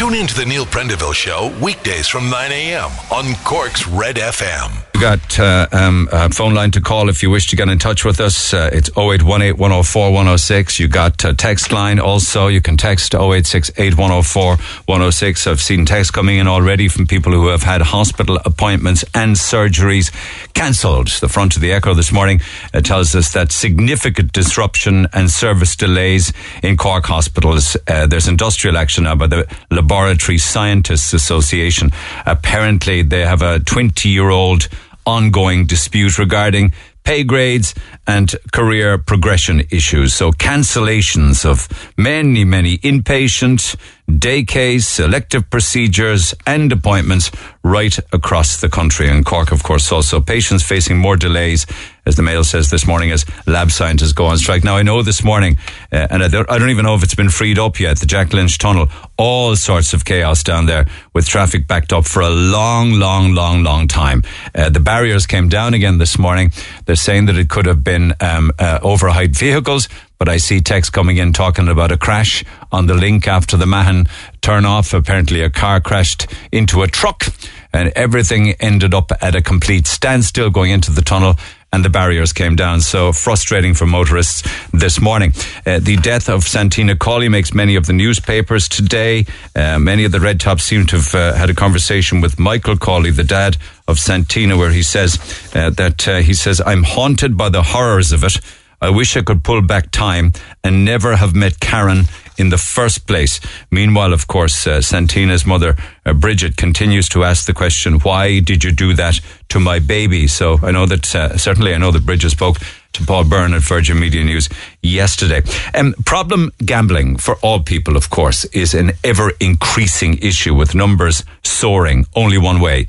Tune 0.00 0.14
in 0.14 0.26
to 0.28 0.34
the 0.34 0.46
Neil 0.46 0.64
Prendeville 0.64 1.12
Show 1.12 1.54
weekdays 1.62 2.08
from 2.08 2.30
9 2.30 2.52
a.m. 2.52 2.90
on 3.12 3.34
Cork's 3.44 3.86
Red 3.86 4.16
FM. 4.16 4.86
You 4.94 5.00
got 5.00 5.38
uh, 5.38 5.66
um, 5.72 6.08
a 6.12 6.28
phone 6.28 6.52
line 6.52 6.70
to 6.72 6.80
call 6.80 7.08
if 7.08 7.22
you 7.22 7.30
wish 7.30 7.48
to 7.48 7.56
get 7.56 7.68
in 7.68 7.78
touch 7.78 8.04
with 8.04 8.20
us. 8.20 8.52
Uh, 8.52 8.68
it's 8.70 8.90
0818 8.98 9.56
104 9.56 10.10
106. 10.10 10.78
You 10.78 10.88
got 10.88 11.24
a 11.24 11.32
text 11.32 11.72
line 11.72 11.98
also. 11.98 12.48
You 12.48 12.60
can 12.60 12.76
text 12.76 13.14
086 13.14 13.70
8104 13.76 14.56
106. 14.56 15.46
I've 15.46 15.60
seen 15.60 15.86
texts 15.86 16.10
coming 16.10 16.36
in 16.36 16.46
already 16.46 16.88
from 16.88 17.06
people 17.06 17.32
who 17.32 17.48
have 17.48 17.62
had 17.62 17.80
hospital 17.80 18.38
appointments 18.44 19.04
and 19.14 19.36
surgeries 19.36 20.12
cancelled. 20.52 21.08
The 21.08 21.28
front 21.28 21.56
of 21.56 21.62
the 21.62 21.72
Echo 21.72 21.94
this 21.94 22.12
morning 22.12 22.40
uh, 22.74 22.80
tells 22.80 23.14
us 23.14 23.32
that 23.32 23.52
significant 23.52 24.32
disruption 24.32 25.06
and 25.14 25.30
service 25.30 25.76
delays 25.76 26.32
in 26.62 26.76
Cork 26.76 27.06
hospitals. 27.06 27.76
Uh, 27.86 28.06
there's 28.06 28.28
industrial 28.28 28.76
action 28.76 29.04
now 29.04 29.14
by 29.14 29.26
the 29.28 29.46
Laboratory 29.90 30.38
Scientists 30.38 31.12
Association. 31.12 31.90
Apparently, 32.24 33.02
they 33.02 33.22
have 33.22 33.42
a 33.42 33.58
20 33.58 34.08
year 34.08 34.30
old 34.30 34.68
ongoing 35.04 35.66
dispute 35.66 36.16
regarding 36.16 36.72
pay 37.02 37.24
grades 37.24 37.74
and 38.10 38.34
career 38.50 38.98
progression 38.98 39.62
issues. 39.70 40.12
So 40.12 40.32
cancellations 40.32 41.44
of 41.44 41.68
many, 41.96 42.44
many 42.44 42.78
inpatient, 42.78 43.76
day 44.18 44.42
case, 44.42 44.98
elective 44.98 45.48
procedures 45.48 46.34
and 46.44 46.72
appointments 46.72 47.30
right 47.62 47.96
across 48.12 48.60
the 48.60 48.68
country. 48.68 49.08
And 49.08 49.24
Cork, 49.24 49.52
of 49.52 49.62
course, 49.62 49.92
also 49.92 50.20
patients 50.20 50.64
facing 50.64 50.98
more 50.98 51.16
delays, 51.16 51.66
as 52.06 52.16
the 52.16 52.22
Mail 52.22 52.42
says 52.42 52.70
this 52.70 52.86
morning, 52.86 53.12
as 53.12 53.24
lab 53.46 53.70
scientists 53.70 54.12
go 54.12 54.26
on 54.26 54.38
strike. 54.38 54.64
Now, 54.64 54.76
I 54.76 54.82
know 54.82 55.02
this 55.02 55.22
morning, 55.22 55.58
uh, 55.92 56.08
and 56.10 56.24
I 56.24 56.28
don't, 56.28 56.50
I 56.50 56.58
don't 56.58 56.70
even 56.70 56.84
know 56.84 56.96
if 56.96 57.02
it's 57.04 57.14
been 57.14 57.30
freed 57.30 57.58
up 57.58 57.78
yet, 57.78 58.00
the 58.00 58.06
Jack 58.06 58.32
Lynch 58.32 58.58
Tunnel, 58.58 58.88
all 59.16 59.54
sorts 59.54 59.92
of 59.92 60.04
chaos 60.04 60.42
down 60.42 60.66
there 60.66 60.86
with 61.12 61.28
traffic 61.28 61.68
backed 61.68 61.92
up 61.92 62.06
for 62.06 62.22
a 62.22 62.30
long, 62.30 62.94
long, 62.94 63.34
long, 63.34 63.62
long 63.62 63.86
time. 63.86 64.22
Uh, 64.54 64.70
the 64.70 64.80
barriers 64.80 65.26
came 65.26 65.48
down 65.48 65.74
again 65.74 65.98
this 65.98 66.18
morning. 66.18 66.50
They're 66.86 66.96
saying 66.96 67.26
that 67.26 67.36
it 67.36 67.48
could 67.48 67.66
have 67.66 67.84
been 67.84 67.99
um, 68.20 68.52
uh, 68.58 68.80
overhyped 68.80 69.36
vehicles, 69.38 69.88
but 70.18 70.28
I 70.28 70.38
see 70.38 70.60
text 70.60 70.92
coming 70.92 71.16
in 71.18 71.32
talking 71.32 71.68
about 71.68 71.92
a 71.92 71.96
crash 71.96 72.44
on 72.72 72.86
the 72.86 72.94
link 72.94 73.26
after 73.26 73.56
the 73.56 73.66
Mahon 73.66 74.06
turn 74.40 74.64
off. 74.64 74.92
Apparently, 74.92 75.42
a 75.42 75.50
car 75.50 75.80
crashed 75.80 76.26
into 76.52 76.82
a 76.82 76.88
truck 76.88 77.26
and 77.72 77.92
everything 77.94 78.52
ended 78.60 78.94
up 78.94 79.12
at 79.20 79.34
a 79.34 79.42
complete 79.42 79.86
standstill 79.86 80.50
going 80.50 80.70
into 80.70 80.90
the 80.90 81.02
tunnel 81.02 81.36
and 81.72 81.84
the 81.84 81.90
barriers 81.90 82.32
came 82.32 82.56
down. 82.56 82.80
So 82.80 83.12
frustrating 83.12 83.74
for 83.74 83.86
motorists 83.86 84.42
this 84.72 85.00
morning. 85.00 85.32
Uh, 85.64 85.78
the 85.78 85.96
death 85.96 86.28
of 86.28 86.44
Santina 86.44 86.96
Cawley 86.96 87.28
makes 87.28 87.54
many 87.54 87.76
of 87.76 87.86
the 87.86 87.92
newspapers 87.92 88.68
today. 88.68 89.26
Uh, 89.54 89.78
many 89.78 90.04
of 90.04 90.12
the 90.12 90.20
red 90.20 90.40
tops 90.40 90.64
seem 90.64 90.86
to 90.86 90.96
have 90.96 91.14
uh, 91.14 91.34
had 91.34 91.50
a 91.50 91.54
conversation 91.54 92.20
with 92.20 92.38
Michael 92.38 92.76
Cawley, 92.76 93.10
the 93.10 93.24
dad 93.24 93.56
of 93.86 93.98
Santina, 93.98 94.56
where 94.56 94.70
he 94.70 94.82
says 94.82 95.18
uh, 95.54 95.70
that 95.70 96.08
uh, 96.08 96.18
he 96.18 96.34
says, 96.34 96.60
I'm 96.64 96.82
haunted 96.82 97.36
by 97.36 97.48
the 97.48 97.62
horrors 97.62 98.12
of 98.12 98.24
it. 98.24 98.40
I 98.80 98.90
wish 98.90 99.16
I 99.16 99.22
could 99.22 99.44
pull 99.44 99.62
back 99.62 99.90
time 99.90 100.32
and 100.64 100.84
never 100.84 101.16
have 101.16 101.34
met 101.34 101.60
Karen 101.60 102.04
in 102.38 102.48
the 102.48 102.58
first 102.58 103.06
place. 103.06 103.38
Meanwhile, 103.70 104.14
of 104.14 104.26
course, 104.26 104.66
uh, 104.66 104.80
Santina's 104.80 105.44
mother, 105.44 105.76
uh, 106.06 106.14
Bridget, 106.14 106.56
continues 106.56 107.08
to 107.10 107.22
ask 107.22 107.44
the 107.44 107.52
question, 107.52 108.00
why 108.00 108.40
did 108.40 108.64
you 108.64 108.72
do 108.72 108.94
that 108.94 109.20
to 109.50 109.60
my 109.60 109.78
baby? 109.78 110.26
So 110.26 110.58
I 110.62 110.70
know 110.70 110.86
that, 110.86 111.14
uh, 111.14 111.36
certainly 111.36 111.74
I 111.74 111.78
know 111.78 111.90
that 111.90 112.06
Bridget 112.06 112.30
spoke 112.30 112.56
to 112.94 113.04
Paul 113.04 113.24
Byrne 113.24 113.52
at 113.52 113.62
Virgin 113.62 114.00
Media 114.00 114.24
News 114.24 114.48
yesterday. 114.82 115.42
Um, 115.74 115.94
problem 116.06 116.50
gambling 116.64 117.18
for 117.18 117.36
all 117.42 117.60
people, 117.60 117.96
of 117.96 118.08
course, 118.08 118.46
is 118.46 118.72
an 118.74 118.92
ever 119.04 119.32
increasing 119.38 120.18
issue 120.22 120.54
with 120.54 120.74
numbers 120.74 121.24
soaring 121.44 122.06
only 122.16 122.38
one 122.38 122.60
way 122.60 122.86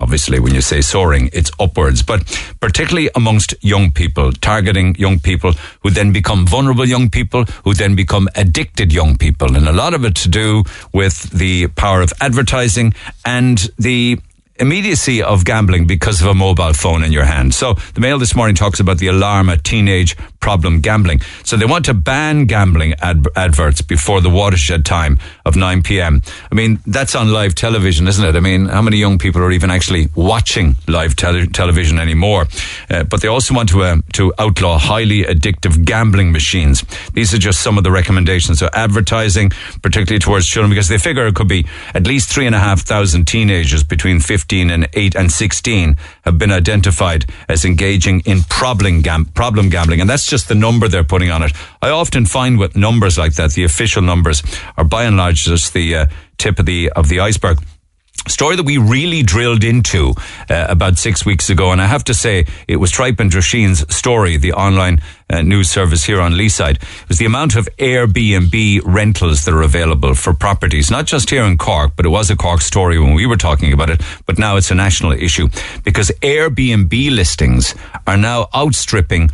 Obviously, 0.00 0.40
when 0.40 0.54
you 0.54 0.62
say 0.62 0.80
soaring, 0.80 1.28
it's 1.32 1.50
upwards, 1.60 2.02
but 2.02 2.24
particularly 2.60 3.10
amongst 3.14 3.54
young 3.62 3.92
people, 3.92 4.32
targeting 4.32 4.94
young 4.96 5.18
people 5.18 5.52
who 5.82 5.90
then 5.90 6.12
become 6.12 6.46
vulnerable 6.46 6.88
young 6.88 7.10
people, 7.10 7.44
who 7.64 7.74
then 7.74 7.94
become 7.94 8.28
addicted 8.34 8.92
young 8.92 9.18
people. 9.18 9.56
And 9.56 9.68
a 9.68 9.72
lot 9.72 9.92
of 9.92 10.04
it 10.04 10.14
to 10.16 10.28
do 10.28 10.64
with 10.92 11.30
the 11.30 11.68
power 11.68 12.00
of 12.00 12.12
advertising 12.20 12.94
and 13.24 13.58
the 13.78 14.18
immediacy 14.60 15.22
of 15.22 15.44
gambling 15.44 15.86
because 15.86 16.20
of 16.20 16.28
a 16.28 16.34
mobile 16.34 16.74
phone 16.74 17.02
in 17.02 17.12
your 17.12 17.24
hand. 17.24 17.54
So 17.54 17.74
the 17.94 18.00
Mail 18.00 18.18
this 18.18 18.36
morning 18.36 18.54
talks 18.54 18.78
about 18.78 18.98
the 18.98 19.08
alarm 19.08 19.48
at 19.48 19.64
teenage 19.64 20.16
problem 20.40 20.80
gambling. 20.80 21.20
So 21.44 21.56
they 21.56 21.66
want 21.66 21.86
to 21.86 21.94
ban 21.94 22.46
gambling 22.46 22.94
ad- 23.00 23.26
adverts 23.36 23.82
before 23.82 24.20
the 24.20 24.30
watershed 24.30 24.84
time 24.84 25.18
of 25.44 25.56
9 25.56 25.82
p.m. 25.82 26.22
I 26.50 26.54
mean, 26.54 26.78
that's 26.86 27.14
on 27.14 27.32
live 27.32 27.54
television, 27.54 28.06
isn't 28.08 28.24
it? 28.24 28.36
I 28.36 28.40
mean, 28.40 28.66
how 28.66 28.82
many 28.82 28.98
young 28.98 29.18
people 29.18 29.42
are 29.42 29.50
even 29.50 29.70
actually 29.70 30.08
watching 30.14 30.76
live 30.86 31.16
tele- 31.16 31.46
television 31.46 31.98
anymore? 31.98 32.46
Uh, 32.90 33.04
but 33.04 33.20
they 33.22 33.28
also 33.28 33.54
want 33.54 33.68
to, 33.70 33.82
uh, 33.82 33.96
to 34.14 34.32
outlaw 34.38 34.78
highly 34.78 35.24
addictive 35.24 35.84
gambling 35.84 36.32
machines. 36.32 36.82
These 37.12 37.34
are 37.34 37.38
just 37.38 37.60
some 37.60 37.78
of 37.78 37.84
the 37.84 37.90
recommendations. 37.90 38.58
So 38.58 38.68
advertising, 38.72 39.50
particularly 39.82 40.20
towards 40.20 40.46
children, 40.46 40.70
because 40.70 40.88
they 40.88 40.98
figure 40.98 41.26
it 41.26 41.34
could 41.34 41.48
be 41.48 41.66
at 41.94 42.06
least 42.06 42.30
three 42.30 42.46
and 42.46 42.54
a 42.54 42.60
half 42.60 42.80
thousand 42.80 43.26
teenagers 43.26 43.84
between 43.84 44.20
15 44.20 44.49
and 44.52 44.88
8 44.92 45.14
and 45.14 45.30
16 45.30 45.96
have 46.22 46.38
been 46.38 46.50
identified 46.50 47.26
as 47.48 47.64
engaging 47.64 48.20
in 48.26 48.42
problem, 48.42 49.02
gam- 49.02 49.26
problem 49.26 49.68
gambling. 49.68 50.00
And 50.00 50.10
that's 50.10 50.26
just 50.26 50.48
the 50.48 50.54
number 50.54 50.88
they're 50.88 51.04
putting 51.04 51.30
on 51.30 51.42
it. 51.42 51.52
I 51.80 51.90
often 51.90 52.26
find 52.26 52.58
with 52.58 52.76
numbers 52.76 53.16
like 53.16 53.34
that, 53.34 53.52
the 53.52 53.64
official 53.64 54.02
numbers 54.02 54.42
are 54.76 54.84
by 54.84 55.04
and 55.04 55.16
large 55.16 55.44
just 55.44 55.72
the 55.72 55.94
uh, 55.94 56.06
tip 56.38 56.58
of 56.58 56.66
the 56.66 56.90
of 56.90 57.08
the 57.08 57.20
iceberg 57.20 57.58
story 58.28 58.56
that 58.56 58.64
we 58.64 58.78
really 58.78 59.22
drilled 59.22 59.64
into 59.64 60.14
uh, 60.48 60.66
about 60.68 60.98
six 60.98 61.24
weeks 61.24 61.50
ago. 61.50 61.72
And 61.72 61.80
I 61.80 61.86
have 61.86 62.04
to 62.04 62.14
say, 62.14 62.46
it 62.68 62.76
was 62.76 62.90
Tripe 62.90 63.20
and 63.20 63.30
Drisheen's 63.30 63.94
story, 63.94 64.36
the 64.36 64.52
online 64.52 65.00
uh, 65.28 65.42
news 65.42 65.70
service 65.70 66.04
here 66.04 66.20
on 66.20 66.32
Leeside. 66.32 66.76
It 66.76 67.08
was 67.08 67.18
the 67.18 67.24
amount 67.24 67.56
of 67.56 67.68
Airbnb 67.78 68.82
rentals 68.84 69.44
that 69.44 69.54
are 69.54 69.62
available 69.62 70.14
for 70.14 70.34
properties, 70.34 70.90
not 70.90 71.06
just 71.06 71.30
here 71.30 71.44
in 71.44 71.58
Cork, 71.58 71.92
but 71.96 72.06
it 72.06 72.10
was 72.10 72.30
a 72.30 72.36
Cork 72.36 72.60
story 72.60 72.98
when 72.98 73.14
we 73.14 73.26
were 73.26 73.36
talking 73.36 73.72
about 73.72 73.90
it. 73.90 74.02
But 74.26 74.38
now 74.38 74.56
it's 74.56 74.70
a 74.70 74.74
national 74.74 75.12
issue 75.12 75.48
because 75.84 76.10
Airbnb 76.22 77.10
listings 77.10 77.74
are 78.06 78.16
now 78.16 78.48
outstripping 78.54 79.30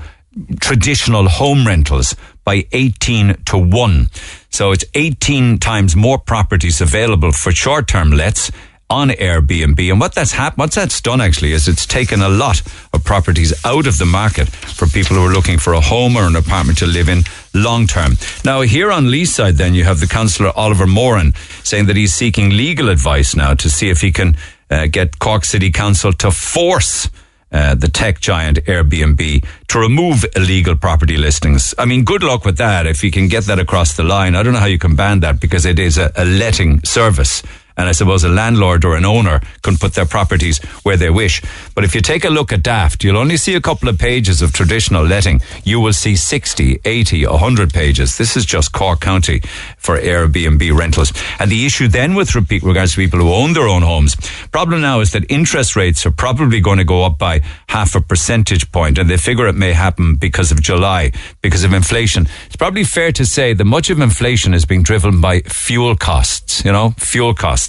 traditional 0.60 1.28
home 1.28 1.66
rentals 1.66 2.14
by 2.44 2.66
18 2.72 3.42
to 3.46 3.58
1. 3.58 4.08
So 4.50 4.72
it's 4.72 4.84
18 4.94 5.58
times 5.58 5.96
more 5.96 6.18
properties 6.18 6.80
available 6.80 7.32
for 7.32 7.52
short 7.52 7.88
term 7.88 8.10
lets 8.10 8.50
on 8.88 9.08
Airbnb. 9.08 9.90
And 9.90 10.00
what 10.00 10.14
that's 10.14 10.32
happened, 10.32 10.58
what 10.58 10.72
that's 10.72 11.00
done 11.00 11.20
actually 11.20 11.52
is 11.52 11.66
it's 11.66 11.86
taken 11.86 12.22
a 12.22 12.28
lot 12.28 12.62
of 12.92 13.04
properties 13.04 13.52
out 13.64 13.86
of 13.86 13.98
the 13.98 14.06
market 14.06 14.48
for 14.48 14.86
people 14.86 15.16
who 15.16 15.24
are 15.26 15.32
looking 15.32 15.58
for 15.58 15.72
a 15.72 15.80
home 15.80 16.16
or 16.16 16.22
an 16.22 16.36
apartment 16.36 16.78
to 16.78 16.86
live 16.86 17.08
in 17.08 17.22
long 17.52 17.86
term. 17.86 18.12
Now, 18.44 18.60
here 18.62 18.92
on 18.92 19.06
Leeside, 19.06 19.54
then 19.54 19.74
you 19.74 19.84
have 19.84 20.00
the 20.00 20.06
councillor 20.06 20.52
Oliver 20.54 20.86
Moran 20.86 21.34
saying 21.64 21.86
that 21.86 21.96
he's 21.96 22.14
seeking 22.14 22.50
legal 22.50 22.88
advice 22.88 23.34
now 23.34 23.54
to 23.54 23.68
see 23.68 23.88
if 23.90 24.00
he 24.00 24.12
can 24.12 24.36
uh, 24.70 24.86
get 24.86 25.18
Cork 25.18 25.44
City 25.44 25.70
Council 25.70 26.12
to 26.12 26.30
force 26.30 27.08
uh, 27.52 27.74
the 27.74 27.88
tech 27.88 28.20
giant 28.20 28.58
Airbnb 28.66 29.44
to 29.68 29.78
remove 29.78 30.24
illegal 30.34 30.76
property 30.76 31.16
listings. 31.16 31.74
I 31.78 31.84
mean, 31.84 32.04
good 32.04 32.22
luck 32.22 32.44
with 32.44 32.58
that 32.58 32.86
if 32.86 33.04
you 33.04 33.10
can 33.10 33.28
get 33.28 33.44
that 33.44 33.58
across 33.58 33.96
the 33.96 34.02
line. 34.02 34.34
I 34.34 34.42
don't 34.42 34.52
know 34.52 34.58
how 34.58 34.66
you 34.66 34.78
can 34.78 34.96
ban 34.96 35.20
that 35.20 35.40
because 35.40 35.64
it 35.64 35.78
is 35.78 35.96
a, 35.96 36.12
a 36.16 36.24
letting 36.24 36.82
service. 36.84 37.42
And 37.76 37.88
I 37.88 37.92
suppose 37.92 38.24
a 38.24 38.28
landlord 38.28 38.84
or 38.84 38.96
an 38.96 39.04
owner 39.04 39.40
can 39.62 39.76
put 39.76 39.94
their 39.94 40.06
properties 40.06 40.58
where 40.82 40.96
they 40.96 41.10
wish. 41.10 41.42
But 41.74 41.84
if 41.84 41.94
you 41.94 42.00
take 42.00 42.24
a 42.24 42.30
look 42.30 42.52
at 42.52 42.62
Daft, 42.62 43.04
you'll 43.04 43.18
only 43.18 43.36
see 43.36 43.54
a 43.54 43.60
couple 43.60 43.88
of 43.88 43.98
pages 43.98 44.40
of 44.40 44.52
traditional 44.52 45.04
letting. 45.04 45.40
You 45.64 45.80
will 45.80 45.92
see 45.92 46.16
60, 46.16 46.80
80, 46.84 47.26
100 47.26 47.72
pages. 47.72 48.16
This 48.16 48.36
is 48.36 48.46
just 48.46 48.72
Cork 48.72 49.00
County 49.00 49.40
for 49.76 49.98
Airbnb 49.98 50.76
rentals. 50.76 51.12
And 51.38 51.50
the 51.50 51.66
issue 51.66 51.88
then 51.88 52.14
with 52.14 52.34
regards 52.34 52.92
to 52.92 52.96
people 52.96 53.20
who 53.20 53.32
own 53.32 53.52
their 53.52 53.68
own 53.68 53.82
homes, 53.82 54.16
problem 54.52 54.80
now 54.80 55.00
is 55.00 55.12
that 55.12 55.30
interest 55.30 55.76
rates 55.76 56.06
are 56.06 56.10
probably 56.10 56.60
going 56.60 56.78
to 56.78 56.84
go 56.84 57.02
up 57.04 57.18
by 57.18 57.42
half 57.68 57.94
a 57.94 58.00
percentage 58.00 58.72
point, 58.72 58.98
and 58.98 59.10
they 59.10 59.16
figure 59.16 59.46
it 59.48 59.54
may 59.54 59.72
happen 59.72 60.14
because 60.16 60.50
of 60.50 60.62
July, 60.62 61.12
because 61.42 61.64
of 61.64 61.74
inflation. 61.74 62.26
It's 62.46 62.56
probably 62.56 62.84
fair 62.84 63.12
to 63.12 63.26
say 63.26 63.52
that 63.52 63.64
much 63.64 63.90
of 63.90 64.00
inflation 64.00 64.54
is 64.54 64.64
being 64.64 64.82
driven 64.82 65.20
by 65.20 65.40
fuel 65.40 65.94
costs, 65.96 66.64
you 66.64 66.72
know, 66.72 66.94
fuel 66.96 67.34
costs. 67.34 67.65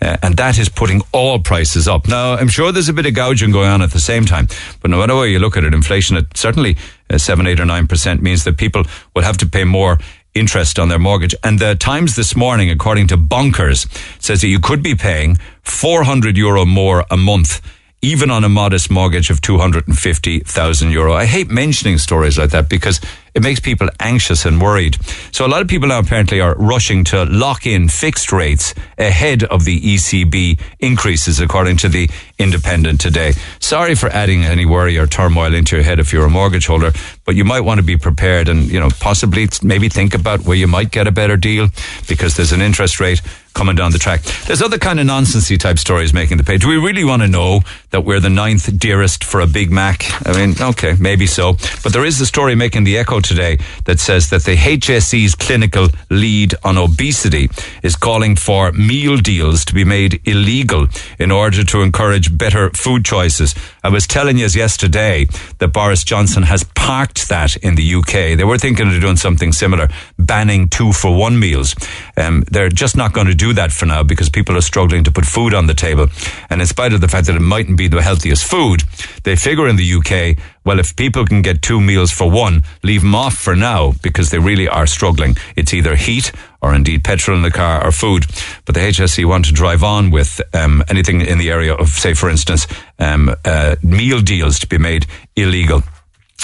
Uh, 0.00 0.16
and 0.22 0.36
that 0.36 0.58
is 0.58 0.68
putting 0.68 1.02
all 1.12 1.38
prices 1.38 1.86
up. 1.86 2.08
Now, 2.08 2.34
I'm 2.34 2.48
sure 2.48 2.72
there's 2.72 2.88
a 2.88 2.92
bit 2.92 3.06
of 3.06 3.14
gouging 3.14 3.52
going 3.52 3.68
on 3.68 3.82
at 3.82 3.92
the 3.92 4.00
same 4.00 4.24
time, 4.24 4.48
but 4.80 4.90
no 4.90 4.98
matter 4.98 5.16
way 5.16 5.30
you 5.30 5.38
look 5.38 5.56
at 5.56 5.64
it, 5.64 5.74
inflation 5.74 6.16
at 6.16 6.36
certainly 6.36 6.76
uh, 7.10 7.18
7, 7.18 7.46
8 7.46 7.60
or 7.60 7.64
9% 7.64 8.20
means 8.20 8.44
that 8.44 8.56
people 8.56 8.82
will 9.14 9.22
have 9.22 9.36
to 9.38 9.46
pay 9.46 9.64
more 9.64 9.98
interest 10.34 10.78
on 10.78 10.88
their 10.88 10.98
mortgage. 10.98 11.34
And 11.42 11.58
the 11.58 11.74
Times 11.74 12.14
this 12.14 12.36
morning, 12.36 12.70
according 12.70 13.06
to 13.08 13.16
Bonkers, 13.16 13.86
says 14.22 14.42
that 14.42 14.48
you 14.48 14.60
could 14.60 14.82
be 14.82 14.94
paying 14.94 15.38
400 15.62 16.36
euro 16.36 16.64
more 16.64 17.04
a 17.10 17.16
month 17.16 17.62
even 18.02 18.30
on 18.30 18.44
a 18.44 18.48
modest 18.48 18.90
mortgage 18.90 19.30
of 19.30 19.40
250,000 19.40 20.90
euro. 20.90 21.14
I 21.14 21.24
hate 21.24 21.48
mentioning 21.48 21.98
stories 21.98 22.38
like 22.38 22.50
that 22.50 22.68
because 22.68 23.00
it 23.36 23.42
makes 23.42 23.60
people 23.60 23.90
anxious 24.00 24.46
and 24.46 24.62
worried. 24.62 24.96
So 25.30 25.44
a 25.44 25.46
lot 25.46 25.60
of 25.60 25.68
people 25.68 25.88
now 25.88 25.98
apparently 25.98 26.40
are 26.40 26.54
rushing 26.56 27.04
to 27.04 27.24
lock 27.26 27.66
in 27.66 27.90
fixed 27.90 28.32
rates 28.32 28.74
ahead 28.96 29.44
of 29.44 29.66
the 29.66 29.78
ECB 29.78 30.58
increases, 30.80 31.38
according 31.38 31.76
to 31.78 31.90
the 31.90 32.08
Independent 32.38 33.00
today. 33.00 33.32
Sorry 33.60 33.94
for 33.94 34.08
adding 34.08 34.44
any 34.44 34.66
worry 34.66 34.98
or 34.98 35.06
turmoil 35.06 35.54
into 35.54 35.76
your 35.76 35.84
head 35.84 35.98
if 35.98 36.12
you're 36.12 36.26
a 36.26 36.30
mortgage 36.30 36.66
holder, 36.66 36.92
but 37.24 37.34
you 37.34 37.44
might 37.44 37.60
want 37.60 37.78
to 37.78 37.84
be 37.84 37.96
prepared 37.96 38.48
and, 38.48 38.70
you 38.70 38.78
know, 38.80 38.90
possibly 39.00 39.48
maybe 39.62 39.88
think 39.88 40.14
about 40.14 40.40
where 40.40 40.56
you 40.56 40.66
might 40.66 40.90
get 40.90 41.06
a 41.06 41.12
better 41.12 41.36
deal 41.36 41.68
because 42.08 42.36
there's 42.36 42.52
an 42.52 42.60
interest 42.60 43.00
rate 43.00 43.22
coming 43.56 43.74
down 43.74 43.90
the 43.90 43.98
track. 43.98 44.22
There's 44.46 44.60
other 44.60 44.76
kind 44.76 45.00
of 45.00 45.06
nonsensy 45.06 45.58
type 45.58 45.78
stories 45.78 46.12
making 46.12 46.36
the 46.36 46.44
page. 46.44 46.60
Do 46.60 46.68
we 46.68 46.76
really 46.76 47.04
want 47.04 47.22
to 47.22 47.28
know 47.28 47.62
that 47.90 48.04
we're 48.04 48.20
the 48.20 48.28
ninth 48.28 48.78
dearest 48.78 49.24
for 49.24 49.40
a 49.40 49.46
Big 49.46 49.70
Mac? 49.70 50.04
I 50.28 50.36
mean, 50.36 50.54
okay, 50.60 50.94
maybe 51.00 51.26
so. 51.26 51.54
But 51.82 51.94
there 51.94 52.04
is 52.04 52.20
a 52.20 52.26
story 52.26 52.54
making 52.54 52.84
the 52.84 52.98
echo 52.98 53.20
today 53.26 53.58
that 53.86 53.98
says 53.98 54.30
that 54.30 54.44
the 54.44 54.56
HSE's 54.56 55.34
clinical 55.34 55.88
lead 56.10 56.54
on 56.62 56.76
obesity 56.76 57.48
is 57.82 57.96
calling 57.96 58.36
for 58.36 58.72
meal 58.72 59.16
deals 59.16 59.64
to 59.64 59.74
be 59.74 59.84
made 59.84 60.20
illegal 60.28 60.86
in 61.18 61.30
order 61.30 61.64
to 61.64 61.80
encourage 61.80 62.36
better 62.36 62.70
food 62.70 63.04
choices. 63.04 63.54
I 63.82 63.88
was 63.88 64.06
telling 64.06 64.36
you 64.36 64.46
yesterday 64.46 65.26
that 65.58 65.72
Boris 65.72 66.04
Johnson 66.04 66.42
has 66.42 66.62
parked 66.62 67.28
that 67.30 67.56
in 67.56 67.74
the 67.74 67.94
UK. 67.94 68.36
They 68.36 68.44
were 68.44 68.58
thinking 68.58 68.94
of 68.94 69.00
doing 69.00 69.16
something 69.16 69.52
similar, 69.52 69.88
banning 70.18 70.68
two 70.68 70.92
for 70.92 71.16
one 71.16 71.38
meals. 71.38 71.74
Um, 72.16 72.44
they're 72.50 72.68
just 72.68 72.96
not 72.96 73.12
going 73.12 73.26
to 73.26 73.34
do 73.34 73.46
do 73.46 73.52
that 73.54 73.70
for 73.72 73.86
now 73.86 74.02
because 74.02 74.28
people 74.28 74.56
are 74.56 74.60
struggling 74.72 75.04
to 75.04 75.12
put 75.12 75.24
food 75.24 75.54
on 75.54 75.66
the 75.66 75.74
table. 75.74 76.08
And 76.50 76.60
in 76.60 76.66
spite 76.66 76.92
of 76.92 77.00
the 77.00 77.08
fact 77.08 77.26
that 77.26 77.36
it 77.36 77.40
mightn't 77.40 77.78
be 77.78 77.88
the 77.88 78.02
healthiest 78.02 78.44
food, 78.44 78.82
they 79.22 79.36
figure 79.36 79.68
in 79.68 79.76
the 79.76 79.94
UK, 79.98 80.36
well, 80.66 80.80
if 80.80 80.96
people 80.96 81.24
can 81.24 81.42
get 81.42 81.62
two 81.62 81.80
meals 81.80 82.10
for 82.10 82.28
one, 82.28 82.64
leave 82.82 83.02
them 83.02 83.14
off 83.14 83.38
for 83.38 83.54
now 83.54 83.92
because 84.02 84.30
they 84.30 84.40
really 84.40 84.68
are 84.68 84.86
struggling. 84.86 85.36
It's 85.54 85.72
either 85.72 85.94
heat 85.94 86.32
or 86.60 86.74
indeed 86.74 87.04
petrol 87.04 87.36
in 87.36 87.44
the 87.44 87.52
car 87.52 87.86
or 87.86 87.92
food. 87.92 88.26
But 88.64 88.74
the 88.74 88.80
HSE 88.80 89.24
want 89.24 89.44
to 89.44 89.52
drive 89.52 89.84
on 89.84 90.10
with 90.10 90.40
um, 90.52 90.82
anything 90.88 91.20
in 91.20 91.38
the 91.38 91.50
area 91.50 91.72
of, 91.72 91.90
say, 91.90 92.14
for 92.14 92.28
instance, 92.28 92.66
um, 92.98 93.32
uh, 93.44 93.76
meal 93.84 94.20
deals 94.20 94.58
to 94.58 94.66
be 94.66 94.76
made 94.76 95.06
illegal. 95.36 95.84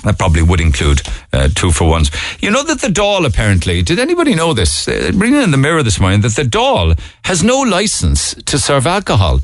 That 0.04 0.18
probably 0.18 0.42
would 0.42 0.60
include 0.60 1.02
uh, 1.32 1.48
two 1.52 1.72
for 1.72 1.88
ones. 1.90 2.12
You 2.40 2.52
know 2.52 2.62
that 2.62 2.80
the 2.80 2.88
Dáil 2.88 3.26
apparently, 3.26 3.82
did 3.82 3.98
anybody 3.98 4.36
know 4.36 4.54
this? 4.54 4.86
Uh, 4.86 5.10
reading 5.14 5.42
in 5.42 5.50
the 5.50 5.56
mirror 5.56 5.82
this 5.82 5.98
morning 5.98 6.20
that 6.20 6.36
the 6.36 6.42
Dáil 6.42 6.96
has 7.24 7.42
no 7.42 7.58
license 7.60 8.34
to 8.34 8.56
serve 8.56 8.86
alcohol. 8.86 9.40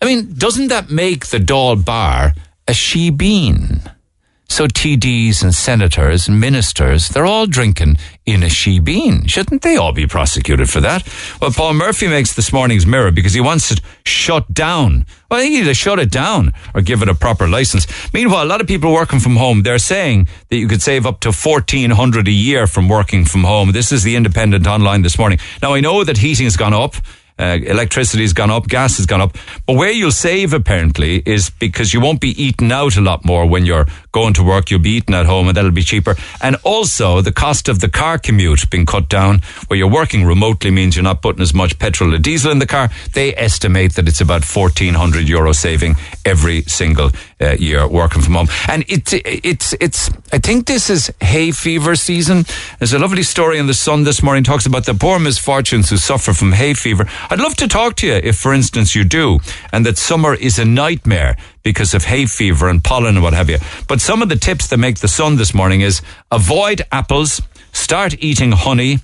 I 0.00 0.06
mean, 0.06 0.32
doesn't 0.32 0.68
that 0.68 0.90
make 0.90 1.26
the 1.26 1.38
Dáil 1.38 1.84
bar 1.84 2.32
a 2.66 2.72
shebeen? 2.72 3.92
So 4.52 4.66
TDs 4.66 5.42
and 5.42 5.54
senators 5.54 6.28
and 6.28 6.38
ministers, 6.38 7.08
they're 7.08 7.24
all 7.24 7.46
drinking 7.46 7.96
in 8.26 8.42
a 8.42 8.48
shebeen. 8.48 9.26
Shouldn't 9.26 9.62
they 9.62 9.76
all 9.76 9.94
be 9.94 10.06
prosecuted 10.06 10.68
for 10.68 10.82
that? 10.82 11.08
Well, 11.40 11.52
Paul 11.52 11.72
Murphy 11.72 12.06
makes 12.06 12.34
this 12.34 12.52
morning's 12.52 12.84
mirror 12.84 13.10
because 13.10 13.32
he 13.32 13.40
wants 13.40 13.72
it 13.72 13.80
shut 14.04 14.52
down. 14.52 15.06
Well, 15.30 15.40
think 15.40 15.54
either 15.54 15.72
shut 15.72 15.98
it 15.98 16.10
down 16.10 16.52
or 16.74 16.82
give 16.82 17.00
it 17.00 17.08
a 17.08 17.14
proper 17.14 17.48
license. 17.48 17.86
Meanwhile, 18.12 18.44
a 18.44 18.44
lot 18.44 18.60
of 18.60 18.66
people 18.66 18.92
working 18.92 19.20
from 19.20 19.36
home, 19.36 19.62
they're 19.62 19.78
saying 19.78 20.28
that 20.50 20.58
you 20.58 20.68
could 20.68 20.82
save 20.82 21.06
up 21.06 21.20
to 21.20 21.28
1400 21.32 22.28
a 22.28 22.30
year 22.30 22.66
from 22.66 22.90
working 22.90 23.24
from 23.24 23.44
home. 23.44 23.72
This 23.72 23.90
is 23.90 24.02
the 24.02 24.16
Independent 24.16 24.66
online 24.66 25.00
this 25.00 25.18
morning. 25.18 25.38
Now, 25.62 25.72
I 25.72 25.80
know 25.80 26.04
that 26.04 26.18
heating 26.18 26.44
has 26.44 26.58
gone 26.58 26.74
up. 26.74 26.96
Uh, 27.38 27.58
electricity 27.66 28.22
has 28.22 28.32
gone 28.32 28.50
up, 28.50 28.68
gas 28.68 28.98
has 28.98 29.06
gone 29.06 29.20
up. 29.20 29.36
But 29.66 29.76
where 29.76 29.90
you'll 29.90 30.12
save 30.12 30.52
apparently 30.52 31.22
is 31.24 31.50
because 31.50 31.94
you 31.94 32.00
won't 32.00 32.20
be 32.20 32.40
eating 32.40 32.70
out 32.70 32.96
a 32.96 33.00
lot 33.00 33.24
more 33.24 33.46
when 33.46 33.64
you're 33.64 33.86
going 34.12 34.34
to 34.34 34.42
work. 34.42 34.70
You'll 34.70 34.80
be 34.80 34.90
eating 34.90 35.14
at 35.14 35.26
home 35.26 35.48
and 35.48 35.56
that'll 35.56 35.70
be 35.70 35.82
cheaper. 35.82 36.16
And 36.40 36.56
also 36.62 37.20
the 37.20 37.32
cost 37.32 37.68
of 37.68 37.80
the 37.80 37.88
car 37.88 38.18
commute 38.18 38.70
being 38.70 38.86
cut 38.86 39.08
down 39.08 39.40
where 39.66 39.78
you're 39.78 39.90
working 39.90 40.24
remotely 40.24 40.70
means 40.70 40.94
you're 40.94 41.02
not 41.02 41.22
putting 41.22 41.42
as 41.42 41.54
much 41.54 41.78
petrol 41.78 42.14
or 42.14 42.18
diesel 42.18 42.52
in 42.52 42.58
the 42.58 42.66
car. 42.66 42.90
They 43.14 43.34
estimate 43.36 43.94
that 43.94 44.06
it's 44.08 44.20
about 44.20 44.44
1400 44.44 45.28
euro 45.28 45.52
saving 45.52 45.96
every 46.24 46.62
single 46.62 47.10
uh, 47.40 47.52
year 47.52 47.88
working 47.88 48.22
from 48.22 48.34
home. 48.34 48.48
And 48.68 48.84
it's, 48.88 49.12
it's, 49.12 49.74
it's, 49.80 50.10
I 50.32 50.38
think 50.38 50.66
this 50.66 50.90
is 50.90 51.12
hay 51.20 51.50
fever 51.50 51.96
season. 51.96 52.44
There's 52.78 52.92
a 52.92 52.98
lovely 52.98 53.22
story 53.22 53.58
in 53.58 53.66
the 53.66 53.74
Sun 53.74 54.04
this 54.04 54.22
morning 54.22 54.44
talks 54.44 54.66
about 54.66 54.84
the 54.84 54.94
poor 54.94 55.18
misfortunes 55.18 55.90
who 55.90 55.96
suffer 55.96 56.32
from 56.32 56.52
hay 56.52 56.74
fever. 56.74 57.08
I'd 57.30 57.40
love 57.40 57.56
to 57.56 57.68
talk 57.68 57.96
to 57.96 58.06
you 58.06 58.14
if, 58.14 58.36
for 58.36 58.52
instance, 58.52 58.94
you 58.94 59.04
do, 59.04 59.40
and 59.72 59.86
that 59.86 59.98
summer 59.98 60.34
is 60.34 60.58
a 60.58 60.64
nightmare 60.64 61.36
because 61.62 61.94
of 61.94 62.04
hay 62.04 62.26
fever 62.26 62.68
and 62.68 62.82
pollen 62.82 63.16
and 63.16 63.22
what 63.22 63.34
have 63.34 63.48
you. 63.48 63.58
But 63.88 64.00
some 64.00 64.22
of 64.22 64.28
the 64.28 64.36
tips 64.36 64.68
that 64.68 64.78
make 64.78 64.98
the 64.98 65.08
sun 65.08 65.36
this 65.36 65.54
morning 65.54 65.80
is 65.80 66.02
avoid 66.30 66.82
apples, 66.90 67.40
start 67.72 68.14
eating 68.18 68.52
honey, 68.52 68.98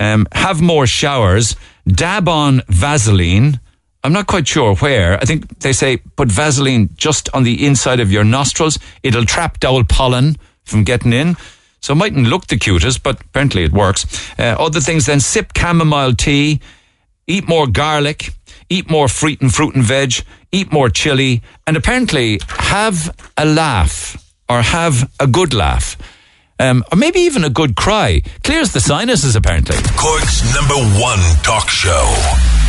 um, 0.00 0.26
have 0.32 0.60
more 0.60 0.86
showers, 0.86 1.56
dab 1.86 2.28
on 2.28 2.62
Vaseline. 2.68 3.60
I'm 4.04 4.12
not 4.12 4.26
quite 4.26 4.46
sure 4.46 4.74
where. 4.76 5.18
I 5.18 5.24
think 5.24 5.58
they 5.60 5.72
say 5.72 5.98
put 6.16 6.30
Vaseline 6.30 6.90
just 6.94 7.28
on 7.34 7.42
the 7.42 7.66
inside 7.66 8.00
of 8.00 8.12
your 8.12 8.24
nostrils. 8.24 8.78
It'll 9.02 9.24
trap 9.24 9.60
dull 9.60 9.84
pollen 9.84 10.36
from 10.64 10.84
getting 10.84 11.12
in. 11.12 11.36
So 11.80 11.92
it 11.92 11.96
mightn't 11.96 12.26
look 12.28 12.46
the 12.46 12.56
cutest, 12.56 13.02
but 13.02 13.20
apparently 13.20 13.64
it 13.64 13.72
works. 13.72 14.30
Uh, 14.38 14.56
other 14.58 14.80
things 14.80 15.06
then 15.06 15.20
sip 15.20 15.52
chamomile 15.56 16.14
tea, 16.14 16.60
eat 17.26 17.48
more 17.48 17.66
garlic, 17.66 18.30
eat 18.70 18.90
more 18.90 19.08
fruit 19.08 19.40
and 19.40 19.54
fruit 19.54 19.74
and 19.74 19.84
veg, 19.84 20.14
eat 20.52 20.72
more 20.72 20.88
chili, 20.88 21.42
and 21.66 21.76
apparently 21.76 22.40
have 22.48 23.14
a 23.36 23.44
laugh 23.44 24.16
or 24.48 24.62
have 24.62 25.10
a 25.20 25.26
good 25.26 25.54
laugh. 25.54 25.96
Um, 26.60 26.82
or 26.90 26.98
maybe 26.98 27.20
even 27.20 27.44
a 27.44 27.50
good 27.50 27.76
cry. 27.76 28.20
Clears 28.42 28.72
the 28.72 28.80
sinuses, 28.80 29.36
apparently. 29.36 29.76
Cork's 29.96 30.42
number 30.52 30.74
one 31.00 31.20
talk 31.44 31.68
show. 31.68 32.02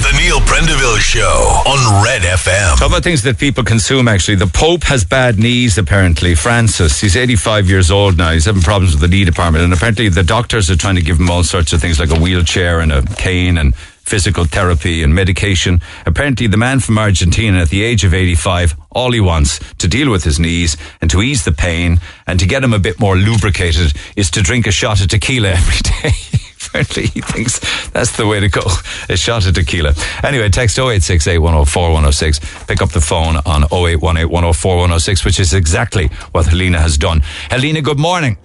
The 0.04 0.16
Neil 0.16 0.40
Prendeville 0.42 1.00
Show 1.00 1.62
on 1.66 2.04
Red 2.04 2.22
FM. 2.22 2.78
Talk 2.78 2.88
about 2.90 3.04
things 3.04 3.24
that 3.24 3.40
people 3.40 3.64
consume, 3.64 4.08
actually. 4.08 4.36
The 4.36 4.46
Pope 4.48 4.84
has 4.84 5.04
bad 5.04 5.40
knees, 5.40 5.80
apparently. 5.80 6.36
Francis, 6.36 7.02
he's 7.02 7.18
85 7.18 7.68
years 7.68 7.90
old 7.90 8.16
now. 8.18 8.32
He's 8.32 8.46
having 8.46 8.62
problems 8.62 8.94
with 8.94 9.02
the 9.02 9.08
knee 9.08 9.26
department. 9.26 9.64
And 9.64 9.74
apparently 9.74 10.08
the 10.08 10.24
doctors 10.24 10.70
are 10.70 10.78
trying 10.78 10.96
to 10.96 11.02
give 11.02 11.20
him 11.20 11.30
all 11.32 11.44
sorts 11.44 11.74
of 11.74 11.82
things 11.82 12.00
like 12.00 12.12
a 12.12 12.20
wheelchair 12.20 12.82
and 12.82 12.92
a 12.92 13.02
cane 13.16 13.58
and 13.58 13.74
physical 14.10 14.44
therapy 14.44 15.04
and 15.04 15.14
medication. 15.14 15.80
Apparently, 16.04 16.48
the 16.48 16.58
man 16.58 16.80
from 16.80 16.98
Argentina 16.98 17.60
at 17.60 17.70
the 17.70 17.84
age 17.84 18.04
of 18.04 18.14
85, 18.14 18.76
all 18.90 19.12
he 19.12 19.20
wants 19.20 19.60
to 19.76 19.88
deal 19.88 20.10
with 20.10 20.24
his 20.24 20.40
knees 20.40 20.78
and 21.00 21.12
to 21.12 21.22
ease 21.22 21.46
the 21.46 21.52
pain 21.52 22.00
and 22.26 22.40
to 22.40 22.48
get 22.48 22.64
him 22.64 22.74
a 22.74 22.80
bit 22.80 23.00
more 23.00 23.16
lubricated 23.16 23.94
is 24.16 24.32
to 24.32 24.42
drink 24.42 24.66
a 24.66 24.72
shot 24.72 25.00
of 25.00 25.10
tequila 25.10 25.50
every 25.62 25.82
day. 25.82 26.18
Apparently, 26.56 27.06
he 27.06 27.22
thinks 27.22 27.60
that's 27.90 28.18
the 28.18 28.26
way 28.26 28.40
to 28.40 28.50
go. 28.50 28.62
A 29.10 29.16
shot 29.16 29.48
of 29.48 29.54
tequila. 29.54 29.94
Anyway, 30.24 30.50
text 30.50 30.78
0868 30.78 31.38
104 31.38 31.84
106. 31.84 32.66
Pick 32.66 32.82
up 32.82 32.90
the 32.90 33.02
phone 33.02 33.38
on 33.46 33.64
0818 33.72 34.28
104 34.28 34.76
106, 34.76 35.24
which 35.26 35.40
is 35.40 35.54
exactly 35.54 36.08
what 36.32 36.48
Helena 36.48 36.80
has 36.80 36.98
done. 36.98 37.22
Helena, 37.50 37.82
good 37.82 38.00
morning. 38.00 38.38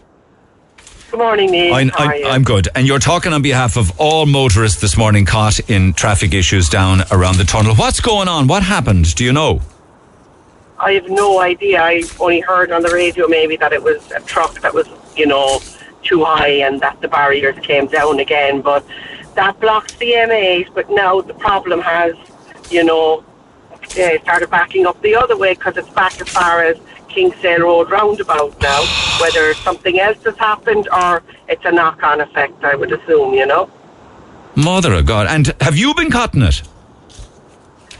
Good 1.15 1.21
morning, 1.21 1.53
Neil. 1.53 1.73
I'm, 1.73 1.93
I'm, 1.97 2.27
I'm, 2.27 2.43
good. 2.43 2.67
And 2.75 2.89
you're 2.89 2.99
talking 2.99 3.33
on 3.33 3.41
behalf 3.41 3.77
of 3.77 4.01
all 4.01 4.27
motorists 4.27 4.81
this 4.81 4.97
morning 4.97 5.25
caught 5.25 5.61
in 5.71 5.93
traffic 5.93 6.35
issues 6.35 6.69
down 6.69 7.03
around 7.13 7.37
the 7.37 7.45
tunnel. 7.45 7.77
What's 7.77 8.01
going 8.01 8.27
on? 8.27 8.49
What 8.49 8.65
happened? 8.65 9.15
Do 9.15 9.23
you 9.23 9.33
know? 9.33 9.61
I 10.77 10.95
have 10.95 11.09
no 11.09 11.41
idea. 11.41 11.81
I 11.81 12.03
only 12.19 12.41
heard 12.41 12.73
on 12.73 12.83
the 12.83 12.89
radio 12.89 13.29
maybe 13.29 13.57
that 13.59 13.73
it 13.73 13.81
was 13.81 14.11
a 14.11 14.19
truck 14.23 14.61
that 14.63 14.75
was, 14.75 14.89
you 15.15 15.25
know, 15.25 15.61
too 16.03 16.25
high 16.25 16.49
and 16.49 16.81
that 16.81 17.01
the 17.01 17.07
barriers 17.07 17.65
came 17.65 17.87
down 17.87 18.19
again. 18.19 18.61
But 18.61 18.85
that 19.37 19.61
blocks 19.61 19.95
the 19.95 20.15
M8. 20.15 20.75
But 20.75 20.91
now 20.91 21.21
the 21.21 21.35
problem 21.35 21.81
has, 21.81 22.17
you 22.73 22.83
know, 22.83 23.25
uh, 23.73 24.19
started 24.25 24.51
backing 24.51 24.85
up 24.85 25.01
the 25.01 25.15
other 25.15 25.37
way 25.37 25.55
because 25.55 25.77
it's 25.77 25.91
back 25.91 26.21
as 26.21 26.29
far 26.29 26.65
as 26.65 26.77
Kinsale 27.15 27.63
Road 27.63 27.91
roundabout 27.91 28.61
now. 28.61 28.83
Whether 29.21 29.55
something 29.55 30.01
else 30.01 30.23
has 30.25 30.37
happened 30.37 30.89
or 30.93 31.23
it's 31.49 31.65
a 31.65 31.71
knock 31.71 32.03
on 32.03 32.21
effect, 32.21 32.65
I 32.65 32.75
would 32.75 32.93
assume, 32.93 33.35
you 33.35 33.47
know. 33.47 33.71
Mother 34.57 34.93
of 34.95 35.07
God. 35.07 35.29
And 35.29 35.55
have 35.61 35.77
you 35.77 35.95
been 35.95 36.11
cutting 36.11 36.43
it? 36.43 36.63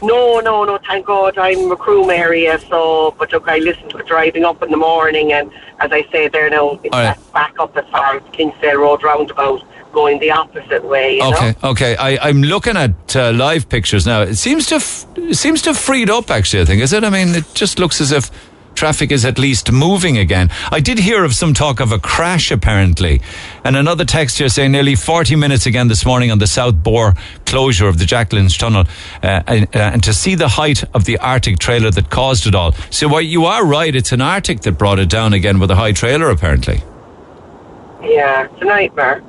No, 0.01 0.39
no, 0.41 0.65
no, 0.65 0.77
thank 0.85 1.05
God 1.05 1.37
I'm 1.37 1.69
Macroom 1.69 2.09
area, 2.09 2.59
so, 2.69 3.15
but 3.17 3.31
look, 3.31 3.47
I 3.47 3.59
listen 3.59 3.87
to 3.89 3.97
it 3.97 4.05
driving 4.05 4.43
up 4.43 4.61
in 4.61 4.69
the 4.69 4.77
morning, 4.77 5.31
and 5.31 5.49
as 5.79 5.91
I 5.91 6.03
say 6.11 6.27
there 6.27 6.49
now, 6.49 6.79
it's 6.83 6.91
right. 6.93 7.17
back 7.33 7.55
up 7.59 7.75
as 7.77 7.87
far 7.89 8.17
as 8.17 8.23
Kinsale 8.33 8.77
Road 8.77 9.03
roundabout, 9.03 9.63
going 9.93 10.19
the 10.19 10.31
opposite 10.31 10.83
way. 10.83 11.21
okay, 11.21 11.55
know? 11.63 11.69
okay. 11.69 11.95
I, 11.95 12.17
I'm 12.27 12.43
looking 12.43 12.75
at 12.75 13.15
uh, 13.15 13.31
live 13.31 13.69
pictures 13.69 14.05
now. 14.05 14.21
It 14.23 14.35
seems 14.35 14.67
to 14.67 14.75
f- 14.75 15.07
it 15.15 15.35
seems 15.35 15.61
to 15.63 15.69
have 15.69 15.77
freed 15.77 16.09
up, 16.09 16.29
actually, 16.29 16.63
I 16.63 16.65
think, 16.65 16.81
is 16.81 16.91
it? 16.91 17.05
I 17.05 17.09
mean, 17.09 17.29
it 17.29 17.45
just 17.53 17.79
looks 17.79 18.01
as 18.01 18.11
if 18.11 18.29
traffic 18.75 19.11
is 19.11 19.25
at 19.25 19.39
least 19.39 19.71
moving 19.71 20.17
again. 20.17 20.49
I 20.71 20.79
did 20.79 20.99
hear 20.99 21.23
of 21.23 21.33
some 21.33 21.53
talk 21.53 21.79
of 21.79 21.91
a 21.91 21.99
crash 21.99 22.51
apparently. 22.51 23.21
And 23.63 23.75
another 23.75 24.05
text 24.05 24.37
here 24.37 24.49
saying 24.49 24.71
nearly 24.71 24.95
40 24.95 25.35
minutes 25.35 25.65
again 25.65 25.87
this 25.87 26.05
morning 26.05 26.31
on 26.31 26.39
the 26.39 26.47
South 26.47 26.75
Bore 26.75 27.15
closure 27.45 27.87
of 27.87 27.97
the 27.97 28.05
Jack 28.05 28.33
Lynch 28.33 28.57
Tunnel. 28.57 28.85
Uh, 29.23 29.41
and, 29.47 29.75
uh, 29.75 29.79
and, 29.79 30.03
to 30.03 30.13
see 30.13 30.35
the 30.35 30.47
height 30.47 30.83
of 30.93 31.05
the 31.05 31.17
Arctic 31.17 31.57
trailer 31.57 31.89
that 31.89 32.09
caused 32.09 32.45
it 32.47 32.53
all. 32.53 32.73
So 32.91 33.07
well, 33.07 33.21
you 33.21 33.45
are 33.45 33.65
right, 33.65 33.95
it's 33.95 34.11
an 34.11 34.21
Arctic 34.21 34.61
that 34.61 34.73
brought 34.73 34.99
it 34.99 35.09
down 35.09 35.33
again 35.33 35.59
with 35.59 35.71
a 35.71 35.75
high 35.75 35.93
trailer 35.93 36.29
apparently. 36.29 36.81
Yeah, 38.03 38.45
it's 38.45 38.61
a 38.61 38.65
nightmare. 38.65 39.23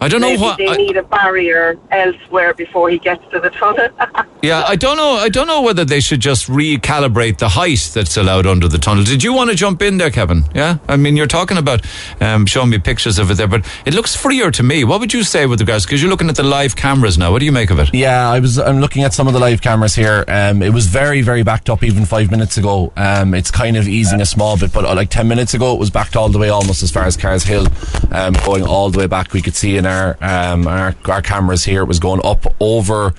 I 0.00 0.08
don't 0.08 0.20
know 0.20 0.28
Maybe 0.28 0.42
what. 0.42 0.58
they 0.58 0.68
I- 0.68 0.76
need 0.76 0.96
a 0.96 1.02
barrier 1.02 1.76
elsewhere 1.90 2.54
before 2.54 2.88
he 2.90 2.98
gets 2.98 3.24
to 3.32 3.40
the 3.40 3.50
tunnel. 3.50 3.88
Yeah, 4.40 4.62
I 4.68 4.76
don't 4.76 4.96
know. 4.96 5.14
I 5.14 5.30
don't 5.30 5.48
know 5.48 5.62
whether 5.62 5.84
they 5.84 5.98
should 5.98 6.20
just 6.20 6.46
recalibrate 6.46 7.38
the 7.38 7.48
height 7.48 7.90
that's 7.92 8.16
allowed 8.16 8.46
under 8.46 8.68
the 8.68 8.78
tunnel. 8.78 9.02
Did 9.02 9.24
you 9.24 9.32
want 9.32 9.50
to 9.50 9.56
jump 9.56 9.82
in 9.82 9.98
there, 9.98 10.10
Kevin? 10.10 10.44
Yeah, 10.54 10.78
I 10.88 10.96
mean, 10.96 11.16
you're 11.16 11.26
talking 11.26 11.58
about 11.58 11.84
um, 12.20 12.46
showing 12.46 12.70
me 12.70 12.78
pictures 12.78 13.18
of 13.18 13.32
it 13.32 13.34
there, 13.34 13.48
but 13.48 13.66
it 13.84 13.94
looks 13.94 14.14
freer 14.14 14.52
to 14.52 14.62
me. 14.62 14.84
What 14.84 15.00
would 15.00 15.12
you 15.12 15.24
say 15.24 15.46
with 15.46 15.58
the 15.58 15.64
regards? 15.64 15.86
Because 15.86 16.00
you're 16.00 16.10
looking 16.10 16.28
at 16.28 16.36
the 16.36 16.44
live 16.44 16.76
cameras 16.76 17.18
now. 17.18 17.32
What 17.32 17.40
do 17.40 17.46
you 17.46 17.50
make 17.52 17.70
of 17.70 17.80
it? 17.80 17.92
Yeah, 17.92 18.30
I 18.30 18.38
was. 18.38 18.60
I'm 18.60 18.78
looking 18.78 19.02
at 19.02 19.12
some 19.12 19.26
of 19.26 19.32
the 19.32 19.40
live 19.40 19.60
cameras 19.60 19.96
here. 19.96 20.24
Um, 20.28 20.62
it 20.62 20.72
was 20.72 20.86
very, 20.86 21.20
very 21.20 21.42
backed 21.42 21.68
up 21.68 21.82
even 21.82 22.04
five 22.04 22.30
minutes 22.30 22.56
ago. 22.56 22.92
Um, 22.96 23.34
it's 23.34 23.50
kind 23.50 23.76
of 23.76 23.88
easing 23.88 24.20
a 24.20 24.26
small 24.26 24.56
bit, 24.56 24.72
but 24.72 24.84
uh, 24.84 24.94
like 24.94 25.10
ten 25.10 25.26
minutes 25.26 25.54
ago, 25.54 25.74
it 25.74 25.80
was 25.80 25.90
backed 25.90 26.14
all 26.14 26.28
the 26.28 26.38
way 26.38 26.48
almost 26.48 26.84
as 26.84 26.92
far 26.92 27.02
as 27.06 27.16
Carr's 27.16 27.42
Hill, 27.42 27.66
um, 28.12 28.34
going 28.44 28.62
all 28.62 28.88
the 28.90 28.98
way 29.00 29.08
back. 29.08 29.32
We 29.32 29.42
could 29.42 29.56
see 29.56 29.76
in 29.76 29.84
our 29.88 30.16
um, 30.20 30.66
our, 30.66 30.94
our 31.06 31.22
cameras 31.22 31.64
here, 31.64 31.82
it 31.82 31.86
was 31.86 31.98
going 31.98 32.20
up 32.24 32.46
over 32.60 33.14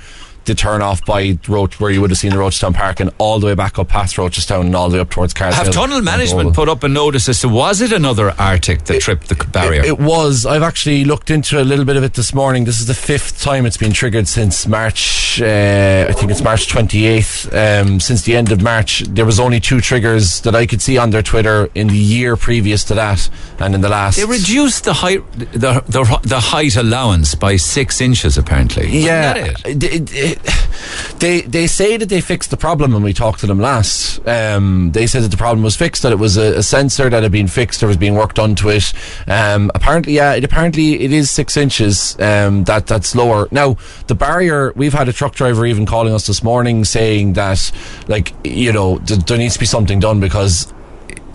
the 0.50 0.56
turn 0.56 0.82
off 0.82 1.06
by 1.06 1.38
Roach, 1.48 1.80
where 1.80 1.92
you 1.92 2.02
would 2.02 2.10
have 2.10 2.18
seen 2.18 2.32
the 2.32 2.38
Rochestown 2.38 2.74
Park, 2.74 3.00
and 3.00 3.12
all 3.20 3.40
the 3.40 3.46
way 3.46 3.54
back 3.56 3.78
up 3.80 3.88
past 3.88 4.18
Rochestown 4.18 4.62
and 4.62 4.76
all 4.76 4.90
the 4.90 4.98
way 4.98 5.02
up 5.02 5.10
towards 5.12 5.34
Cars 5.34 5.56
Have 5.56 5.70
tunnel 5.72 6.02
management 6.02 6.54
put 6.56 6.68
up 6.68 6.84
a 6.84 6.90
notice 6.90 7.30
as 7.30 7.40
to 7.42 7.48
was 7.50 7.82
it 7.82 7.92
another 7.92 8.32
Arctic 8.40 8.84
that 8.86 9.00
tripped 9.02 9.30
the 9.30 9.36
barrier? 9.36 9.82
It, 9.82 9.88
it 9.88 10.00
was. 10.00 10.46
I've 10.46 10.64
actually 10.64 11.06
looked 11.06 11.30
into 11.30 11.62
a 11.62 11.64
little 11.64 11.86
bit 11.86 11.96
of 11.98 12.04
it 12.04 12.16
this 12.16 12.34
morning. 12.34 12.66
This 12.66 12.80
is 12.80 12.88
the 12.88 12.94
fifth 12.94 13.42
time 13.42 13.66
it's 13.66 13.78
been 13.78 13.94
triggered 13.94 14.28
since 14.28 14.68
March. 14.68 15.40
Uh, 15.42 16.08
I 16.10 16.14
think 16.14 16.32
it's 16.32 16.42
March 16.44 16.68
28th. 16.68 17.82
Um, 17.84 18.00
since 18.00 18.24
the 18.24 18.36
end 18.36 18.52
of 18.52 18.62
March, 18.62 19.02
there 19.02 19.26
was 19.26 19.40
only 19.40 19.60
two 19.60 19.80
triggers 19.82 20.42
that 20.42 20.56
I 20.56 20.66
could 20.66 20.82
see 20.82 20.98
on 20.98 21.12
their 21.12 21.22
Twitter 21.22 21.70
in 21.76 21.88
the 21.88 21.98
year 21.98 22.36
previous 22.36 22.84
to 22.86 22.96
that, 22.96 23.30
and 23.60 23.76
in 23.76 23.82
the 23.82 23.90
last. 23.90 24.18
they 24.18 24.26
reduced 24.26 24.84
the 24.86 24.94
height 24.94 25.22
the, 25.38 25.84
the 25.88 26.20
the 26.24 26.40
height 26.40 26.76
allowance 26.76 27.36
by 27.36 27.56
six 27.56 28.02
inches. 28.02 28.38
Apparently, 28.38 28.86
Isn't 28.88 29.02
Yeah, 29.02 29.34
it? 29.66 29.84
it- 29.84 30.14
it- 30.14 30.39
they 31.20 31.42
they 31.42 31.68
say 31.68 31.98
that 31.98 32.10
they 32.10 32.22
fixed 32.22 32.52
the 32.52 32.58
problem 32.58 32.94
when 32.94 33.04
we 33.04 33.14
talked 33.14 33.40
to 33.42 33.48
them 33.48 33.60
last. 33.60 34.26
Um, 34.28 34.92
they 34.92 35.08
said 35.08 35.24
that 35.24 35.32
the 35.32 35.38
problem 35.38 35.64
was 35.64 35.76
fixed, 35.76 36.04
that 36.04 36.12
it 36.12 36.20
was 36.20 36.38
a, 36.38 36.58
a 36.58 36.64
sensor 36.64 37.10
that 37.10 37.24
had 37.24 37.32
been 37.32 37.48
fixed, 37.48 37.80
there 37.80 37.88
was 37.88 37.98
being 37.98 38.16
work 38.16 38.34
done 38.34 38.56
to 38.56 38.70
it. 38.70 38.94
Um, 39.28 39.72
apparently, 39.76 40.14
yeah, 40.14 40.34
it, 40.34 40.44
apparently 40.44 41.02
it 41.02 41.12
is 41.12 41.30
six 41.30 41.58
inches. 41.58 42.16
Um, 42.20 42.64
that 42.66 42.88
that's 42.88 43.16
lower. 43.16 43.48
Now 43.52 43.78
the 44.08 44.16
barrier. 44.16 44.74
We've 44.76 44.94
had 44.94 45.10
a 45.10 45.14
truck 45.14 45.34
driver 45.34 45.66
even 45.66 45.86
calling 45.86 46.14
us 46.14 46.28
this 46.28 46.44
morning 46.44 46.86
saying 46.86 47.34
that, 47.34 47.72
like, 48.08 48.34
you 48.44 48.72
know, 48.72 49.00
th- 49.00 49.26
there 49.26 49.38
needs 49.38 49.56
to 49.56 49.60
be 49.60 49.66
something 49.66 50.00
done 50.00 50.20
because. 50.20 50.74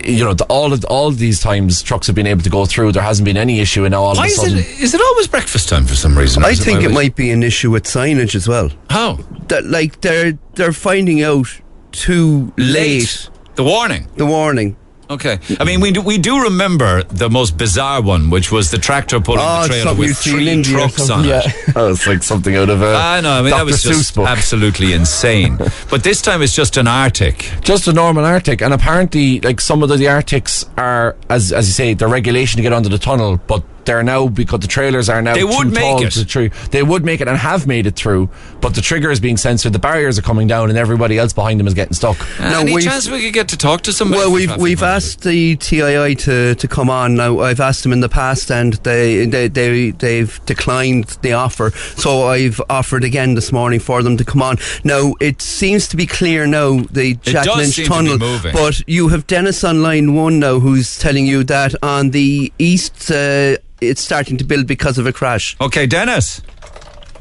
You 0.05 0.23
know, 0.23 0.33
the, 0.35 0.43
all 0.45 0.71
of 0.71 0.85
all 0.85 1.07
of 1.07 1.17
these 1.17 1.39
times 1.39 1.81
trucks 1.81 2.05
have 2.07 2.15
been 2.15 2.27
able 2.27 2.43
to 2.43 2.49
go 2.49 2.65
through. 2.65 2.91
There 2.91 3.01
hasn't 3.01 3.25
been 3.25 3.37
any 3.37 3.59
issue, 3.59 3.85
and 3.85 3.91
now 3.91 4.03
all 4.03 4.15
Why 4.15 4.25
of 4.25 4.29
a 4.29 4.31
is 4.31 4.35
sudden, 4.35 4.57
it? 4.59 4.79
Is 4.79 4.93
it 4.93 5.01
always 5.01 5.27
breakfast 5.27 5.67
time 5.67 5.85
for 5.85 5.95
some 5.95 6.15
reason? 6.17 6.43
I 6.45 6.49
is 6.51 6.63
think 6.63 6.79
it 6.81 6.85
always- 6.85 6.93
might 6.95 7.15
be 7.15 7.31
an 7.31 7.41
issue 7.43 7.71
with 7.71 7.85
signage 7.85 8.35
as 8.35 8.47
well. 8.47 8.69
How 8.89 9.17
That 9.47 9.65
like 9.65 10.01
they're 10.01 10.37
they're 10.53 10.73
finding 10.73 11.23
out 11.23 11.47
too 11.91 12.53
late, 12.57 13.29
The 13.55 13.63
warning. 13.63 14.07
the 14.15 14.25
warning. 14.25 14.75
Okay. 15.09 15.39
I 15.59 15.63
mean, 15.63 15.81
we 15.81 15.91
do, 15.91 16.01
we 16.01 16.17
do 16.17 16.43
remember 16.43 17.03
the 17.03 17.29
most 17.29 17.57
bizarre 17.57 18.01
one, 18.01 18.29
which 18.29 18.51
was 18.51 18.71
the 18.71 18.77
tractor 18.77 19.19
pulling 19.19 19.41
Oh, 19.43 19.61
the 19.63 19.67
trailer 19.69 19.93
with 19.93 20.07
you've 20.07 20.17
seen 20.17 20.47
in 20.47 20.63
three 20.63 20.73
trucks 20.73 20.99
on 21.01 21.23
something. 21.23 21.31
it. 21.31 21.65
that 21.75 21.81
was 21.83 22.07
like 22.07 22.23
something 22.23 22.55
out 22.55 22.69
of 22.69 22.81
a. 22.81 22.95
I 22.95 23.21
know. 23.21 23.31
I 23.31 23.41
mean, 23.41 23.51
that 23.51 23.57
Dr. 23.57 23.65
was 23.65 23.75
Seuss 23.83 23.87
just 23.89 24.15
book. 24.15 24.27
absolutely 24.27 24.93
insane. 24.93 25.57
but 25.89 26.03
this 26.03 26.21
time 26.21 26.41
it's 26.41 26.55
just 26.55 26.77
an 26.77 26.87
Arctic. 26.87 27.49
just 27.61 27.87
a 27.87 27.93
normal 27.93 28.25
Arctic, 28.25 28.61
and 28.61 28.73
apparently, 28.73 29.39
like 29.41 29.61
some 29.61 29.83
of 29.83 29.89
the, 29.89 29.97
the 29.97 30.07
Arctics 30.07 30.65
are, 30.77 31.15
as 31.29 31.51
as 31.53 31.67
you 31.67 31.73
say, 31.73 31.93
the 31.93 32.07
regulation 32.07 32.57
to 32.57 32.63
get 32.63 32.73
under 32.73 32.89
the 32.89 32.97
tunnel, 32.99 33.39
but 33.47 33.63
they're 33.85 34.03
now 34.03 34.27
because 34.27 34.59
the 34.61 34.67
trailers 34.67 35.09
are 35.09 35.21
now 35.21 35.33
They 35.33 35.43
would 35.43 35.69
too 35.69 35.71
make 35.71 35.79
tall 35.83 36.03
it. 36.03 36.11
to 36.11 36.25
through. 36.25 36.49
They 36.71 36.83
would 36.83 37.05
make 37.05 37.21
it 37.21 37.27
and 37.27 37.37
have 37.37 37.67
made 37.67 37.85
it 37.87 37.95
through, 37.95 38.29
but 38.61 38.75
the 38.75 38.81
trigger 38.81 39.11
is 39.11 39.19
being 39.19 39.37
censored. 39.37 39.73
The 39.73 39.79
barriers 39.79 40.17
are 40.17 40.21
coming 40.21 40.47
down, 40.47 40.69
and 40.69 40.77
everybody 40.77 41.17
else 41.17 41.33
behind 41.33 41.59
them 41.59 41.67
is 41.67 41.73
getting 41.73 41.93
stuck. 41.93 42.17
No, 42.39 42.59
Any 42.61 42.81
chance 42.81 43.09
we 43.09 43.21
could 43.21 43.33
get 43.33 43.47
to 43.49 43.57
talk 43.57 43.81
to 43.81 43.93
somebody? 43.93 44.19
Well, 44.21 44.31
we've 44.31 44.57
we've 44.57 44.83
asked 44.83 45.21
the 45.23 45.55
TII 45.57 46.15
to, 46.15 46.55
to 46.55 46.67
come 46.67 46.89
on. 46.89 47.15
Now 47.15 47.39
I've 47.39 47.59
asked 47.59 47.83
them 47.83 47.93
in 47.93 47.99
the 47.99 48.09
past, 48.09 48.51
and 48.51 48.73
they 48.83 49.25
they 49.25 49.47
they 49.47 49.91
they've 49.91 50.39
declined 50.45 51.17
the 51.21 51.33
offer. 51.33 51.71
So 51.97 52.27
I've 52.27 52.61
offered 52.69 53.03
again 53.03 53.35
this 53.35 53.51
morning 53.51 53.79
for 53.79 54.01
them 54.03 54.17
to 54.17 54.25
come 54.25 54.41
on. 54.41 54.57
Now 54.83 55.13
it 55.19 55.41
seems 55.41 55.87
to 55.89 55.97
be 55.97 56.05
clear 56.05 56.45
now 56.47 56.81
the 56.91 57.15
Jack 57.15 57.45
does 57.45 57.57
Lynch 57.57 57.75
seem 57.75 57.85
to 57.85 57.91
be 57.91 57.95
tunnel, 57.95 58.17
moving. 58.17 58.53
but 58.53 58.81
you 58.87 59.09
have 59.09 59.27
Dennis 59.27 59.63
on 59.63 59.81
line 59.81 60.13
one 60.15 60.39
now 60.39 60.59
who's 60.59 60.97
telling 60.97 61.25
you 61.25 61.43
that 61.45 61.75
on 61.83 62.11
the 62.11 62.51
east 62.59 63.11
uh, 63.11 63.57
it's 63.81 64.01
starting 64.01 64.37
to 64.37 64.43
build 64.43 64.67
because 64.67 64.97
of 64.97 65.05
a 65.05 65.13
crash. 65.13 65.55
Okay, 65.59 65.85
Dennis. 65.85 66.41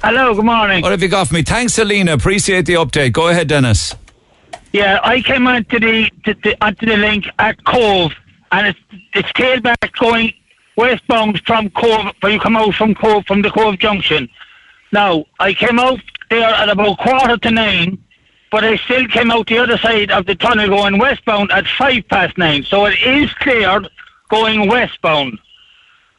Hello, 0.03 0.35
good 0.35 0.45
morning. 0.45 0.83
What 0.83 0.93
have 0.93 1.03
you 1.03 1.09
got 1.09 1.29
for 1.29 1.35
me? 1.35 1.43
Thanks, 1.43 1.79
Alina. 1.79 2.13
Appreciate 2.13 2.67
the 2.67 2.75
update. 2.75 3.13
Go 3.13 3.29
ahead, 3.29 3.49
Dennis. 3.49 3.95
Yeah, 4.73 5.01
I 5.03 5.23
came 5.23 5.47
onto 5.47 5.79
the, 5.79 6.11
to, 6.25 6.35
the 6.35 6.57
onto 6.65 6.85
the 6.85 6.97
link 6.97 7.27
at 7.39 7.63
Cobh, 7.65 8.13
and 8.53 8.67
it's 8.67 8.79
it's 9.15 9.29
tailback 9.33 9.93
going 9.99 10.35
westbound 10.77 11.41
from 11.47 11.71
Cobh, 11.71 12.15
where 12.21 12.33
you 12.33 12.41
come 12.41 12.57
out 12.57 12.75
from 12.75 12.95
Cobh 12.95 13.25
from 13.27 13.43
the 13.43 13.51
Cobh 13.51 13.79
Junction. 13.79 14.29
Now, 14.93 15.25
I 15.41 15.55
came 15.55 15.79
out 15.79 16.01
there 16.29 16.49
at 16.49 16.69
about 16.69 16.99
quarter 16.99 17.37
to 17.37 17.51
nine, 17.51 17.99
but 18.51 18.65
I 18.65 18.77
still 18.77 19.07
came 19.09 19.31
out 19.31 19.47
the 19.47 19.59
other 19.59 19.79
side 19.79 20.11
of 20.11 20.27
the 20.27 20.35
tunnel 20.35 20.69
going 20.69 20.99
westbound 20.99 21.51
at 21.53 21.67
five 21.67 22.07
past 22.09 22.37
nine. 22.37 22.65
So 22.65 22.85
it 22.87 23.01
is 23.01 23.33
cleared 23.35 23.89
going 24.29 24.69
westbound. 24.69 25.39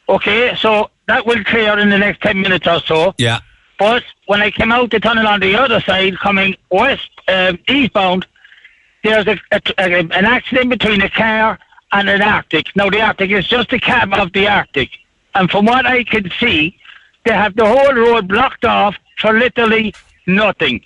Okay, 0.08 0.54
so 0.56 0.90
that 1.06 1.26
will 1.26 1.42
clear 1.44 1.78
in 1.78 1.90
the 1.90 1.98
next 1.98 2.22
ten 2.22 2.40
minutes 2.40 2.66
or 2.66 2.80
so. 2.80 3.14
Yeah. 3.18 3.40
But 3.78 4.04
when 4.26 4.40
I 4.40 4.50
came 4.50 4.72
out 4.72 4.90
the 4.90 5.00
tunnel 5.00 5.26
on 5.26 5.40
the 5.40 5.54
other 5.56 5.80
side, 5.80 6.18
coming 6.18 6.56
west, 6.70 7.10
um, 7.28 7.58
eastbound, 7.68 8.26
there's 9.04 9.26
a, 9.26 9.38
a, 9.52 9.60
a, 9.78 9.98
an 9.98 10.24
accident 10.24 10.70
between 10.70 11.02
a 11.02 11.10
car 11.10 11.58
and 11.92 12.08
an 12.08 12.22
Arctic. 12.22 12.74
Now, 12.74 12.88
the 12.88 13.00
Arctic 13.00 13.30
is 13.30 13.46
just 13.46 13.72
a 13.72 13.78
cab 13.78 14.14
of 14.14 14.32
the 14.32 14.48
Arctic. 14.48 14.90
And 15.34 15.50
from 15.50 15.66
what 15.66 15.84
I 15.84 16.04
can 16.04 16.30
see, 16.40 16.78
they 17.24 17.32
have 17.32 17.54
the 17.54 17.66
whole 17.66 17.92
road 17.92 18.28
blocked 18.28 18.64
off 18.64 18.96
for 19.20 19.32
literally 19.38 19.94
nothing. 20.26 20.82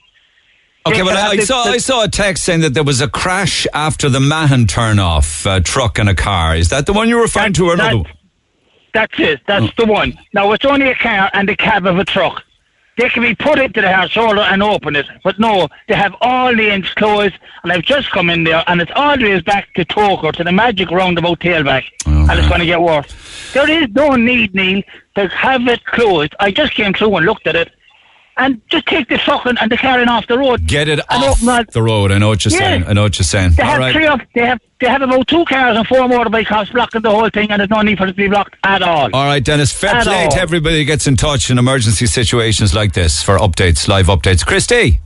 Okay, 0.87 1.03
well, 1.03 1.17
I, 1.17 1.33
I 1.33 1.37
saw 1.41 1.65
I 1.65 1.77
saw 1.79 2.05
a 2.05 2.09
text 2.09 2.43
saying 2.43 2.61
that 2.61 2.73
there 2.73 2.83
was 2.83 3.00
a 3.03 3.09
crash 3.09 3.67
after 3.75 4.09
the 4.09 4.19
Mahon 4.19 4.67
turn-off 4.67 5.47
uh, 5.47 5.61
truck 5.61 5.99
and 5.99 6.09
a 6.09 6.15
car. 6.15 6.57
Is 6.57 6.71
that 6.71 6.87
the 6.87 6.95
one 6.95 7.09
you're 7.09 7.21
referring 7.21 7.53
to, 7.55 7.67
or 7.67 7.77
That- 7.77 7.93
another? 7.93 8.03
one? 8.05 8.12
That's 8.92 9.18
it. 9.18 9.40
That's 9.47 9.66
mm. 9.66 9.76
the 9.76 9.87
one. 9.87 10.18
Now, 10.32 10.52
it's 10.52 10.64
only 10.64 10.88
a 10.88 10.94
car 10.94 11.30
and 11.32 11.49
the 11.49 11.56
cab 11.56 11.87
of 11.87 11.99
a 11.99 12.04
truck. 12.04 12.42
They 12.97 13.09
can 13.09 13.23
be 13.23 13.35
put 13.35 13.59
into 13.59 13.80
the 13.80 13.90
hard 13.90 14.11
shoulder 14.11 14.42
and 14.42 14.62
open 14.62 14.94
it. 14.94 15.06
But 15.25 15.38
no, 15.38 15.68
they 15.88 15.94
have 15.94 16.14
all 16.20 16.54
the 16.54 16.70
ends 16.70 16.92
closed. 16.94 17.35
And 17.62 17.73
I've 17.73 17.82
just 17.82 18.11
come 18.11 18.28
in 18.28 18.44
there 18.44 18.62
and 18.66 18.80
it's 18.80 18.92
all 18.94 19.16
the 19.16 19.25
way 19.25 19.40
back 19.40 19.73
to 19.75 19.85
Toker, 19.87 20.32
to 20.32 20.44
the 20.44 20.52
magic 20.52 20.90
roundabout 20.90 21.40
tailback. 21.40 21.85
and 22.28 22.38
it's 22.38 22.49
going 22.49 22.61
to 22.61 22.66
get 22.66 22.80
worse. 22.80 23.52
There 23.54 23.70
is 23.70 23.88
no 23.90 24.16
need, 24.16 24.54
Neil, 24.54 24.82
to 25.14 25.28
have 25.28 25.66
it 25.66 25.85
closed. 25.87 26.35
I 26.40 26.50
just 26.50 26.75
came 26.75 26.92
through 26.92 27.16
and 27.16 27.26
looked 27.26 27.47
at 27.47 27.56
it. 27.56 27.73
And 28.42 28.61
just 28.70 28.87
take 28.87 29.06
the 29.11 29.18
truck 29.18 29.44
and, 29.44 29.59
and 29.61 29.70
the 29.70 29.76
car 29.76 30.00
in 30.00 30.09
off 30.09 30.26
the 30.26 30.38
road. 30.38 30.66
Get 30.66 30.88
it 30.88 30.99
And 31.11 31.23
off 31.25 31.32
open 31.35 31.47
that- 31.47 31.70
the 31.73 31.82
road. 31.82 32.11
I 32.11 32.16
know 32.16 32.28
what 32.28 32.42
you're 32.42 32.52
Yeah. 32.54 32.59
saying. 32.59 32.85
I 32.88 32.94
know 32.94 33.02
what 33.02 33.18
you're 33.18 33.25
saying. 33.25 33.50
They 33.52 33.62
All 33.62 33.68
have 33.73 33.78
right. 33.78 33.92
three 33.92 34.06
of 34.06 34.20
they 34.35 34.47
have 34.47 34.59
they 34.80 34.88
have 34.88 35.02
about 35.02 35.28
two 35.28 35.44
cars 35.44 35.76
and 35.76 35.87
four 35.87 35.99
motorbike 36.09 36.47
cops 36.47 36.70
blocking 36.70 37.02
the 37.02 37.11
whole 37.11 37.28
thing, 37.28 37.50
and 37.50 37.61
there's 37.61 37.68
no 37.68 37.82
need 37.82 37.99
for 37.99 38.04
it 38.04 38.12
to 38.12 38.14
be 38.14 38.28
blocked 38.28 38.54
at 38.64 38.80
all. 38.80 39.11
All 39.12 39.26
right, 39.26 39.44
Dennis. 39.44 39.70
Fair 39.73 39.94
At 39.97 40.04
play 40.04 40.26
to 40.30 40.40
everybody 40.40 40.78
who 40.78 40.85
gets 40.87 41.06
in 41.06 41.16
touch 41.16 41.50
in 41.50 41.59
emergency 41.59 42.06
situations 42.06 42.75
like 42.75 42.94
this 42.94 43.23
for 43.23 43.37
updates, 43.37 43.87
live 43.88 44.06
updates. 44.06 44.44
Christy. 44.47 45.00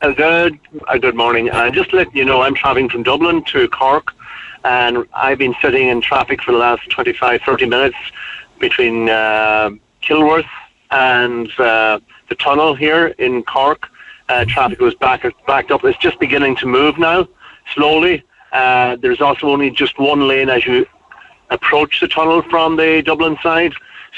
A 0.00 0.12
good, 0.14 0.58
a 0.88 0.98
good 0.98 1.14
morning. 1.14 1.50
Uh, 1.50 1.70
just 1.70 1.92
letting 1.92 2.16
you 2.16 2.24
know, 2.24 2.40
I'm 2.40 2.54
traveling 2.54 2.88
from 2.88 3.02
Dublin 3.02 3.44
to 3.52 3.68
Cork, 3.68 4.12
and 4.64 5.06
I've 5.14 5.38
been 5.38 5.54
sitting 5.62 5.88
in 5.88 6.00
traffic 6.00 6.42
for 6.42 6.52
the 6.52 6.58
last 6.58 6.88
25, 6.90 7.42
30 7.42 7.66
minutes 7.66 7.96
between 8.58 9.08
uh, 9.10 9.70
Kilworth 10.02 10.48
and 10.92 11.48
uh, 11.58 11.98
the 12.28 12.34
tunnel 12.36 12.74
here 12.74 13.08
in 13.18 13.42
Cork. 13.42 13.88
Uh, 14.28 14.44
traffic 14.46 14.80
was 14.80 14.94
back, 14.94 15.24
backed 15.46 15.70
up. 15.70 15.84
It's 15.84 15.98
just 15.98 16.18
beginning 16.20 16.56
to 16.56 16.66
move 16.66 16.96
now, 16.98 17.26
slowly. 17.74 18.22
Uh, 18.52 18.96
there's 18.96 19.20
also 19.20 19.48
only 19.48 19.70
just 19.70 19.98
one 19.98 20.28
lane 20.28 20.48
as 20.48 20.64
you 20.64 20.86
approach 21.50 22.00
the 22.00 22.08
tunnel 22.08 22.42
from 22.42 22.76
the 22.76 23.02
Dublin 23.04 23.36
side. 23.42 23.72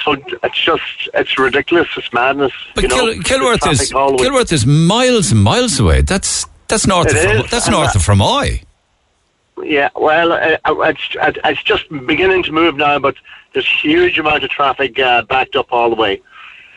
So 0.05 0.17
it's 0.43 0.61
just, 0.61 0.83
it's 1.15 1.39
ridiculous. 1.39 1.89
It's 1.97 2.13
madness. 2.13 2.53
But 2.75 2.83
you 2.83 2.89
know, 2.89 3.13
Kil- 3.15 3.23
Kilworth 3.23 3.71
is 3.71 3.93
all 3.93 4.17
the 4.17 4.23
way- 4.23 4.29
Kilworth 4.29 4.53
is 4.53 4.67
miles 4.67 5.33
and 5.33 5.43
miles 5.43 5.79
away. 5.81 6.03
That's 6.03 6.47
that's 6.69 6.87
north 6.87 7.07
It 7.09 7.17
of 7.39 7.45
is, 7.45 7.51
that's 7.51 7.69
north 7.69 7.95
of 7.95 8.03
Fermoy. 8.03 8.63
Yeah, 9.63 9.91
well, 9.95 10.33
uh, 10.33 10.57
uh, 10.65 10.81
it's, 10.81 11.17
uh, 11.21 11.33
it's 11.45 11.63
just 11.63 11.89
beginning 12.07 12.43
to 12.45 12.53
move 12.53 12.77
now, 12.77 12.99
but 12.99 13.15
there's 13.53 13.69
huge 13.69 14.19
amount 14.19 14.43
of 14.43 14.51
traffic 14.51 14.99
uh, 14.99 15.23
backed 15.23 15.55
up 15.55 15.69
all 15.73 15.91
the 15.91 15.97
way. 15.97 16.21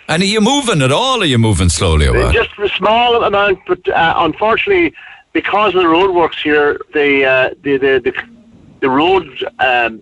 And 0.07 0.23
are 0.23 0.25
you 0.25 0.41
moving 0.41 0.81
at 0.81 0.91
all? 0.91 1.19
Or 1.19 1.23
are 1.23 1.25
you 1.25 1.37
moving 1.37 1.69
slowly? 1.69 2.07
Or 2.07 2.13
what? 2.13 2.33
Just 2.33 2.57
a 2.59 2.69
small 2.69 3.23
amount, 3.23 3.59
but 3.67 3.87
uh, 3.89 4.13
unfortunately, 4.17 4.93
because 5.33 5.75
of 5.75 5.81
the 5.81 5.87
roadworks 5.87 6.41
here, 6.41 6.79
the 6.93 7.25
uh, 7.25 7.49
the, 7.61 7.77
the 7.77 7.99
the 8.03 8.13
the 8.79 8.89
road 8.89 9.27
um, 9.59 10.01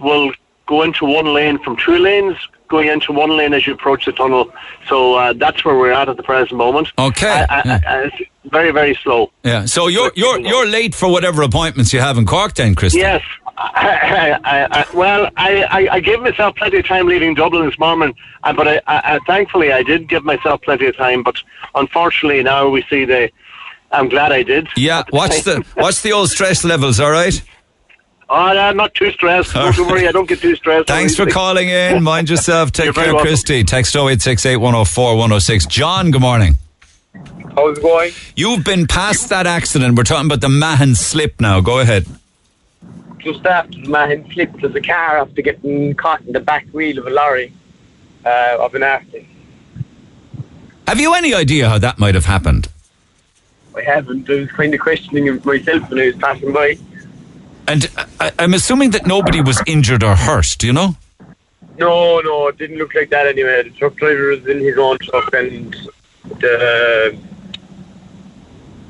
will 0.00 0.32
go 0.66 0.82
into 0.82 1.04
one 1.04 1.32
lane 1.32 1.58
from 1.62 1.76
two 1.76 1.98
lanes, 1.98 2.36
going 2.68 2.88
into 2.88 3.12
one 3.12 3.36
lane 3.36 3.54
as 3.54 3.66
you 3.66 3.74
approach 3.74 4.06
the 4.06 4.12
tunnel. 4.12 4.52
So 4.88 5.14
uh, 5.14 5.32
that's 5.34 5.64
where 5.64 5.76
we're 5.76 5.92
at 5.92 6.08
at 6.08 6.16
the 6.16 6.22
present 6.22 6.58
moment. 6.58 6.88
Okay. 6.98 7.46
I, 7.48 7.58
I, 7.58 7.62
Yeah. 7.64 7.80
I, 7.86 8.10
very, 8.44 8.70
very 8.70 8.94
slow. 9.02 9.30
Yeah. 9.42 9.64
So 9.64 9.88
you're 9.88 10.12
you're 10.14 10.38
you're 10.40 10.66
late 10.66 10.94
for 10.94 11.10
whatever 11.10 11.42
appointments 11.42 11.92
you 11.92 12.00
have 12.00 12.18
in 12.18 12.26
Cork, 12.26 12.54
then, 12.54 12.74
Christy. 12.74 12.98
Yes. 12.98 13.22
I, 13.56 14.38
I, 14.44 14.80
I, 14.80 14.86
well, 14.96 15.30
I, 15.36 15.62
I, 15.64 15.94
I 15.94 16.00
gave 16.00 16.20
myself 16.20 16.56
plenty 16.56 16.78
of 16.78 16.86
time 16.86 17.06
leaving 17.06 17.34
Dublin 17.34 17.66
this 17.66 17.78
morning, 17.78 18.14
uh, 18.42 18.52
but 18.52 18.82
I, 18.86 19.18
thankfully 19.26 19.72
I 19.72 19.82
did 19.82 20.08
give 20.08 20.24
myself 20.24 20.62
plenty 20.62 20.86
of 20.86 20.96
time. 20.96 21.22
But 21.22 21.36
unfortunately, 21.74 22.42
now 22.42 22.68
we 22.68 22.82
see 22.90 23.04
the. 23.04 23.30
I'm 23.90 24.08
glad 24.08 24.32
I 24.32 24.42
did. 24.42 24.68
Yeah. 24.76 25.04
What's 25.10 25.42
the 25.44 25.64
what's 25.74 26.02
the 26.02 26.12
old 26.12 26.30
stress 26.30 26.64
levels? 26.64 26.98
All 26.98 27.10
right. 27.10 27.40
Oh, 28.28 28.34
I'm 28.34 28.76
not 28.76 28.94
too 28.94 29.12
stressed. 29.12 29.52
Don't 29.52 29.78
worry, 29.78 30.08
I 30.08 30.12
don't 30.12 30.28
get 30.28 30.40
too 30.40 30.56
stressed. 30.56 30.88
Thanks 30.88 31.14
for 31.14 31.26
calling 31.26 31.68
in. 31.68 32.02
Mind 32.02 32.30
yourself. 32.30 32.72
Take 32.72 32.86
You're 32.86 32.94
care. 32.94 33.14
Christy. 33.14 33.62
Text 33.64 33.94
0868 33.94 34.56
104 34.56 35.12
106. 35.12 35.66
John, 35.66 36.10
good 36.10 36.22
morning. 36.22 36.56
How's 37.54 37.78
it 37.78 37.82
going? 37.82 38.12
You've 38.34 38.64
been 38.64 38.86
past 38.86 39.28
that 39.28 39.46
accident. 39.46 39.96
We're 39.96 40.04
talking 40.04 40.26
about 40.26 40.40
the 40.40 40.48
Mahon 40.48 40.94
slip 40.94 41.40
now. 41.40 41.60
Go 41.60 41.78
ahead. 41.78 42.06
Just 43.18 43.46
after 43.46 43.80
the 43.80 43.88
man 43.88 44.30
slipped 44.32 44.62
as 44.64 44.74
a 44.74 44.80
car 44.80 45.18
after 45.18 45.40
getting 45.40 45.94
caught 45.94 46.20
in 46.22 46.32
the 46.32 46.40
back 46.40 46.66
wheel 46.72 46.98
of 46.98 47.06
a 47.06 47.10
lorry 47.10 47.52
uh, 48.24 48.58
of 48.60 48.74
an 48.74 48.82
Arctic. 48.82 49.26
Have 50.86 51.00
you 51.00 51.14
any 51.14 51.32
idea 51.32 51.68
how 51.68 51.78
that 51.78 51.98
might 51.98 52.14
have 52.14 52.26
happened? 52.26 52.68
I 53.76 53.82
haven't. 53.82 54.28
I 54.28 54.34
was 54.34 54.50
kind 54.50 54.74
of 54.74 54.80
questioning 54.80 55.40
myself 55.44 55.88
when 55.90 56.00
I 56.00 56.06
was 56.06 56.16
passing 56.16 56.52
by. 56.52 56.76
And 57.66 57.90
I, 58.20 58.32
I'm 58.38 58.54
assuming 58.54 58.90
that 58.90 59.06
nobody 59.06 59.40
was 59.40 59.62
injured 59.66 60.02
or 60.02 60.14
hurt. 60.14 60.56
Do 60.58 60.66
you 60.66 60.72
know? 60.72 60.96
No, 61.78 62.20
no, 62.20 62.48
it 62.48 62.58
didn't 62.58 62.76
look 62.76 62.94
like 62.94 63.10
that 63.10 63.26
anyway. 63.26 63.62
The 63.62 63.70
truck 63.70 63.96
driver 63.96 64.28
was 64.28 64.46
in 64.46 64.60
his 64.60 64.78
own 64.78 64.98
truck 64.98 65.32
and 65.32 65.74
the 66.24 67.12
uh, 67.12 67.16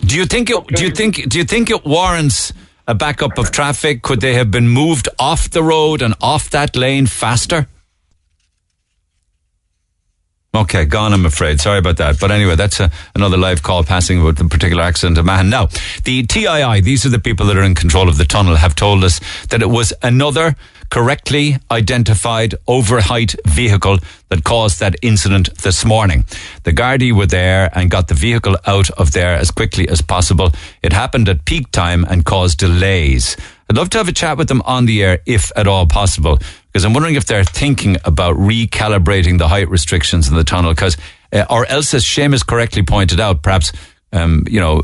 Do 0.00 0.16
you 0.16 0.26
think 0.26 0.50
it? 0.50 0.66
Do 0.68 0.84
you 0.84 0.90
think? 0.90 1.28
Do 1.28 1.38
you 1.38 1.44
think 1.44 1.70
it 1.70 1.84
warrants 1.84 2.52
a 2.86 2.94
backup 2.94 3.38
of 3.38 3.50
traffic? 3.50 4.02
Could 4.02 4.20
they 4.20 4.34
have 4.34 4.50
been 4.50 4.68
moved 4.68 5.08
off 5.18 5.50
the 5.50 5.62
road 5.62 6.02
and 6.02 6.14
off 6.20 6.50
that 6.50 6.76
lane 6.76 7.06
faster? 7.06 7.66
Okay, 10.54 10.84
gone. 10.84 11.12
I'm 11.12 11.26
afraid. 11.26 11.60
Sorry 11.60 11.80
about 11.80 11.96
that. 11.96 12.20
But 12.20 12.30
anyway, 12.30 12.54
that's 12.54 12.78
a, 12.78 12.88
another 13.16 13.36
live 13.36 13.64
call 13.64 13.82
passing 13.82 14.20
about 14.20 14.36
the 14.36 14.44
particular 14.44 14.84
accident 14.84 15.18
of 15.18 15.24
Mahon. 15.24 15.50
Now, 15.50 15.66
the 16.04 16.22
TII, 16.22 16.80
these 16.80 17.04
are 17.04 17.08
the 17.08 17.18
people 17.18 17.46
that 17.46 17.56
are 17.56 17.64
in 17.64 17.74
control 17.74 18.08
of 18.08 18.18
the 18.18 18.24
tunnel, 18.24 18.54
have 18.54 18.76
told 18.76 19.02
us 19.02 19.20
that 19.48 19.62
it 19.62 19.68
was 19.68 19.92
another 20.00 20.54
correctly 20.90 21.56
identified 21.72 22.54
overheight 22.68 23.34
vehicle 23.46 23.98
that 24.28 24.44
caused 24.44 24.78
that 24.78 24.94
incident 25.02 25.52
this 25.58 25.84
morning. 25.84 26.24
The 26.62 26.72
Gardaí 26.72 27.10
were 27.10 27.26
there 27.26 27.68
and 27.76 27.90
got 27.90 28.06
the 28.06 28.14
vehicle 28.14 28.56
out 28.64 28.90
of 28.90 29.10
there 29.10 29.34
as 29.34 29.50
quickly 29.50 29.88
as 29.88 30.02
possible. 30.02 30.52
It 30.84 30.92
happened 30.92 31.28
at 31.28 31.44
peak 31.46 31.72
time 31.72 32.04
and 32.08 32.24
caused 32.24 32.58
delays. 32.58 33.36
I'd 33.68 33.76
love 33.76 33.90
to 33.90 33.98
have 33.98 34.08
a 34.08 34.12
chat 34.12 34.38
with 34.38 34.46
them 34.46 34.62
on 34.66 34.86
the 34.86 35.02
air 35.02 35.18
if 35.26 35.50
at 35.56 35.66
all 35.66 35.86
possible, 35.86 36.38
because 36.74 36.84
I'm 36.84 36.92
wondering 36.92 37.14
if 37.14 37.24
they're 37.24 37.44
thinking 37.44 37.98
about 38.04 38.34
recalibrating 38.34 39.38
the 39.38 39.46
height 39.46 39.68
restrictions 39.68 40.28
in 40.28 40.34
the 40.34 40.42
tunnel, 40.42 40.72
because, 40.72 40.96
uh, 41.32 41.44
or 41.48 41.64
else, 41.66 41.94
as 41.94 42.02
Seamus 42.02 42.44
correctly 42.44 42.82
pointed 42.82 43.20
out, 43.20 43.44
perhaps, 43.44 43.70
um, 44.12 44.42
you 44.50 44.58
know, 44.58 44.82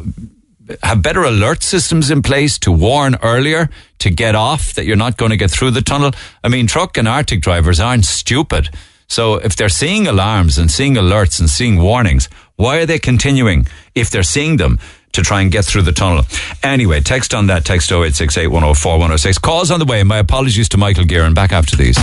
have 0.84 1.02
better 1.02 1.24
alert 1.24 1.64
systems 1.64 2.12
in 2.12 2.22
place 2.22 2.60
to 2.60 2.70
warn 2.70 3.16
earlier 3.24 3.68
to 3.98 4.08
get 4.08 4.36
off 4.36 4.74
that 4.74 4.84
you're 4.84 4.94
not 4.94 5.16
going 5.16 5.30
to 5.30 5.36
get 5.36 5.50
through 5.50 5.72
the 5.72 5.82
tunnel. 5.82 6.12
I 6.44 6.48
mean, 6.48 6.68
truck 6.68 6.96
and 6.96 7.08
Arctic 7.08 7.40
drivers 7.40 7.80
aren't 7.80 8.04
stupid. 8.04 8.70
So 9.08 9.34
if 9.34 9.56
they're 9.56 9.68
seeing 9.68 10.06
alarms 10.06 10.58
and 10.58 10.70
seeing 10.70 10.94
alerts 10.94 11.40
and 11.40 11.50
seeing 11.50 11.82
warnings, 11.82 12.28
why 12.54 12.78
are 12.78 12.86
they 12.86 13.00
continuing 13.00 13.66
if 13.96 14.10
they're 14.10 14.22
seeing 14.22 14.58
them 14.58 14.78
to 15.12 15.22
try 15.22 15.40
and 15.40 15.50
get 15.50 15.64
through 15.64 15.82
the 15.82 15.92
tunnel? 15.92 16.24
Anyway, 16.62 17.00
text 17.00 17.34
on 17.34 17.46
that, 17.48 17.64
text 17.64 17.90
0868 17.90 18.46
104 18.48 18.92
106. 18.92 19.38
Calls 19.38 19.70
on 19.70 19.78
the 19.78 19.84
way. 19.84 20.02
My 20.02 20.18
apologies 20.18 20.68
to 20.70 20.76
Michael 20.76 21.04
Guerin. 21.04 21.34
Back 21.34 21.52
after 21.52 21.76
these. 21.76 21.96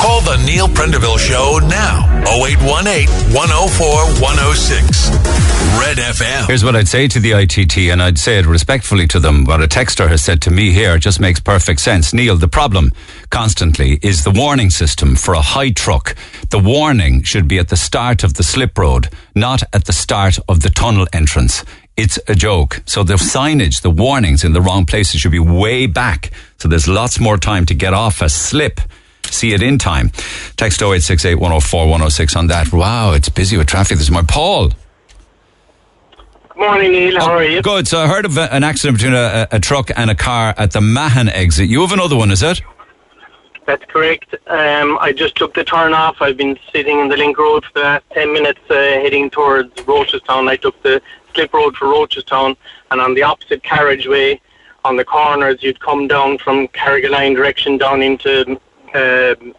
Call 0.00 0.22
the 0.22 0.42
Neil 0.46 0.66
Prendeville 0.66 1.18
Show 1.18 1.58
now. 1.68 2.06
0818 2.26 3.08
104 3.34 3.86
106. 4.20 5.10
Red 5.78 5.98
FM. 5.98 6.46
Here's 6.46 6.64
what 6.64 6.74
I'd 6.74 6.88
say 6.88 7.06
to 7.08 7.20
the 7.20 7.32
ITT, 7.32 7.76
and 7.92 8.02
I'd 8.02 8.18
say 8.18 8.38
it 8.38 8.46
respectfully 8.46 9.06
to 9.08 9.20
them. 9.20 9.44
What 9.44 9.62
a 9.62 9.66
texter 9.68 10.08
has 10.08 10.22
said 10.22 10.40
to 10.42 10.50
me 10.50 10.72
here 10.72 10.96
just 10.98 11.20
makes 11.20 11.38
perfect 11.38 11.80
sense. 11.80 12.14
Neil, 12.14 12.36
the 12.36 12.48
problem 12.48 12.92
constantly 13.28 13.98
is 14.02 14.24
the 14.24 14.30
warning 14.30 14.70
system 14.70 15.16
for 15.16 15.34
a 15.34 15.42
high 15.42 15.70
truck. 15.70 16.16
The 16.48 16.58
warning 16.58 17.22
should 17.22 17.46
be 17.46 17.58
at 17.58 17.68
the 17.68 17.76
start 17.76 18.24
of 18.24 18.34
the 18.34 18.42
slip 18.42 18.78
road, 18.78 19.10
not 19.34 19.62
at 19.72 19.84
the 19.84 19.92
start 19.92 20.38
of 20.48 20.60
the 20.60 20.70
tunnel 20.70 21.06
entrance. 21.12 21.62
It's 22.00 22.18
a 22.28 22.34
joke. 22.34 22.80
So 22.86 23.02
the 23.02 23.16
signage, 23.16 23.82
the 23.82 23.90
warnings 23.90 24.42
in 24.42 24.54
the 24.54 24.62
wrong 24.62 24.86
places 24.86 25.20
should 25.20 25.32
be 25.32 25.38
way 25.38 25.84
back. 25.84 26.30
So 26.56 26.66
there's 26.66 26.88
lots 26.88 27.20
more 27.20 27.36
time 27.36 27.66
to 27.66 27.74
get 27.74 27.92
off 27.92 28.22
a 28.22 28.30
slip. 28.30 28.80
See 29.24 29.52
it 29.52 29.62
in 29.62 29.76
time. 29.76 30.08
Text 30.56 30.80
0868 30.80 31.34
104 31.34 31.80
106 31.82 32.36
on 32.36 32.46
that. 32.46 32.72
Wow, 32.72 33.12
it's 33.12 33.28
busy 33.28 33.58
with 33.58 33.66
traffic 33.66 33.98
this 33.98 34.10
morning. 34.10 34.28
Paul. 34.28 34.70
Good 36.48 36.56
morning, 36.56 36.92
Neil. 36.92 37.20
How 37.20 37.32
are 37.32 37.44
you? 37.44 37.60
Good. 37.60 37.86
So 37.86 37.98
I 37.98 38.06
heard 38.06 38.24
of 38.24 38.38
an 38.38 38.64
accident 38.64 38.96
between 38.96 39.14
a, 39.14 39.46
a 39.52 39.60
truck 39.60 39.90
and 39.94 40.10
a 40.10 40.14
car 40.14 40.54
at 40.56 40.70
the 40.70 40.80
Mahon 40.80 41.28
exit. 41.28 41.68
You 41.68 41.82
have 41.82 41.92
another 41.92 42.16
one, 42.16 42.30
is 42.30 42.42
it? 42.42 42.62
That's 43.66 43.84
correct. 43.84 44.34
Um, 44.46 44.98
I 45.00 45.12
just 45.12 45.36
took 45.36 45.54
the 45.54 45.64
turn 45.64 45.92
off. 45.92 46.16
I've 46.20 46.36
been 46.36 46.58
sitting 46.72 46.98
in 46.98 47.08
the 47.08 47.16
link 47.16 47.38
road 47.38 47.64
for 47.66 47.72
the 47.74 47.80
last 47.80 48.04
10 48.14 48.32
minutes 48.32 48.58
uh, 48.70 48.74
heading 48.74 49.30
towards 49.30 49.72
Rochestown. 49.82 50.48
I 50.48 50.56
took 50.56 50.82
the 50.82 51.00
slip 51.34 51.52
road 51.52 51.76
for 51.76 51.86
Rochestown, 51.86 52.56
and 52.90 53.00
on 53.00 53.14
the 53.14 53.22
opposite 53.22 53.62
carriageway, 53.62 54.40
on 54.84 54.96
the 54.96 55.04
corners, 55.04 55.62
you'd 55.62 55.80
come 55.80 56.08
down 56.08 56.38
from 56.38 56.68
Carrigaline 56.68 57.34
direction 57.34 57.78
down 57.78 58.02
into 58.02 58.58
um 58.94 59.54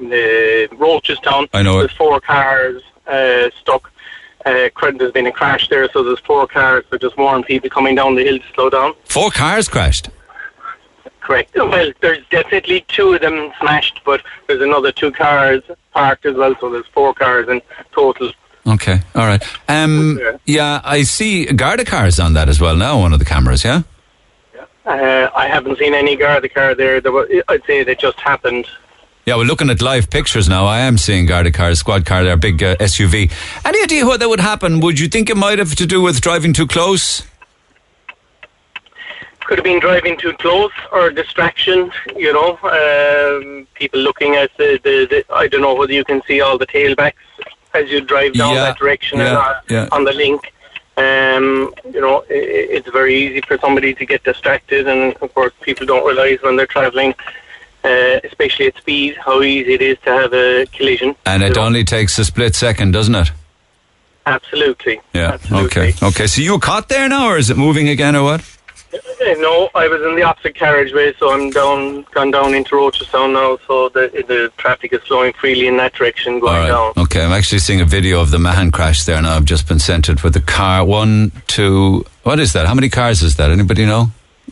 the 0.00 0.68
Rochestown. 0.72 1.48
I 1.52 1.62
know 1.62 1.78
it. 1.78 1.80
There's 1.80 1.92
four 1.92 2.20
cars 2.20 2.82
uh, 3.06 3.50
stuck. 3.60 3.90
Uh, 4.46 4.68
there's 4.96 5.12
been 5.12 5.26
a 5.26 5.32
crash 5.32 5.68
there, 5.68 5.88
so 5.92 6.02
there's 6.02 6.20
four 6.20 6.46
cars. 6.46 6.84
So 6.90 6.98
just 6.98 7.16
warn 7.18 7.42
people 7.42 7.68
coming 7.68 7.94
down 7.96 8.14
the 8.14 8.24
hill 8.24 8.38
to 8.38 8.44
slow 8.54 8.70
down. 8.70 8.94
Four 9.04 9.30
cars 9.30 9.68
crashed. 9.68 10.08
Correct. 11.20 11.54
Well, 11.54 11.92
there's 12.00 12.24
definitely 12.30 12.84
two 12.88 13.12
of 13.12 13.20
them 13.20 13.52
smashed, 13.60 14.00
but 14.04 14.22
there's 14.46 14.62
another 14.62 14.92
two 14.92 15.10
cars 15.10 15.62
parked 15.92 16.24
as 16.24 16.36
well, 16.36 16.54
so 16.60 16.70
there's 16.70 16.86
four 16.86 17.12
cars 17.12 17.48
in 17.48 17.60
total. 17.92 18.30
Okay. 18.66 19.00
All 19.14 19.26
right. 19.26 19.42
Um, 19.68 20.20
yeah, 20.44 20.80
I 20.84 21.02
see 21.02 21.46
Garda 21.46 21.84
cars 21.84 22.20
on 22.20 22.34
that 22.34 22.48
as 22.48 22.60
well 22.60 22.76
now, 22.76 22.98
one 22.98 23.12
of 23.12 23.18
the 23.18 23.24
cameras, 23.24 23.64
yeah? 23.64 23.82
Uh, 24.84 25.30
I 25.36 25.48
haven't 25.48 25.78
seen 25.78 25.94
any 25.94 26.16
Garda 26.16 26.48
car 26.48 26.74
there. 26.74 27.00
there 27.00 27.12
were, 27.12 27.28
I'd 27.48 27.64
say 27.66 27.84
that 27.84 27.98
just 27.98 28.18
happened. 28.20 28.66
Yeah, 29.26 29.36
we're 29.36 29.44
looking 29.44 29.68
at 29.68 29.82
live 29.82 30.08
pictures 30.08 30.48
now. 30.48 30.64
I 30.64 30.78
am 30.80 30.96
seeing 30.96 31.26
Garda 31.26 31.50
cars, 31.50 31.78
squad 31.78 32.06
car 32.06 32.24
there, 32.24 32.36
big 32.38 32.62
uh, 32.62 32.76
SUV. 32.76 33.30
Any 33.66 33.82
idea 33.82 34.06
what 34.06 34.20
that 34.20 34.28
would 34.30 34.40
happen? 34.40 34.80
Would 34.80 34.98
you 34.98 35.08
think 35.08 35.28
it 35.28 35.36
might 35.36 35.58
have 35.58 35.74
to 35.74 35.86
do 35.86 36.00
with 36.00 36.22
driving 36.22 36.54
too 36.54 36.66
close? 36.66 37.22
Could 39.40 39.58
have 39.58 39.64
been 39.64 39.80
driving 39.80 40.16
too 40.16 40.32
close 40.34 40.72
or 40.92 41.10
distraction, 41.10 41.90
you 42.16 42.32
know. 42.32 42.58
Um, 42.62 43.66
people 43.74 44.00
looking 44.00 44.36
at 44.36 44.50
the, 44.56 44.80
the, 44.82 45.06
the, 45.06 45.34
I 45.34 45.48
don't 45.48 45.60
know 45.60 45.74
whether 45.74 45.92
you 45.92 46.04
can 46.04 46.22
see 46.26 46.40
all 46.40 46.56
the 46.56 46.66
tailbacks 46.66 47.12
as 47.74 47.90
you 47.90 48.00
drive 48.00 48.32
down 48.34 48.54
Yeah, 48.54 48.60
that 48.62 48.78
direction 48.78 49.18
yeah, 49.18 49.28
and 49.28 49.36
on, 49.38 49.54
yeah. 49.68 49.88
on 49.92 50.04
the 50.04 50.12
link. 50.12 50.52
Um, 50.96 51.72
you 51.94 52.00
know, 52.00 52.24
i 52.28 52.34
i- 52.34 52.68
it's 52.76 52.90
very 52.90 53.14
easy 53.14 53.40
for 53.42 53.56
somebody 53.58 53.94
to 53.94 54.04
get 54.04 54.24
distracted, 54.24 54.88
and 54.88 55.14
of 55.22 55.32
course, 55.34 55.52
people 55.60 55.86
don't 55.86 56.04
realise 56.04 56.42
when 56.42 56.56
they're 56.56 56.66
travelling, 56.66 57.14
uh, 57.84 58.18
especially 58.24 58.66
at 58.66 58.76
speed, 58.76 59.16
how 59.24 59.40
easy 59.42 59.74
it 59.74 59.82
is 59.82 59.96
to 60.04 60.10
have 60.10 60.32
a 60.32 60.66
collision. 60.76 61.14
And 61.24 61.42
it 61.44 61.56
only 61.56 61.84
takes 61.84 62.18
a 62.18 62.24
split 62.24 62.56
second, 62.56 62.92
doesn't 62.92 63.14
it? 63.14 63.30
Absolutely. 64.26 65.00
Yeah. 65.14 65.32
Absolutely. 65.34 65.66
Okay. 65.90 66.06
Okay. 66.06 66.26
So 66.26 66.42
you 66.42 66.58
caught 66.58 66.88
there 66.88 67.08
now, 67.08 67.28
or 67.30 67.38
is 67.38 67.48
it 67.48 67.56
moving 67.56 67.88
again, 67.88 68.14
or 68.16 68.24
what? 68.24 68.57
No, 68.90 69.68
I 69.74 69.86
was 69.88 70.00
in 70.02 70.16
the 70.16 70.22
opposite 70.22 70.54
carriageway, 70.54 71.12
so 71.18 71.32
I'm 71.32 71.50
down, 71.50 72.06
gone 72.14 72.30
down 72.30 72.54
into 72.54 72.74
Rochestown 72.74 73.34
now, 73.34 73.58
so 73.66 73.90
the 73.90 74.08
the 74.26 74.50
traffic 74.56 74.92
is 74.92 75.02
flowing 75.02 75.32
freely 75.34 75.66
in 75.66 75.76
that 75.76 75.92
direction, 75.92 76.40
going 76.40 76.54
right. 76.54 76.68
down. 76.68 76.92
Okay, 76.96 77.22
I'm 77.22 77.32
actually 77.32 77.58
seeing 77.58 77.80
a 77.80 77.84
video 77.84 78.20
of 78.20 78.30
the 78.30 78.38
Mahon 78.38 78.70
crash 78.70 79.04
there 79.04 79.20
now. 79.20 79.36
I've 79.36 79.44
just 79.44 79.68
been 79.68 79.78
sent 79.78 80.08
it 80.08 80.24
with 80.24 80.32
the 80.32 80.40
car. 80.40 80.84
One, 80.84 81.32
two, 81.46 82.06
what 82.22 82.40
is 82.40 82.54
that? 82.54 82.66
How 82.66 82.74
many 82.74 82.88
cars 82.88 83.22
is 83.22 83.36
that? 83.36 83.50
Anybody 83.50 83.84
know? 83.84 84.10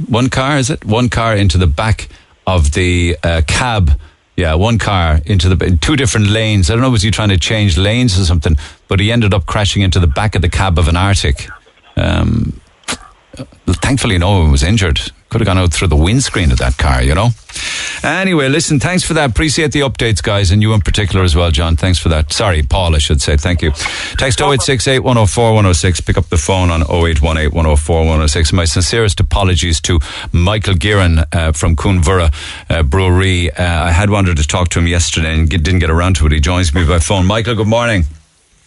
One 0.08 0.28
car, 0.28 0.58
is 0.58 0.68
it? 0.68 0.84
One 0.84 1.08
car 1.08 1.34
into 1.34 1.56
the 1.56 1.66
back 1.66 2.08
of 2.46 2.72
the 2.72 3.16
uh, 3.22 3.42
cab. 3.46 3.98
Yeah, 4.36 4.54
one 4.54 4.78
car 4.78 5.20
into 5.24 5.48
the 5.48 5.78
two 5.80 5.96
different 5.96 6.26
lanes. 6.26 6.70
I 6.70 6.74
don't 6.74 6.82
know, 6.82 6.90
was 6.90 7.02
he 7.02 7.10
trying 7.10 7.30
to 7.30 7.38
change 7.38 7.78
lanes 7.78 8.18
or 8.20 8.24
something? 8.26 8.56
But 8.86 9.00
he 9.00 9.10
ended 9.10 9.32
up 9.32 9.46
crashing 9.46 9.80
into 9.80 9.98
the 9.98 10.06
back 10.06 10.34
of 10.34 10.42
the 10.42 10.50
cab 10.50 10.78
of 10.78 10.88
an 10.88 10.96
Arctic. 10.96 11.48
Um, 11.96 12.60
thankfully, 13.66 14.18
no 14.18 14.40
one 14.40 14.50
was 14.50 14.62
injured. 14.62 15.00
Could 15.28 15.40
have 15.40 15.46
gone 15.46 15.58
out 15.58 15.72
through 15.72 15.88
the 15.88 15.96
windscreen 15.96 16.52
of 16.52 16.58
that 16.58 16.76
car, 16.78 17.02
you 17.02 17.14
know? 17.14 17.30
Anyway, 18.04 18.48
listen, 18.48 18.78
thanks 18.78 19.02
for 19.02 19.14
that. 19.14 19.30
Appreciate 19.30 19.72
the 19.72 19.80
updates, 19.80 20.22
guys, 20.22 20.52
and 20.52 20.62
you 20.62 20.72
in 20.72 20.80
particular 20.80 21.24
as 21.24 21.34
well, 21.34 21.50
John. 21.50 21.74
Thanks 21.76 21.98
for 21.98 22.08
that. 22.10 22.32
Sorry, 22.32 22.62
Paul, 22.62 22.94
I 22.94 22.98
should 22.98 23.20
say. 23.20 23.36
Thank 23.36 23.60
you. 23.60 23.72
Text 24.18 24.40
0868 24.40 25.00
104 25.00 25.44
106. 25.54 26.00
Pick 26.02 26.16
up 26.16 26.28
the 26.28 26.36
phone 26.36 26.70
on 26.70 26.82
0818 26.82 27.50
104 27.50 27.96
106. 27.98 28.52
My 28.52 28.64
sincerest 28.64 29.18
apologies 29.18 29.80
to 29.82 29.98
Michael 30.32 30.74
Guerin 30.74 31.24
uh, 31.32 31.52
from 31.52 31.74
Cuan 31.74 32.02
Mhuire 32.02 32.32
uh, 32.70 32.82
Bruree. 32.84 33.50
Uh, 33.50 33.62
I 33.62 33.90
had 33.90 34.10
wanted 34.10 34.36
to 34.36 34.46
talk 34.46 34.68
to 34.70 34.78
him 34.78 34.86
yesterday 34.86 35.34
and 35.34 35.50
get, 35.50 35.64
didn't 35.64 35.80
get 35.80 35.90
around 35.90 36.16
to 36.16 36.26
it. 36.26 36.32
He 36.32 36.40
joins 36.40 36.72
me 36.72 36.86
by 36.86 37.00
phone. 37.00 37.26
Michael, 37.26 37.56
good 37.56 37.66
morning. 37.66 38.04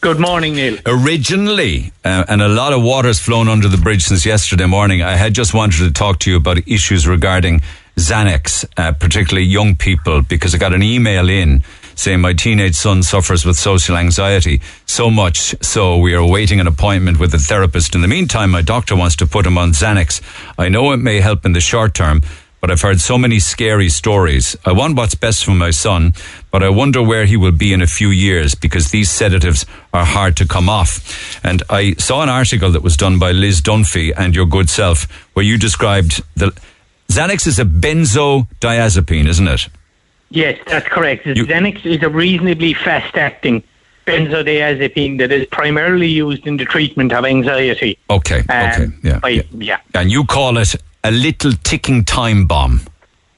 Good 0.02 0.18
morning, 0.18 0.56
Neil. 0.56 0.78
Originally, 0.86 1.92
uh, 2.06 2.24
and 2.30 2.42
a 2.42 2.48
lot 2.48 2.72
of 2.72 2.82
water's 2.82 3.20
flown 3.20 3.50
under 3.50 3.68
the 3.68 3.76
bridge 3.76 4.04
since 4.04 4.26
yesterday 4.26 4.66
morning, 4.66 5.02
I 5.02 5.18
had 5.18 5.34
just 5.34 5.54
wanted 5.54 5.80
to 5.80 5.92
talk 5.92 6.20
to 6.20 6.32
you 6.32 6.38
about 6.38 6.66
issues 6.70 7.06
regarding 7.06 7.62
Xanax, 7.98 8.64
uh, 8.78 8.94
particularly 8.94 9.46
young 9.46 9.76
people, 9.76 10.22
because 10.22 10.56
I 10.56 10.58
got 10.58 10.74
an 10.74 10.84
email 10.84 11.28
in 11.28 11.64
saying 11.96 12.22
my 12.22 12.32
teenage 12.32 12.76
son 12.76 13.04
suffers 13.04 13.46
with 13.46 13.58
social 13.58 13.98
anxiety 13.98 14.62
so 14.86 15.10
much 15.10 15.54
so 15.62 15.98
we 15.98 16.14
are 16.14 16.20
awaiting 16.20 16.62
an 16.62 16.68
appointment 16.68 17.20
with 17.20 17.34
a 17.34 17.38
therapist. 17.38 17.94
In 17.94 18.00
the 18.00 18.08
meantime, 18.08 18.52
my 18.52 18.62
doctor 18.62 18.96
wants 18.96 19.18
to 19.18 19.28
put 19.28 19.46
him 19.46 19.58
on 19.58 19.72
Xanax. 19.72 20.22
I 20.58 20.70
know 20.70 20.94
it 20.94 20.98
may 20.98 21.20
help 21.20 21.46
in 21.46 21.52
the 21.52 21.60
short 21.60 21.94
term, 21.94 22.22
but 22.62 22.70
I've 22.72 22.82
heard 22.82 23.00
so 23.00 23.18
many 23.18 23.40
scary 23.40 23.90
stories. 23.90 24.56
I 24.66 24.72
want 24.74 24.96
what's 24.98 25.16
best 25.16 25.46
for 25.46 25.52
my 25.52 25.72
son, 25.72 26.14
but 26.52 26.62
I 26.64 26.70
wonder 26.70 27.02
where 27.02 27.26
he 27.26 27.38
will 27.38 27.52
be 27.54 27.72
in 27.74 27.82
a 27.82 27.88
few 27.88 28.10
years 28.10 28.54
because 28.56 28.92
these 28.92 29.10
sedatives 29.10 29.66
are 29.94 30.06
hard 30.06 30.36
to 30.38 30.46
come 30.46 30.68
off. 30.70 31.40
And 31.44 31.64
I 31.70 31.94
saw 31.94 32.22
an 32.22 32.30
article 32.30 32.72
that 32.72 32.84
was 32.84 32.98
done 32.98 33.18
by 33.20 33.32
Liz 33.32 33.62
Dunphy 33.62 34.14
and 34.18 34.36
your 34.36 34.46
good 34.46 34.70
self 34.70 35.08
where 35.36 35.46
you 35.46 35.58
described 35.58 36.22
the 36.36 36.52
Xanax 37.10 37.48
is 37.48 37.58
a 37.60 37.66
benzodiazepine, 37.66 39.28
isn't 39.28 39.48
it? 39.48 39.68
Yes, 40.30 40.60
that's 40.68 40.88
correct. 40.88 41.26
You- 41.26 41.46
Xanax 41.46 41.86
is 41.86 42.04
a 42.04 42.10
reasonably 42.10 42.74
fast-acting 42.74 43.64
benzodiazepine 44.06 45.18
that 45.20 45.32
is 45.32 45.46
primarily 45.48 46.08
used 46.08 46.46
in 46.46 46.58
the 46.58 46.66
treatment 46.66 47.14
of 47.14 47.26
anxiety. 47.26 47.98
Okay, 48.10 48.40
okay, 48.40 48.84
Um, 48.84 49.00
yeah, 49.04 49.20
by- 49.20 49.30
yeah. 49.30 49.42
yeah. 49.58 49.78
And 49.96 50.12
you 50.12 50.24
call 50.26 50.58
it 50.58 50.76
a 51.04 51.12
little 51.12 51.54
ticking 51.64 52.04
time 52.04 52.46
bomb. 52.46 52.82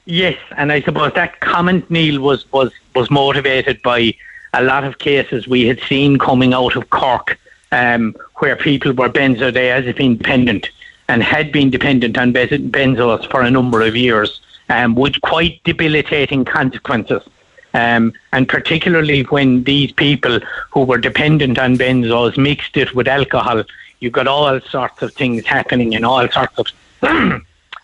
Yes, 0.04 0.36
and 0.56 0.72
I 0.72 0.82
suppose 0.82 1.12
that 1.14 1.40
comment, 1.40 1.88
Neil, 1.90 2.20
was, 2.20 2.50
was, 2.52 2.72
was 2.94 3.10
motivated 3.10 3.80
by 3.82 4.14
a 4.52 4.62
lot 4.62 4.84
of 4.84 4.98
cases 4.98 5.46
we 5.46 5.66
had 5.66 5.80
seen 5.80 6.18
coming 6.18 6.52
out 6.52 6.76
of 6.76 6.90
Cork 6.90 7.38
um, 7.70 8.14
where 8.36 8.56
people 8.56 8.92
were 8.92 9.08
benzodiazepine 9.08 10.18
dependent 10.18 10.68
and 11.08 11.22
had 11.22 11.52
been 11.52 11.70
dependent 11.70 12.18
on 12.18 12.32
benz- 12.32 12.50
benzos 12.50 13.28
for 13.30 13.42
a 13.42 13.50
number 13.50 13.82
of 13.82 13.96
years 13.96 14.40
um, 14.68 14.94
with 14.94 15.20
quite 15.22 15.62
debilitating 15.64 16.44
consequences. 16.44 17.22
Um, 17.74 18.12
and 18.32 18.48
particularly 18.48 19.22
when 19.24 19.64
these 19.64 19.92
people 19.92 20.40
who 20.70 20.84
were 20.84 20.98
dependent 20.98 21.58
on 21.58 21.78
benzos 21.78 22.36
mixed 22.36 22.76
it 22.76 22.94
with 22.94 23.08
alcohol, 23.08 23.64
you 24.00 24.10
got 24.10 24.26
all 24.26 24.60
sorts 24.60 25.00
of 25.00 25.14
things 25.14 25.46
happening 25.46 25.94
and 25.94 26.04
all 26.04 26.28
sorts 26.28 26.58
of 26.58 26.66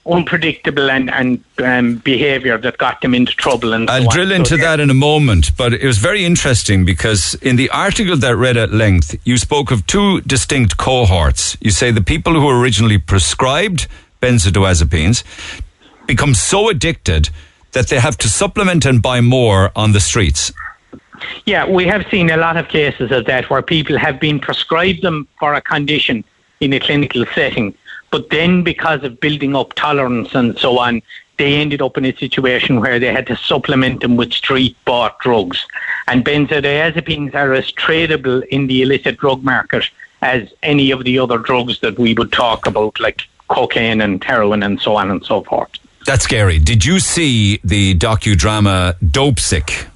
unpredictable 0.08 0.90
and, 0.90 1.10
and 1.10 1.42
um, 1.58 1.96
behaviour 1.96 2.56
that 2.58 2.78
got 2.78 3.00
them 3.00 3.14
into 3.14 3.32
trouble. 3.34 3.72
And 3.74 3.88
I'll 3.90 4.04
on. 4.08 4.14
drill 4.14 4.28
So 4.28 4.34
into 4.34 4.56
they're- 4.56 4.64
that 4.66 4.80
in 4.80 4.90
a 4.90 4.94
moment, 4.94 5.50
but 5.56 5.72
it 5.74 5.84
was 5.86 5.98
very 5.98 6.24
interesting 6.24 6.84
because 6.84 7.34
in 7.42 7.56
the 7.56 7.68
article 7.70 8.16
that 8.16 8.36
read 8.36 8.56
at 8.56 8.72
length, 8.72 9.14
you 9.24 9.36
spoke 9.36 9.70
of 9.70 9.86
two 9.86 10.20
distinct 10.22 10.76
cohorts. 10.76 11.56
You 11.60 11.70
say 11.70 11.90
the 11.90 12.00
people 12.00 12.32
who 12.34 12.46
were 12.46 12.58
originally 12.58 12.98
prescribed 12.98 13.86
benzodiazepines 14.22 15.22
become 16.06 16.34
so 16.34 16.68
addicted 16.68 17.30
that 17.72 17.88
they 17.88 18.00
have 18.00 18.16
to 18.18 18.28
supplement 18.28 18.86
and 18.86 19.02
buy 19.02 19.20
more 19.20 19.70
on 19.76 19.92
the 19.92 20.00
streets. 20.00 20.52
Yeah, 21.44 21.66
we 21.66 21.84
have 21.86 22.06
seen 22.10 22.30
a 22.30 22.36
lot 22.36 22.56
of 22.56 22.68
cases 22.68 23.10
of 23.10 23.26
that 23.26 23.50
where 23.50 23.60
people 23.62 23.98
have 23.98 24.20
been 24.20 24.38
prescribed 24.40 25.02
them 25.02 25.26
for 25.38 25.54
a 25.54 25.60
condition 25.60 26.24
in 26.60 26.72
a 26.72 26.80
clinical 26.80 27.24
setting, 27.34 27.74
but 28.10 28.30
then 28.30 28.62
because 28.62 29.04
of 29.04 29.20
building 29.20 29.54
up 29.54 29.74
tolerance 29.74 30.34
and 30.34 30.58
so 30.58 30.78
on, 30.78 31.02
they 31.38 31.54
ended 31.54 31.80
up 31.80 31.96
in 31.96 32.04
a 32.04 32.16
situation 32.16 32.80
where 32.80 32.98
they 32.98 33.12
had 33.12 33.26
to 33.28 33.36
supplement 33.36 34.00
them 34.00 34.16
with 34.16 34.32
street 34.32 34.76
bought 34.84 35.18
drugs. 35.20 35.64
And 36.08 36.24
benzodiazepines 36.24 37.34
are 37.34 37.52
as 37.54 37.70
tradable 37.72 38.44
in 38.48 38.66
the 38.66 38.82
illicit 38.82 39.18
drug 39.18 39.44
market 39.44 39.84
as 40.20 40.52
any 40.62 40.90
of 40.90 41.04
the 41.04 41.18
other 41.18 41.38
drugs 41.38 41.80
that 41.80 41.98
we 41.98 42.14
would 42.14 42.32
talk 42.32 42.66
about, 42.66 42.98
like 42.98 43.22
cocaine 43.48 44.00
and 44.00 44.22
heroin 44.22 44.62
and 44.62 44.80
so 44.80 44.96
on 44.96 45.10
and 45.10 45.24
so 45.24 45.42
forth. 45.44 45.70
That's 46.06 46.24
scary. 46.24 46.58
Did 46.58 46.84
you 46.84 47.00
see 47.00 47.60
the 47.62 47.94
docudrama 47.94 48.98
Dopesick? 49.00 49.86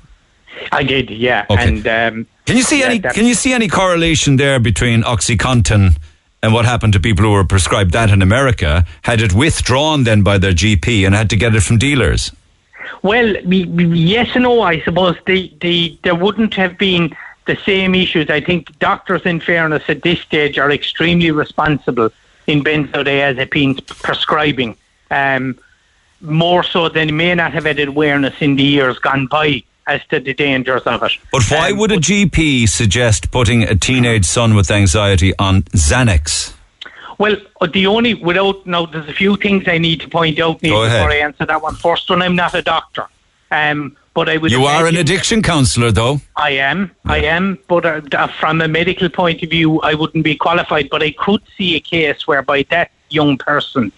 I 0.70 0.84
did, 0.84 1.10
yeah. 1.10 1.46
Okay. 1.50 1.62
And 1.62 1.86
um, 1.88 2.26
Can 2.46 2.56
you 2.56 2.62
see 2.62 2.80
yeah, 2.80 2.86
any? 2.86 3.00
Can 3.00 3.26
you 3.26 3.34
see 3.34 3.52
any 3.52 3.66
correlation 3.66 4.36
there 4.36 4.60
between 4.60 5.02
OxyContin 5.02 5.96
and 6.42 6.52
what 6.52 6.64
happened 6.64 6.92
to 6.94 7.00
people 7.00 7.24
who 7.24 7.30
were 7.30 7.44
prescribed 7.44 7.92
that 7.92 8.10
in 8.10 8.20
America? 8.20 8.84
Had 9.02 9.20
it 9.20 9.32
withdrawn 9.32 10.04
then 10.04 10.22
by 10.22 10.38
their 10.38 10.52
GP 10.52 11.06
and 11.06 11.14
had 11.14 11.30
to 11.30 11.36
get 11.36 11.54
it 11.54 11.62
from 11.62 11.78
dealers? 11.78 12.32
Well, 13.02 13.34
we- 13.44 13.64
we- 13.64 13.84
yes 13.98 14.30
and 14.34 14.42
no, 14.42 14.60
I 14.62 14.80
suppose. 14.80 15.16
The, 15.26 15.52
the, 15.60 15.96
there 16.02 16.14
wouldn't 16.14 16.54
have 16.54 16.76
been 16.78 17.16
the 17.46 17.56
same 17.64 17.94
issues. 17.94 18.28
I 18.28 18.40
think 18.40 18.76
doctors, 18.78 19.22
in 19.22 19.40
fairness, 19.40 19.84
at 19.88 20.02
this 20.02 20.20
stage 20.20 20.58
are 20.58 20.70
extremely 20.70 21.30
responsible 21.30 22.10
in 22.46 22.62
benzodiazepines 22.64 23.86
prescribing, 24.02 24.76
um, 25.10 25.56
more 26.20 26.62
so 26.64 26.88
than 26.88 27.16
may 27.16 27.34
not 27.34 27.52
have 27.52 27.64
had 27.64 27.78
awareness 27.80 28.34
in 28.40 28.56
the 28.56 28.62
years 28.64 28.98
gone 28.98 29.26
by 29.26 29.62
as 29.86 30.00
to 30.10 30.20
the 30.20 30.34
dangers 30.34 30.82
of 30.82 31.02
it. 31.02 31.12
But 31.32 31.42
why 31.50 31.70
Um, 31.70 31.78
would 31.78 31.92
a 31.92 31.98
GP 31.98 32.68
suggest 32.68 33.30
putting 33.30 33.62
a 33.64 33.74
teenage 33.74 34.24
son 34.24 34.54
with 34.54 34.70
anxiety 34.70 35.32
on 35.38 35.62
Xanax? 35.74 36.52
Well, 37.18 37.36
uh, 37.60 37.66
the 37.66 37.86
only 37.86 38.14
without 38.14 38.66
now, 38.66 38.86
there's 38.86 39.08
a 39.08 39.12
few 39.12 39.36
things 39.36 39.64
I 39.68 39.78
need 39.78 40.00
to 40.00 40.08
point 40.08 40.40
out 40.40 40.60
before 40.60 41.10
I 41.10 41.16
answer 41.16 41.46
that 41.46 41.62
one. 41.62 41.74
First 41.76 42.10
one, 42.10 42.22
I'm 42.22 42.34
not 42.34 42.54
a 42.54 42.62
doctor, 42.62 43.06
um, 43.50 43.96
but 44.14 44.28
I 44.28 44.38
would. 44.38 44.50
You 44.50 44.64
are 44.64 44.86
an 44.86 44.96
addiction 44.96 45.42
counsellor, 45.42 45.92
though. 45.92 46.20
I 46.36 46.50
am, 46.50 46.90
I 47.04 47.18
am, 47.18 47.58
but 47.68 47.84
uh, 47.86 48.26
from 48.40 48.60
a 48.60 48.68
medical 48.68 49.08
point 49.08 49.42
of 49.42 49.50
view, 49.50 49.80
I 49.82 49.94
wouldn't 49.94 50.24
be 50.24 50.34
qualified. 50.34 50.88
But 50.90 51.02
I 51.02 51.12
could 51.12 51.42
see 51.56 51.76
a 51.76 51.80
case 51.80 52.26
whereby 52.26 52.64
that 52.70 52.90
young 53.10 53.36
person 53.36 53.92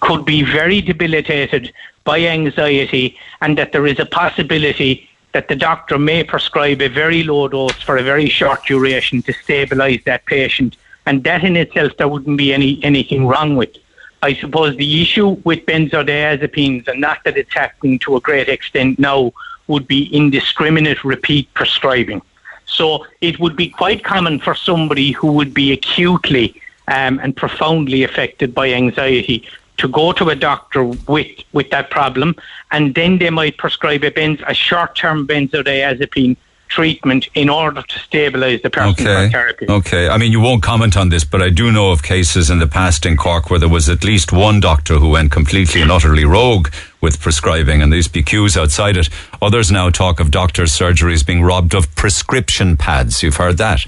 could 0.00 0.24
be 0.24 0.42
very 0.42 0.80
debilitated 0.80 1.72
by 2.04 2.20
anxiety, 2.20 3.16
and 3.40 3.58
that 3.58 3.72
there 3.72 3.86
is 3.86 3.98
a 3.98 4.06
possibility 4.06 5.08
that 5.32 5.48
the 5.48 5.56
doctor 5.56 5.98
may 5.98 6.24
prescribe 6.24 6.80
a 6.82 6.88
very 6.88 7.22
low 7.22 7.48
dose 7.48 7.80
for 7.82 7.96
a 7.96 8.02
very 8.02 8.28
short 8.28 8.64
duration 8.64 9.22
to 9.22 9.32
stabilise 9.32 10.02
that 10.04 10.24
patient, 10.26 10.76
and 11.06 11.24
that 11.24 11.44
in 11.44 11.56
itself 11.56 11.96
there 11.96 12.08
wouldn't 12.08 12.38
be 12.38 12.52
any 12.52 12.82
anything 12.82 13.26
wrong 13.26 13.56
with. 13.56 13.74
I 14.22 14.34
suppose 14.34 14.76
the 14.76 15.02
issue 15.02 15.28
with 15.44 15.64
benzodiazepines, 15.66 16.88
and 16.88 17.00
not 17.00 17.24
that 17.24 17.36
it's 17.38 17.54
happening 17.54 17.98
to 18.00 18.16
a 18.16 18.20
great 18.20 18.48
extent 18.48 18.98
now, 18.98 19.32
would 19.66 19.86
be 19.86 20.14
indiscriminate 20.14 21.04
repeat 21.04 21.52
prescribing. 21.54 22.20
So 22.66 23.06
it 23.20 23.38
would 23.40 23.56
be 23.56 23.68
quite 23.68 24.04
common 24.04 24.38
for 24.40 24.54
somebody 24.54 25.12
who 25.12 25.32
would 25.32 25.54
be 25.54 25.72
acutely 25.72 26.60
um, 26.88 27.18
and 27.22 27.36
profoundly 27.36 28.02
affected 28.02 28.54
by 28.54 28.72
anxiety 28.72 29.48
to 29.80 29.88
go 29.88 30.12
to 30.12 30.28
a 30.28 30.36
doctor 30.36 30.84
with, 30.84 31.26
with 31.52 31.70
that 31.70 31.90
problem, 31.90 32.36
and 32.70 32.94
then 32.94 33.18
they 33.18 33.30
might 33.30 33.56
prescribe 33.56 34.04
a, 34.04 34.10
benz, 34.10 34.40
a 34.46 34.54
short-term 34.54 35.26
benzodiazepine 35.26 36.36
treatment 36.68 37.26
in 37.34 37.48
order 37.48 37.82
to 37.82 37.98
stabilise 37.98 38.62
the 38.62 38.70
person 38.70 38.94
for 38.94 39.10
Okay. 39.10 39.28
therapy. 39.30 39.66
Okay. 39.68 40.08
I 40.08 40.16
mean, 40.18 40.30
you 40.30 40.38
won't 40.38 40.62
comment 40.62 40.96
on 40.96 41.08
this, 41.08 41.24
but 41.24 41.42
I 41.42 41.50
do 41.50 41.72
know 41.72 41.90
of 41.90 42.04
cases 42.04 42.48
in 42.48 42.60
the 42.60 42.68
past 42.68 43.04
in 43.04 43.16
Cork 43.16 43.50
where 43.50 43.58
there 43.58 43.68
was 43.68 43.88
at 43.88 44.04
least 44.04 44.32
one 44.32 44.60
doctor 44.60 44.94
who 44.98 45.08
went 45.08 45.32
completely 45.32 45.82
and 45.82 45.90
utterly 45.90 46.24
rogue 46.24 46.68
with 47.00 47.18
prescribing, 47.20 47.82
and 47.82 47.90
there 47.90 47.96
used 47.96 48.08
to 48.10 48.12
be 48.12 48.22
queues 48.22 48.56
outside 48.56 48.96
it. 48.96 49.08
Others 49.42 49.72
now 49.72 49.90
talk 49.90 50.20
of 50.20 50.30
doctors' 50.30 50.70
surgeries 50.70 51.26
being 51.26 51.42
robbed 51.42 51.74
of 51.74 51.92
prescription 51.96 52.76
pads. 52.76 53.20
You've 53.22 53.36
heard 53.36 53.58
that? 53.58 53.84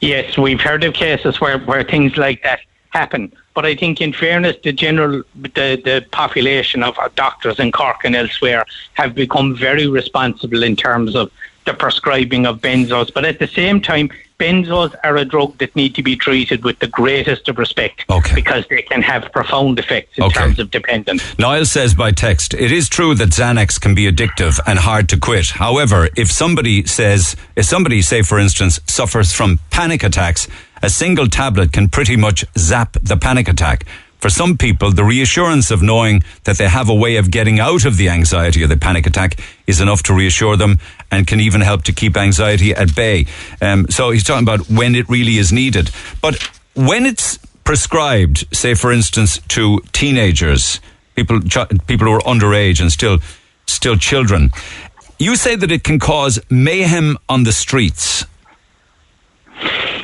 Yes, 0.00 0.38
we've 0.38 0.60
heard 0.60 0.84
of 0.84 0.94
cases 0.94 1.40
where, 1.40 1.58
where 1.58 1.82
things 1.82 2.16
like 2.16 2.42
that 2.44 2.60
happen. 2.90 3.32
But 3.54 3.64
I 3.64 3.76
think, 3.76 4.00
in 4.00 4.12
fairness, 4.12 4.56
the 4.64 4.72
general 4.72 5.22
the, 5.36 5.80
the 5.84 6.04
population 6.10 6.82
of 6.82 6.98
doctors 7.14 7.58
in 7.60 7.70
Cork 7.72 8.04
and 8.04 8.16
elsewhere 8.16 8.64
have 8.94 9.14
become 9.14 9.54
very 9.54 9.86
responsible 9.86 10.62
in 10.62 10.74
terms 10.76 11.14
of 11.14 11.30
the 11.64 11.72
prescribing 11.72 12.46
of 12.46 12.60
benzos. 12.60 13.14
But 13.14 13.24
at 13.24 13.38
the 13.38 13.46
same 13.46 13.80
time, 13.80 14.10
benzos 14.38 14.94
are 15.04 15.16
a 15.16 15.24
drug 15.24 15.56
that 15.58 15.74
need 15.76 15.94
to 15.94 16.02
be 16.02 16.16
treated 16.16 16.64
with 16.64 16.78
the 16.80 16.88
greatest 16.88 17.48
of 17.48 17.56
respect 17.56 18.04
Okay. 18.10 18.34
because 18.34 18.66
they 18.68 18.82
can 18.82 19.00
have 19.00 19.30
profound 19.32 19.78
effects 19.78 20.18
in 20.18 20.24
Okay. 20.24 20.40
terms 20.40 20.58
of 20.58 20.70
dependence. 20.70 21.22
Niall 21.38 21.64
says 21.64 21.94
by 21.94 22.10
text, 22.10 22.52
it 22.54 22.72
is 22.72 22.88
true 22.88 23.14
that 23.14 23.30
Xanax 23.30 23.80
can 23.80 23.94
be 23.94 24.10
addictive 24.10 24.58
and 24.66 24.78
hard 24.80 25.08
to 25.10 25.16
quit. 25.16 25.50
However, 25.50 26.08
if 26.16 26.30
somebody 26.30 26.84
says, 26.84 27.36
if 27.56 27.64
somebody, 27.64 28.02
say 28.02 28.20
for 28.22 28.38
instance, 28.38 28.80
suffers 28.86 29.32
from 29.32 29.60
panic 29.70 30.02
attacks, 30.02 30.48
a 30.84 30.90
single 30.90 31.26
tablet 31.28 31.72
can 31.72 31.88
pretty 31.88 32.14
much 32.14 32.44
zap 32.58 32.98
the 33.02 33.16
panic 33.16 33.48
attack. 33.48 33.86
for 34.18 34.30
some 34.30 34.56
people, 34.56 34.90
the 34.90 35.04
reassurance 35.04 35.70
of 35.70 35.82
knowing 35.82 36.22
that 36.44 36.56
they 36.56 36.66
have 36.66 36.88
a 36.88 36.94
way 36.94 37.16
of 37.16 37.30
getting 37.30 37.60
out 37.60 37.84
of 37.84 37.98
the 37.98 38.08
anxiety 38.08 38.64
or 38.64 38.66
the 38.66 38.76
panic 38.76 39.06
attack 39.06 39.38
is 39.66 39.82
enough 39.82 40.02
to 40.02 40.14
reassure 40.14 40.56
them 40.56 40.78
and 41.10 41.26
can 41.26 41.40
even 41.40 41.60
help 41.60 41.82
to 41.82 41.92
keep 41.92 42.16
anxiety 42.16 42.74
at 42.74 42.94
bay. 42.94 43.26
Um, 43.60 43.86
so 43.90 44.10
he's 44.10 44.24
talking 44.24 44.42
about 44.42 44.70
when 44.70 44.94
it 44.94 45.06
really 45.10 45.36
is 45.36 45.52
needed. 45.52 45.90
But 46.22 46.36
when 46.74 47.04
it's 47.04 47.38
prescribed, 47.64 48.46
say 48.50 48.72
for 48.74 48.92
instance, 48.92 49.40
to 49.48 49.80
teenagers, 49.92 50.80
people 51.16 51.40
people 51.86 52.06
who 52.06 52.14
are 52.14 52.20
underage 52.34 52.80
and 52.80 52.90
still 52.90 53.18
still 53.66 53.96
children, 53.96 54.50
you 55.18 55.36
say 55.36 55.54
that 55.54 55.70
it 55.70 55.84
can 55.84 55.98
cause 55.98 56.38
mayhem 56.50 57.18
on 57.28 57.44
the 57.44 57.52
streets. 57.52 58.24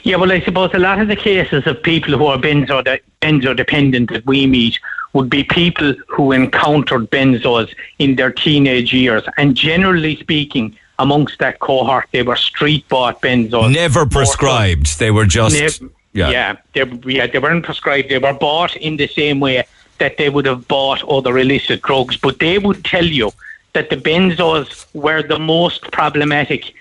Yeah, 0.02 0.16
well, 0.16 0.32
I 0.32 0.40
suppose 0.40 0.70
a 0.74 0.78
lot 0.78 1.00
of 1.00 1.08
the 1.08 1.16
cases 1.16 1.66
of 1.66 1.82
people 1.82 2.16
who 2.16 2.26
are 2.26 2.38
benzo, 2.38 2.98
benzo 3.20 3.56
dependent 3.56 4.10
that 4.10 4.24
we 4.26 4.46
meet 4.46 4.78
would 5.12 5.28
be 5.28 5.44
people 5.44 5.94
who 6.08 6.32
encountered 6.32 7.10
benzos 7.10 7.74
in 7.98 8.16
their 8.16 8.30
teenage 8.30 8.92
years. 8.92 9.22
And 9.36 9.56
generally 9.56 10.16
speaking, 10.16 10.76
amongst 10.98 11.38
that 11.40 11.58
cohort, 11.58 12.06
they 12.12 12.22
were 12.22 12.36
street 12.36 12.88
bought 12.88 13.20
benzos. 13.20 13.72
Never 13.72 14.06
prescribed. 14.06 14.98
They 14.98 15.10
were 15.10 15.26
just. 15.26 15.82
Yeah, 16.12 16.30
yeah 16.30 16.56
they, 16.72 16.84
yeah, 17.04 17.26
they 17.26 17.38
weren't 17.38 17.64
prescribed. 17.64 18.08
They 18.08 18.18
were 18.18 18.32
bought 18.32 18.76
in 18.76 18.96
the 18.96 19.06
same 19.08 19.40
way 19.40 19.64
that 19.98 20.16
they 20.16 20.28
would 20.28 20.46
have 20.46 20.66
bought 20.66 21.02
other 21.08 21.38
illicit 21.38 21.82
drugs. 21.82 22.16
But 22.16 22.38
they 22.38 22.58
would 22.58 22.84
tell 22.84 23.04
you 23.04 23.32
that 23.74 23.90
the 23.90 23.96
benzos 23.96 24.86
were 24.94 25.22
the 25.22 25.38
most 25.38 25.90
problematic 25.92 26.74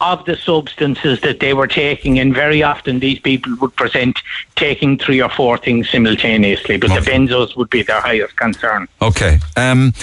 of 0.00 0.24
the 0.26 0.36
substances 0.36 1.20
that 1.20 1.40
they 1.40 1.54
were 1.54 1.66
taking, 1.66 2.18
and 2.18 2.34
very 2.34 2.62
often 2.62 2.98
these 2.98 3.18
people 3.18 3.56
would 3.60 3.74
present 3.76 4.20
taking 4.54 4.98
three 4.98 5.22
or 5.22 5.30
four 5.30 5.56
things 5.56 5.88
simultaneously, 5.90 6.76
but 6.76 6.90
okay. 6.90 7.00
the 7.00 7.10
benzos 7.10 7.56
would 7.56 7.70
be 7.70 7.82
their 7.82 8.00
highest 8.00 8.36
concern. 8.36 8.88
Okay. 9.00 9.38
Um, 9.56 9.94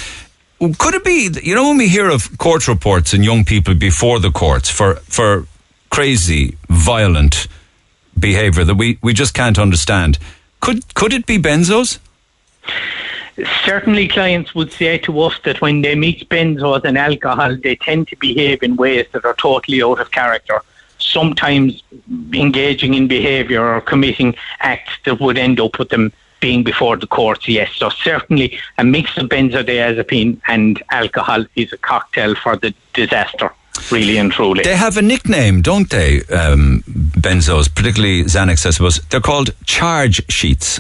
could 0.77 0.95
it 0.95 1.03
be, 1.03 1.29
you 1.43 1.53
know, 1.53 1.69
when 1.69 1.77
we 1.77 1.88
hear 1.88 2.10
of 2.10 2.38
court 2.38 2.67
reports 2.67 3.13
and 3.13 3.23
young 3.23 3.43
people 3.43 3.75
before 3.75 4.19
the 4.19 4.32
courts 4.32 4.69
for, 4.69 4.95
for 4.95 5.45
crazy, 5.89 6.58
violent 6.69 7.47
behaviour 8.17 8.63
that 8.63 8.75
we, 8.75 8.97
we 9.01 9.13
just 9.13 9.34
can't 9.34 9.60
understand, 9.60 10.17
could, 10.60 10.93
could 10.95 11.13
it 11.13 11.25
be 11.25 11.38
benzos? 11.38 11.99
Certainly 13.65 14.08
clients 14.08 14.54
would 14.54 14.72
say 14.72 14.98
to 15.00 15.19
us 15.22 15.39
that 15.43 15.62
when 15.62 15.82
they 15.82 15.96
mix 15.96 16.24
benzos 16.24 16.84
and 16.84 16.98
alcohol, 16.98 17.56
they 17.56 17.76
tend 17.76 18.08
to 18.10 18.15
behave 18.17 18.63
in 18.63 18.76
ways 18.76 19.06
that 19.12 19.26
are 19.26 19.36
totally 19.36 19.82
out 19.82 20.00
of 20.00 20.12
character. 20.12 20.62
Sometimes 21.00 21.84
engaging 22.34 22.93
in 22.93 23.08
behaviour 23.08 23.63
or 23.63 23.82
committing 23.82 24.36
acts 24.60 24.93
that 25.06 25.19
would 25.19 25.38
end 25.38 25.60
up 25.60 25.80
with 25.80 25.89
them 25.89 26.12
being 26.39 26.63
before 26.63 26.98
the 26.98 27.08
courts, 27.08 27.48
yes. 27.48 27.74
So 27.76 27.89
certainly 27.89 28.60
a 28.78 28.84
mix 28.84 29.17
of 29.17 29.30
benzodiazepine 29.30 30.41
and 30.48 30.82
alcohol 30.89 31.46
is 31.56 31.72
a 31.72 31.78
cocktail 31.78 32.36
for 32.36 32.58
the 32.58 32.74
disaster 32.93 33.52
really 33.91 34.17
and 34.17 34.32
truly. 34.32 34.63
They 34.63 34.76
have 34.76 34.98
a 34.98 35.02
nickname, 35.02 35.62
don't 35.62 35.89
they, 35.89 36.19
um, 36.26 36.84
benzos, 36.86 37.74
particularly 37.74 38.24
Xanax, 38.24 38.65
I 38.65 38.69
suppose. 38.69 39.00
They're 39.10 39.19
called 39.19 39.52
charge 39.65 40.22
sheets 40.32 40.80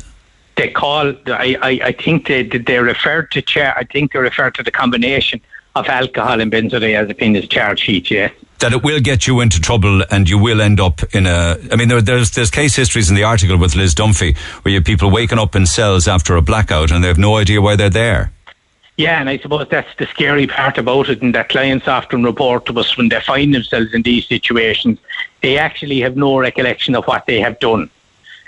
they 0.55 0.69
call. 0.69 1.13
I, 1.27 1.57
I, 1.61 1.79
I 1.85 1.91
think 1.91 2.27
they 2.27 2.43
they 2.43 2.79
refer 2.79 3.23
to 3.23 3.41
chair. 3.41 3.73
I 3.77 3.83
think 3.83 4.13
they 4.13 4.19
refer 4.19 4.51
to 4.51 4.63
the 4.63 4.71
combination 4.71 5.41
of 5.75 5.87
alcohol 5.87 6.39
and 6.39 6.51
benzodiazepine 6.51 7.37
as 7.37 7.47
charge 7.47 7.79
sheet. 7.79 8.11
Yes. 8.11 8.31
That 8.59 8.73
it 8.73 8.83
will 8.83 8.99
get 8.99 9.27
you 9.27 9.41
into 9.41 9.59
trouble 9.59 10.03
and 10.09 10.29
you 10.29 10.37
will 10.37 10.61
end 10.61 10.79
up 10.79 11.01
in 11.13 11.25
a. 11.25 11.57
I 11.71 11.75
mean, 11.75 11.89
there, 11.89 12.01
there's 12.01 12.31
there's 12.31 12.51
case 12.51 12.75
histories 12.75 13.09
in 13.09 13.15
the 13.15 13.23
article 13.23 13.57
with 13.57 13.75
Liz 13.75 13.93
Dunphy 13.93 14.37
where 14.37 14.71
you 14.71 14.77
have 14.77 14.85
people 14.85 15.11
waking 15.11 15.39
up 15.39 15.55
in 15.55 15.65
cells 15.65 16.07
after 16.07 16.35
a 16.35 16.41
blackout 16.41 16.91
and 16.91 17.03
they 17.03 17.07
have 17.07 17.17
no 17.17 17.37
idea 17.37 17.61
why 17.61 17.75
they're 17.75 17.89
there. 17.89 18.31
Yeah, 18.95 19.19
and 19.19 19.27
I 19.27 19.39
suppose 19.39 19.67
that's 19.69 19.93
the 19.97 20.05
scary 20.05 20.45
part 20.45 20.77
about 20.77 21.09
it, 21.09 21.21
and 21.23 21.33
that 21.33 21.49
clients 21.49 21.87
often 21.87 22.23
report 22.23 22.67
to 22.67 22.79
us 22.79 22.95
when 22.95 23.09
they 23.09 23.19
find 23.21 23.53
themselves 23.53 23.91
in 23.91 24.03
these 24.03 24.27
situations, 24.27 24.99
they 25.41 25.57
actually 25.57 26.01
have 26.01 26.15
no 26.15 26.37
recollection 26.37 26.93
of 26.93 27.05
what 27.05 27.25
they 27.25 27.39
have 27.39 27.59
done. 27.59 27.89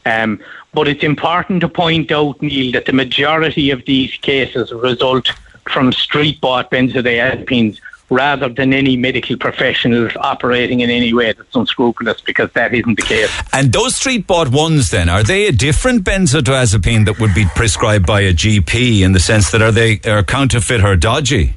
Um, 0.06 0.40
but 0.76 0.88
it's 0.88 1.04
important 1.04 1.62
to 1.62 1.70
point 1.70 2.12
out, 2.12 2.42
Neil, 2.42 2.74
that 2.74 2.86
the 2.86 2.94
majority 2.94 3.72
of 3.72 3.86
these 3.86 4.12
cases 4.18 4.72
result 4.72 5.32
from 5.70 5.92
street 5.94 6.40
bought 6.42 6.70
benzodiazepines 6.70 7.80
rather 8.10 8.50
than 8.50 8.72
any 8.72 8.96
medical 8.96 9.36
professionals 9.36 10.12
operating 10.18 10.82
in 10.82 10.90
any 10.90 11.14
way 11.14 11.34
that's 11.34 11.56
unscrupulous 11.56 12.22
because 12.22 12.52
that 12.52 12.74
isn't 12.74 12.96
the 12.96 13.02
case. 13.02 13.32
And 13.52 13.74
those 13.74 13.96
street 13.96 14.28
bought 14.28 14.50
ones 14.50 14.92
then, 14.92 15.10
are 15.10 15.24
they 15.24 15.48
a 15.48 15.52
different 15.52 16.04
benzodiazepine 16.04 17.06
that 17.06 17.20
would 17.20 17.34
be 17.34 17.46
prescribed 17.56 18.06
by 18.06 18.22
a 18.22 18.34
GP 18.34 19.02
in 19.02 19.14
the 19.14 19.20
sense 19.20 19.50
that 19.52 19.62
are 19.62 19.72
they 19.72 20.00
are 20.06 20.24
counterfeit 20.24 20.84
or 20.84 20.96
dodgy? 20.96 21.56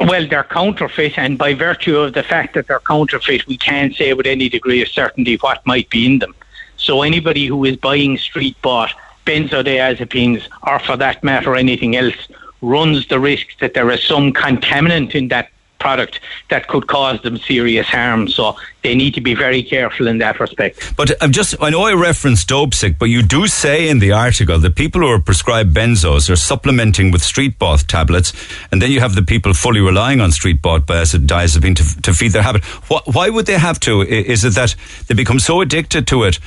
Well, 0.00 0.28
they're 0.28 0.44
counterfeit, 0.44 1.18
and 1.18 1.36
by 1.36 1.54
virtue 1.54 1.96
of 1.96 2.14
the 2.14 2.22
fact 2.22 2.54
that 2.54 2.68
they're 2.68 2.78
counterfeit, 2.78 3.48
we 3.48 3.56
can't 3.56 3.96
say 3.96 4.12
with 4.14 4.26
any 4.26 4.48
degree 4.48 4.80
of 4.80 4.88
certainty 4.88 5.36
what 5.36 5.66
might 5.66 5.90
be 5.90 6.06
in 6.06 6.20
them. 6.20 6.36
So 6.78 7.02
anybody 7.02 7.46
who 7.46 7.64
is 7.64 7.76
buying 7.76 8.16
street 8.16 8.56
bought 8.62 8.92
benzodiazepines, 9.26 10.48
or 10.66 10.78
for 10.78 10.96
that 10.96 11.22
matter 11.22 11.54
anything 11.54 11.96
else, 11.96 12.16
runs 12.62 13.06
the 13.08 13.20
risk 13.20 13.46
that 13.60 13.74
there 13.74 13.90
is 13.90 14.02
some 14.02 14.32
contaminant 14.32 15.14
in 15.14 15.28
that 15.28 15.50
product 15.78 16.18
that 16.50 16.66
could 16.66 16.86
cause 16.88 17.20
them 17.22 17.36
serious 17.38 17.86
harm. 17.86 18.26
So 18.26 18.56
they 18.82 18.94
need 18.94 19.14
to 19.14 19.20
be 19.20 19.34
very 19.34 19.62
careful 19.62 20.08
in 20.08 20.18
that 20.18 20.40
respect. 20.40 20.94
But 20.96 21.12
I'm 21.22 21.30
just, 21.30 21.54
I 21.60 21.70
know 21.70 21.82
I 21.82 21.92
referenced 21.92 22.48
Dopesick, 22.48 22.98
but 22.98 23.06
you 23.06 23.22
do 23.22 23.46
say 23.46 23.88
in 23.88 23.98
the 24.00 24.12
article 24.12 24.58
that 24.58 24.74
people 24.74 25.02
who 25.02 25.08
are 25.08 25.20
prescribed 25.20 25.74
benzos 25.74 26.28
are 26.30 26.36
supplementing 26.36 27.10
with 27.10 27.22
street 27.22 27.58
bought 27.58 27.86
tablets, 27.86 28.32
and 28.72 28.82
then 28.82 28.90
you 28.90 29.00
have 29.00 29.14
the 29.14 29.22
people 29.22 29.54
fully 29.54 29.80
relying 29.80 30.20
on 30.20 30.32
street 30.32 30.60
bought 30.60 30.86
diazepine 30.86 31.76
to, 31.76 32.02
to 32.02 32.12
feed 32.12 32.32
their 32.32 32.42
habit. 32.42 32.64
Why 32.64 33.28
would 33.28 33.46
they 33.46 33.58
have 33.58 33.78
to? 33.80 34.02
Is 34.02 34.44
it 34.44 34.54
that 34.54 34.74
they 35.06 35.14
become 35.14 35.38
so 35.38 35.60
addicted 35.60 36.06
to 36.08 36.24
it 36.24 36.38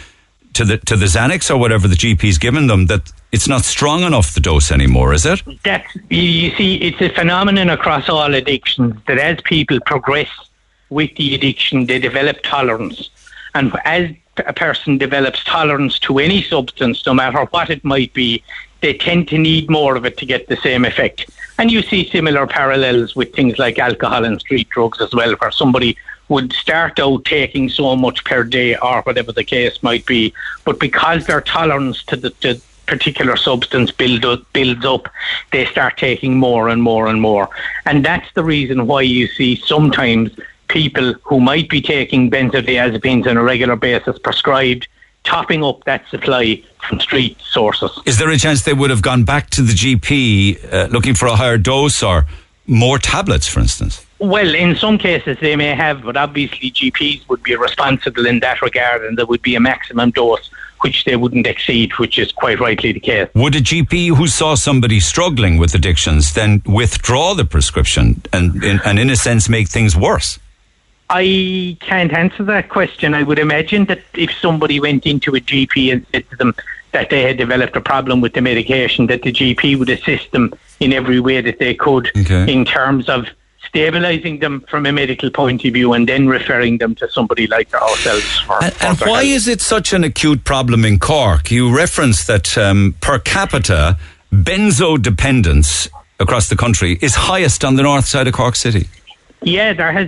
to 0.54 0.66
the 0.66 0.78
to 0.78 0.96
the 0.96 1.06
Xanax 1.06 1.50
or 1.50 1.58
whatever 1.58 1.88
the 1.88 1.96
GP's 1.96 2.38
given 2.38 2.68
them 2.68 2.88
that 2.88 3.12
it's 3.32 3.48
not 3.48 3.62
strong 3.62 4.04
enough 4.04 4.34
the 4.34 4.40
dose 4.40 4.72
anymore, 4.72 5.14
is 5.14 5.26
it? 5.26 5.42
That 5.64 5.86
you 6.10 6.52
see, 6.56 6.76
it's 6.76 7.02
a 7.02 7.10
phenomenon 7.10 7.70
across 7.70 8.10
all 8.10 8.34
addictions 8.34 8.96
that 9.08 9.18
as 9.18 9.40
people 9.42 9.80
progress 9.86 10.30
with 10.90 11.16
the 11.16 11.34
addiction, 11.36 11.86
they 11.86 12.00
develop 12.00 12.40
tolerance, 12.44 13.10
and 13.56 13.74
as 13.86 14.10
a 14.38 14.54
person 14.54 14.98
develops 14.98 15.44
tolerance 15.44 16.00
to 16.00 16.20
any 16.20 16.42
substance, 16.42 17.06
no 17.06 17.14
matter 17.14 17.46
what 17.52 17.70
it 17.70 17.84
might 17.84 18.14
be, 18.14 18.44
they 18.82 18.94
tend 18.94 19.28
to 19.30 19.38
need 19.38 19.70
more 19.70 19.96
of 19.96 20.06
it 20.06 20.18
to 20.18 20.26
get 20.26 20.48
the 20.48 20.58
same 20.58 20.86
effect. 20.86 21.30
And 21.58 21.72
you 21.72 21.82
see 21.82 22.10
similar 22.10 22.48
parallels 22.48 23.16
with 23.16 23.34
things 23.34 23.60
like 23.60 23.78
alcohol 23.78 24.26
and 24.26 24.40
street 24.40 24.70
drugs 24.70 25.00
as 25.00 25.14
well, 25.14 25.34
where 25.36 25.52
somebody 25.52 25.98
would 26.32 26.54
start 26.54 26.98
out 26.98 27.26
taking 27.26 27.68
so 27.68 27.96
much 27.96 28.24
per 28.24 28.44
day 28.44 28.78
or 28.78 29.02
whatever 29.02 29.34
the 29.34 29.44
case 29.44 29.84
might 29.84 30.06
be, 30.06 30.34
but 30.64 30.80
because 30.80 31.28
their 31.28 31.42
tolerance 31.42 32.04
to 32.06 32.16
the 32.16 32.30
to 32.42 32.60
particular 32.88 33.36
substance 33.38 33.92
build 33.92 34.26
up, 34.26 34.42
builds 34.54 34.86
up, 34.86 35.08
they 35.52 35.66
start 35.66 35.98
taking 35.98 36.38
more 36.38 36.68
and 36.70 36.82
more 36.82 37.08
and 37.08 37.22
more. 37.22 37.50
And 37.86 38.04
that's 38.04 38.32
the 38.34 38.44
reason 38.44 38.88
why 38.88 39.02
you 39.02 39.28
see 39.28 39.56
sometimes 39.56 40.32
people 40.68 41.14
who 41.24 41.40
might 41.40 41.70
be 41.70 41.82
taking 41.82 42.32
benzodiazepines 42.32 43.28
on 43.28 43.38
a 43.38 43.44
regular 43.44 43.76
basis 43.76 44.18
prescribed 44.20 44.88
topping 45.24 45.64
up 45.64 45.84
that 45.84 46.08
supply 46.10 46.62
from 46.88 47.00
street 47.00 47.38
sources. 47.42 47.92
Is 48.06 48.18
there 48.18 48.30
a 48.30 48.38
chance 48.38 48.64
they 48.64 48.74
would 48.74 48.90
have 48.90 49.02
gone 49.02 49.24
back 49.24 49.50
to 49.52 49.62
the 49.62 49.74
GP 49.74 50.74
uh, 50.74 50.88
looking 50.88 51.14
for 51.14 51.28
a 51.28 51.36
higher 51.36 51.58
dose 51.58 52.02
or 52.02 52.26
more 52.68 52.98
tablets, 52.98 53.48
for 53.48 53.60
instance? 53.60 54.06
Well, 54.22 54.54
in 54.54 54.76
some 54.76 55.00
cases 55.00 55.40
they 55.42 55.56
may 55.56 55.74
have, 55.74 56.04
but 56.04 56.16
obviously 56.16 56.70
GPs 56.70 57.28
would 57.28 57.42
be 57.42 57.56
responsible 57.56 58.28
in 58.28 58.40
that 58.42 58.62
regard, 58.62 59.04
and 59.04 59.18
there 59.18 59.26
would 59.26 59.42
be 59.42 59.56
a 59.56 59.60
maximum 59.60 60.12
dose 60.12 60.52
which 60.82 61.06
they 61.06 61.16
wouldn't 61.16 61.48
exceed, 61.48 61.92
which 61.98 62.20
is 62.20 62.32
quite 62.32 62.60
rightly 62.60 62.92
the 62.92 63.00
case. 63.00 63.28
Would 63.34 63.56
a 63.56 63.62
GP 63.62 64.16
who 64.16 64.28
saw 64.28 64.54
somebody 64.54 65.00
struggling 65.00 65.58
with 65.58 65.74
addictions 65.74 66.34
then 66.34 66.62
withdraw 66.68 67.34
the 67.34 67.46
prescription 67.46 68.22
and, 68.32 68.64
in, 68.64 68.80
and 68.86 69.00
in 69.00 69.10
a 69.10 69.16
sense, 69.16 69.50
make 69.50 69.70
things 69.70 69.98
worse? 69.98 70.38
I 71.10 71.76
can't 71.82 72.14
answer 72.14 72.44
that 72.44 72.70
question. 72.70 73.16
I 73.16 73.24
would 73.24 73.40
imagine 73.40 73.86
that 73.86 74.02
if 74.14 74.32
somebody 74.40 74.80
went 74.80 75.08
into 75.08 75.36
a 75.36 75.40
GP 75.40 75.92
and 75.92 76.06
said 76.12 76.30
to 76.30 76.36
them 76.36 76.56
that 76.92 77.10
they 77.10 77.24
had 77.24 77.38
developed 77.38 77.76
a 77.76 77.82
problem 77.82 78.22
with 78.22 78.34
the 78.34 78.42
medication, 78.42 79.08
that 79.08 79.24
the 79.24 79.32
GP 79.32 79.80
would 79.80 79.90
assist 79.90 80.32
them 80.32 80.54
in 80.80 80.94
every 80.94 81.20
way 81.20 81.42
that 81.42 81.58
they 81.58 81.74
could 81.74 82.12
okay. 82.16 82.52
in 82.52 82.66
terms 82.66 83.10
of 83.10 83.26
stabilising 83.74 84.40
them 84.40 84.62
from 84.70 84.86
a 84.86 84.92
medical 84.92 85.30
point 85.30 85.64
of 85.66 85.74
view 85.74 85.94
and 85.94 86.08
then 86.08 86.28
referring 86.28 86.78
them 86.78 86.96
to 86.96 87.10
somebody 87.10 87.48
like 87.48 87.74
ourselves. 87.74 88.40
For, 88.40 88.64
and, 88.64 88.76
and 88.82 89.00
why 89.00 89.24
health. 89.24 89.36
is 89.36 89.48
it 89.48 89.62
such 89.62 89.94
an 89.94 90.04
acute 90.04 90.44
problem 90.44 90.86
in 90.86 91.00
Cork? 91.00 91.52
You 91.52 91.76
referenced 91.76 92.28
that 92.28 92.58
um, 92.58 92.96
per 93.02 93.20
capita 93.20 93.98
benzo 94.32 95.02
dependence 95.02 95.90
across 96.20 96.50
the 96.50 96.56
country 96.56 96.98
is 97.02 97.16
highest 97.16 97.64
on 97.64 97.76
the 97.76 97.84
north 97.84 98.06
side 98.06 98.28
of 98.28 98.34
Cork 98.34 98.56
City. 98.56 98.88
Yeah, 99.44 99.74
there 99.74 99.92
has, 99.92 100.08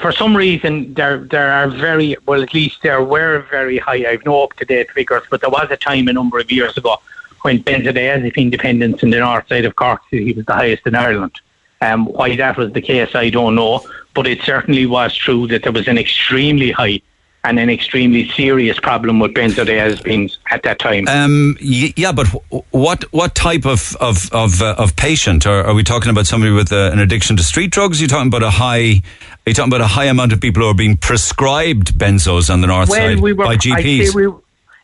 for 0.00 0.12
some 0.12 0.36
reason, 0.36 0.94
there 0.94 1.18
there 1.18 1.50
are 1.50 1.66
very 1.66 2.16
well. 2.26 2.44
At 2.44 2.54
least 2.54 2.82
there 2.82 3.02
were 3.02 3.44
very 3.50 3.78
high. 3.78 4.08
I've 4.08 4.24
no 4.24 4.44
up 4.44 4.52
to 4.54 4.64
date 4.64 4.88
figures, 4.92 5.24
but 5.28 5.40
there 5.40 5.50
was 5.50 5.66
a 5.70 5.76
time 5.76 6.06
a 6.06 6.12
number 6.12 6.38
of 6.38 6.48
years 6.52 6.76
ago 6.76 7.00
when 7.42 7.60
benzodiazepine 7.60 8.52
dependence 8.52 9.02
in 9.02 9.10
the 9.10 9.18
north 9.18 9.48
side 9.48 9.64
of 9.64 9.74
Cork 9.74 10.02
City 10.10 10.32
was 10.32 10.46
the 10.46 10.54
highest 10.54 10.86
in 10.86 10.94
Ireland. 10.94 11.40
Um, 11.80 12.06
why 12.06 12.34
that 12.36 12.56
was 12.56 12.72
the 12.72 12.80
case, 12.80 13.14
I 13.14 13.30
don't 13.30 13.54
know, 13.54 13.86
but 14.14 14.26
it 14.26 14.42
certainly 14.42 14.86
was 14.86 15.14
true 15.14 15.46
that 15.46 15.62
there 15.62 15.72
was 15.72 15.86
an 15.86 15.96
extremely 15.96 16.72
high 16.72 17.00
and 17.44 17.58
an 17.58 17.70
extremely 17.70 18.28
serious 18.30 18.78
problem 18.80 19.20
with 19.20 19.32
benzodiazepines 19.32 20.38
at 20.50 20.64
that 20.64 20.78
time. 20.78 21.06
Um, 21.06 21.56
yeah, 21.60 22.12
but 22.12 22.26
what 22.70 23.04
what 23.12 23.34
type 23.34 23.64
of 23.64 23.96
of 24.00 24.30
of, 24.32 24.60
uh, 24.60 24.74
of 24.76 24.96
patient? 24.96 25.46
Are, 25.46 25.64
are 25.64 25.74
we 25.74 25.84
talking 25.84 26.10
about 26.10 26.26
somebody 26.26 26.52
with 26.52 26.72
uh, 26.72 26.90
an 26.92 26.98
addiction 26.98 27.36
to 27.36 27.42
street 27.42 27.70
drugs? 27.70 28.00
Are 28.00 28.02
you 28.02 28.08
talking 28.08 28.28
about 28.28 28.42
a 28.42 28.50
high? 28.50 29.02
Are 29.46 29.50
you 29.50 29.54
talking 29.54 29.70
about 29.72 29.80
a 29.80 29.86
high 29.86 30.06
amount 30.06 30.32
of 30.32 30.40
people 30.40 30.62
who 30.62 30.68
are 30.68 30.74
being 30.74 30.96
prescribed 30.96 31.94
benzos 31.96 32.52
on 32.52 32.60
the 32.60 32.66
north 32.66 32.88
well, 32.88 32.98
side 32.98 33.20
we 33.20 33.32
were, 33.32 33.44
by 33.44 33.52
I'd 33.52 33.60
GPs? 33.60 34.08
say, 34.08 34.26
we, 34.26 34.32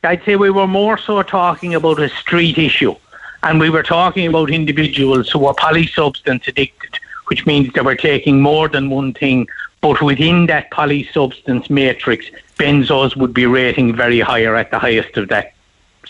I'd 0.05 0.25
say 0.25 0.37
we 0.37 0.51
were 0.51 0.69
more 0.69 0.97
so 0.97 1.23
talking 1.23 1.75
about 1.75 2.01
a 2.01 2.09
street 2.09 2.57
issue. 2.57 2.95
And 3.43 3.61
we 3.61 3.69
were 3.69 3.83
talking 3.83 4.27
about 4.27 4.51
individuals 4.51 5.31
who 5.31 5.41
were 5.41 5.53
polysubstance 5.53 6.49
addicted, 6.49 6.84
which 7.27 7.47
means 7.47 7.73
they 7.73 7.81
were 7.81 7.97
taking 7.97 8.41
more 8.41 8.69
than 8.69 8.91
one 8.91 9.13
thing. 9.13 9.49
But 9.81 10.01
within 10.01 10.47
that 10.47 10.71
polysubstance 10.71 11.69
matrix, 11.69 12.27
benzos 12.59 13.17
would 13.17 13.35
be 13.35 13.47
rating 13.47 13.95
very 13.95 14.21
higher 14.21 14.57
at 14.57 14.71
the 14.71 14.79
highest 14.79 15.17
of 15.17 15.29
that 15.29 15.53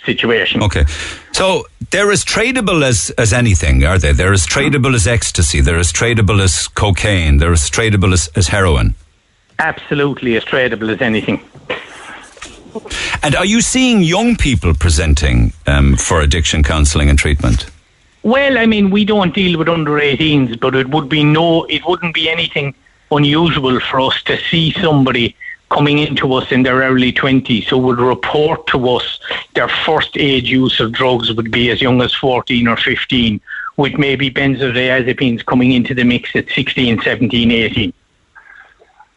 situation. 0.05 0.63
Okay, 0.63 0.85
so 1.33 1.67
they're 1.91 2.13
as 2.13 2.25
tradable 2.25 2.83
as 2.83 3.11
as 3.19 3.33
anything, 3.33 3.85
are 3.85 3.99
they? 3.99 4.13
They're 4.13 4.33
as 4.33 4.47
tradable 4.47 4.95
as 4.95 5.07
ecstasy. 5.07 5.61
They're 5.61 5.79
as 5.79 5.93
tradable 5.93 6.41
as 6.41 6.69
cocaine. 6.69 7.39
They're 7.39 7.53
as 7.53 7.71
tradable 7.71 8.13
as, 8.13 8.29
as 8.37 8.49
heroin. 8.49 8.95
Absolutely 9.59 10.37
as 10.37 10.45
tradable 10.45 10.93
as 10.93 11.01
anything. 11.01 11.43
And 13.23 13.37
are 13.37 13.45
you 13.45 13.61
seeing 13.61 14.03
young 14.03 14.37
people 14.37 14.75
presenting 14.75 15.53
um, 15.67 15.97
for 15.97 16.21
addiction 16.21 16.63
counselling 16.63 17.09
and 17.09 17.19
treatment? 17.19 17.67
Well, 18.25 18.57
I 18.57 18.65
mean, 18.65 18.91
we 18.91 19.05
don't 19.05 19.35
deal 19.35 19.59
with 19.59 19.69
under 19.69 19.93
18s, 19.93 20.59
but 20.59 20.75
it 20.75 20.89
would 20.89 21.11
be 21.11 21.23
no, 21.23 21.65
it 21.65 21.87
wouldn't 21.87 22.15
be 22.15 22.31
anything 22.31 22.75
unusual 23.13 23.79
for 23.81 24.01
us 24.01 24.23
to 24.23 24.39
see 24.39 24.73
somebody 24.73 25.37
coming 25.71 25.99
into 25.99 26.33
us 26.33 26.51
in 26.51 26.63
their 26.63 26.77
early 26.77 27.13
20s 27.13 27.65
who 27.65 27.77
would 27.77 27.99
report 27.99 28.67
to 28.69 28.89
us 28.89 29.19
their 29.55 29.69
first 29.69 30.17
age 30.17 30.49
use 30.49 30.81
of 30.81 30.93
drugs 30.93 31.33
would 31.35 31.51
be 31.51 31.71
as 31.71 31.83
young 31.83 32.01
as 32.01 32.15
14 32.15 32.67
or 32.67 32.79
15, 32.79 33.41
with 33.77 33.95
maybe 33.99 34.31
benzodiazepines 34.31 35.45
coming 35.45 35.73
into 35.73 35.95
the 35.95 36.05
mix 36.05 36.35
at 36.35 36.49
16, 36.49 37.03
17, 37.03 37.51
18. 37.51 37.93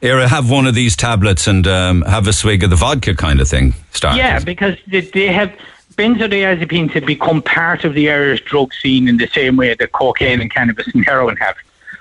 Era, 0.01 0.27
have 0.27 0.49
one 0.51 0.67
of 0.67 0.75
these 0.75 0.97
tablets 0.97 1.47
and 1.47 1.65
um, 1.65 2.01
have 2.01 2.27
a 2.27 2.33
swig 2.33 2.61
of 2.63 2.69
the 2.71 2.75
vodka 2.75 3.15
kind 3.15 3.39
of 3.39 3.47
thing. 3.47 3.73
Start. 3.93 4.17
Yeah, 4.17 4.39
because 4.39 4.75
they, 4.85 5.01
they 5.01 5.27
have 5.27 5.57
benzodiazepines 5.97 6.91
have 6.91 7.05
become 7.05 7.41
part 7.41 7.83
of 7.83 7.93
the 7.93 8.09
Irish 8.09 8.43
drug 8.45 8.73
scene 8.73 9.07
in 9.07 9.17
the 9.17 9.27
same 9.27 9.57
way 9.57 9.73
that 9.73 9.91
cocaine 9.91 10.39
and 10.39 10.51
cannabis 10.51 10.87
and 10.93 11.03
heroin 11.03 11.35
have. 11.37 11.55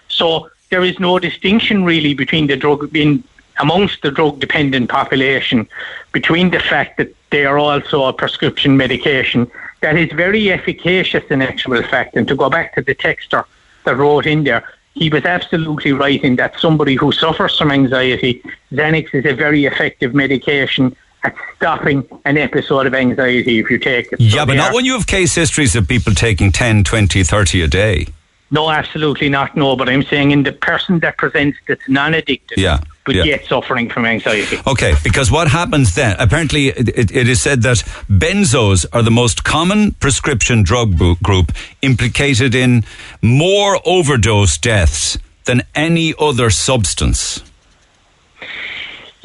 So 0.08 0.50
there 0.70 0.84
is 0.84 1.00
no 1.00 1.18
distinction 1.18 1.84
really 1.84 2.14
between 2.14 2.46
the 2.46 2.56
drug 2.56 2.94
in 2.94 3.24
amongst 3.58 4.02
the 4.02 4.10
drug 4.10 4.38
dependent 4.38 4.90
population 4.90 5.66
between 6.12 6.50
the 6.50 6.60
fact 6.60 6.98
that 6.98 7.14
they 7.30 7.46
are 7.46 7.58
also 7.58 8.04
a 8.04 8.12
prescription 8.12 8.76
medication 8.76 9.50
that 9.80 9.96
is 9.96 10.12
very 10.12 10.50
efficacious 10.50 11.24
in 11.30 11.40
actual 11.40 11.82
fact. 11.82 12.16
And 12.16 12.28
to 12.28 12.36
go 12.36 12.50
back 12.50 12.74
to 12.74 12.82
the 12.82 12.94
texter 12.94 13.44
that 13.84 13.96
wrote 13.96 14.26
in 14.26 14.44
there, 14.44 14.62
he 14.94 15.08
was 15.08 15.24
absolutely 15.24 15.92
right 15.92 16.22
in 16.22 16.36
that 16.36 16.58
somebody 16.58 16.94
who 16.94 17.12
suffers 17.12 17.58
from 17.58 17.70
anxiety, 17.70 18.42
Xanax 18.72 19.14
is 19.14 19.24
a 19.26 19.34
very 19.34 19.64
effective 19.64 20.14
medication 20.14 20.94
at 21.26 21.34
stopping 21.56 22.06
an 22.24 22.36
episode 22.38 22.86
of 22.86 22.94
anxiety 22.94 23.58
if 23.58 23.70
you 23.70 23.78
take 23.78 24.12
it. 24.12 24.20
Yeah, 24.20 24.40
So 24.40 24.46
but 24.46 24.56
not 24.56 24.70
are- 24.70 24.74
when 24.74 24.84
you 24.84 24.94
have 24.94 25.06
case 25.06 25.34
histories 25.34 25.74
of 25.76 25.86
people 25.88 26.14
taking 26.14 26.52
10, 26.52 26.84
20, 26.84 27.22
30 27.24 27.62
a 27.62 27.68
day. 27.68 28.06
No, 28.48 28.70
absolutely 28.70 29.28
not. 29.28 29.56
No, 29.56 29.74
but 29.74 29.88
I'm 29.88 30.04
saying 30.04 30.30
in 30.30 30.44
the 30.44 30.52
person 30.52 31.00
that 31.00 31.16
presents 31.18 31.58
that's 31.66 31.88
non-addicted, 31.88 32.58
Yeah, 32.58 32.78
but 33.04 33.16
yeah. 33.16 33.24
yet 33.24 33.44
suffering 33.46 33.90
from 33.90 34.04
anxiety. 34.06 34.58
Okay, 34.64 34.94
because 35.02 35.32
what 35.32 35.48
happens 35.48 35.96
then? 35.96 36.14
Apparently, 36.20 36.68
it, 36.68 36.88
it, 36.90 37.10
it 37.10 37.28
is 37.28 37.40
said 37.40 37.62
that 37.62 37.78
benzos 38.08 38.86
are 38.92 39.02
the 39.02 39.10
most 39.10 39.42
common 39.42 39.92
prescription 39.98 40.62
drug 40.62 40.96
group 41.24 41.50
implicated 41.82 42.54
in 42.54 42.84
more 43.20 43.80
overdose 43.84 44.56
deaths 44.58 45.18
than 45.46 45.62
any 45.74 46.14
other 46.16 46.48
substance. 46.50 47.42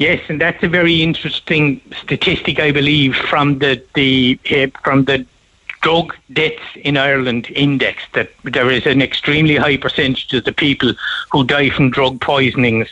Yes, 0.02 0.20
and 0.28 0.40
that's 0.40 0.60
a 0.64 0.68
very 0.68 1.00
interesting 1.00 1.80
statistic, 1.96 2.58
I 2.58 2.72
believe, 2.72 3.14
from 3.14 3.60
the 3.60 3.80
the 3.94 4.36
uh, 4.50 4.66
from 4.82 5.04
the 5.04 5.24
drug 5.80 6.16
deaths 6.32 6.68
in 6.74 6.96
Ireland 6.96 7.46
index. 7.54 8.02
That 8.14 8.30
there 8.42 8.68
is 8.68 8.84
an 8.84 9.00
extremely 9.00 9.54
high 9.54 9.76
percentage 9.76 10.34
of 10.34 10.42
the 10.42 10.52
people 10.52 10.94
who 11.30 11.44
die 11.44 11.70
from 11.70 11.90
drug 11.90 12.20
poisonings 12.20 12.88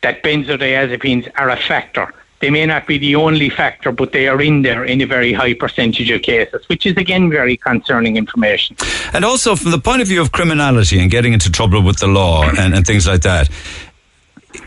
that 0.00 0.22
benzodiazepines 0.22 1.30
are 1.36 1.50
a 1.50 1.58
factor. 1.58 2.14
They 2.40 2.48
may 2.48 2.64
not 2.64 2.86
be 2.86 2.96
the 2.96 3.14
only 3.16 3.50
factor, 3.50 3.92
but 3.92 4.12
they 4.12 4.26
are 4.28 4.40
in 4.40 4.62
there 4.62 4.84
in 4.86 5.02
a 5.02 5.06
very 5.06 5.34
high 5.34 5.52
percentage 5.52 6.08
of 6.10 6.22
cases, 6.22 6.66
which 6.70 6.86
is 6.86 6.96
again 6.96 7.28
very 7.28 7.58
concerning 7.58 8.16
information. 8.16 8.76
And 9.12 9.22
also, 9.22 9.54
from 9.54 9.70
the 9.70 9.78
point 9.78 10.00
of 10.00 10.08
view 10.08 10.22
of 10.22 10.32
criminality 10.32 10.98
and 10.98 11.10
getting 11.10 11.34
into 11.34 11.50
trouble 11.50 11.82
with 11.82 11.98
the 11.98 12.06
law 12.06 12.48
and, 12.48 12.74
and 12.74 12.86
things 12.86 13.06
like 13.06 13.20
that, 13.20 13.50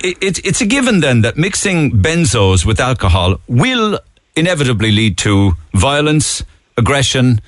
it, 0.01 0.45
it's 0.45 0.61
a 0.61 0.65
given 0.65 0.99
then 0.99 1.21
that 1.21 1.37
mixing 1.37 1.91
benzos 1.91 2.65
with 2.65 2.79
alcohol 2.79 3.39
will 3.47 3.99
inevitably 4.35 4.91
lead 4.91 5.17
to 5.19 5.53
violence, 5.73 6.43
aggression, 6.77 7.41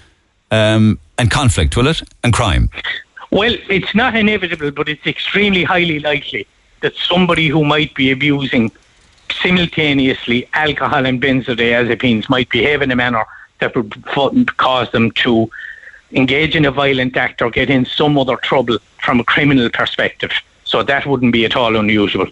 um, 0.51 0.99
and 1.17 1.29
conflict, 1.29 1.77
will 1.77 1.87
it? 1.87 2.01
And 2.23 2.33
crime. 2.33 2.69
Well, 3.31 3.55
it's 3.69 3.93
not 3.93 4.15
inevitable, 4.15 4.71
but 4.71 4.89
it's 4.89 5.05
extremely 5.05 5.63
highly 5.63 5.99
likely 5.99 6.47
that 6.81 6.95
somebody 6.95 7.47
who 7.47 7.63
might 7.63 7.93
be 7.93 8.11
abusing 8.11 8.71
simultaneously 9.31 10.47
alcohol 10.53 11.05
and 11.05 11.21
benzodiazepines 11.21 12.29
might 12.29 12.49
behave 12.49 12.81
in 12.81 12.89
a 12.89 12.95
manner 12.95 13.25
that 13.59 13.75
would 13.75 14.57
cause 14.57 14.89
them 14.91 15.11
to 15.11 15.49
engage 16.11 16.55
in 16.55 16.65
a 16.65 16.71
violent 16.71 17.15
act 17.15 17.41
or 17.41 17.51
get 17.51 17.69
in 17.69 17.85
some 17.85 18.17
other 18.17 18.37
trouble 18.37 18.77
from 18.97 19.19
a 19.19 19.23
criminal 19.23 19.69
perspective. 19.69 20.31
So 20.69 20.83
that 20.83 21.07
wouldn't 21.07 21.33
be 21.33 21.45
at 21.45 21.55
all 21.55 21.75
unusual. 21.75 22.27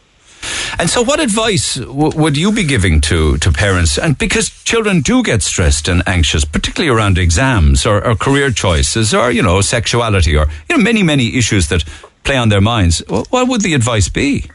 And 0.78 0.92
so, 0.92 1.02
what 1.02 1.20
advice 1.20 1.76
w- 1.76 2.16
would 2.16 2.38
you 2.38 2.52
be 2.52 2.64
giving 2.64 3.02
to, 3.02 3.38
to 3.40 3.52
parents? 3.52 3.98
And 3.98 4.16
because 4.16 4.52
children 4.64 5.02
do 5.02 5.24
get 5.24 5.42
stressed 5.42 5.88
and 5.88 6.04
anxious, 6.08 6.46
particularly 6.46 6.96
around 6.96 7.18
exams 7.18 7.84
or, 7.84 8.06
or 8.06 8.16
career 8.16 8.52
choices 8.52 9.12
or, 9.12 9.32
you 9.32 9.42
know, 9.42 9.60
sexuality 9.62 10.38
or, 10.38 10.46
you 10.70 10.78
know, 10.78 10.84
many, 10.84 11.02
many 11.02 11.36
issues 11.36 11.70
that 11.70 11.84
play 12.24 12.38
on 12.38 12.50
their 12.50 12.62
minds, 12.62 13.02
what 13.08 13.48
would 13.48 13.62
the 13.62 13.74
advice 13.74 14.08
be? 14.08 14.46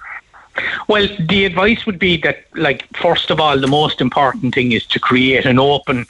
Well, 0.86 1.08
the 1.18 1.44
advice 1.44 1.84
would 1.86 1.98
be 1.98 2.18
that, 2.18 2.44
like, 2.54 2.86
first 2.96 3.30
of 3.32 3.40
all, 3.40 3.58
the 3.58 3.66
most 3.66 4.00
important 4.00 4.54
thing 4.54 4.70
is 4.70 4.86
to 4.86 5.00
create 5.00 5.44
an 5.44 5.58
open 5.58 6.06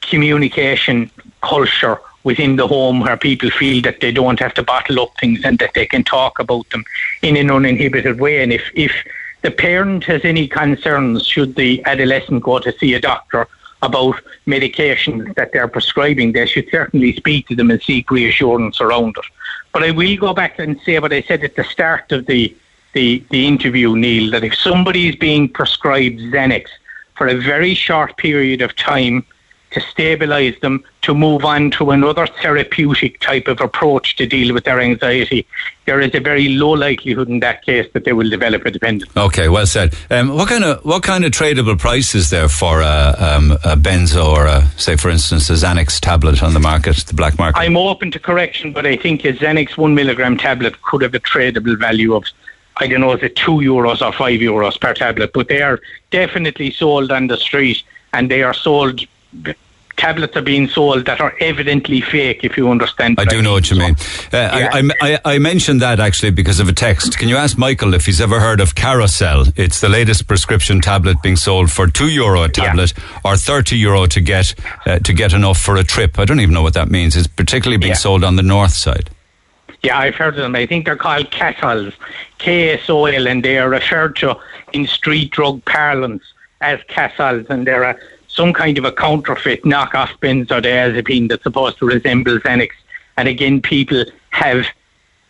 communication 0.00 1.10
culture 1.42 2.00
within 2.24 2.56
the 2.56 2.66
home 2.66 3.00
where 3.00 3.16
people 3.16 3.50
feel 3.50 3.80
that 3.82 4.00
they 4.00 4.12
don't 4.12 4.38
have 4.40 4.54
to 4.54 4.62
bottle 4.62 5.00
up 5.00 5.12
things 5.18 5.40
and 5.44 5.58
that 5.58 5.74
they 5.74 5.86
can 5.86 6.04
talk 6.04 6.38
about 6.38 6.68
them 6.70 6.84
in 7.22 7.36
an 7.36 7.50
uninhibited 7.50 8.20
way. 8.20 8.42
And 8.42 8.52
if, 8.52 8.62
if 8.74 8.92
the 9.42 9.50
parent 9.50 10.04
has 10.04 10.24
any 10.24 10.46
concerns, 10.46 11.26
should 11.26 11.56
the 11.56 11.82
adolescent 11.86 12.42
go 12.42 12.58
to 12.58 12.72
see 12.78 12.94
a 12.94 13.00
doctor 13.00 13.48
about 13.82 14.16
medications 14.46 15.34
that 15.36 15.52
they're 15.52 15.68
prescribing, 15.68 16.32
they 16.32 16.46
should 16.46 16.68
certainly 16.70 17.16
speak 17.16 17.48
to 17.48 17.56
them 17.56 17.70
and 17.70 17.82
seek 17.82 18.10
reassurance 18.10 18.80
around 18.80 19.16
it. 19.16 19.24
But 19.72 19.84
I 19.84 19.90
will 19.92 20.16
go 20.16 20.34
back 20.34 20.58
and 20.58 20.78
say 20.82 20.98
what 20.98 21.12
I 21.12 21.22
said 21.22 21.42
at 21.44 21.56
the 21.56 21.64
start 21.64 22.12
of 22.12 22.26
the 22.26 22.54
the, 22.92 23.22
the 23.30 23.46
interview, 23.46 23.94
Neil, 23.94 24.32
that 24.32 24.42
if 24.42 24.56
somebody 24.56 25.08
is 25.08 25.14
being 25.14 25.48
prescribed 25.48 26.18
Xanax 26.18 26.66
for 27.14 27.28
a 27.28 27.36
very 27.36 27.72
short 27.72 28.16
period 28.16 28.62
of 28.62 28.74
time 28.74 29.24
to 29.70 29.80
stabilize 29.80 30.58
them, 30.60 30.82
to 31.02 31.14
move 31.14 31.44
on 31.44 31.70
to 31.70 31.90
another 31.90 32.26
therapeutic 32.26 33.20
type 33.20 33.46
of 33.46 33.60
approach 33.60 34.16
to 34.16 34.26
deal 34.26 34.52
with 34.52 34.64
their 34.64 34.80
anxiety, 34.80 35.46
there 35.86 36.00
is 36.00 36.14
a 36.14 36.20
very 36.20 36.48
low 36.48 36.70
likelihood 36.70 37.28
in 37.28 37.40
that 37.40 37.64
case 37.64 37.88
that 37.92 38.04
they 38.04 38.12
will 38.12 38.28
develop 38.28 38.66
a 38.66 38.70
dependence. 38.70 39.10
Okay, 39.16 39.48
well 39.48 39.66
said. 39.66 39.94
Um, 40.10 40.34
what 40.34 40.48
kind 40.48 40.64
of 40.64 40.84
what 40.84 41.02
kind 41.02 41.24
of 41.24 41.32
tradable 41.32 41.78
price 41.78 42.14
is 42.14 42.30
there 42.30 42.48
for 42.48 42.80
a, 42.80 43.14
um, 43.18 43.52
a 43.64 43.76
benzo 43.76 44.26
or 44.26 44.46
a, 44.46 44.66
say, 44.76 44.96
for 44.96 45.08
instance, 45.08 45.48
a 45.50 45.54
Xanax 45.54 46.00
tablet 46.00 46.42
on 46.42 46.54
the 46.54 46.60
market, 46.60 46.96
the 46.96 47.14
black 47.14 47.38
market? 47.38 47.58
I'm 47.58 47.76
open 47.76 48.10
to 48.12 48.18
correction, 48.18 48.72
but 48.72 48.86
I 48.86 48.96
think 48.96 49.24
a 49.24 49.32
Xanax 49.32 49.76
one 49.76 49.94
milligram 49.94 50.36
tablet 50.36 50.80
could 50.82 51.02
have 51.02 51.14
a 51.14 51.20
tradable 51.20 51.78
value 51.78 52.14
of, 52.14 52.24
I 52.76 52.88
don't 52.88 53.00
know, 53.00 53.12
is 53.12 53.22
it 53.22 53.36
two 53.36 53.52
euros 53.52 54.04
or 54.04 54.12
five 54.12 54.40
euros 54.40 54.80
per 54.80 54.94
tablet? 54.94 55.32
But 55.32 55.48
they 55.48 55.62
are 55.62 55.80
definitely 56.10 56.72
sold 56.72 57.12
on 57.12 57.28
the 57.28 57.36
street, 57.36 57.82
and 58.12 58.30
they 58.30 58.42
are 58.42 58.54
sold 58.54 59.06
tablets 60.00 60.34
are 60.34 60.42
being 60.42 60.66
sold 60.66 61.04
that 61.04 61.20
are 61.20 61.34
evidently 61.40 62.00
fake. 62.00 62.42
If 62.42 62.56
you 62.56 62.70
understand, 62.70 63.20
I 63.20 63.26
do 63.26 63.42
know 63.42 63.52
what 63.52 63.70
you 63.70 63.78
mean. 63.78 63.94
Uh, 64.32 64.70
I, 64.72 64.90
I, 65.00 65.18
I, 65.34 65.38
mentioned 65.38 65.82
that 65.82 66.00
actually 66.00 66.30
because 66.30 66.58
of 66.58 66.68
a 66.68 66.72
text. 66.72 67.18
Can 67.18 67.28
you 67.28 67.36
ask 67.36 67.58
Michael 67.58 67.92
if 67.92 68.06
he's 68.06 68.20
ever 68.20 68.40
heard 68.40 68.60
of 68.60 68.74
Carousel? 68.74 69.44
It's 69.56 69.80
the 69.80 69.90
latest 69.90 70.26
prescription 70.26 70.80
tablet 70.80 71.20
being 71.22 71.36
sold 71.36 71.70
for 71.70 71.86
two 71.86 72.08
euro 72.08 72.42
a 72.42 72.48
tablet 72.48 72.94
yeah. 72.96 73.20
or 73.24 73.36
thirty 73.36 73.76
euro 73.76 74.06
to 74.06 74.20
get 74.20 74.54
uh, 74.86 74.98
to 75.00 75.12
get 75.12 75.32
enough 75.34 75.60
for 75.60 75.76
a 75.76 75.84
trip. 75.84 76.18
I 76.18 76.24
don't 76.24 76.40
even 76.40 76.54
know 76.54 76.62
what 76.62 76.74
that 76.74 76.90
means. 76.90 77.14
It's 77.14 77.26
particularly 77.26 77.76
being 77.76 77.90
yeah. 77.90 78.06
sold 78.06 78.24
on 78.24 78.36
the 78.36 78.42
north 78.42 78.72
side. 78.72 79.10
Yeah, 79.82 79.98
I've 79.98 80.14
heard 80.14 80.34
of 80.34 80.40
them. 80.40 80.54
I 80.56 80.66
think 80.66 80.84
they're 80.84 80.96
called 80.96 81.30
Casols, 81.30 81.94
K-S-O-L, 82.36 83.26
and 83.26 83.42
they 83.42 83.56
are 83.56 83.68
referred 83.68 84.16
to 84.16 84.38
in 84.74 84.86
street 84.86 85.30
drug 85.30 85.64
parlance 85.64 86.22
as 86.60 86.80
Casols, 86.80 87.48
and 87.48 87.66
they're 87.66 87.84
a, 87.84 87.96
some 88.30 88.52
kind 88.52 88.78
of 88.78 88.84
a 88.84 88.92
counterfeit 88.92 89.62
knockoff 89.64 90.10
benzodiazepine 90.20 91.28
that's 91.28 91.42
supposed 91.42 91.78
to 91.78 91.86
resemble 91.86 92.38
Xanax. 92.38 92.70
And 93.16 93.28
again, 93.28 93.60
people 93.60 94.04
have 94.30 94.66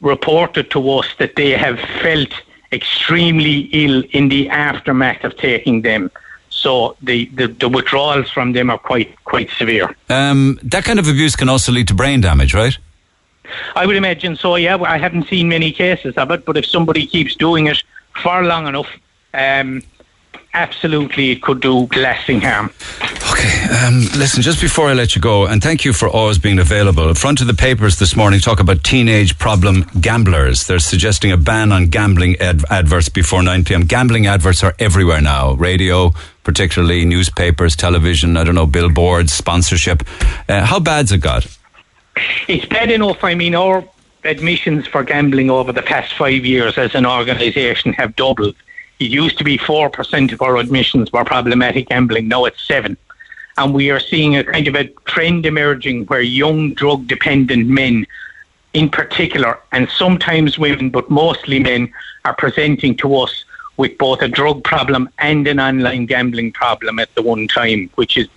reported 0.01 0.71
to 0.71 0.91
us 0.91 1.07
that 1.19 1.37
they 1.37 1.51
have 1.51 1.79
felt 2.03 2.33
extremely 2.73 3.69
ill 3.73 4.05
in 4.11 4.29
the 4.29 4.49
aftermath 4.49 5.25
of 5.25 5.37
taking 5.37 5.83
them. 5.83 6.11
So 6.51 6.97
the, 7.03 7.27
the, 7.35 7.49
the 7.49 7.69
withdrawals 7.69 8.31
from 8.31 8.53
them 8.53 8.71
are 8.71 8.79
quite 8.79 9.17
quite 9.25 9.51
severe. 9.51 9.95
Um, 10.09 10.59
that 10.63 10.85
kind 10.85 10.99
of 10.99 11.09
abuse 11.09 11.35
can 11.37 11.49
also 11.49 11.73
lead 11.73 11.89
to 11.89 11.95
brain 11.95 12.21
damage, 12.21 12.55
right? 12.55 12.77
I 13.75 13.87
would 13.87 13.97
imagine 13.97 14.37
so. 14.37 14.57
Yeah, 14.57 14.77
I 14.77 14.99
haven't 14.99 15.27
seen 15.29 15.49
many 15.49 15.73
cases 15.73 16.17
of 16.17 16.31
it, 16.31 16.45
but 16.45 16.57
if 16.57 16.67
somebody 16.67 17.07
keeps 17.07 17.35
doing 17.35 17.67
it 17.67 17.83
for 18.23 18.45
long 18.45 18.67
enough, 18.67 18.89
um, 19.35 19.83
absolutely 20.55 21.31
it 21.31 21.43
could 21.43 21.61
do 21.61 21.87
lasting 21.97 22.41
harm. 22.41 22.71
Okay, 23.33 23.65
um, 23.85 24.01
listen, 24.19 24.43
just 24.43 24.61
before 24.61 24.89
I 24.89 24.95
let 24.95 25.15
you 25.15 25.23
go, 25.23 25.47
and 25.47 25.63
thank 25.63 25.85
you 25.85 25.93
for 25.93 26.09
always 26.09 26.39
being 26.39 26.59
available. 26.59 27.15
Front 27.15 27.41
of 27.41 27.47
the 27.47 27.55
papers 27.55 27.99
this 27.99 28.17
morning 28.17 28.41
talk 28.41 28.61
about 28.61 28.83
teenage 28.83 29.39
problem 29.39 29.87
gamblers. 30.01 30.67
They're 30.67 30.79
suggesting 30.79 31.33
a 31.33 31.37
ban 31.37 31.73
on 31.73 31.87
gambling 31.87 32.37
ad- 32.41 32.65
adverts 32.71 33.09
before 33.09 33.43
9 33.43 33.65
p.m. 33.65 33.83
Gambling 33.83 34.27
adverts 34.27 34.63
are 34.63 34.75
everywhere 34.79 35.21
now 35.21 35.53
radio, 35.55 36.13
particularly 36.43 37.05
newspapers, 37.05 37.77
television, 37.77 38.37
I 38.37 38.45
don't 38.45 38.55
know, 38.55 38.67
billboards, 38.67 39.33
sponsorship. 39.33 40.03
Uh, 40.49 40.65
how 40.65 40.81
bad's 40.81 41.13
it 41.13 41.19
got? 41.19 41.47
It's 42.49 42.67
bad 42.67 42.91
enough. 42.91 43.23
I 43.23 43.35
mean, 43.35 43.55
our 43.55 43.85
admissions 44.25 44.87
for 44.87 45.03
gambling 45.03 45.51
over 45.51 45.73
the 45.73 45.83
past 45.83 46.13
five 46.15 46.45
years 46.45 46.77
as 46.77 46.95
an 46.95 47.07
organisation 47.07 47.93
have 47.95 48.17
doubled. 48.17 48.57
It 49.01 49.11
used 49.11 49.39
to 49.39 49.45
be 49.45 49.57
4% 49.57 50.33
of 50.33 50.43
our 50.43 50.59
admissions 50.59 51.11
were 51.11 51.25
problematic 51.25 51.89
gambling. 51.89 52.29
Now 52.29 52.45
it's 52.45 52.63
7 52.63 52.99
And 53.57 53.73
we 53.73 53.91
are 53.91 53.99
seeing 53.99 54.37
a 54.37 54.45
kind 54.45 54.69
of 54.69 54.75
a 54.75 54.85
trend 55.07 55.47
emerging 55.47 56.05
where 56.05 56.21
young 56.21 56.75
drug 56.75 57.07
dependent 57.07 57.67
men, 57.67 58.07
in 58.75 58.91
particular, 58.91 59.59
and 59.73 59.89
sometimes 59.89 60.59
women, 60.59 60.91
but 60.91 61.09
mostly 61.09 61.59
men, 61.59 61.91
are 62.27 62.35
presenting 62.35 62.95
to 62.99 63.17
us 63.17 63.45
with 63.79 63.97
both 63.97 64.21
a 64.21 64.29
drug 64.29 64.63
problem 64.65 65.09
and 65.19 65.49
an 65.49 65.59
online 65.59 66.05
gambling 66.05 66.53
problem 66.53 66.99
at 66.99 67.13
the 67.15 67.23
one 67.23 67.49
time, 67.49 67.89
which 67.95 68.19
is 68.19 68.29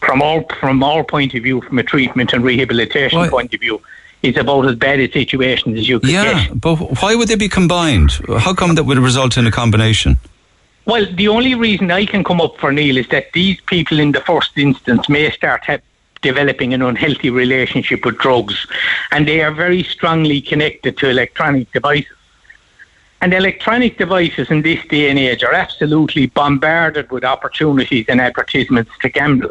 from 0.00 0.22
our 0.22 0.42
from 0.58 0.82
our 0.82 1.04
point 1.04 1.34
of 1.34 1.42
view, 1.42 1.60
from 1.60 1.78
a 1.78 1.82
treatment 1.82 2.32
and 2.32 2.42
rehabilitation 2.42 3.28
point 3.28 3.52
of 3.52 3.60
view, 3.60 3.82
is 4.22 4.36
about 4.36 4.66
as 4.66 4.74
bad 4.74 5.00
a 5.00 5.10
situation 5.10 5.76
as 5.76 5.88
you 5.88 6.00
could 6.00 6.10
yeah, 6.10 6.46
get. 6.48 6.60
but 6.60 6.76
why 7.00 7.14
would 7.14 7.28
they 7.28 7.36
be 7.36 7.48
combined? 7.48 8.12
How 8.38 8.52
come 8.52 8.74
that 8.74 8.84
would 8.84 8.98
result 8.98 9.36
in 9.36 9.46
a 9.46 9.50
combination? 9.50 10.18
Well, 10.86 11.06
the 11.12 11.28
only 11.28 11.54
reason 11.54 11.90
I 11.90 12.06
can 12.06 12.24
come 12.24 12.40
up 12.40 12.56
for 12.56 12.72
Neil 12.72 12.96
is 12.96 13.08
that 13.08 13.32
these 13.32 13.60
people, 13.60 14.00
in 14.00 14.12
the 14.12 14.20
first 14.20 14.56
instance, 14.56 15.08
may 15.08 15.30
start 15.30 15.64
ha- 15.66 15.78
developing 16.22 16.74
an 16.74 16.82
unhealthy 16.82 17.30
relationship 17.30 18.04
with 18.04 18.18
drugs, 18.18 18.66
and 19.12 19.28
they 19.28 19.42
are 19.42 19.52
very 19.52 19.82
strongly 19.82 20.40
connected 20.40 20.96
to 20.98 21.08
electronic 21.08 21.70
devices. 21.72 22.16
And 23.20 23.34
electronic 23.34 23.98
devices 23.98 24.50
in 24.50 24.62
this 24.62 24.84
day 24.86 25.10
and 25.10 25.18
age 25.18 25.42
are 25.42 25.52
absolutely 25.52 26.26
bombarded 26.26 27.10
with 27.10 27.24
opportunities 27.24 28.06
and 28.08 28.20
advertisements 28.20 28.92
to 29.00 29.08
gamble. 29.08 29.50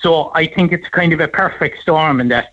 So 0.00 0.30
I 0.34 0.46
think 0.46 0.72
it's 0.72 0.88
kind 0.88 1.12
of 1.12 1.20
a 1.20 1.28
perfect 1.28 1.80
storm 1.80 2.20
in 2.20 2.28
that 2.28 2.52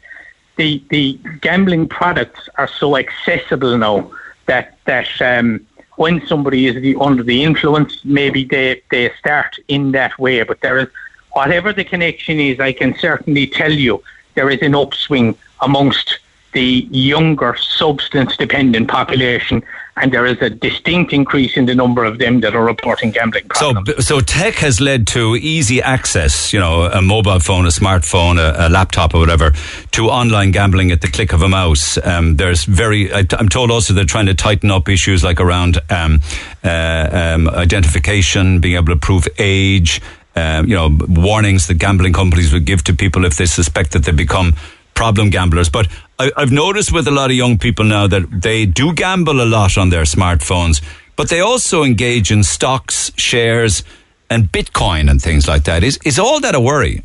the 0.59 0.83
the 0.89 1.17
gambling 1.41 1.87
products 1.87 2.41
are 2.59 2.67
so 2.67 2.97
accessible 2.97 3.77
now 3.77 4.11
that 4.45 4.77
that 4.85 5.09
um, 5.21 5.65
when 5.95 6.15
somebody 6.27 6.67
is 6.67 6.75
the, 6.81 6.95
under 6.99 7.23
the 7.23 7.43
influence, 7.43 8.03
maybe 8.03 8.43
they, 8.43 8.81
they 8.91 9.11
start 9.19 9.57
in 9.67 9.91
that 9.91 10.17
way. 10.19 10.43
But 10.43 10.61
there 10.61 10.77
is 10.77 10.87
whatever 11.31 11.73
the 11.73 11.83
connection 11.83 12.39
is, 12.39 12.59
I 12.59 12.73
can 12.73 12.97
certainly 12.97 13.47
tell 13.47 13.71
you 13.71 14.03
there 14.35 14.49
is 14.49 14.61
an 14.61 14.75
upswing 14.75 15.35
amongst 15.61 16.19
the 16.53 16.87
younger 16.91 17.55
substance 17.57 18.35
dependent 18.37 18.87
population 18.89 19.63
and 20.01 20.11
there 20.11 20.25
is 20.25 20.41
a 20.41 20.49
distinct 20.49 21.13
increase 21.13 21.57
in 21.57 21.65
the 21.65 21.75
number 21.75 22.05
of 22.05 22.19
them 22.19 22.39
that 22.41 22.55
are 22.55 22.63
reporting 22.63 23.11
gambling 23.11 23.47
problems. 23.49 23.89
So, 23.89 24.17
so 24.17 24.19
tech 24.19 24.55
has 24.55 24.79
led 24.79 25.07
to 25.07 25.35
easy 25.35 25.81
access, 25.81 26.53
you 26.53 26.59
know, 26.59 26.83
a 26.83 27.01
mobile 27.01 27.39
phone, 27.39 27.65
a 27.65 27.69
smartphone, 27.69 28.37
a, 28.37 28.67
a 28.67 28.69
laptop, 28.69 29.13
or 29.13 29.19
whatever, 29.19 29.51
to 29.91 30.09
online 30.09 30.51
gambling 30.51 30.91
at 30.91 31.01
the 31.01 31.07
click 31.07 31.33
of 31.33 31.41
a 31.41 31.49
mouse. 31.49 31.97
Um, 32.03 32.37
there's 32.37 32.63
very, 32.63 33.11
I, 33.13 33.25
am 33.37 33.49
told 33.49 33.71
also 33.71 33.93
they're 33.93 34.05
trying 34.05 34.27
to 34.27 34.33
tighten 34.33 34.71
up 34.71 34.87
issues 34.87 35.23
like 35.23 35.41
around 35.41 35.79
um, 35.89 36.21
uh, 36.63 37.09
um, 37.11 37.49
identification, 37.49 38.59
being 38.59 38.75
able 38.75 38.93
to 38.93 38.99
prove 38.99 39.27
age. 39.37 40.01
Um, 40.35 40.67
you 40.67 40.75
know, 40.75 40.97
warnings 41.09 41.67
that 41.67 41.79
gambling 41.79 42.13
companies 42.13 42.53
would 42.53 42.63
give 42.63 42.83
to 42.85 42.93
people 42.93 43.25
if 43.25 43.35
they 43.35 43.45
suspect 43.45 43.91
that 43.91 44.05
they 44.05 44.13
become 44.13 44.53
problem 44.93 45.29
gamblers. 45.29 45.69
But 45.69 45.87
I, 46.19 46.31
I've 46.35 46.51
noticed 46.51 46.91
with 46.91 47.07
a 47.07 47.11
lot 47.11 47.31
of 47.31 47.35
young 47.35 47.57
people 47.57 47.85
now 47.85 48.05
that 48.07 48.41
they 48.41 48.65
do 48.65 48.93
gamble 48.93 49.41
a 49.41 49.45
lot 49.45 49.77
on 49.77 49.89
their 49.89 50.03
smartphones, 50.03 50.81
but 51.15 51.29
they 51.29 51.39
also 51.39 51.83
engage 51.83 52.29
in 52.31 52.43
stocks, 52.43 53.11
shares, 53.15 53.83
and 54.29 54.51
Bitcoin 54.51 55.09
and 55.09 55.21
things 55.21 55.47
like 55.47 55.63
that. 55.63 55.83
Is 55.83 55.97
is 56.05 56.19
all 56.19 56.39
that 56.41 56.55
a 56.55 56.59
worry? 56.59 57.03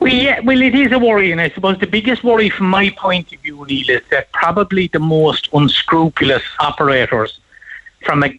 Well, 0.00 0.12
yeah, 0.12 0.40
well, 0.40 0.60
it 0.60 0.74
is 0.74 0.92
a 0.92 0.98
worry, 0.98 1.30
and 1.32 1.40
I 1.40 1.50
suppose 1.50 1.78
the 1.78 1.86
biggest 1.86 2.24
worry 2.24 2.50
from 2.50 2.68
my 2.68 2.90
point 2.90 3.32
of 3.32 3.40
view, 3.40 3.64
Neil, 3.66 3.90
is 3.90 4.02
that 4.10 4.32
probably 4.32 4.88
the 4.88 4.98
most 4.98 5.48
unscrupulous 5.52 6.42
operators, 6.58 7.38
from 8.04 8.24
a 8.24 8.38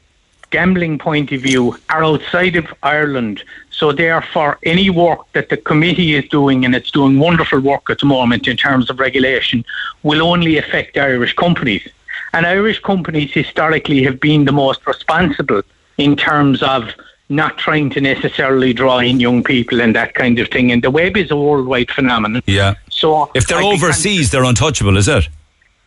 gambling 0.50 1.00
point 1.00 1.32
of 1.32 1.42
view, 1.42 1.78
are 1.90 2.04
outside 2.04 2.58
of 2.58 2.68
Ireland 2.84 3.44
so 3.82 3.92
therefore, 3.92 4.60
any 4.62 4.92
work 4.92 5.22
that 5.34 5.50
the 5.50 5.58
committee 5.58 6.14
is 6.14 6.30
doing, 6.30 6.66
and 6.66 6.76
it's 6.76 6.92
doing 6.92 7.18
wonderful 7.18 7.60
work 7.60 7.90
at 7.90 7.98
the 7.98 8.06
moment 8.06 8.48
in 8.48 8.56
terms 8.56 8.92
of 8.92 9.00
regulation, 9.00 9.66
will 10.04 10.22
only 10.22 10.60
affect 10.60 10.98
Irish 10.98 11.34
companies. 11.34 11.90
And 12.32 12.46
Irish 12.46 12.80
companies 12.80 13.32
historically 13.34 14.04
have 14.04 14.20
been 14.20 14.46
the 14.46 14.52
most 14.52 14.86
responsible 14.86 15.64
in 15.98 16.16
terms 16.16 16.62
of 16.62 16.94
not 17.30 17.58
trying 17.58 17.90
to 17.90 18.02
necessarily 18.02 18.72
draw 18.72 19.00
in 19.00 19.20
young 19.20 19.44
people 19.44 19.82
and 19.82 19.96
that 19.96 20.14
kind 20.14 20.38
of 20.38 20.48
thing. 20.50 20.72
And 20.72 20.84
the 20.84 20.92
web 20.92 21.18
is 21.18 21.32
a 21.32 21.36
worldwide 21.36 21.90
phenomenon. 21.90 22.44
Yeah. 22.46 22.76
So 22.92 23.32
if 23.34 23.48
they're 23.48 23.64
I 23.64 23.66
overseas, 23.66 24.30
they're 24.30 24.44
untouchable, 24.44 24.96
is 24.96 25.08
it? 25.08 25.28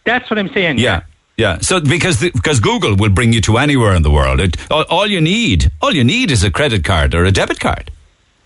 That's 0.05 0.29
what 0.29 0.41
I'm 0.41 0.53
saying. 0.53 0.79
Yeah. 0.79 1.05
Yeah, 1.37 1.59
so 1.59 1.80
because 1.80 2.20
the, 2.20 2.30
because 2.30 2.61
Google 2.61 2.95
will 2.95 3.11
bring 3.11 3.32
you 3.32 3.41
to 3.43 3.59
anywhere 3.59 3.95
in 3.95 4.03
the 4.03 4.11
world. 4.11 4.41
It, 4.41 4.57
all, 4.70 4.85
all, 4.89 5.07
you 5.07 5.20
need, 5.20 5.70
all 5.82 5.93
you 5.93 6.05
need 6.05 6.30
is 6.30 6.45
a 6.45 6.51
credit 6.51 6.85
card 6.85 7.14
or 7.14 7.24
a 7.24 7.32
debit 7.32 7.59
card. 7.59 7.91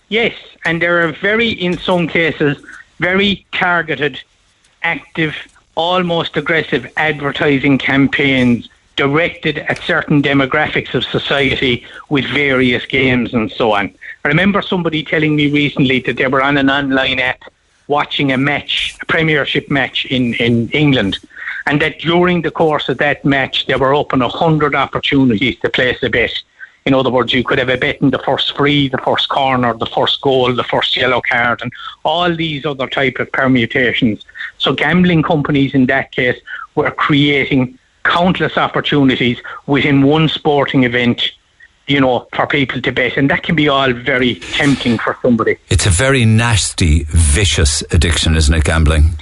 Yes, 0.09 0.33
and 0.65 0.81
there 0.81 1.07
are 1.07 1.11
very, 1.11 1.49
in 1.49 1.77
some 1.77 2.07
cases, 2.07 2.57
very 2.97 3.45
targeted, 3.51 4.19
active, 4.81 5.35
almost 5.75 6.35
aggressive 6.35 6.91
advertising 6.97 7.77
campaigns 7.77 8.69
directed 8.95 9.59
at 9.59 9.79
certain 9.83 10.21
demographics 10.21 10.93
of 10.93 11.05
society 11.05 11.85
with 12.09 12.25
various 12.25 12.85
games 12.85 13.33
and 13.33 13.51
so 13.51 13.71
on. 13.71 13.93
I 14.25 14.27
remember 14.27 14.61
somebody 14.63 15.03
telling 15.03 15.35
me 15.35 15.49
recently 15.49 15.99
that 16.01 16.17
they 16.17 16.27
were 16.27 16.41
on 16.41 16.57
an 16.57 16.69
online 16.69 17.19
app 17.19 17.43
watching 17.87 18.31
a 18.31 18.37
match, 18.37 18.97
a 19.01 19.05
Premiership 19.05 19.69
match 19.69 20.05
in, 20.05 20.33
in 20.33 20.69
England 20.71 21.19
and 21.69 21.79
that 21.83 21.99
during 21.99 22.41
the 22.41 22.49
course 22.49 22.89
of 22.89 22.97
that 22.97 23.23
match, 23.23 23.67
there 23.67 23.77
were 23.77 23.93
open 23.93 24.21
100 24.21 24.73
opportunities 24.73 25.55
to 25.59 25.69
place 25.69 26.01
a 26.01 26.09
bet. 26.09 26.33
In 26.85 26.95
other 26.95 27.11
words, 27.11 27.31
you 27.31 27.43
could 27.43 27.59
have 27.59 27.69
a 27.69 27.77
bet 27.77 28.01
in 28.01 28.09
the 28.09 28.17
first 28.17 28.57
free, 28.57 28.89
the 28.89 28.97
first 28.97 29.29
corner, 29.29 29.77
the 29.77 29.85
first 29.85 30.19
goal, 30.21 30.51
the 30.51 30.63
first 30.63 30.97
yellow 30.97 31.21
card, 31.21 31.61
and 31.61 31.71
all 32.03 32.35
these 32.35 32.65
other 32.65 32.87
type 32.87 33.19
of 33.19 33.31
permutations. 33.31 34.25
So 34.57 34.73
gambling 34.73 35.21
companies 35.21 35.75
in 35.75 35.85
that 35.85 36.11
case 36.11 36.41
were 36.73 36.89
creating 36.89 37.77
countless 38.03 38.57
opportunities 38.57 39.37
within 39.67 40.01
one 40.01 40.27
sporting 40.27 40.85
event 40.85 41.31
you 41.85 41.99
know, 41.99 42.27
for 42.33 42.45
people 42.45 42.79
to 42.79 42.91
bet. 42.91 43.17
And 43.17 43.29
that 43.31 43.41
can 43.41 43.55
be 43.55 43.67
all 43.67 43.91
very 43.93 44.35
tempting 44.35 44.99
for 44.99 45.17
somebody. 45.23 45.57
It's 45.69 45.87
a 45.87 45.89
very 45.89 46.23
nasty, 46.23 47.05
vicious 47.09 47.81
addiction, 47.91 48.35
isn't 48.35 48.53
it, 48.53 48.63
gambling? 48.63 49.15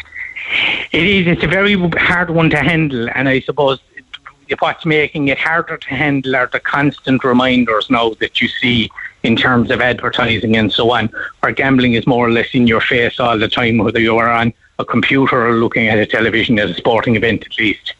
It 0.91 1.04
is. 1.04 1.28
It's 1.28 1.43
a 1.43 1.48
very 1.48 1.76
hard 1.98 2.30
one 2.30 2.50
to 2.52 2.58
handle, 2.58 3.10
and 3.14 3.28
I 3.28 3.41
suppose 3.41 3.80
what's 4.60 4.86
making 4.86 5.28
it 5.28 5.38
harder 5.38 5.78
to 5.78 5.89
handle 5.89 6.36
are 6.36 6.48
the 6.48 6.60
constant 6.60 7.24
reminders 7.24 7.89
now 7.89 8.12
that 8.22 8.39
you 8.39 8.48
see 8.48 8.89
in 9.24 9.36
terms 9.36 9.70
of 9.72 9.82
advertising 9.82 10.56
and 10.56 10.72
so 10.72 10.91
on. 10.91 11.10
Where 11.41 11.52
gambling 11.52 11.93
is 11.93 12.08
more 12.08 12.28
or 12.28 12.32
less 12.32 12.48
in 12.54 12.68
your 12.68 12.82
face 12.82 13.20
all 13.20 13.38
the 13.38 13.50
time, 13.50 13.78
whether 13.78 14.00
you 14.00 14.18
are 14.18 14.30
on 14.30 14.54
a 14.80 14.86
computer 14.86 15.48
or 15.48 15.54
looking 15.54 15.88
at 15.88 15.98
a 15.98 16.06
television 16.06 16.60
at 16.60 16.70
a 16.70 16.74
sporting 16.74 17.16
event 17.16 17.45
at 17.45 17.58
least. 17.58 17.93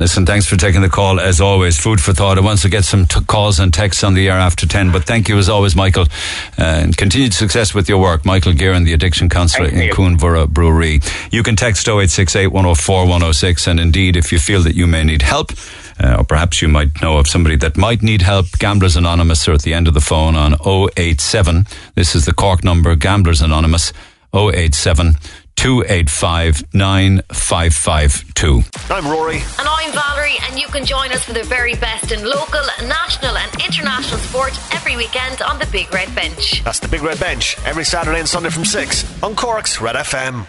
Listen, 0.00 0.26
thanks 0.26 0.44
for 0.44 0.56
taking 0.56 0.82
the 0.82 0.88
call. 0.88 1.20
As 1.20 1.40
always, 1.40 1.78
food 1.78 2.00
for 2.00 2.12
thought. 2.12 2.36
I 2.36 2.40
want 2.40 2.60
to 2.62 2.68
get 2.68 2.84
some 2.84 3.06
t- 3.06 3.20
calls 3.26 3.60
and 3.60 3.72
texts 3.72 4.02
on 4.02 4.14
the 4.14 4.28
air 4.28 4.34
after 4.34 4.66
10, 4.66 4.90
but 4.90 5.04
thank 5.04 5.28
you 5.28 5.38
as 5.38 5.48
always, 5.48 5.76
Michael, 5.76 6.06
and 6.58 6.96
continued 6.96 7.32
success 7.32 7.72
with 7.74 7.88
your 7.88 7.98
work. 7.98 8.24
Michael 8.24 8.54
Guerin, 8.54 8.82
the 8.82 8.92
addiction 8.92 9.28
counsellor 9.28 9.68
in 9.68 9.90
Cuan 9.90 10.18
Mhuire 10.18 10.48
Bruree. 10.48 11.00
You 11.30 11.44
can 11.44 11.54
text 11.54 11.86
0868 11.86 12.48
104 12.48 13.02
106, 13.02 13.66
and 13.68 13.78
indeed, 13.78 14.16
if 14.16 14.32
you 14.32 14.40
feel 14.40 14.62
that 14.62 14.74
you 14.74 14.88
may 14.88 15.04
need 15.04 15.22
help, 15.22 15.52
uh, 16.02 16.16
or 16.18 16.24
perhaps 16.24 16.60
you 16.60 16.66
might 16.66 17.00
know 17.00 17.18
of 17.18 17.28
somebody 17.28 17.54
that 17.56 17.76
might 17.76 18.02
need 18.02 18.22
help, 18.22 18.46
Gamblers 18.58 18.96
Anonymous 18.96 19.46
are 19.46 19.52
at 19.52 19.62
the 19.62 19.74
end 19.74 19.86
of 19.86 19.94
the 19.94 20.00
phone 20.00 20.34
on 20.34 20.56
087. 20.96 21.66
This 21.94 22.16
is 22.16 22.24
the 22.24 22.34
Cork 22.34 22.64
number, 22.64 22.96
Gamblers 22.96 23.40
Anonymous, 23.40 23.92
087 24.34 25.14
285 25.56 26.74
9552. 26.74 28.62
I'm 28.90 29.06
Rory. 29.06 29.36
And 29.58 29.68
I'm 29.68 29.92
Valerie, 29.92 30.36
and 30.48 30.58
you 30.58 30.66
can 30.68 30.84
join 30.84 31.12
us 31.12 31.24
for 31.24 31.32
the 31.32 31.44
very 31.44 31.74
best 31.74 32.12
in 32.12 32.24
local, 32.24 32.62
national, 32.86 33.36
and 33.36 33.50
international 33.64 34.18
sport 34.18 34.52
every 34.74 34.96
weekend 34.96 35.40
on 35.42 35.58
the 35.58 35.66
Big 35.66 35.92
Red 35.92 36.14
Bench. 36.14 36.62
That's 36.64 36.80
the 36.80 36.88
Big 36.88 37.02
Red 37.02 37.18
Bench, 37.20 37.56
every 37.64 37.84
Saturday 37.84 38.20
and 38.20 38.28
Sunday 38.28 38.50
from 38.50 38.64
6 38.64 39.22
on 39.22 39.34
Cork's 39.34 39.80
Red 39.80 39.96
FM. 39.96 40.46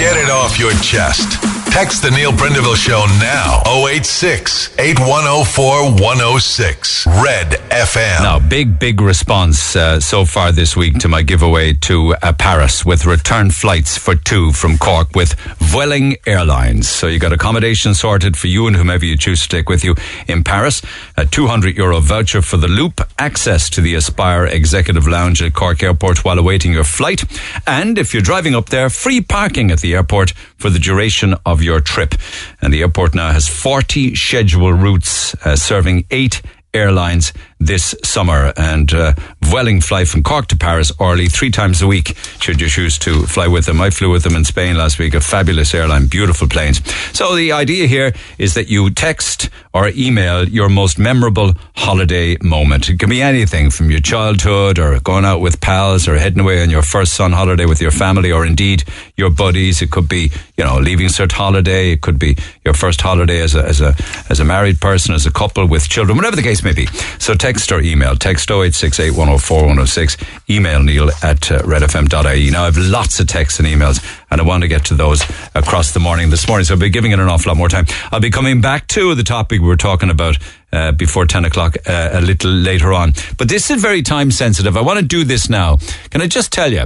Get 0.00 0.16
it 0.16 0.30
off 0.30 0.58
your 0.58 0.72
chest. 0.80 1.42
Text 1.70 2.02
the 2.02 2.10
Neil 2.10 2.32
Prendeville 2.32 2.74
Show 2.74 3.06
now. 3.20 3.62
086 3.86 4.76
8104 4.76 6.02
106. 6.02 7.06
Red 7.06 7.46
FM. 7.70 8.22
Now, 8.22 8.40
big, 8.40 8.78
big 8.78 9.00
response 9.00 9.76
uh, 9.76 10.00
so 10.00 10.24
far 10.24 10.50
this 10.50 10.76
week 10.76 10.98
to 10.98 11.08
my 11.08 11.22
giveaway 11.22 11.74
to 11.74 12.14
uh, 12.16 12.32
Paris 12.32 12.84
with 12.84 13.06
return 13.06 13.50
flights 13.50 13.96
for 13.96 14.16
two 14.16 14.50
from 14.52 14.78
Cork 14.78 15.14
with 15.14 15.34
Vueling 15.60 16.16
Airlines. 16.26 16.88
So 16.88 17.06
you 17.06 17.20
got 17.20 17.32
accommodation 17.32 17.94
sorted 17.94 18.36
for 18.36 18.48
you 18.48 18.66
and 18.66 18.74
whomever 18.74 19.04
you 19.04 19.16
choose 19.16 19.42
to 19.42 19.48
take 19.48 19.68
with 19.68 19.84
you 19.84 19.94
in 20.26 20.42
Paris. 20.42 20.82
A 21.16 21.24
200 21.24 21.76
euro 21.76 22.00
voucher 22.00 22.42
for 22.42 22.56
the 22.56 22.68
loop, 22.68 23.00
access 23.18 23.70
to 23.70 23.80
the 23.80 23.94
Aspire 23.94 24.46
Executive 24.46 25.06
Lounge 25.06 25.40
at 25.40 25.54
Cork 25.54 25.84
Airport 25.84 26.24
while 26.24 26.38
awaiting 26.38 26.72
your 26.72 26.84
flight. 26.84 27.22
And 27.64 27.96
if 27.96 28.12
you're 28.12 28.22
driving 28.22 28.56
up 28.56 28.70
there, 28.70 28.90
free 28.90 29.20
parking 29.20 29.70
at 29.70 29.80
the 29.80 29.89
airport 29.94 30.30
for 30.56 30.70
the 30.70 30.78
duration 30.78 31.34
of 31.44 31.62
your 31.62 31.80
trip. 31.80 32.14
And 32.60 32.72
the 32.72 32.82
airport 32.82 33.14
now 33.14 33.32
has 33.32 33.48
40 33.48 34.14
scheduled 34.14 34.80
routes 34.80 35.34
uh, 35.46 35.56
serving 35.56 36.06
eight 36.10 36.42
airlines 36.72 37.32
this 37.60 37.94
summer 38.02 38.52
and 38.56 38.92
uh, 38.94 39.12
Vueling 39.42 39.82
fly 39.82 40.04
from 40.04 40.22
Cork 40.22 40.46
to 40.48 40.56
Paris 40.56 40.90
early 40.98 41.26
three 41.26 41.50
times 41.50 41.82
a 41.82 41.86
week 41.86 42.16
should 42.40 42.60
you 42.60 42.68
choose 42.68 42.98
to 42.98 43.26
fly 43.26 43.46
with 43.46 43.66
them. 43.66 43.80
I 43.80 43.90
flew 43.90 44.10
with 44.10 44.22
them 44.22 44.34
in 44.34 44.44
Spain 44.44 44.76
last 44.76 44.98
week, 44.98 45.14
a 45.14 45.20
fabulous 45.20 45.74
airline, 45.74 46.06
beautiful 46.06 46.48
planes. 46.48 46.80
So 47.12 47.36
the 47.36 47.52
idea 47.52 47.86
here 47.86 48.12
is 48.38 48.54
that 48.54 48.68
you 48.68 48.90
text 48.90 49.50
or 49.74 49.90
email 49.90 50.48
your 50.48 50.68
most 50.68 50.98
memorable 50.98 51.52
holiday 51.76 52.36
moment. 52.42 52.88
It 52.88 52.98
can 52.98 53.10
be 53.10 53.20
anything 53.20 53.70
from 53.70 53.90
your 53.90 54.00
childhood 54.00 54.78
or 54.78 54.98
going 55.00 55.24
out 55.24 55.40
with 55.40 55.60
pals 55.60 56.08
or 56.08 56.18
heading 56.18 56.40
away 56.40 56.62
on 56.62 56.70
your 56.70 56.82
first 56.82 57.12
sun 57.12 57.32
holiday 57.32 57.66
with 57.66 57.80
your 57.80 57.90
family 57.90 58.32
or 58.32 58.46
indeed 58.46 58.84
your 59.16 59.30
buddies. 59.30 59.82
It 59.82 59.90
could 59.90 60.08
be, 60.08 60.32
you 60.56 60.64
know, 60.64 60.78
leaving 60.78 61.08
cert 61.08 61.32
holiday. 61.32 61.92
It 61.92 62.00
could 62.00 62.18
be 62.18 62.36
your 62.64 62.74
first 62.74 63.00
holiday 63.02 63.40
as 63.42 63.54
a, 63.54 63.64
as 63.64 63.80
a, 63.80 63.94
as 64.30 64.40
a 64.40 64.44
married 64.44 64.80
person, 64.80 65.14
as 65.14 65.26
a 65.26 65.30
couple 65.30 65.66
with 65.66 65.88
children, 65.88 66.16
whatever 66.16 66.36
the 66.36 66.42
case 66.42 66.64
may 66.64 66.72
be. 66.72 66.86
So 67.18 67.34
text 67.34 67.49
or 67.50 67.80
email. 67.80 68.14
Text 68.14 68.48
0868 68.48 69.10
104 69.10 69.58
106. 69.58 70.16
Email 70.48 70.82
neil 70.82 71.10
at 71.22 71.50
uh, 71.50 71.62
redfm.ie. 71.62 72.50
Now, 72.50 72.62
I 72.62 72.64
have 72.66 72.78
lots 72.78 73.18
of 73.18 73.26
texts 73.26 73.58
and 73.58 73.66
emails, 73.66 73.98
and 74.30 74.40
I 74.40 74.44
want 74.44 74.62
to 74.62 74.68
get 74.68 74.84
to 74.86 74.94
those 74.94 75.22
across 75.54 75.92
the 75.92 76.00
morning 76.00 76.30
this 76.30 76.46
morning, 76.46 76.64
so 76.64 76.74
I'll 76.74 76.80
be 76.80 76.90
giving 76.90 77.10
it 77.10 77.18
an 77.18 77.28
awful 77.28 77.50
lot 77.50 77.56
more 77.56 77.68
time. 77.68 77.86
I'll 78.12 78.20
be 78.20 78.30
coming 78.30 78.60
back 78.60 78.86
to 78.88 79.14
the 79.16 79.24
topic 79.24 79.60
we 79.60 79.66
were 79.66 79.76
talking 79.76 80.10
about 80.10 80.38
uh, 80.72 80.92
before 80.92 81.26
10 81.26 81.44
o'clock 81.44 81.76
uh, 81.88 82.10
a 82.12 82.20
little 82.20 82.52
later 82.52 82.92
on. 82.92 83.14
But 83.36 83.48
this 83.48 83.70
is 83.70 83.82
very 83.82 84.02
time 84.02 84.30
sensitive. 84.30 84.76
I 84.76 84.82
want 84.82 85.00
to 85.00 85.04
do 85.04 85.24
this 85.24 85.50
now. 85.50 85.78
Can 86.10 86.22
I 86.22 86.28
just 86.28 86.52
tell 86.52 86.72
you 86.72 86.84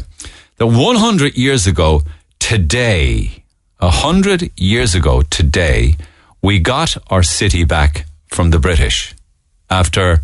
that 0.57 0.67
100 0.67 1.37
years 1.37 1.67
ago 1.67 2.01
today, 2.39 3.45
100 3.81 4.51
years 4.57 4.95
ago 4.95 5.23
today, 5.23 5.97
we 6.41 6.59
got 6.59 6.97
our 7.11 7.23
city 7.23 7.65
back 7.65 8.07
from 8.29 8.51
the 8.51 8.59
British 8.59 9.15
after, 9.71 10.21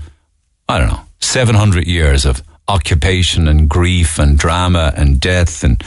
I 0.71 0.79
don't 0.79 0.91
know, 0.91 1.01
700 1.18 1.85
years 1.89 2.25
of 2.25 2.45
occupation 2.68 3.49
and 3.49 3.68
grief 3.68 4.21
and 4.21 4.39
drama 4.39 4.93
and 4.95 5.18
death 5.18 5.64
and 5.64 5.83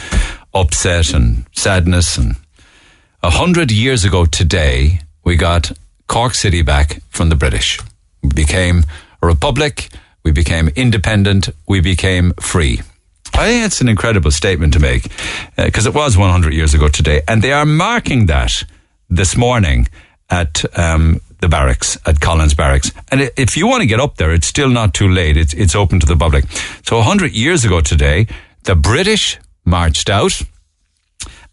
upset 0.53 1.13
and 1.13 1.45
sadness. 1.53 2.17
And 2.17 2.35
a 3.23 3.29
hundred 3.29 3.71
years 3.71 4.03
ago 4.03 4.25
today, 4.25 4.99
we 5.23 5.37
got 5.37 5.71
Cork 6.07 6.33
City 6.33 6.63
back 6.63 7.01
from 7.07 7.29
the 7.29 7.37
British. 7.37 7.79
We 8.21 8.31
became 8.35 8.83
a 9.21 9.27
republic. 9.27 9.87
We 10.25 10.33
became 10.33 10.67
independent. 10.75 11.47
We 11.65 11.79
became 11.79 12.33
free. 12.33 12.81
I 13.33 13.47
think 13.47 13.65
it's 13.65 13.79
an 13.79 13.87
incredible 13.87 14.31
statement 14.31 14.73
to 14.73 14.81
make 14.81 15.03
because 15.55 15.87
uh, 15.87 15.91
it 15.91 15.95
was 15.95 16.17
100 16.17 16.53
years 16.53 16.73
ago 16.73 16.89
today. 16.89 17.21
And 17.25 17.41
they 17.41 17.53
are 17.53 17.65
marking 17.65 18.25
that 18.25 18.65
this 19.09 19.37
morning 19.37 19.87
at 20.29 20.65
um, 20.77 21.21
the 21.43 21.49
barracks 21.49 21.97
at 22.05 22.21
Collins 22.21 22.53
Barracks. 22.53 22.91
And 23.11 23.29
if 23.35 23.57
you 23.57 23.67
want 23.67 23.81
to 23.81 23.85
get 23.85 23.99
up 23.99 24.15
there, 24.15 24.31
it's 24.31 24.47
still 24.47 24.69
not 24.69 24.93
too 24.93 25.09
late. 25.09 25.35
It's 25.35 25.53
it's 25.53 25.75
open 25.75 25.99
to 25.99 26.07
the 26.07 26.15
public. 26.15 26.45
So 26.83 27.01
hundred 27.01 27.33
years 27.33 27.65
ago 27.65 27.81
today, 27.81 28.27
the 28.63 28.75
British 28.75 29.39
marched 29.65 30.09
out. 30.09 30.41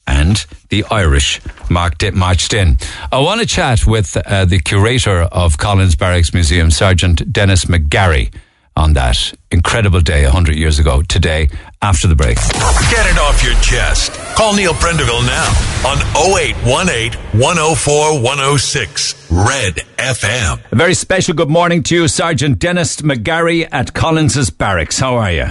And 0.07 0.45
the 0.71 0.85
Irish 0.91 1.41
marched 1.69 2.53
in. 2.53 2.79
I 3.13 3.19
want 3.21 3.41
to 3.41 3.47
chat 3.47 3.87
with 3.87 4.17
uh, 4.17 4.45
the 4.45 4.59
curator 4.59 5.23
of 5.31 5.57
Collins 5.59 5.95
Barracks 5.95 6.33
Museum, 6.35 6.71
Sergeant 6.71 7.33
Dennis 7.33 7.67
McGarry 7.67 8.33
on 8.81 8.95
that 8.95 9.35
incredible 9.51 10.01
day 10.01 10.25
100 10.25 10.57
years 10.57 10.79
ago 10.79 11.03
today 11.03 11.51
after 11.83 12.09
the 12.09 12.17
break. 12.17 12.37
Get 12.37 13.07
it 13.07 13.19
off 13.19 13.45
your 13.45 13.55
chest. 13.61 14.13
Call 14.35 14.55
Neil 14.55 14.73
Prendeville 14.73 15.27
now 15.27 15.49
on 15.87 15.99
0818 16.17 17.13
104 17.39 18.23
106 18.23 19.31
Red 19.31 19.75
FM. 19.99 20.73
A 20.73 20.77
very 20.77 20.95
special 20.95 21.35
good 21.35 21.51
morning 21.51 21.83
to 21.85 21.95
you, 21.95 22.09
Sergeant 22.09 22.59
Dennis 22.59 23.03
McGarry 23.03 23.69
at 23.71 23.93
Collins's 23.93 24.49
Barracks. 24.49 24.99
How 24.99 25.17
are 25.17 25.31
you? 25.31 25.47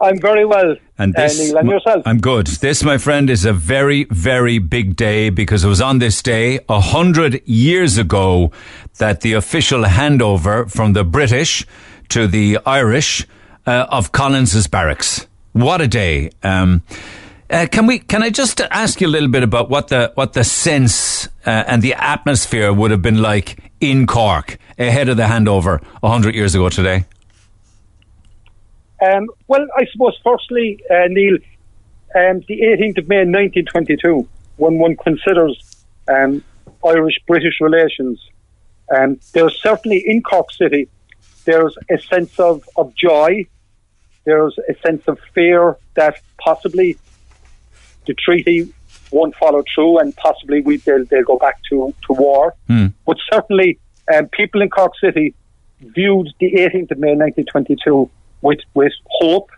I'm 0.00 0.20
very 0.20 0.44
well. 0.44 0.76
And 0.98 1.14
this, 1.14 1.40
uh, 1.40 1.44
Neil, 1.44 1.56
and 1.58 1.70
yourself? 1.70 2.02
I'm 2.06 2.18
good. 2.18 2.46
This, 2.46 2.84
my 2.84 2.98
friend, 2.98 3.30
is 3.30 3.44
a 3.44 3.52
very, 3.52 4.04
very 4.04 4.58
big 4.58 4.94
day 4.94 5.30
because 5.30 5.64
it 5.64 5.68
was 5.68 5.80
on 5.80 5.98
this 5.98 6.22
day, 6.22 6.60
a 6.68 6.80
hundred 6.80 7.40
years 7.46 7.98
ago, 7.98 8.52
that 8.98 9.22
the 9.22 9.32
official 9.32 9.82
handover 9.84 10.70
from 10.70 10.92
the 10.92 11.04
British 11.04 11.66
to 12.12 12.26
the 12.26 12.58
Irish 12.66 13.26
uh, 13.66 13.86
of 13.88 14.12
Collins's 14.12 14.66
barracks. 14.66 15.26
What 15.52 15.80
a 15.80 15.88
day! 15.88 16.30
Um, 16.42 16.82
uh, 17.48 17.66
can 17.70 17.86
we? 17.86 18.00
Can 18.00 18.22
I 18.22 18.28
just 18.28 18.60
ask 18.60 19.00
you 19.00 19.06
a 19.06 19.08
little 19.08 19.30
bit 19.30 19.42
about 19.42 19.70
what 19.70 19.88
the 19.88 20.12
what 20.14 20.34
the 20.34 20.44
sense 20.44 21.26
uh, 21.46 21.64
and 21.66 21.80
the 21.80 21.94
atmosphere 21.94 22.70
would 22.70 22.90
have 22.90 23.00
been 23.00 23.22
like 23.22 23.58
in 23.80 24.06
Cork 24.06 24.58
ahead 24.78 25.08
of 25.08 25.16
the 25.16 25.22
handover 25.22 25.82
hundred 26.04 26.34
years 26.34 26.54
ago 26.54 26.68
today? 26.68 27.06
Um, 29.00 29.28
well, 29.48 29.66
I 29.74 29.86
suppose 29.90 30.18
firstly, 30.22 30.82
uh, 30.90 31.08
Neil, 31.08 31.38
um, 32.14 32.40
the 32.46 32.60
18th 32.60 32.98
of 32.98 33.08
May 33.08 33.24
1922, 33.24 34.28
when 34.58 34.78
one 34.78 34.96
considers 34.96 35.84
um, 36.08 36.44
Irish-British 36.86 37.54
relations, 37.60 38.20
um, 38.94 39.18
there's 39.32 39.60
certainly 39.60 40.04
in 40.06 40.22
Cork 40.22 40.52
City 40.52 40.88
there's 41.44 41.76
a 41.90 41.98
sense 41.98 42.38
of, 42.38 42.68
of 42.76 42.94
joy. 42.94 43.46
There's 44.24 44.56
a 44.68 44.74
sense 44.86 45.02
of 45.08 45.18
fear 45.34 45.76
that 45.94 46.20
possibly 46.38 46.98
the 48.06 48.14
treaty 48.14 48.72
won't 49.10 49.34
follow 49.36 49.62
through 49.74 49.98
and 49.98 50.16
possibly 50.16 50.60
we, 50.60 50.78
they'll, 50.78 51.04
they'll 51.06 51.24
go 51.24 51.38
back 51.38 51.60
to, 51.70 51.94
to 52.06 52.12
war. 52.12 52.54
Mm. 52.68 52.94
But 53.06 53.18
certainly, 53.30 53.78
um, 54.12 54.28
people 54.28 54.62
in 54.62 54.70
Cork 54.70 54.92
City 55.02 55.34
viewed 55.80 56.28
the 56.40 56.52
18th 56.52 56.92
of 56.92 56.98
May 56.98 57.14
1922 57.14 58.10
with, 58.40 58.60
with 58.74 58.92
hope, 59.20 59.50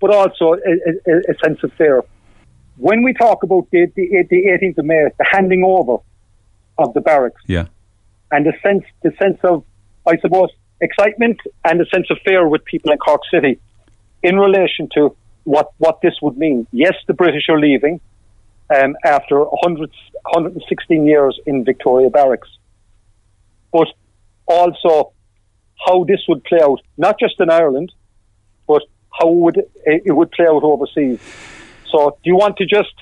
but 0.00 0.14
also 0.14 0.54
a, 0.54 1.10
a, 1.10 1.18
a 1.30 1.34
sense 1.44 1.62
of 1.62 1.72
fear. 1.74 2.02
When 2.76 3.02
we 3.02 3.12
talk 3.14 3.42
about 3.42 3.68
the, 3.70 3.86
the, 3.94 4.24
the 4.28 4.46
18th 4.46 4.78
of 4.78 4.84
May, 4.84 5.08
the 5.18 5.26
handing 5.30 5.64
over 5.64 6.02
of 6.76 6.92
the 6.94 7.00
barracks, 7.00 7.40
yeah, 7.46 7.66
and 8.32 8.44
the 8.44 8.52
sense, 8.62 8.84
the 9.02 9.12
sense 9.20 9.38
of, 9.44 9.64
I 10.06 10.16
suppose, 10.18 10.50
excitement 10.84 11.40
and 11.64 11.80
a 11.80 11.86
sense 11.86 12.08
of 12.10 12.18
fear 12.24 12.46
with 12.46 12.64
people 12.64 12.92
in 12.92 12.98
Cork 12.98 13.22
City 13.32 13.58
in 14.22 14.36
relation 14.38 14.88
to 14.94 15.16
what, 15.44 15.72
what 15.78 16.00
this 16.00 16.14
would 16.22 16.36
mean. 16.38 16.66
Yes, 16.72 16.94
the 17.06 17.14
British 17.14 17.48
are 17.48 17.58
leaving 17.58 18.00
um, 18.74 18.96
after 19.04 19.38
100, 19.38 19.90
116 20.22 21.06
years 21.06 21.38
in 21.46 21.64
Victoria 21.64 22.10
Barracks, 22.10 22.48
but 23.72 23.88
also 24.46 25.12
how 25.86 26.04
this 26.04 26.20
would 26.28 26.44
play 26.44 26.60
out, 26.62 26.80
not 26.96 27.18
just 27.18 27.34
in 27.40 27.50
Ireland, 27.50 27.92
but 28.66 28.82
how 29.18 29.28
would 29.28 29.56
it, 29.58 30.02
it 30.06 30.12
would 30.12 30.30
play 30.32 30.46
out 30.46 30.62
overseas. 30.62 31.20
So, 31.90 32.18
do 32.22 32.30
you 32.30 32.36
want 32.36 32.56
to 32.56 32.66
just 32.66 32.94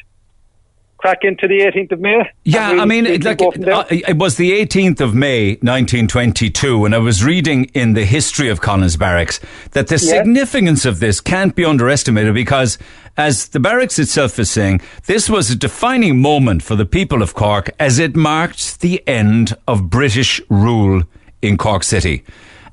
crack 1.03 1.19
into 1.23 1.49
the 1.49 1.59
18th 1.59 1.93
of 1.93 2.01
May? 2.01 2.31
Yeah, 2.45 2.71
I 2.71 2.85
mean, 2.85 3.07
it, 3.07 3.25
like, 3.25 3.39
go 3.39 3.51
from 3.51 3.63
there? 3.63 3.75
uh, 3.75 3.85
it 3.91 4.17
was 4.17 4.37
the 4.37 4.53
18th 4.53 5.01
of 5.01 5.15
May, 5.15 5.55
1922, 5.55 6.85
and 6.85 6.95
I 6.95 6.99
was 6.99 7.25
reading 7.25 7.65
in 7.75 7.95
the 7.95 8.05
history 8.05 8.49
of 8.49 8.61
Collins 8.61 8.97
Barracks 8.97 9.41
that 9.73 9.89
the 9.89 9.99
significance 9.99 10.85
of 10.85 11.01
this 11.01 11.21
can't 11.21 11.57
be 11.57 11.65
underestimated 11.65 12.35
because, 12.35 12.79
as 13.17 13.49
the 13.49 13.59
barracks 13.59 13.99
itself 13.99 14.39
is 14.39 14.49
saying, 14.49 14.81
this 15.07 15.29
was 15.29 15.51
a 15.51 15.57
defining 15.57 16.23
moment 16.23 16.63
for 16.63 16.77
the 16.77 16.87
people 16.87 17.21
of 17.21 17.35
Cork 17.35 17.71
as 17.81 17.99
it 17.99 18.15
marked 18.15 18.81
the 18.81 19.03
end 19.09 19.57
of 19.67 19.91
British 19.91 20.41
rule 20.49 21.03
in 21.43 21.59
Cork 21.59 21.83
City. 21.83 22.23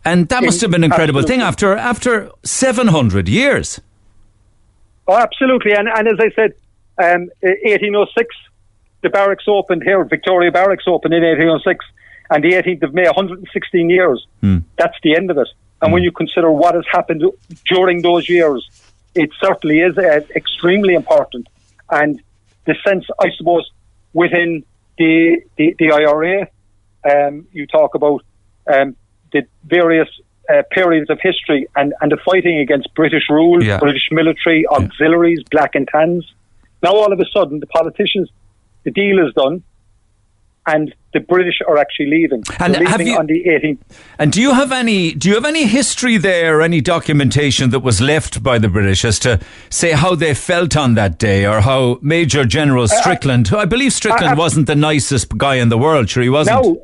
And 0.05 0.29
that 0.29 0.43
must 0.43 0.61
have 0.61 0.69
been 0.69 0.83
an 0.83 0.91
incredible 0.91 1.23
thing 1.23 1.41
after 1.41 1.75
after 1.75 2.31
700 2.43 3.27
years. 3.27 3.81
Oh, 5.07 5.17
absolutely. 5.17 5.73
And, 5.73 5.89
and 5.89 6.07
as 6.07 6.19
I 6.19 6.29
said, 6.35 6.53
um, 6.99 7.29
1806, 7.41 8.35
the 9.01 9.09
barracks 9.09 9.45
opened 9.47 9.83
here, 9.83 10.03
Victoria 10.03 10.51
Barracks 10.51 10.83
opened 10.87 11.13
in 11.13 11.23
1806, 11.23 11.85
and 12.31 12.43
the 12.43 12.51
18th 12.51 12.83
of 12.83 12.93
May, 12.93 13.05
116 13.05 13.89
years. 13.89 14.27
That's 14.77 14.97
the 15.03 15.15
end 15.15 15.31
of 15.31 15.37
it. 15.37 15.47
And 15.81 15.93
when 15.93 16.03
you 16.03 16.11
consider 16.11 16.51
what 16.51 16.75
has 16.75 16.83
happened 16.91 17.23
during 17.67 18.01
those 18.01 18.27
years, 18.27 18.69
it 19.15 19.29
certainly 19.41 19.79
is 19.79 19.97
uh, 19.97 20.21
extremely 20.35 20.93
important. 20.93 21.47
And 21.89 22.21
the 22.65 22.75
sense, 22.85 23.05
I 23.19 23.31
suppose, 23.37 23.69
within 24.13 24.63
the, 24.97 25.41
the, 25.57 25.75
the 25.79 25.91
IRA, 25.91 26.47
um, 27.09 27.47
you 27.53 27.65
talk 27.65 27.95
about 27.95 28.23
um, 28.71 28.95
the 29.31 29.43
various 29.63 30.09
uh, 30.49 30.63
periods 30.69 31.09
of 31.09 31.19
history 31.21 31.67
and, 31.75 31.93
and 32.01 32.11
the 32.11 32.17
fighting 32.17 32.59
against 32.59 32.93
British 32.93 33.23
rule, 33.29 33.63
Yeah. 33.63 33.79
British 33.79 34.09
military, 34.11 34.67
auxiliaries, 34.67 35.41
black 35.49 35.75
and 35.75 35.87
tans. 35.87 36.31
Now, 36.81 36.91
all 36.93 37.11
of 37.11 37.19
a 37.19 37.25
sudden, 37.33 37.59
the 37.59 37.67
politicians, 37.67 38.29
the 38.83 38.91
deal 38.91 39.25
is 39.25 39.33
done, 39.33 39.63
and 40.65 40.93
the 41.13 41.19
British 41.19 41.55
are 41.67 41.77
actually 41.77 42.07
leaving. 42.07 42.43
And 42.59 42.75
They're 42.75 42.87
have 42.87 42.99
leaving 42.99 43.13
you- 43.13 43.19
on 43.19 43.25
the 43.25 43.43
18th. 43.47 43.79
And 44.19 44.31
do 44.31 44.41
you 44.41 44.53
have 44.53 44.71
any 44.71 45.13
do 45.13 45.27
you 45.29 45.35
have 45.35 45.45
any 45.45 45.65
history 45.65 46.17
there, 46.17 46.61
any 46.61 46.81
documentation 46.81 47.71
that 47.71 47.79
was 47.79 47.99
left 47.99 48.43
by 48.43 48.59
the 48.59 48.69
British 48.69 49.03
as 49.03 49.17
to 49.19 49.39
say 49.69 49.91
how 49.93 50.13
they 50.15 50.33
felt 50.33 50.77
on 50.77 50.93
that 50.95 51.17
day, 51.17 51.45
or 51.45 51.61
how 51.61 51.97
Major 52.01 52.45
General 52.45 52.83
uh, 52.83 52.85
uh, 52.85 53.01
Strickland, 53.01 53.47
who 53.47 53.57
I 53.57 53.65
believe 53.65 53.93
Strickland 53.93 54.33
uh, 54.33 54.35
wasn't 54.43 54.67
the 54.67 54.75
nicest 54.75 55.37
guy 55.37 55.55
in 55.55 55.69
the 55.69 55.77
world, 55.77 56.09
sure 56.09 56.21
he 56.23 56.29
wasn't. 56.29 56.63
Now, 56.63 56.77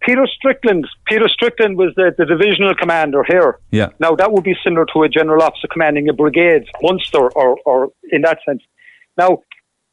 Peter 0.00 0.26
Strickland, 0.26 0.86
Peter 1.06 1.28
Strickland 1.28 1.76
was 1.76 1.92
the, 1.94 2.12
the 2.16 2.24
divisional 2.24 2.74
commander 2.74 3.22
here. 3.22 3.58
Yeah. 3.70 3.90
Now 4.00 4.16
that 4.16 4.32
would 4.32 4.44
be 4.44 4.56
similar 4.64 4.86
to 4.94 5.02
a 5.02 5.08
general 5.08 5.42
officer 5.42 5.68
commanding 5.70 6.08
a 6.08 6.12
brigade, 6.14 6.64
Munster, 6.82 7.30
or, 7.30 7.58
or 7.66 7.92
in 8.10 8.22
that 8.22 8.38
sense. 8.46 8.62
Now, 9.20 9.42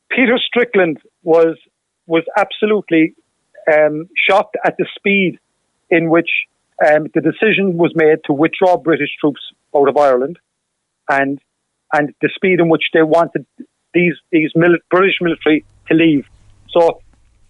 Peter 0.10 0.38
Strickland 0.48 1.00
was 1.22 1.58
was 2.06 2.24
absolutely 2.38 3.14
um, 3.74 4.08
shocked 4.16 4.56
at 4.64 4.76
the 4.78 4.88
speed 4.98 5.38
in 5.90 6.10
which 6.10 6.30
um, 6.88 7.08
the 7.14 7.20
decision 7.20 7.78
was 7.78 7.92
made 7.94 8.20
to 8.28 8.32
withdraw 8.32 8.78
British 8.78 9.14
troops 9.20 9.42
out 9.76 9.90
of 9.90 9.98
Ireland, 9.98 10.40
and 11.10 11.42
and 11.92 12.14
the 12.22 12.30
speed 12.36 12.62
in 12.62 12.70
which 12.70 12.86
they 12.94 13.04
wanted 13.04 13.46
these 13.94 14.16
these 14.32 14.52
British 14.96 15.18
military 15.20 15.66
to 15.90 15.94
leave. 15.94 16.26
So 16.70 17.02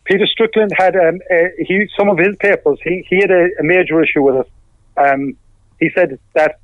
Peter 0.05 0.25
Strickland 0.25 0.71
had 0.75 0.95
um, 0.95 1.19
he 1.59 1.87
some 1.95 2.09
of 2.09 2.17
his 2.17 2.35
papers. 2.47 2.79
He 2.83 3.05
he 3.07 3.17
had 3.17 3.29
a, 3.29 3.43
a 3.59 3.63
major 3.63 4.01
issue 4.01 4.23
with 4.23 4.37
it. 4.43 4.49
Um, 5.05 5.37
he 5.79 5.91
said 5.93 6.17
that 6.33 6.59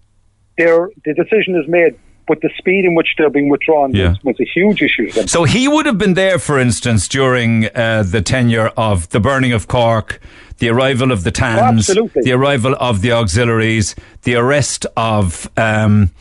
their 0.57 0.89
the 1.05 1.13
decision 1.13 1.53
is 1.61 1.67
made, 1.67 1.99
but 2.27 2.39
the 2.41 2.49
speed 2.57 2.85
in 2.85 2.95
which 2.95 3.09
they're 3.17 3.29
being 3.29 3.49
withdrawn 3.49 3.93
Yeah. 3.93 4.09
was, 4.09 4.23
was 4.23 4.39
a 4.39 4.45
huge 4.45 4.81
issue. 4.81 5.11
So 5.27 5.43
he 5.43 5.67
would 5.67 5.85
have 5.85 5.97
been 5.97 6.13
there, 6.13 6.39
for 6.39 6.57
instance, 6.59 7.07
during 7.07 7.65
uh, 7.75 8.03
the 8.03 8.21
tenure 8.21 8.67
of 8.77 9.09
the 9.09 9.19
burning 9.19 9.51
of 9.53 9.67
Cork, 9.67 10.19
the 10.59 10.69
arrival 10.69 11.11
of 11.11 11.23
the 11.23 11.31
Tans, 11.31 11.89
Oh, 11.89 12.09
the 12.15 12.31
arrival 12.31 12.75
of 12.79 13.01
the 13.01 13.11
auxiliaries, 13.11 13.95
the 14.23 14.35
arrest 14.35 14.85
of 14.95 15.49
um, 15.57 16.11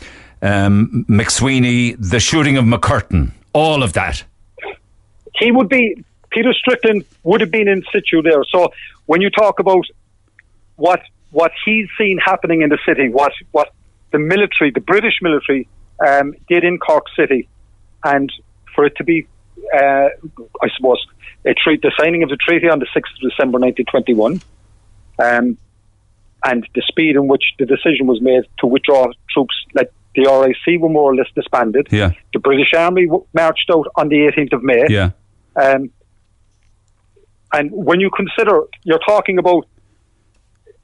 um, 0.41 1.05
MacSwiney, 1.09 1.97
the 1.99 2.19
shooting 2.19 2.57
of 2.57 2.65
MacCurtain, 2.65 3.31
all 3.53 3.83
of 3.83 3.93
that. 3.93 4.25
he 5.37 5.53
would 5.53 5.69
be 5.69 6.05
Peter 6.31 6.53
Strickland 6.55 7.05
would 7.25 7.41
have 7.43 7.51
been 7.51 7.69
in 7.69 7.83
situ 7.93 8.23
there. 8.23 8.43
So 8.51 8.73
when 9.07 9.21
you 9.21 9.31
talk 9.31 9.59
about 9.61 9.85
what 10.77 11.01
what 11.31 11.53
he's 11.65 11.89
seen 11.99 12.19
happening 12.19 12.63
in 12.63 12.69
the 12.71 12.79
city, 12.87 13.09
what 13.09 13.33
what 13.53 13.73
the 14.11 14.19
military, 14.19 14.71
the 14.71 14.81
British 14.81 15.15
military, 15.23 15.69
um, 16.07 16.35
did 16.49 16.65
in 16.65 16.79
Cork 16.79 17.05
City, 17.17 17.49
and 18.05 18.33
for 18.75 18.85
it 18.85 18.97
to 18.97 19.05
be, 19.05 19.27
uh, 19.75 20.09
I 20.63 20.69
suppose, 20.77 21.05
a 21.45 21.55
treat, 21.55 21.83
the 21.83 21.93
signing 21.99 22.23
of 22.23 22.29
the 22.31 22.37
treaty 22.37 22.69
on 22.69 22.79
the 22.79 22.87
sixth 22.95 23.13
of 23.23 23.31
December, 23.31 23.59
nineteen 23.59 23.87
twenty 23.87 24.15
one. 24.15 24.41
Um, 25.19 25.59
and 26.45 26.67
the 26.75 26.83
speed 26.89 27.15
in 27.15 27.29
which 27.29 27.45
the 27.59 27.67
decision 27.67 28.07
was 28.07 28.21
made 28.21 28.43
to 28.59 28.67
withdraw 28.67 29.07
troops, 29.33 29.55
like 29.75 29.93
the 30.17 30.23
RIC 30.23 30.81
were 30.81 30.89
more 30.89 31.13
or 31.13 31.15
less 31.15 31.29
disbanded. 31.37 31.87
Yeah. 31.91 32.13
The 32.33 32.41
British 32.41 32.73
Army 32.75 33.07
w- 33.07 33.25
marched 33.33 33.71
out 33.73 33.87
on 33.95 34.09
the 34.09 34.17
18th 34.17 34.53
of 34.55 34.63
May. 34.65 34.85
Yeah. 34.89 35.11
Um, 35.55 35.91
and 37.53 37.71
when 37.71 38.01
you 38.01 38.11
consider, 38.11 38.63
you're 38.83 38.99
talking 39.07 39.39
about 39.39 39.67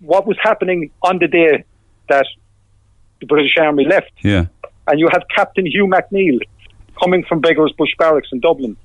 what 0.00 0.26
was 0.26 0.36
happening 0.40 0.90
on 1.02 1.18
the 1.18 1.26
day 1.26 1.64
that 2.08 2.26
the 3.20 3.26
British 3.26 3.56
Army 3.58 3.84
left, 3.84 4.12
Yeah. 4.22 4.46
And 4.89 4.99
you 4.99 5.09
have 5.12 5.22
Captain 5.34 5.66
Hugh 5.66 5.86
McNeil 5.86 6.41
coming 7.01 7.24
from 7.24 7.41
Beggars 7.41 7.72
Bush 7.78 7.91
Barracks 7.99 8.28
in 8.32 8.41
Dublin. 8.41 8.76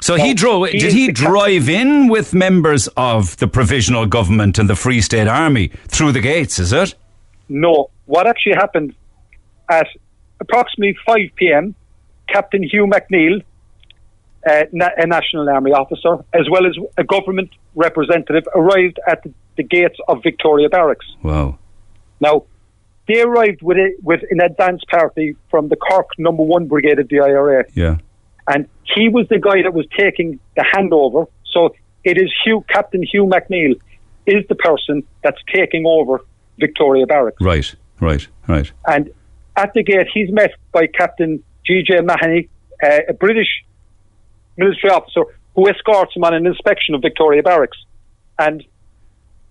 So 0.00 0.16
he 0.16 0.34
drove. 0.34 0.68
he 0.68 0.78
did 0.78 0.92
he 0.92 1.10
drive 1.10 1.68
in 1.68 2.08
with 2.08 2.34
members 2.34 2.88
of 2.96 3.38
the 3.38 3.48
provisional 3.48 4.04
government 4.04 4.58
and 4.58 4.68
the 4.68 4.76
Free 4.76 5.00
State 5.00 5.28
Army 5.28 5.68
through 5.88 6.12
the 6.12 6.20
gates? 6.20 6.58
Is 6.58 6.72
it? 6.74 6.94
No, 7.48 7.90
what 8.04 8.26
actually 8.26 8.54
happened 8.54 8.94
at 9.70 9.86
approximately 10.40 10.94
5 11.06 11.16
p.m., 11.36 11.74
Captain 12.28 12.62
Hugh 12.62 12.86
McNeil, 12.86 13.42
uh, 14.46 14.64
na- 14.72 14.90
a 14.96 15.06
National 15.06 15.48
Army 15.48 15.72
officer, 15.72 16.22
as 16.34 16.50
well 16.50 16.66
as 16.66 16.76
a 16.98 17.04
government 17.04 17.50
representative, 17.74 18.44
arrived 18.54 19.00
at 19.06 19.22
the, 19.22 19.32
the 19.56 19.62
gates 19.62 19.96
of 20.08 20.22
Victoria 20.22 20.68
Barracks. 20.68 21.06
Wow. 21.22 21.58
Now, 22.20 22.44
they 23.06 23.20
arrived 23.20 23.62
with, 23.62 23.76
a, 23.76 23.94
with 24.02 24.20
an 24.30 24.40
advance 24.40 24.82
party 24.90 25.36
from 25.50 25.68
the 25.68 25.76
Cork 25.76 26.08
Number 26.18 26.42
One 26.42 26.66
Brigade 26.66 26.98
of 26.98 27.08
the 27.08 27.20
IRA, 27.20 27.64
Yeah. 27.74 27.98
and 28.48 28.66
he 28.94 29.08
was 29.08 29.26
the 29.28 29.38
guy 29.38 29.62
that 29.62 29.74
was 29.74 29.86
taking 29.98 30.40
the 30.56 30.64
handover. 30.74 31.26
So 31.52 31.74
it 32.02 32.16
is 32.18 32.32
Hugh, 32.44 32.64
Captain 32.68 33.02
Hugh 33.02 33.26
McNeil, 33.26 33.74
is 34.26 34.46
the 34.48 34.54
person 34.54 35.02
that's 35.22 35.40
taking 35.54 35.84
over 35.86 36.20
Victoria 36.58 37.06
Barracks. 37.06 37.40
Right. 37.40 37.74
Right. 38.00 38.26
Right. 38.48 38.72
And 38.86 39.10
at 39.56 39.72
the 39.74 39.82
gate, 39.82 40.08
he's 40.12 40.30
met 40.32 40.52
by 40.72 40.86
Captain 40.86 41.42
G.J. 41.66 42.00
Mahoney, 42.00 42.48
uh, 42.82 43.00
a 43.08 43.12
British 43.12 43.48
military 44.56 44.92
officer 44.92 45.22
who 45.54 45.68
escorts 45.68 46.14
him 46.16 46.24
on 46.24 46.34
an 46.34 46.46
inspection 46.46 46.94
of 46.94 47.02
Victoria 47.02 47.42
Barracks. 47.42 47.78
And 48.38 48.64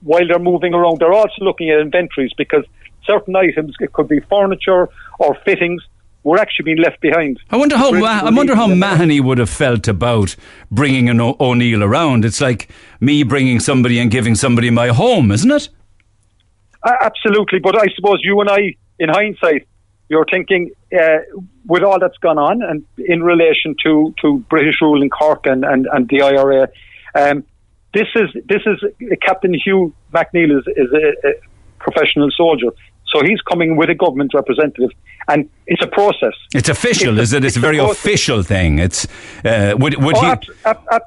while 0.01 0.27
they're 0.27 0.39
moving 0.39 0.73
around, 0.73 0.99
they're 0.99 1.13
also 1.13 1.35
looking 1.41 1.69
at 1.69 1.79
inventories 1.79 2.31
because 2.37 2.65
certain 3.05 3.35
items, 3.35 3.75
it 3.79 3.93
could 3.93 4.07
be 4.07 4.19
furniture 4.21 4.89
or 5.19 5.37
fittings, 5.45 5.81
were 6.23 6.37
actually 6.37 6.63
being 6.63 6.77
left 6.77 7.01
behind. 7.01 7.39
I 7.49 7.57
wonder 7.57 7.77
how 7.77 7.91
Ma- 7.91 8.21
I 8.23 8.29
wonder 8.29 8.55
how. 8.55 8.67
Mahoney 8.67 9.19
would 9.19 9.37
have 9.39 9.49
felt 9.49 9.87
about 9.87 10.35
bringing 10.71 11.09
an 11.09 11.19
o- 11.19 11.35
O'Neill 11.39 11.83
around. 11.83 12.23
It's 12.23 12.39
like 12.39 12.69
me 13.01 13.23
bringing 13.23 13.59
somebody 13.59 13.99
and 13.99 14.09
giving 14.09 14.35
somebody 14.35 14.69
my 14.69 14.87
home, 14.87 15.31
isn't 15.31 15.51
it? 15.51 15.69
Uh, 16.81 16.93
absolutely, 17.01 17.59
but 17.59 17.77
I 17.77 17.87
suppose 17.95 18.19
you 18.23 18.39
and 18.41 18.49
I, 18.49 18.75
in 18.99 19.09
hindsight, 19.09 19.67
you're 20.09 20.25
thinking 20.29 20.71
uh, 20.97 21.19
with 21.65 21.83
all 21.83 21.99
that's 21.99 22.17
gone 22.17 22.37
on 22.37 22.61
and 22.61 22.85
in 22.97 23.23
relation 23.23 23.75
to, 23.83 24.13
to 24.21 24.39
British 24.49 24.75
rule 24.81 25.01
in 25.01 25.09
Cork 25.09 25.45
and, 25.45 25.63
and, 25.63 25.87
and 25.91 26.07
the 26.09 26.21
IRA. 26.21 26.67
Um, 27.15 27.45
this 27.93 28.07
is 28.15 28.29
this 28.45 28.61
is 28.65 28.83
uh, 28.83 29.15
Captain 29.21 29.53
Hugh 29.53 29.93
McNeil 30.13 30.57
is, 30.59 30.65
is 30.75 30.91
a, 30.93 31.27
a 31.27 31.33
professional 31.79 32.31
soldier, 32.31 32.71
so 33.13 33.23
he's 33.23 33.41
coming 33.41 33.75
with 33.77 33.89
a 33.89 33.95
government 33.95 34.33
representative, 34.33 34.89
and 35.27 35.49
it's 35.67 35.83
a 35.83 35.87
process. 35.87 36.33
It's 36.53 36.69
official, 36.69 37.19
It's 37.19 37.29
is 37.29 37.33
it? 37.33 37.45
It's 37.45 37.55
a 37.57 37.59
very 37.59 37.77
official 37.77 38.43
thing. 38.43 38.79
It's 38.79 39.07
uh, 39.45 39.75
would 39.77 40.01
would 40.03 40.17
Oh, 40.17 40.21
he 40.21 40.27
ab- 40.27 40.43
ab- 40.65 40.81
ab- 40.91 41.01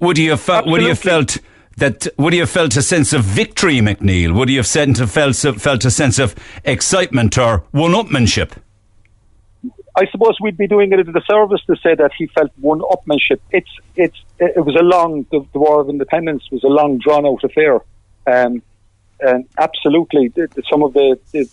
would 0.00 0.16
he 0.16 0.26
have 0.26 0.40
felt 0.40 0.66
would 0.66 0.80
he 0.80 0.88
have 0.88 0.98
felt 0.98 1.38
that 1.76 2.06
would 2.16 2.32
he 2.32 2.38
have 2.38 2.50
felt 2.50 2.76
a 2.76 2.82
sense 2.82 3.12
of 3.12 3.22
victory, 3.22 3.78
McNeil? 3.80 4.34
Would 4.34 4.48
he 4.48 4.56
have 4.56 4.66
sent, 4.66 4.96
felt 5.10 5.36
felt 5.36 5.84
a 5.84 5.90
sense 5.90 6.18
of 6.18 6.34
excitement 6.64 7.36
or 7.36 7.64
one-upmanship? 7.72 8.52
I 9.98 10.06
suppose 10.10 10.36
we'd 10.42 10.58
be 10.58 10.66
doing 10.66 10.92
it 10.92 10.98
a 10.98 11.04
disservice 11.04 11.62
to 11.66 11.76
say 11.76 11.94
that 11.94 12.12
he 12.18 12.26
felt 12.28 12.50
one 12.60 12.80
upmanship. 12.80 13.40
It's 13.50 13.70
it's 13.94 14.16
it 14.38 14.64
was 14.64 14.76
a 14.76 14.82
long 14.82 15.26
the, 15.30 15.44
the 15.52 15.58
War 15.58 15.80
of 15.80 15.88
Independence 15.88 16.44
was 16.50 16.64
a 16.64 16.68
long 16.68 16.98
drawn 16.98 17.24
out 17.26 17.42
affair, 17.44 17.80
um, 18.26 18.62
and 19.20 19.44
absolutely 19.58 20.32
some 20.70 20.82
of 20.82 20.92
the, 20.92 21.18
the 21.32 21.48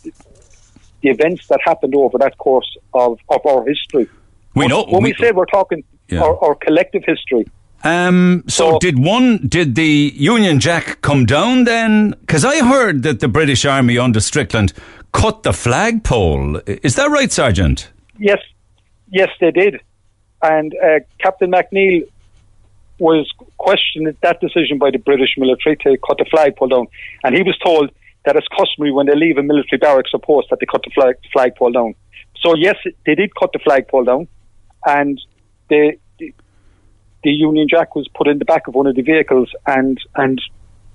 the 1.02 1.10
events 1.10 1.48
that 1.48 1.60
happened 1.64 1.94
over 1.96 2.18
that 2.18 2.38
course 2.38 2.78
of, 2.94 3.20
of 3.30 3.46
our 3.46 3.66
history. 3.66 4.08
We 4.56 4.68
know 4.68 4.86
when 4.86 5.04
we, 5.04 5.12
we 5.12 5.16
say 5.20 5.32
we're 5.32 5.46
talking 5.46 5.84
Yeah. 6.10 6.22
our, 6.24 6.38
our 6.44 6.56
collective 6.56 7.04
history. 7.06 7.46
Um, 7.84 8.46
so, 8.48 8.80
did 8.80 8.98
one, 8.98 9.46
did 9.46 9.76
the 9.76 10.14
Union 10.16 10.62
Jack 10.62 11.02
come 11.02 11.26
down 11.26 11.66
then? 11.66 12.12
Because 12.22 12.46
I 12.46 12.66
heard 12.66 13.04
that 13.04 13.20
the 13.20 13.28
British 13.28 13.66
Army 13.66 13.98
under 13.98 14.22
Strickland 14.22 14.72
cut 15.12 15.44
the 15.44 15.52
flagpole. 15.52 16.62
Is 16.66 16.96
that 16.96 17.10
right, 17.10 17.30
Sergeant? 17.30 17.92
Yes, 18.18 18.40
yes, 19.10 19.28
they 19.42 19.52
did. 19.52 19.82
And 20.42 20.74
uh, 20.82 21.00
Captain 21.20 21.52
McNeil 21.52 22.08
was 23.00 23.30
questioned 23.58 24.16
that 24.22 24.40
decision 24.40 24.78
by 24.78 24.92
the 24.92 25.00
British 25.00 25.36
military 25.38 25.76
to 25.78 25.98
cut 26.06 26.18
the 26.18 26.26
flagpole 26.30 26.68
down, 26.68 26.88
and 27.24 27.36
he 27.36 27.44
was 27.44 27.58
told 27.64 27.92
that 28.26 28.36
it's 28.36 28.48
customary 28.58 28.92
when 28.92 29.06
they 29.06 29.16
leave 29.16 29.38
a 29.38 29.44
military 29.44 29.78
barracks 29.78 30.12
or 30.14 30.20
post 30.20 30.48
that 30.50 30.60
they 30.60 30.66
cut 30.66 30.82
the 30.84 30.92
flag, 30.92 31.16
flagpole 31.32 31.72
down. 31.72 31.96
So 32.42 32.56
yes, 32.56 32.76
they 33.06 33.16
did 33.16 33.36
cut 33.36 33.52
the 33.54 33.60
flagpole 33.60 34.04
down, 34.06 34.28
and 34.86 35.20
the, 35.70 35.94
the 36.20 36.34
the 37.24 37.32
Union 37.32 37.68
Jack 37.70 37.96
was 37.96 38.08
put 38.14 38.28
in 38.28 38.38
the 38.38 38.46
back 38.46 38.68
of 38.68 38.76
one 38.76 38.88
of 38.88 38.96
the 38.96 39.02
vehicles, 39.02 39.50
and 39.66 39.98
and 40.16 40.42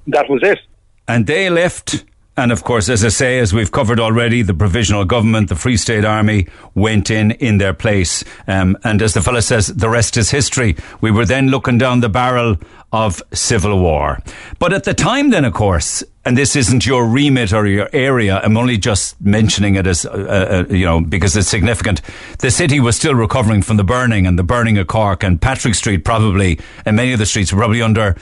that 0.08 0.28
was 0.28 0.40
it. 0.42 0.58
And 1.06 1.26
they 1.26 1.50
left. 1.50 2.04
And 2.38 2.52
of 2.52 2.62
course, 2.62 2.88
as 2.88 3.04
I 3.04 3.08
say, 3.08 3.40
as 3.40 3.52
we've 3.52 3.72
covered 3.72 3.98
already, 3.98 4.42
the 4.42 4.54
provisional 4.54 5.04
government, 5.04 5.48
the 5.48 5.56
Free 5.56 5.76
State 5.76 6.04
Army 6.04 6.46
went 6.72 7.10
in 7.10 7.32
in 7.32 7.58
their 7.58 7.74
place. 7.74 8.22
Um, 8.46 8.78
and 8.84 9.02
as 9.02 9.14
the 9.14 9.20
fellow 9.20 9.40
says, 9.40 9.66
the 9.66 9.88
rest 9.88 10.16
is 10.16 10.30
history. 10.30 10.76
We 11.00 11.10
were 11.10 11.26
then 11.26 11.48
looking 11.48 11.78
down 11.78 11.98
the 11.98 12.08
barrel 12.08 12.56
of 12.92 13.20
civil 13.32 13.80
war. 13.80 14.20
But 14.60 14.72
at 14.72 14.84
the 14.84 14.94
time 14.94 15.30
then, 15.30 15.44
of 15.44 15.52
course, 15.52 16.04
and 16.24 16.38
this 16.38 16.54
isn't 16.54 16.86
your 16.86 17.08
remit 17.08 17.52
or 17.52 17.66
your 17.66 17.90
area, 17.92 18.40
I'm 18.40 18.56
only 18.56 18.78
just 18.78 19.20
mentioning 19.20 19.74
it 19.74 19.88
as, 19.88 20.06
uh, 20.06 20.64
uh, 20.70 20.72
you 20.72 20.84
know, 20.84 21.00
because 21.00 21.36
it's 21.36 21.48
significant. 21.48 22.02
The 22.38 22.52
city 22.52 22.78
was 22.78 22.94
still 22.94 23.16
recovering 23.16 23.62
from 23.62 23.78
the 23.78 23.84
burning 23.84 24.28
and 24.28 24.38
the 24.38 24.44
burning 24.44 24.78
of 24.78 24.86
Cork 24.86 25.24
and 25.24 25.42
Patrick 25.42 25.74
Street 25.74 26.04
probably, 26.04 26.60
and 26.86 26.94
many 26.94 27.12
of 27.12 27.18
the 27.18 27.26
streets 27.26 27.52
were 27.52 27.58
probably 27.58 27.82
under 27.82 28.14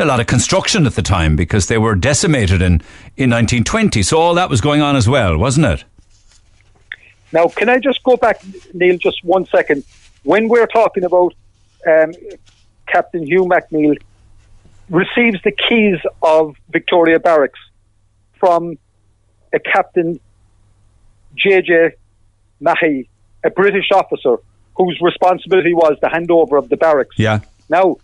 a 0.00 0.04
lot 0.04 0.20
of 0.20 0.26
construction 0.26 0.86
at 0.86 0.94
the 0.94 1.02
time 1.02 1.36
because 1.36 1.66
they 1.66 1.78
were 1.78 1.94
decimated 1.94 2.62
in, 2.62 2.74
in 3.16 3.30
1920. 3.30 4.02
So 4.02 4.18
all 4.18 4.34
that 4.34 4.50
was 4.50 4.60
going 4.60 4.80
on 4.80 4.96
as 4.96 5.08
well, 5.08 5.36
wasn't 5.36 5.66
it? 5.66 5.84
Now, 7.32 7.46
can 7.46 7.68
I 7.68 7.78
just 7.78 8.02
go 8.02 8.16
back, 8.16 8.42
Neil, 8.74 8.96
just 8.98 9.22
one 9.24 9.46
second? 9.46 9.84
When 10.24 10.48
we're 10.48 10.66
talking 10.66 11.04
about 11.04 11.34
um, 11.86 12.12
Captain 12.86 13.24
Hugh 13.24 13.44
McNeil 13.44 13.96
receives 14.88 15.40
the 15.42 15.52
keys 15.52 15.98
of 16.22 16.56
Victoria 16.70 17.20
Barracks 17.20 17.60
from 18.38 18.76
a 19.52 19.60
Captain 19.60 20.18
J.J. 21.36 21.92
Mahi, 22.60 23.08
a 23.44 23.50
British 23.50 23.90
officer 23.92 24.36
whose 24.76 24.98
responsibility 25.00 25.72
was 25.72 25.96
the 26.00 26.08
handover 26.08 26.58
of 26.58 26.68
the 26.68 26.76
barracks. 26.76 27.16
Yeah. 27.18 27.40
Now, 27.68 27.96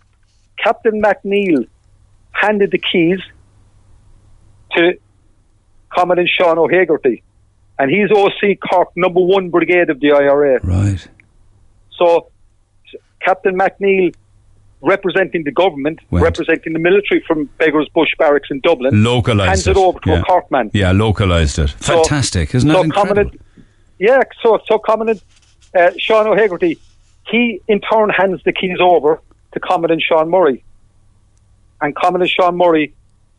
Captain 0.57 1.01
McNeil 1.01 1.67
handed 2.39 2.71
the 2.71 2.77
keys 2.77 3.19
to 4.73 4.97
Commandant 5.95 6.29
Sean 6.29 6.57
O'Hegarty, 6.57 7.23
and 7.79 7.89
he's 7.89 8.11
OC 8.11 8.59
Cork 8.69 8.89
number 8.95 9.19
one 9.21 9.49
brigade 9.49 9.89
of 9.89 9.99
the 9.99 10.11
IRA. 10.11 10.59
Right. 10.63 11.07
So, 11.97 12.29
Captain 13.21 13.57
McNeil, 13.57 14.13
representing 14.81 15.43
the 15.43 15.51
government, 15.51 15.99
Went. 16.11 16.23
representing 16.23 16.73
the 16.73 16.79
military 16.79 17.23
from 17.27 17.45
Beggars 17.57 17.89
Bush 17.93 18.11
Barracks 18.19 18.49
in 18.51 18.59
Dublin, 18.59 19.03
Localised 19.03 19.47
hands 19.47 19.67
it. 19.67 19.71
it 19.71 19.77
over 19.77 19.99
to 20.01 20.09
yeah. 20.11 20.19
a 20.19 20.23
Cork 20.23 20.51
man. 20.51 20.69
Yeah, 20.73 20.91
localised 20.91 21.57
it. 21.59 21.73
So- 21.79 21.95
Fantastic, 22.03 22.53
isn't 22.53 22.69
so 22.69 22.77
that 22.77 22.85
incredible? 22.85 23.15
Commandant, 23.15 23.41
yeah, 23.99 24.21
so 24.43 24.59
so 24.67 24.77
Commandant 24.77 25.23
uh, 25.75 25.91
Sean 25.97 26.27
O'Hegarty, 26.27 26.77
he 27.27 27.61
in 27.67 27.81
turn 27.81 28.09
hands 28.09 28.41
the 28.45 28.51
keys 28.53 28.77
over 28.79 29.19
to 29.53 29.59
Commandant 29.59 30.03
Sean 30.03 30.29
Murray, 30.29 30.63
and 31.81 31.95
Commander 31.95 32.27
Sean 32.27 32.57
Murray 32.57 32.93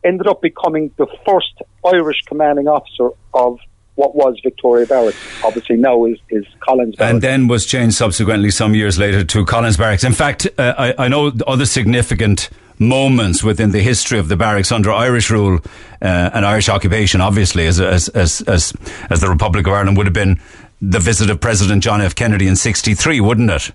ended 0.04 0.26
up 0.26 0.40
becoming 0.40 0.90
the 0.96 1.06
first 1.26 1.60
Irish 1.84 2.20
commanding 2.26 2.68
officer 2.68 3.10
of 3.34 3.58
what 3.96 4.14
was 4.14 4.38
Victoria 4.44 4.86
Barracks. 4.86 5.18
Obviously, 5.44 5.76
now 5.76 6.04
is 6.04 6.18
is 6.30 6.46
Collins 6.60 6.94
Barracks. 6.96 7.14
and 7.14 7.22
then 7.22 7.48
was 7.48 7.66
changed 7.66 7.96
subsequently 7.96 8.50
some 8.50 8.74
years 8.74 8.98
later 8.98 9.24
to 9.24 9.44
Collins 9.44 9.76
Barracks. 9.76 10.04
In 10.04 10.12
fact, 10.12 10.46
uh, 10.56 10.74
I, 10.78 11.06
I 11.06 11.08
know 11.08 11.32
other 11.46 11.66
significant 11.66 12.48
moments 12.78 13.42
within 13.42 13.72
the 13.72 13.80
history 13.80 14.20
of 14.20 14.28
the 14.28 14.36
barracks 14.36 14.70
under 14.70 14.92
Irish 14.92 15.30
rule 15.30 15.58
uh, 16.00 16.30
and 16.32 16.46
Irish 16.46 16.68
occupation, 16.68 17.20
obviously, 17.20 17.66
as, 17.66 17.80
as, 17.80 18.08
as, 18.10 18.40
as, 18.42 18.72
as 19.10 19.20
the 19.20 19.28
Republic 19.28 19.66
of 19.66 19.72
Ireland 19.72 19.96
would 19.96 20.06
have 20.06 20.14
been 20.14 20.40
the 20.80 21.00
visit 21.00 21.28
of 21.28 21.40
President 21.40 21.82
John 21.82 22.00
F. 22.00 22.14
Kennedy 22.14 22.46
in 22.46 22.54
63, 22.54 23.20
wouldn't 23.20 23.50
it? 23.50 23.72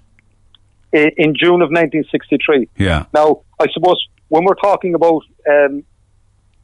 in 0.94 1.34
June 1.36 1.62
of 1.62 1.72
1963. 1.72 2.70
Yeah. 2.78 3.06
Now, 3.14 3.42
I 3.60 3.66
suppose 3.74 3.98
when 4.34 4.46
we're 4.46 4.56
talking 4.56 4.96
about 4.96 5.22
um, 5.48 5.84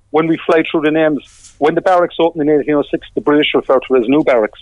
when 0.09 0.25
we 0.25 0.39
fly 0.43 0.63
through 0.63 0.81
the 0.81 0.89
names, 0.89 1.53
when 1.59 1.75
the 1.75 1.81
barracks 1.81 2.15
opened 2.19 2.41
in 2.41 2.47
1806, 2.47 3.07
the 3.13 3.21
British 3.21 3.53
referred 3.53 3.83
to 3.87 3.93
it 3.93 3.99
as 3.99 4.07
New 4.07 4.23
Barracks. 4.23 4.59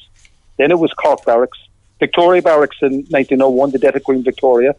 Then 0.57 0.71
it 0.71 0.77
was 0.77 0.91
Cork 0.91 1.23
Barracks, 1.23 1.57
Victoria 2.01 2.41
Barracks 2.41 2.75
in 2.81 3.05
1901, 3.07 3.71
the 3.71 3.79
death 3.79 3.95
of 3.95 4.03
Queen 4.03 4.25
Victoria. 4.25 4.71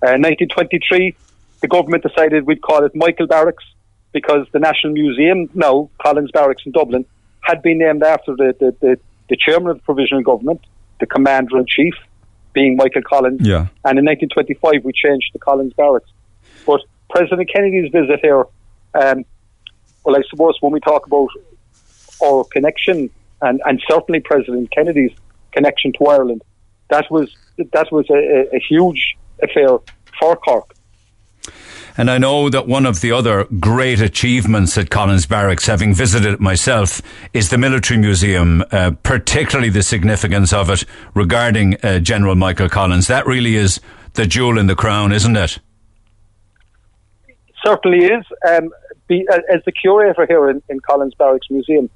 Uh, 0.00 0.14
1923, 0.22 1.16
the 1.60 1.66
government 1.66 2.04
decided 2.04 2.46
we'd 2.46 2.62
call 2.62 2.84
it 2.84 2.94
Michael 2.94 3.26
Barracks 3.26 3.64
because 4.12 4.46
the 4.52 4.60
National 4.60 4.92
Museum, 4.92 5.50
now 5.52 5.90
Collins 6.00 6.30
Barracks 6.30 6.62
in 6.64 6.70
Dublin, 6.70 7.04
had 7.40 7.60
been 7.62 7.78
named 7.78 8.04
after 8.04 8.36
the, 8.36 8.54
the, 8.60 8.76
the, 8.80 9.00
the 9.30 9.36
chairman 9.36 9.72
of 9.72 9.78
the 9.78 9.82
provisional 9.82 10.22
government, 10.22 10.60
the 11.00 11.06
commander 11.06 11.58
in 11.58 11.66
chief, 11.66 11.94
being 12.52 12.76
Michael 12.76 13.02
Collins. 13.02 13.40
Yeah. 13.40 13.66
And 13.84 13.98
in 13.98 14.04
1925, 14.04 14.84
we 14.84 14.92
changed 14.92 15.32
to 15.32 15.40
Collins 15.40 15.72
Barracks. 15.72 16.12
President 17.10 17.50
Kennedy's 17.52 17.90
visit 17.90 18.20
here, 18.22 18.44
um, 18.94 19.24
well, 20.04 20.16
I 20.16 20.22
suppose 20.30 20.56
when 20.60 20.72
we 20.72 20.80
talk 20.80 21.06
about 21.06 21.28
our 22.24 22.44
connection, 22.44 23.10
and, 23.40 23.60
and 23.64 23.82
certainly 23.88 24.20
President 24.20 24.70
Kennedy's 24.70 25.12
connection 25.52 25.92
to 25.98 26.06
Ireland, 26.06 26.42
that 26.90 27.10
was 27.10 27.34
that 27.72 27.90
was 27.92 28.08
a, 28.10 28.14
a, 28.14 28.56
a 28.56 28.60
huge 28.60 29.16
affair 29.42 29.78
for 30.18 30.36
Cork. 30.36 30.74
And 31.96 32.08
I 32.08 32.18
know 32.18 32.48
that 32.48 32.68
one 32.68 32.86
of 32.86 33.00
the 33.00 33.10
other 33.10 33.44
great 33.58 34.00
achievements 34.00 34.78
at 34.78 34.88
Collins 34.88 35.26
Barracks, 35.26 35.66
having 35.66 35.92
visited 35.92 36.34
it 36.34 36.40
myself, 36.40 37.02
is 37.32 37.50
the 37.50 37.58
Military 37.58 37.98
Museum, 37.98 38.62
uh, 38.70 38.92
particularly 39.02 39.68
the 39.68 39.82
significance 39.82 40.52
of 40.52 40.70
it 40.70 40.84
regarding 41.14 41.74
uh, 41.82 41.98
General 41.98 42.36
Michael 42.36 42.68
Collins. 42.68 43.08
That 43.08 43.26
really 43.26 43.56
is 43.56 43.80
the 44.12 44.26
jewel 44.26 44.58
in 44.58 44.68
the 44.68 44.76
crown, 44.76 45.10
isn't 45.10 45.36
it? 45.36 45.58
Certainly 47.68 48.06
is. 48.06 48.24
Um, 48.48 48.70
be, 49.06 49.26
uh, 49.28 49.40
as 49.52 49.62
the 49.64 49.72
curator 49.72 50.26
here 50.26 50.50
in, 50.50 50.62
in 50.68 50.80
Collins 50.80 51.14
Barracks 51.14 51.48
Museum, 51.50 51.90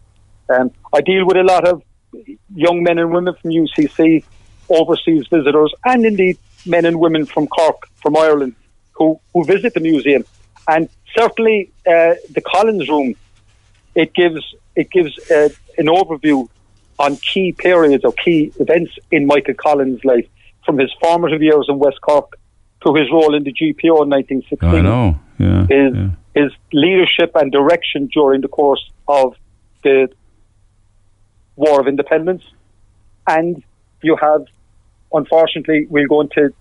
um, 0.49 0.70
I 0.93 1.01
deal 1.01 1.27
with 1.27 1.37
a 1.37 1.43
lot 1.43 1.66
of 1.66 1.83
young 2.55 2.83
men 2.83 2.99
and 2.99 3.12
women 3.12 3.35
from 3.41 3.51
UCC, 3.51 4.25
overseas 4.68 5.27
visitors, 5.29 5.73
and 5.85 6.05
indeed 6.05 6.39
men 6.66 6.85
and 6.85 6.99
women 6.99 7.27
from 7.27 7.47
Cork, 7.47 7.89
from 8.03 8.16
Ireland, 8.16 8.55
who, 8.93 9.20
who 9.33 9.45
visit 9.45 9.75
the 9.75 9.81
museum. 9.81 10.25
And 10.68 10.89
certainly 11.16 11.73
uh, 11.87 12.14
the 12.31 12.43
Collins 12.45 12.89
Room, 12.89 13.14
it 13.95 14.14
gives 14.14 14.55
it 14.75 14.91
gives 14.91 15.18
uh, 15.31 15.51
an 15.77 15.87
overview 15.87 16.49
on 16.99 17.16
key 17.16 17.53
periods 17.53 18.05
or 18.05 18.12
key 18.12 18.53
events 18.59 18.93
in 19.11 19.27
Michael 19.27 19.55
Collins' 19.55 20.03
life, 20.05 20.27
from 20.64 20.79
his 20.79 20.91
formative 21.01 21.43
years 21.43 21.66
in 21.68 21.79
West 21.79 22.01
Cork 22.01 22.39
to 22.85 22.95
his 22.95 23.11
role 23.11 23.35
in 23.35 23.45
the 23.45 23.53
GPO 23.53 24.03
in 24.03 24.11
1916 24.11 24.68
I 24.68 24.80
know. 24.80 25.18
Yeah. 25.39 25.66
his 25.68 25.95
yeah. 25.95 26.11
his 26.35 26.53
leadership 26.72 27.33
and 27.35 27.51
direction 27.53 28.09
during 28.12 28.41
the 28.41 28.49
course 28.49 28.91
of 29.09 29.35
the 29.83 30.09
War 31.57 31.80
of 31.80 31.87
Independence, 31.87 32.43
and 33.26 33.62
you 34.03 34.16
have, 34.20 34.47
unfortunately, 35.12 35.87
we'll 35.89 36.07
go 36.09 36.22
into 36.22 36.55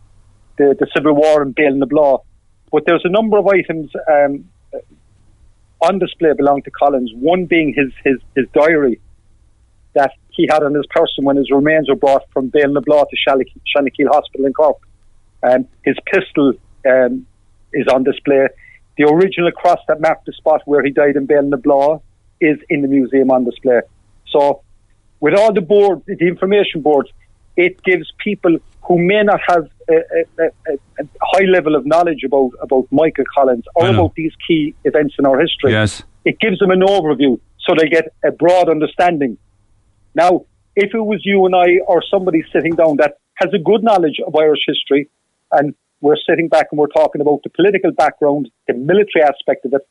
the, 0.58 0.76
the 0.78 0.88
Civil 0.96 1.14
War 1.14 1.42
and 1.42 1.56
Béal 1.56 1.76
na 1.78 1.86
Bláth, 1.86 2.24
but 2.72 2.84
there's 2.86 3.04
a 3.06 3.10
number 3.10 3.38
of 3.38 3.48
items 3.48 3.92
um, 4.10 4.50
on 5.82 6.00
display 6.00 6.34
belong 6.34 6.62
to 6.64 6.72
Collins. 6.72 7.12
One 7.16 7.46
being 7.46 7.74
his 7.74 7.92
his 8.04 8.20
his 8.36 8.48
diary 8.54 9.00
that 9.94 10.12
he 10.30 10.48
had 10.50 10.64
on 10.64 10.74
his 10.74 10.86
person 10.90 11.26
when 11.26 11.36
his 11.36 11.50
remains 11.52 11.90
were 11.90 11.96
brought 11.96 12.24
from 12.32 12.50
Béal 12.50 12.72
na 12.74 12.80
Bláth 12.82 13.08
to 13.10 13.18
Shannick- 13.28 14.08
Hospital 14.10 14.46
in 14.46 14.54
Cork. 14.54 14.78
Um, 15.44 15.68
his 15.84 15.96
pistol 16.12 16.54
um, 16.88 17.26
is 17.74 17.88
on 17.88 18.04
display. 18.04 18.48
The 18.98 19.06
original 19.06 19.52
cross 19.52 19.80
that 19.88 20.02
marked 20.02 20.26
the 20.26 20.34
spot 20.34 20.62
where 20.66 20.84
he 20.84 20.92
died 20.92 21.16
in 21.16 21.28
Béal 21.28 21.48
na 21.50 21.58
Bláth 21.58 22.02
is 22.40 22.58
in 22.70 22.82
the 22.82 22.88
museum 22.88 23.32
on 23.32 23.46
display. 23.46 23.82
So, 24.30 24.62
with 25.20 25.34
all 25.36 25.54
the 25.54 25.62
board, 25.62 26.02
the 26.08 26.28
information 26.28 26.82
boards, 26.82 27.10
it 27.56 27.82
gives 27.84 28.12
people 28.24 28.58
who 28.84 28.98
may 28.98 29.22
not 29.24 29.40
have 29.48 29.70
a, 29.90 29.94
a, 29.94 30.44
a, 30.44 30.74
a 31.00 31.04
high 31.22 31.46
level 31.46 31.76
of 31.76 31.86
knowledge 31.86 32.24
about, 32.26 32.52
about 32.62 32.88
Michael 32.92 33.26
Collins 33.34 33.66
or 33.76 33.88
about 33.88 34.16
these 34.16 34.34
key 34.48 34.74
events 34.84 35.16
in 35.20 35.26
our 35.26 35.40
history. 35.40 35.72
Yes. 35.72 36.04
It 36.26 36.40
gives 36.40 36.60
them 36.60 36.72
an 36.72 36.82
overview 36.82 37.40
so 37.60 37.74
they 37.78 37.88
get 37.88 38.14
a 38.24 38.32
broad 38.32 38.70
understanding. 38.70 39.38
Now, 40.16 40.46
if 40.76 40.94
it 40.94 41.00
was 41.00 41.22
you 41.24 41.46
and 41.46 41.56
I 41.56 41.80
or 41.86 42.04
somebody 42.10 42.44
sitting 42.52 42.76
down 42.76 42.98
that 42.98 43.18
has 43.36 43.54
a 43.54 43.60
good 43.60 43.84
knowledge 43.84 44.20
of 44.26 44.36
Irish 44.36 44.62
history, 44.66 45.10
and 45.52 45.74
we're 46.02 46.18
sitting 46.28 46.48
back 46.48 46.68
and 46.72 46.80
we're 46.80 46.88
talking 46.88 47.22
about 47.22 47.42
the 47.44 47.50
political 47.50 47.92
background, 47.92 48.50
the 48.68 48.74
military 48.74 49.24
aspect 49.24 49.66
of 49.66 49.74
it, 49.74 49.88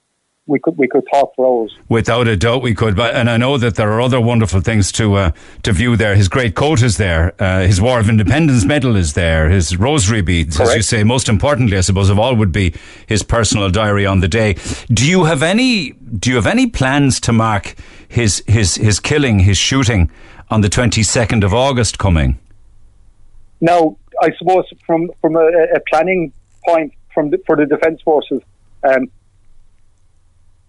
we 0.47 0.59
could 0.59 0.77
we 0.77 0.89
could 0.89 1.05
talk 1.13 1.33
for 1.37 1.47
hours. 1.47 1.77
Without 1.89 2.27
a 2.27 2.37
doubt, 2.37 2.63
we 2.63 2.75
could. 2.75 2.97
But 2.97 3.15
and 3.15 3.31
I 3.31 3.37
know 3.37 3.57
that 3.57 3.77
there 3.77 3.93
are 3.93 4.01
other 4.01 4.21
wonderful 4.21 4.61
things 4.61 4.91
to 4.93 5.15
uh, 5.15 5.31
to 5.63 5.73
view 5.73 5.97
there. 5.97 6.17
His 6.17 6.29
great 6.29 6.57
coat 6.57 6.83
is 6.83 6.97
there. 6.97 7.35
Uh, 7.41 7.61
his 7.61 7.81
War 7.81 8.01
of 8.01 8.09
Independence 8.09 8.65
medal 8.65 8.97
is 8.97 9.13
there. 9.13 9.49
His 9.49 9.77
rosary 9.77 10.23
beads, 10.23 10.57
Correct. 10.57 10.71
as 10.71 10.77
you 10.77 10.83
say. 10.83 11.05
Most 11.05 11.29
importantly, 11.29 11.77
I 11.77 11.83
suppose 11.83 12.11
of 12.11 12.19
all, 12.19 12.35
would 12.35 12.53
be 12.53 12.75
his 13.07 13.23
personal 13.23 13.71
diary 13.71 14.07
on 14.07 14.21
the 14.21 14.29
day. 14.29 14.57
Do 14.93 15.09
you 15.09 15.25
have 15.25 15.43
any? 15.43 15.93
Do 15.93 16.31
you 16.31 16.37
have 16.37 16.49
any 16.49 16.67
plans 16.67 17.21
to 17.21 17.33
mark 17.33 17.77
his 18.09 18.43
his 18.49 18.75
his 18.75 18.99
killing, 18.99 19.41
his 19.41 19.57
shooting 19.57 20.11
on 20.51 20.63
the 20.63 20.69
twenty 20.69 21.05
second 21.05 21.45
of 21.45 21.55
August 21.55 21.99
coming? 21.99 22.39
Now, 23.61 23.99
I 24.21 24.31
suppose 24.39 24.64
from 24.87 25.11
from 25.21 25.37
a, 25.37 25.47
a 25.75 25.81
planning 25.89 26.33
point 26.64 26.93
from 27.12 27.31
the, 27.31 27.39
for 27.47 27.57
the 27.57 27.66
defence 27.66 28.01
forces. 28.03 28.41
Um, 28.83 29.11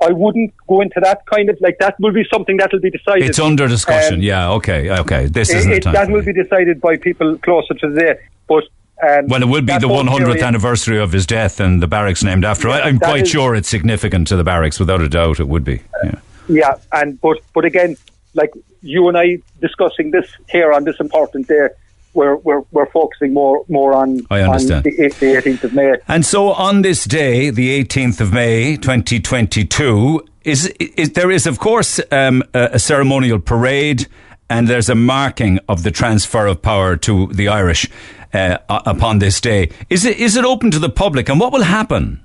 I 0.02 0.12
wouldn't 0.12 0.54
go 0.68 0.82
into 0.82 1.00
that 1.04 1.26
kind 1.28 1.50
of 1.50 1.58
like 1.62 1.78
that 1.80 2.00
will 2.00 2.12
be 2.12 2.26
something 2.34 2.58
that 2.58 2.72
will 2.74 2.80
be 2.80 2.90
decided. 2.90 3.30
It's 3.30 3.40
under 3.40 3.68
discussion. 3.68 4.16
Um, 4.16 4.22
yeah. 4.22 4.52
Okay. 4.54 4.90
Okay. 4.90 5.28
This 5.28 5.54
isn't 5.54 5.72
it, 5.72 5.84
that 5.84 6.10
will 6.10 6.24
be 6.24 6.34
decided 6.34 6.82
by 6.82 6.98
people 6.98 7.38
closer 7.38 7.76
to 7.76 7.90
the 7.90 8.00
day. 8.00 8.16
But 8.48 8.64
um, 9.08 9.28
well, 9.28 9.44
it 9.44 9.46
will 9.46 9.62
be 9.62 9.78
the 9.78 9.88
100th 9.88 10.44
anniversary 10.44 11.00
of 11.00 11.12
his 11.12 11.26
death 11.26 11.60
and 11.60 11.82
the 11.82 11.88
barracks 11.88 12.24
named 12.24 12.46
after. 12.46 12.68
Yeah, 12.68 12.76
I, 12.76 12.90
am 12.90 13.00
quite 13.00 13.24
is, 13.24 13.30
sure 13.30 13.56
it's 13.56 13.70
significant 13.70 14.28
to 14.28 14.36
the 14.36 14.44
barracks, 14.44 14.80
without 14.80 15.02
a 15.02 15.10
doubt. 15.10 15.40
It 15.40 15.48
would 15.48 15.64
be. 15.64 15.82
Yeah. 16.04 16.20
Yeah, 16.48 16.76
and 16.92 17.20
but 17.22 17.38
but 17.54 17.66
again, 17.66 17.96
like 18.34 18.52
you 18.82 19.08
and 19.08 19.18
I 19.18 19.38
discussing 19.62 20.12
this 20.12 20.30
here 20.50 20.74
on 20.74 20.84
this 20.84 21.00
important 21.00 21.48
day, 21.48 21.70
we're, 22.14 22.36
we're, 22.38 22.62
we're 22.72 22.90
focusing 22.92 23.34
more 23.34 23.64
more 23.70 23.94
on, 23.94 24.26
I 24.30 24.42
understand. 24.42 24.86
On 24.86 24.92
the, 24.92 25.10
the 25.20 25.36
18th 25.36 25.64
of 25.64 25.74
May. 25.74 25.96
And 26.08 26.26
so 26.26 26.50
on 26.50 26.82
this 26.82 27.06
day, 27.06 27.50
the 27.50 27.84
18th 27.84 28.20
of 28.20 28.34
May, 28.34 28.76
2022, 28.76 30.26
is, 30.44 30.68
is 30.80 31.12
there 31.12 31.32
is 31.32 31.48
of 31.48 31.60
course 31.60 32.00
um, 32.12 32.44
a, 32.54 32.72
a 32.74 32.80
ceremonial 32.80 33.40
parade 33.40 34.08
and 34.52 34.68
there's 34.68 34.90
a 34.90 34.96
marking 34.96 35.60
of 35.70 35.84
the 35.84 35.92
transfer 35.92 36.46
of 36.46 36.62
power 36.62 36.98
to 36.98 37.28
the 37.28 37.48
Irish 37.48 37.90
uh, 38.34 38.58
upon 38.70 39.20
this 39.20 39.40
day. 39.40 39.70
Is 39.90 40.04
it 40.04 40.18
is 40.18 40.36
it 40.36 40.44
open 40.44 40.72
to 40.72 40.80
the 40.80 40.90
public, 40.90 41.30
and 41.30 41.40
what 41.40 41.54
will 41.54 41.64
happen? 41.64 42.22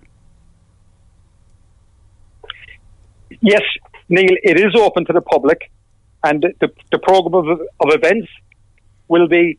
Yes, 3.41 3.63
Neil, 4.09 4.37
it 4.43 4.59
is 4.59 4.75
open 4.75 5.05
to 5.05 5.13
the 5.13 5.21
public, 5.21 5.71
and 6.25 6.43
the, 6.61 6.69
the 6.91 6.99
program 6.99 7.35
of, 7.35 7.61
of 7.61 7.89
events 7.95 8.29
will 9.09 9.29
be 9.29 9.59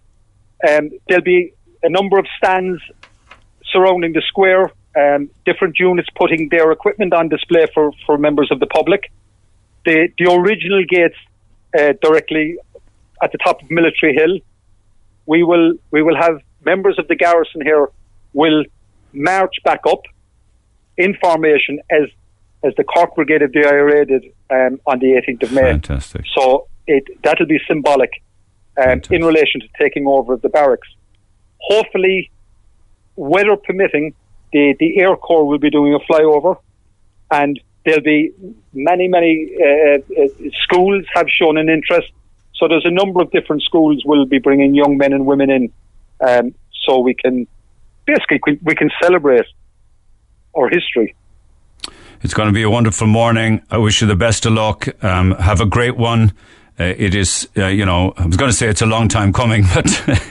um, 0.67 0.89
there'll 1.07 1.23
be 1.23 1.53
a 1.83 1.89
number 1.89 2.17
of 2.17 2.25
stands 2.37 2.81
surrounding 3.71 4.13
the 4.13 4.21
square, 4.27 4.71
um, 4.97 5.29
different 5.45 5.77
units 5.79 6.09
putting 6.15 6.49
their 6.49 6.71
equipment 6.71 7.13
on 7.13 7.29
display 7.29 7.67
for, 7.73 7.91
for 8.05 8.17
members 8.17 8.49
of 8.51 8.59
the 8.59 8.67
public. 8.67 9.11
The, 9.85 10.09
the 10.17 10.31
original 10.31 10.83
gates 10.87 11.15
uh, 11.77 11.93
directly 12.01 12.57
at 13.21 13.31
the 13.31 13.37
top 13.37 13.61
of 13.61 13.69
Military 13.69 14.13
Hill. 14.13 14.39
We 15.25 15.43
will 15.43 15.73
we 15.91 16.01
will 16.01 16.15
have 16.15 16.41
members 16.63 16.97
of 16.97 17.07
the 17.07 17.15
garrison 17.15 17.61
here 17.61 17.87
will 18.33 18.63
march 19.13 19.55
back 19.63 19.81
up 19.87 20.01
in 20.97 21.15
formation 21.15 21.79
as 21.91 22.09
as 22.63 22.73
the 22.75 22.83
Cork 22.83 23.15
Brigade 23.15 23.41
of 23.41 23.51
the 23.51 23.65
IRA 23.65 24.05
did 24.05 24.25
um, 24.49 24.79
on 24.85 24.99
the 24.99 25.21
18th 25.21 25.43
of 25.43 25.51
May. 25.51 25.61
Fantastic. 25.61 26.25
So 26.35 26.67
it 26.87 27.03
that'll 27.23 27.45
be 27.45 27.59
symbolic 27.67 28.11
um, 28.77 29.01
in 29.09 29.23
relation 29.23 29.61
to 29.61 29.67
taking 29.79 30.07
over 30.07 30.33
of 30.33 30.41
the 30.41 30.49
barracks. 30.49 30.87
Hopefully, 31.59 32.31
weather 33.15 33.55
permitting, 33.57 34.13
the, 34.53 34.75
the 34.79 34.99
Air 34.99 35.15
Corps 35.15 35.45
will 35.45 35.57
be 35.59 35.69
doing 35.69 35.93
a 35.93 35.99
flyover, 35.99 36.57
and 37.31 37.59
there'll 37.85 38.01
be 38.01 38.33
many, 38.73 39.07
many 39.07 39.51
uh, 39.61 39.97
uh, 39.97 40.27
schools 40.63 41.05
have 41.13 41.27
shown 41.29 41.57
an 41.57 41.69
interest. 41.69 42.09
So 42.55 42.67
there's 42.67 42.85
a 42.85 42.91
number 42.91 43.21
of 43.21 43.31
different 43.31 43.61
schools 43.63 44.03
will 44.05 44.25
be 44.25 44.39
bringing 44.39 44.73
young 44.73 44.97
men 44.97 45.13
and 45.13 45.25
women 45.25 45.49
in, 45.49 45.73
um, 46.27 46.55
so 46.85 46.99
we 46.99 47.13
can 47.13 47.47
basically 48.05 48.59
we 48.63 48.73
can 48.73 48.89
celebrate 49.01 49.45
our 50.55 50.69
history. 50.69 51.15
It's 52.23 52.33
going 52.33 52.47
to 52.47 52.53
be 52.53 52.63
a 52.63 52.69
wonderful 52.69 53.05
morning. 53.05 53.61
I 53.69 53.77
wish 53.77 54.01
you 54.01 54.07
the 54.07 54.15
best 54.15 54.45
of 54.47 54.53
luck. 54.53 54.87
Um, 55.03 55.31
have 55.35 55.61
a 55.61 55.67
great 55.67 55.97
one. 55.97 56.33
Uh, 56.79 56.93
it 56.95 57.15
is, 57.15 57.49
uh, 57.57 57.65
you 57.65 57.85
know, 57.85 58.13
I 58.17 58.27
was 58.27 58.37
going 58.37 58.51
to 58.51 58.55
say 58.55 58.67
it's 58.67 58.83
a 58.83 58.85
long 58.85 59.07
time 59.07 59.33
coming, 59.33 59.63
but 59.73 59.85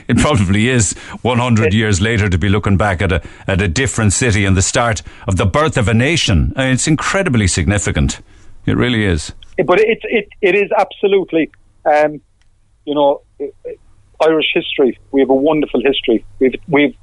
it 0.07 0.17
probably 0.17 0.69
is 0.69 0.93
100 1.21 1.73
years 1.73 1.99
later 1.99 2.29
to 2.29 2.37
be 2.37 2.47
looking 2.47 2.77
back 2.77 3.01
at 3.01 3.11
a, 3.11 3.21
at 3.47 3.61
a 3.61 3.67
different 3.67 4.13
city 4.13 4.45
and 4.45 4.55
the 4.55 4.61
start 4.61 5.01
of 5.27 5.35
the 5.35 5.45
birth 5.45 5.77
of 5.77 5.89
a 5.89 5.93
nation. 5.93 6.53
I 6.55 6.65
mean, 6.65 6.73
it's 6.73 6.87
incredibly 6.87 7.47
significant. 7.47 8.21
It 8.65 8.77
really 8.77 9.03
is. 9.03 9.33
But 9.65 9.79
it, 9.79 9.99
it, 10.03 10.29
it 10.41 10.55
is 10.55 10.71
absolutely, 10.77 11.51
um, 11.83 12.21
you 12.85 12.95
know, 12.95 13.21
Irish 14.21 14.47
history. 14.53 14.97
We 15.11 15.19
have 15.21 15.29
a 15.29 15.35
wonderful 15.35 15.81
history. 15.81 16.25
We've, 16.39 16.55
we've, 16.69 16.95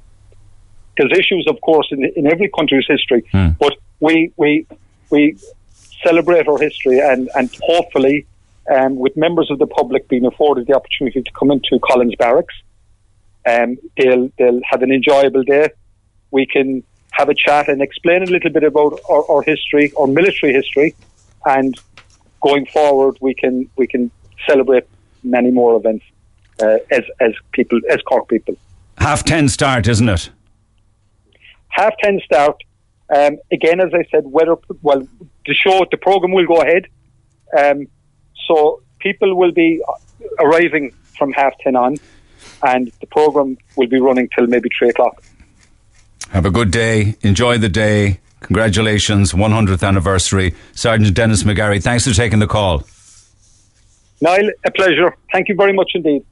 there's 0.97 1.11
issues, 1.11 1.45
of 1.47 1.61
course, 1.61 1.87
in, 1.91 2.03
in 2.15 2.25
every 2.25 2.49
country's 2.49 2.85
history, 2.87 3.23
hmm. 3.31 3.49
but 3.59 3.77
we, 3.99 4.31
we, 4.37 4.65
we 5.11 5.37
celebrate 6.03 6.47
our 6.47 6.57
history 6.57 6.99
and, 6.99 7.29
and 7.35 7.55
hopefully, 7.61 8.25
um, 8.73 8.95
with 8.95 9.15
members 9.15 9.51
of 9.51 9.59
the 9.59 9.67
public 9.67 10.07
being 10.07 10.25
afforded 10.25 10.67
the 10.67 10.75
opportunity 10.75 11.21
to 11.21 11.31
come 11.31 11.51
into 11.51 11.79
Collins 11.83 12.15
Barracks. 12.15 12.55
Um, 13.47 13.77
they'll 13.97 14.29
they'll 14.37 14.61
have 14.69 14.81
an 14.81 14.91
enjoyable 14.91 15.43
day. 15.43 15.69
We 16.31 16.45
can 16.45 16.83
have 17.11 17.29
a 17.29 17.35
chat 17.35 17.69
and 17.69 17.81
explain 17.81 18.23
a 18.23 18.25
little 18.25 18.49
bit 18.49 18.63
about 18.63 18.99
our, 19.09 19.23
our 19.29 19.41
history, 19.43 19.93
our 19.97 20.07
military 20.07 20.53
history, 20.53 20.95
and 21.45 21.79
going 22.41 22.65
forward, 22.67 23.17
we 23.21 23.33
can 23.33 23.69
we 23.75 23.87
can 23.87 24.11
celebrate 24.47 24.85
many 25.23 25.51
more 25.51 25.75
events 25.75 26.05
uh, 26.61 26.77
as 26.91 27.03
as 27.19 27.33
people 27.51 27.79
as 27.89 28.01
Cork 28.01 28.27
people. 28.29 28.55
Half 28.97 29.25
ten 29.25 29.47
start, 29.49 29.87
isn't 29.87 30.09
it? 30.09 30.29
Half 31.69 31.93
ten 32.03 32.19
start. 32.23 32.57
Um, 33.15 33.37
again, 33.51 33.79
as 33.79 33.93
I 33.93 34.03
said, 34.11 34.23
whether 34.25 34.55
well 34.81 35.07
the 35.45 35.53
show, 35.53 35.85
the 35.91 35.97
program 35.97 36.31
will 36.33 36.47
go 36.47 36.61
ahead. 36.61 36.87
Um, 37.57 37.87
so 38.47 38.81
people 38.99 39.35
will 39.35 39.51
be 39.51 39.81
uh, 39.87 39.93
arriving 40.39 40.93
from 41.17 41.31
half 41.31 41.53
ten 41.63 41.75
on, 41.75 41.97
and 42.63 42.91
the 42.99 43.07
program 43.07 43.57
will 43.75 43.87
be 43.87 43.99
running 43.99 44.29
till 44.35 44.47
maybe 44.47 44.69
three 44.77 44.89
o'clock. 44.89 45.23
Have 46.29 46.45
a 46.45 46.51
good 46.51 46.71
day. 46.71 47.15
Enjoy 47.21 47.57
the 47.57 47.69
day. 47.69 48.19
Congratulations, 48.41 49.33
100th 49.33 49.87
anniversary. 49.87 50.53
Sergeant 50.73 51.15
Dennis 51.15 51.43
McGarry, 51.43 51.81
thanks 51.81 52.07
for 52.07 52.13
taking 52.13 52.37
the 52.37 52.47
call. 52.47 52.83
Niall, 54.21 54.51
a 54.65 54.71
pleasure. 54.71 55.15
Thank 55.31 55.49
you 55.49 55.55
very 55.55 55.73
much 55.73 55.91
indeed. 55.95 56.23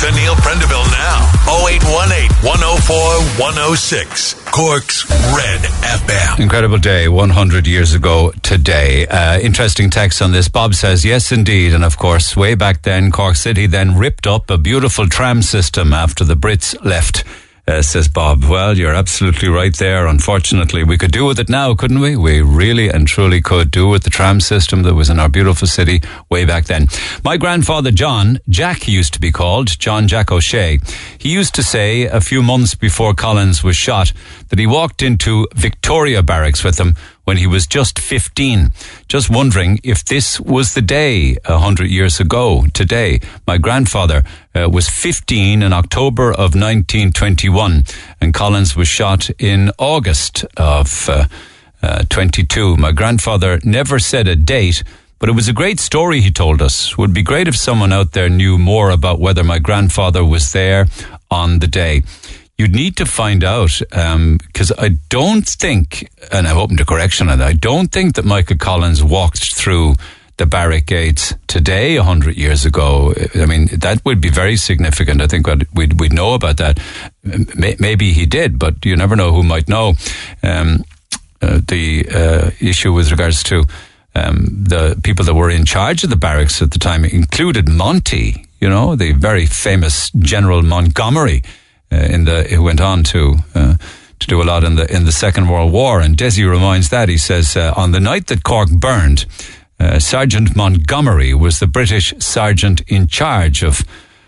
To 0.00 0.12
Neil 0.12 0.34
Prendeville 0.34 0.90
now. 0.92 1.30
0818 1.48 2.28
104 2.44 2.96
106. 3.40 4.34
Cork's 4.44 5.08
Red 5.10 5.60
FM. 5.60 6.38
Incredible 6.38 6.76
day, 6.76 7.08
100 7.08 7.66
years 7.66 7.94
ago 7.94 8.30
today. 8.42 9.06
Uh, 9.06 9.38
interesting 9.38 9.88
text 9.88 10.20
on 10.20 10.32
this. 10.32 10.48
Bob 10.48 10.74
says, 10.74 11.02
yes, 11.02 11.32
indeed. 11.32 11.72
And 11.72 11.82
of 11.82 11.96
course, 11.96 12.36
way 12.36 12.54
back 12.54 12.82
then, 12.82 13.10
Cork 13.10 13.36
City 13.36 13.66
then 13.66 13.96
ripped 13.96 14.26
up 14.26 14.50
a 14.50 14.58
beautiful 14.58 15.08
tram 15.08 15.40
system 15.40 15.94
after 15.94 16.24
the 16.24 16.36
Brits 16.36 16.76
left 16.84 17.24
uh, 17.68 17.82
says 17.82 18.08
Bob. 18.08 18.44
Well, 18.44 18.76
you're 18.76 18.94
absolutely 18.94 19.48
right 19.48 19.76
there. 19.76 20.06
Unfortunately, 20.06 20.84
we 20.84 20.96
could 20.96 21.10
do 21.10 21.24
with 21.24 21.38
it 21.38 21.48
now, 21.48 21.74
couldn't 21.74 22.00
we? 22.00 22.16
We 22.16 22.40
really 22.40 22.88
and 22.88 23.08
truly 23.08 23.40
could 23.40 23.70
do 23.70 23.88
with 23.88 24.04
the 24.04 24.10
tram 24.10 24.40
system 24.40 24.82
that 24.84 24.94
was 24.94 25.10
in 25.10 25.18
our 25.18 25.28
beautiful 25.28 25.66
city 25.66 26.00
way 26.30 26.44
back 26.44 26.66
then. 26.66 26.86
My 27.24 27.36
grandfather, 27.36 27.90
John, 27.90 28.38
Jack 28.48 28.86
used 28.86 29.14
to 29.14 29.20
be 29.20 29.32
called, 29.32 29.78
John 29.78 30.06
Jack 30.06 30.30
O'Shea, 30.30 30.78
he 31.18 31.30
used 31.30 31.54
to 31.56 31.62
say 31.62 32.04
a 32.04 32.20
few 32.20 32.42
months 32.42 32.74
before 32.74 33.14
Collins 33.14 33.64
was 33.64 33.76
shot 33.76 34.12
that 34.48 34.58
he 34.58 34.66
walked 34.66 35.02
into 35.02 35.48
Victoria 35.54 36.22
Barracks 36.22 36.62
with 36.62 36.76
them 36.76 36.94
when 37.26 37.36
he 37.36 37.46
was 37.46 37.66
just 37.66 37.98
15. 37.98 38.70
Just 39.08 39.28
wondering 39.28 39.80
if 39.82 40.04
this 40.04 40.40
was 40.40 40.74
the 40.74 40.80
day 40.80 41.36
a 41.44 41.58
hundred 41.58 41.90
years 41.90 42.20
ago 42.20 42.66
today. 42.72 43.18
My 43.48 43.58
grandfather 43.58 44.22
uh, 44.54 44.68
was 44.70 44.88
15 44.88 45.60
in 45.60 45.72
October 45.72 46.30
of 46.30 46.54
1921 46.54 47.82
and 48.20 48.32
Collins 48.32 48.76
was 48.76 48.86
shot 48.86 49.28
in 49.40 49.72
August 49.76 50.44
of 50.56 51.08
uh, 51.08 51.24
uh, 51.82 52.04
22. 52.08 52.76
My 52.76 52.92
grandfather 52.92 53.58
never 53.64 53.98
said 53.98 54.28
a 54.28 54.36
date. 54.36 54.82
But 55.18 55.30
it 55.30 55.32
was 55.32 55.48
a 55.48 55.54
great 55.54 55.80
story 55.80 56.20
he 56.20 56.30
told 56.30 56.60
us. 56.60 56.98
Would 56.98 57.14
be 57.14 57.22
great 57.22 57.48
if 57.48 57.56
someone 57.56 57.90
out 57.90 58.12
there 58.12 58.28
knew 58.28 58.58
more 58.58 58.90
about 58.90 59.18
whether 59.18 59.42
my 59.42 59.58
grandfather 59.58 60.22
was 60.22 60.52
there 60.52 60.88
on 61.30 61.60
the 61.60 61.66
day 61.66 62.02
you'd 62.58 62.74
need 62.74 62.96
to 62.96 63.06
find 63.06 63.44
out 63.44 63.78
because 63.80 64.70
um, 64.70 64.78
I 64.78 64.96
don't 65.08 65.46
think, 65.46 66.10
and 66.32 66.46
I'm 66.46 66.56
open 66.56 66.76
to 66.78 66.84
correction 66.84 67.28
on 67.28 67.38
that. 67.38 67.48
I 67.48 67.52
don't 67.52 67.92
think 67.92 68.14
that 68.14 68.24
Michael 68.24 68.56
Collins 68.56 69.02
walked 69.04 69.54
through 69.54 69.94
the 70.38 70.46
barrack 70.46 70.86
gates 70.86 71.34
today, 71.46 71.96
100 71.96 72.36
years 72.36 72.66
ago, 72.66 73.14
I 73.34 73.46
mean, 73.46 73.66
that 73.72 74.04
would 74.04 74.20
be 74.20 74.28
very 74.28 74.56
significant. 74.56 75.22
I 75.22 75.26
think 75.26 75.46
we'd, 75.72 75.98
we'd 75.98 76.12
know 76.12 76.34
about 76.34 76.58
that. 76.58 76.78
Maybe 77.24 78.12
he 78.12 78.26
did, 78.26 78.58
but 78.58 78.84
you 78.84 78.96
never 78.96 79.16
know 79.16 79.32
who 79.32 79.42
might 79.42 79.68
know. 79.68 79.94
Um, 80.42 80.84
uh, 81.40 81.60
the 81.66 82.06
uh, 82.14 82.50
issue 82.60 82.92
with 82.92 83.10
regards 83.10 83.42
to 83.44 83.64
um, 84.14 84.64
the 84.64 84.98
people 85.02 85.24
that 85.24 85.34
were 85.34 85.50
in 85.50 85.64
charge 85.64 86.04
of 86.04 86.10
the 86.10 86.16
barracks 86.16 86.60
at 86.60 86.70
the 86.70 86.78
time 86.78 87.04
included 87.04 87.68
Monty, 87.68 88.46
you 88.60 88.68
know, 88.68 88.94
the 88.94 89.12
very 89.12 89.46
famous 89.46 90.10
General 90.10 90.62
Montgomery, 90.62 91.42
in 91.90 92.24
the 92.24 92.44
who 92.44 92.62
went 92.62 92.80
on 92.80 93.02
to 93.04 93.36
uh, 93.54 93.74
to 94.18 94.26
do 94.26 94.42
a 94.42 94.44
lot 94.44 94.64
in 94.64 94.76
the 94.76 94.94
in 94.94 95.04
the 95.04 95.12
Second 95.12 95.48
World 95.48 95.72
War. 95.72 96.00
And 96.00 96.16
Desi 96.16 96.48
reminds 96.48 96.88
that 96.90 97.08
he 97.08 97.18
says 97.18 97.56
uh, 97.56 97.72
on 97.76 97.92
the 97.92 98.00
night 98.00 98.26
that 98.28 98.42
Cork 98.42 98.70
burned, 98.70 99.26
uh, 99.78 99.98
Sergeant 99.98 100.56
Montgomery 100.56 101.34
was 101.34 101.58
the 101.58 101.66
British 101.66 102.14
sergeant 102.18 102.80
in 102.88 103.06
charge 103.06 103.62
of 103.62 103.84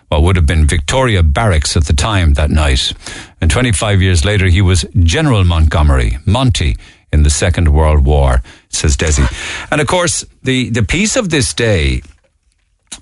what 0.09 0.22
would 0.22 0.36
have 0.36 0.46
been 0.46 0.66
Victoria 0.66 1.22
Barracks 1.22 1.76
at 1.76 1.84
the 1.84 1.92
time 1.92 2.34
that 2.34 2.50
night. 2.50 2.92
And 3.40 3.50
25 3.50 4.00
years 4.00 4.24
later, 4.24 4.46
he 4.46 4.62
was 4.62 4.86
General 4.98 5.44
Montgomery, 5.44 6.18
Monty, 6.24 6.76
in 7.12 7.22
the 7.22 7.30
Second 7.30 7.72
World 7.72 8.04
War, 8.04 8.42
says 8.68 8.96
Desi. 8.96 9.26
And 9.70 9.80
of 9.80 9.86
course, 9.86 10.24
the, 10.42 10.70
the 10.70 10.82
piece 10.82 11.16
of 11.16 11.30
this 11.30 11.54
day 11.54 12.02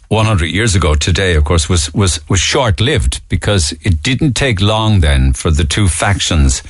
100 0.09 0.47
years 0.47 0.74
ago 0.74 0.95
today, 0.95 1.34
of 1.34 1.45
course, 1.45 1.68
was, 1.68 1.93
was, 1.93 2.20
was 2.28 2.41
short 2.41 2.80
lived 2.80 3.20
because 3.28 3.72
it 3.82 4.03
didn't 4.03 4.34
take 4.34 4.61
long 4.61 5.01
then 5.01 5.32
for 5.32 5.51
the 5.51 5.64
two 5.64 5.89
factions 5.89 6.62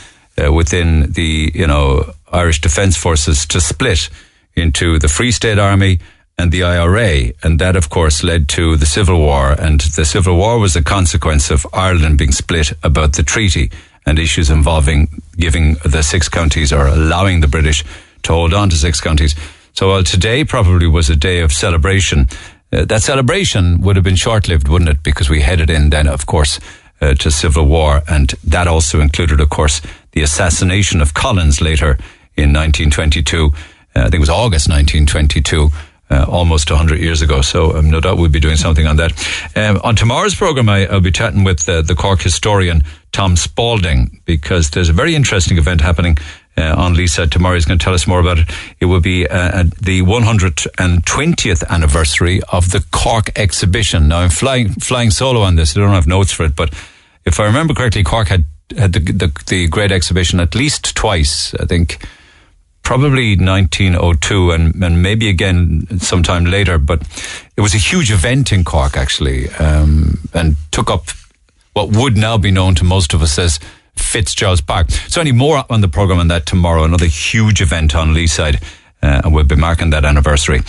uh, 0.43 0.53
within 0.53 1.13
the, 1.13 1.53
you 1.55 1.67
know, 1.67 2.13
Irish 2.33 2.61
Defence 2.61 2.97
Forces 2.97 3.47
to 3.47 3.61
split 3.61 4.09
into 4.55 4.99
the 4.99 5.09
Free 5.09 5.31
State 5.31 5.59
Army 5.59 5.99
and 6.39 6.51
the 6.51 6.63
IRA. 6.63 7.33
And 7.43 7.59
that, 7.59 7.77
of 7.77 7.91
course, 7.91 8.23
led 8.23 8.49
to 8.51 8.77
the 8.77 8.87
Civil 8.87 9.19
War. 9.19 9.53
And 9.53 9.81
the 9.81 10.05
Civil 10.05 10.37
War 10.37 10.59
was 10.59 10.77
a 10.77 10.83
consequence 10.83 11.51
of 11.51 11.67
Ireland 11.73 12.19
being 12.19 12.33
split 12.33 12.73
about 12.83 13.15
the 13.15 13.23
treaty 13.23 13.71
and 14.07 14.19
issues 14.19 14.51
involving 14.51 15.23
giving 15.37 15.75
the 15.85 16.03
six 16.03 16.29
counties 16.29 16.73
or 16.73 16.87
allowing 16.87 17.41
the 17.41 17.49
British 17.49 17.85
to 18.23 18.33
hold 18.33 18.55
on 18.55 18.71
to 18.71 18.77
six 18.77 19.01
counties. 19.01 19.35
So 19.73 19.89
while 19.89 20.05
today 20.05 20.45
probably 20.45 20.87
was 20.87 21.11
a 21.11 21.17
day 21.17 21.41
of 21.41 21.53
celebration, 21.53 22.29
uh, 22.73 22.85
that 22.85 23.03
celebration 23.03 23.81
would 23.81 23.97
have 23.97 24.05
been 24.05 24.17
short 24.17 24.49
lived, 24.49 24.69
wouldn't 24.69 24.91
it? 24.91 25.03
Because 25.03 25.31
we 25.31 25.41
headed 25.41 25.71
in 25.71 25.91
then, 25.91 26.09
of 26.09 26.27
course, 26.27 26.59
uh, 27.01 27.15
to 27.15 27.31
civil 27.31 27.67
war. 27.67 28.03
And 28.09 28.31
that 28.45 28.67
also 28.67 29.01
included, 29.01 29.41
of 29.41 29.51
course, 29.51 29.81
the 30.13 30.23
assassination 30.23 31.01
of 31.01 31.15
Collins 31.15 31.61
later 31.61 31.99
in 32.37 32.53
1922. 32.53 33.47
Uh, 33.47 33.51
I 33.95 34.03
think 34.03 34.15
it 34.15 34.21
was 34.21 34.31
August 34.31 34.69
1922. 34.69 35.71
Uh, 36.09 36.25
almost 36.29 36.71
100 36.71 37.01
years 37.01 37.21
ago. 37.21 37.43
So 37.43 37.77
um, 37.77 37.91
no 37.91 38.01
doubt 38.01 38.17
we'll 38.17 38.31
be 38.31 38.39
doing 38.39 38.55
something 38.55 38.87
on 38.87 38.95
that. 38.99 39.11
Um, 39.57 39.81
on 39.83 39.97
tomorrow's 39.97 40.37
program, 40.37 40.69
I, 40.69 40.87
will 40.87 41.01
be 41.01 41.11
chatting 41.11 41.43
with 41.43 41.69
uh, 41.69 41.83
the 41.83 41.97
Cork 41.97 42.21
historian 42.21 42.85
Tom 43.11 43.35
Spalding 43.35 44.21
because 44.25 44.71
there's 44.71 44.89
a 44.89 44.93
very 44.93 45.17
interesting 45.17 45.59
event 45.59 45.81
happening 45.81 46.17
uh, 46.57 46.75
on 46.77 46.95
Leeside 46.95 47.31
tomorrow. 47.31 47.55
He's 47.55 47.65
going 47.65 47.79
to 47.79 47.85
tell 47.85 47.95
us 47.95 48.07
more 48.07 48.21
about 48.21 48.39
it. 48.39 48.51
It 48.81 48.87
will 48.87 49.01
be 49.01 49.27
uh, 49.27 49.65
the 49.81 50.03
120th 50.03 51.69
anniversary 51.69 52.41
of 52.53 52.71
the 52.71 52.85
Cork 52.91 53.31
exhibition. 53.39 54.09
Now, 54.09 54.19
I'm 54.19 54.31
flying 54.31 54.71
flying 54.71 55.11
solo 55.11 55.43
on 55.43 55.57
this. 55.57 55.77
I 55.77 55.81
don't 55.81 55.91
have 55.91 56.07
notes 56.07 56.33
for 56.33 56.45
it, 56.45 56.57
but 56.57 56.73
if 57.25 57.41
I 57.41 57.45
remember 57.45 57.75
correctly, 57.75 58.03
Cork 58.03 58.29
had 58.29 58.45
had 58.77 58.93
the, 58.93 59.01
the, 59.01 59.45
the 59.47 59.69
great 59.69 59.93
exhibition 59.93 60.41
at 60.41 60.55
least 60.55 60.97
twice. 60.97 61.55
I 61.55 61.67
think 61.67 62.05
probably 62.83 63.37
1902 63.37 64.53
and, 64.53 64.75
and 64.83 65.03
maybe 65.03 65.29
again 65.29 65.99
sometime 65.99 66.45
later. 66.45 66.79
But 66.79 67.03
it 67.57 67.61
was 67.61 67.75
a 67.75 67.79
huge 67.79 68.13
event 68.13 68.53
in 68.53 68.65
Cork 68.65 68.97
actually, 68.97 69.49
um, 69.51 70.19
and 70.33 70.57
took 70.71 70.91
up 70.91 71.07
what 71.73 71.95
would 71.95 72.17
now 72.17 72.39
be 72.39 72.51
known 72.51 72.75
to 72.77 72.85
most 72.85 73.13
of 73.13 73.23
us 73.23 73.39
as 73.39 73.61
Fitzgerald's 73.97 74.61
Park. 74.61 74.91
So 74.91 75.21
any 75.21 75.33
more 75.33 75.65
on 75.69 75.81
the 75.81 75.89
programme 75.89 76.19
on 76.19 76.29
that 76.29 76.47
tomorrow, 76.47 76.85
another 76.85 77.07
huge 77.07 77.61
event 77.61 77.95
on 77.95 78.15
Leeside. 78.15 78.63
Uh, 79.03 79.21
and 79.25 79.35
we'll 79.35 79.45
be 79.45 79.55
marking 79.55 79.91
that 79.91 80.05
anniversary. 80.05 80.61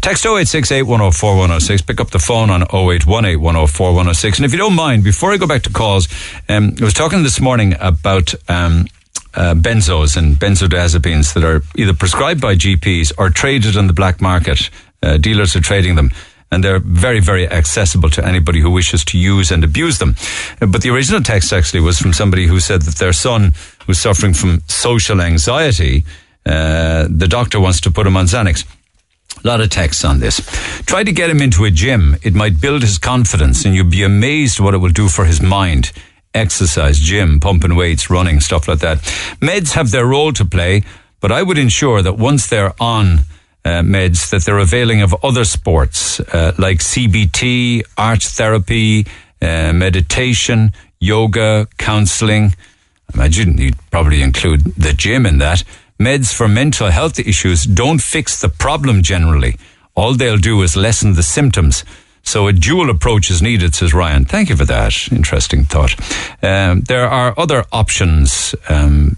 Text 0.00 0.26
0868 0.26 0.82
104 0.82 1.30
106. 1.30 1.82
Pick 1.82 2.00
up 2.00 2.10
the 2.10 2.18
phone 2.18 2.50
on 2.50 2.62
0818 2.62 3.40
104 3.40 3.88
106. 3.90 4.38
And 4.38 4.44
if 4.44 4.52
you 4.52 4.58
don't 4.58 4.74
mind, 4.74 5.04
before 5.04 5.32
I 5.32 5.36
go 5.36 5.46
back 5.46 5.62
to 5.62 5.70
calls, 5.70 6.08
um, 6.48 6.74
I 6.80 6.84
was 6.84 6.94
talking 6.94 7.22
this 7.22 7.40
morning 7.40 7.74
about 7.80 8.34
um, 8.48 8.86
uh, 9.34 9.54
benzos 9.54 10.16
and 10.16 10.36
benzodiazepines 10.36 11.34
that 11.34 11.44
are 11.44 11.62
either 11.76 11.94
prescribed 11.94 12.40
by 12.40 12.56
GPs 12.56 13.12
or 13.18 13.30
traded 13.30 13.76
on 13.76 13.86
the 13.86 13.92
black 13.92 14.20
market. 14.20 14.68
Uh, 15.02 15.16
dealers 15.16 15.54
are 15.54 15.60
trading 15.60 15.94
them 15.94 16.10
and 16.50 16.62
they're 16.62 16.78
very, 16.78 17.20
very 17.20 17.48
accessible 17.48 18.10
to 18.10 18.24
anybody 18.24 18.60
who 18.60 18.70
wishes 18.70 19.04
to 19.06 19.18
use 19.18 19.50
and 19.50 19.64
abuse 19.64 19.98
them. 19.98 20.14
But 20.60 20.82
the 20.82 20.90
original 20.90 21.22
text 21.22 21.52
actually 21.52 21.80
was 21.80 21.98
from 21.98 22.12
somebody 22.12 22.46
who 22.46 22.60
said 22.60 22.82
that 22.82 22.96
their 22.96 23.12
son 23.12 23.54
was 23.86 23.98
suffering 23.98 24.34
from 24.34 24.62
social 24.68 25.20
anxiety. 25.20 26.04
Uh, 26.44 27.08
the 27.10 27.26
doctor 27.28 27.58
wants 27.58 27.80
to 27.82 27.90
put 27.90 28.06
him 28.06 28.16
on 28.16 28.26
Xanax. 28.26 28.64
A 29.44 29.46
lot 29.46 29.60
of 29.60 29.70
texts 29.70 30.04
on 30.04 30.20
this. 30.20 30.40
Try 30.86 31.04
to 31.04 31.12
get 31.12 31.28
him 31.28 31.42
into 31.42 31.64
a 31.64 31.70
gym. 31.70 32.16
It 32.22 32.34
might 32.34 32.60
build 32.60 32.82
his 32.82 32.98
confidence 32.98 33.64
and 33.64 33.74
you'd 33.74 33.90
be 33.90 34.02
amazed 34.02 34.60
what 34.60 34.74
it 34.74 34.78
will 34.78 34.90
do 34.90 35.08
for 35.08 35.24
his 35.24 35.42
mind. 35.42 35.92
Exercise, 36.32 36.98
gym, 36.98 37.40
pumping 37.40 37.74
weights, 37.74 38.08
running, 38.08 38.40
stuff 38.40 38.68
like 38.68 38.78
that. 38.80 38.98
Meds 39.40 39.72
have 39.72 39.90
their 39.90 40.06
role 40.06 40.32
to 40.32 40.44
play, 40.44 40.82
but 41.20 41.32
I 41.32 41.42
would 41.42 41.58
ensure 41.58 42.02
that 42.02 42.14
once 42.18 42.46
they're 42.46 42.74
on 42.80 43.20
uh, 43.66 43.82
meds 43.82 44.30
that 44.30 44.44
they're 44.44 44.58
availing 44.58 45.02
of 45.02 45.12
other 45.24 45.44
sports 45.44 46.20
uh, 46.20 46.52
like 46.56 46.78
CBT, 46.78 47.82
art 47.98 48.22
therapy, 48.22 49.04
uh, 49.42 49.72
meditation, 49.72 50.70
yoga, 51.00 51.66
counseling. 51.76 52.54
I 53.08 53.14
imagine 53.14 53.58
you'd 53.58 53.78
probably 53.90 54.22
include 54.22 54.62
the 54.76 54.92
gym 54.92 55.26
in 55.26 55.38
that. 55.38 55.64
Meds 55.98 56.32
for 56.32 56.46
mental 56.46 56.90
health 56.90 57.18
issues 57.18 57.64
don't 57.64 58.00
fix 58.00 58.40
the 58.40 58.48
problem 58.48 59.02
generally. 59.02 59.56
All 59.96 60.14
they'll 60.14 60.38
do 60.38 60.62
is 60.62 60.76
lessen 60.76 61.14
the 61.14 61.24
symptoms. 61.24 61.84
So 62.22 62.46
a 62.46 62.52
dual 62.52 62.88
approach 62.88 63.30
is 63.30 63.42
needed, 63.42 63.74
says 63.74 63.92
Ryan. 63.92 64.24
Thank 64.24 64.48
you 64.48 64.56
for 64.56 64.66
that. 64.66 65.10
Interesting 65.10 65.64
thought. 65.64 65.94
Um, 66.40 66.82
there 66.82 67.08
are 67.08 67.34
other 67.36 67.64
options 67.72 68.54
um, 68.68 69.16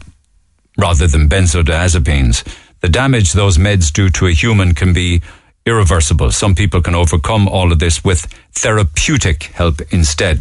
rather 0.79 1.07
than 1.07 1.29
benzodiazepines 1.29 2.45
the 2.81 2.89
damage 2.89 3.33
those 3.33 3.59
meds 3.59 3.93
do 3.93 4.09
to 4.11 4.27
a 4.27 4.33
human 4.33 4.75
can 4.75 4.93
be 4.93 5.21
irreversible. 5.69 6.31
Some 6.31 6.55
people 6.55 6.81
can 6.81 6.95
overcome 6.95 7.47
all 7.47 7.73
of 7.73 7.79
this 7.79 8.03
with 8.03 8.27
therapeutic 8.53 9.45
help 9.45 9.81
instead. 9.93 10.41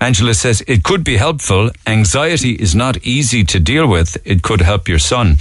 Angela 0.00 0.34
says 0.34 0.62
it 0.66 0.82
could 0.82 1.04
be 1.04 1.16
helpful. 1.16 1.70
Anxiety 1.86 2.52
is 2.52 2.74
not 2.74 2.96
easy 3.04 3.44
to 3.44 3.60
deal 3.60 3.86
with. 3.86 4.16
It 4.24 4.42
could 4.42 4.60
help 4.60 4.88
your 4.88 4.98
son. 4.98 5.36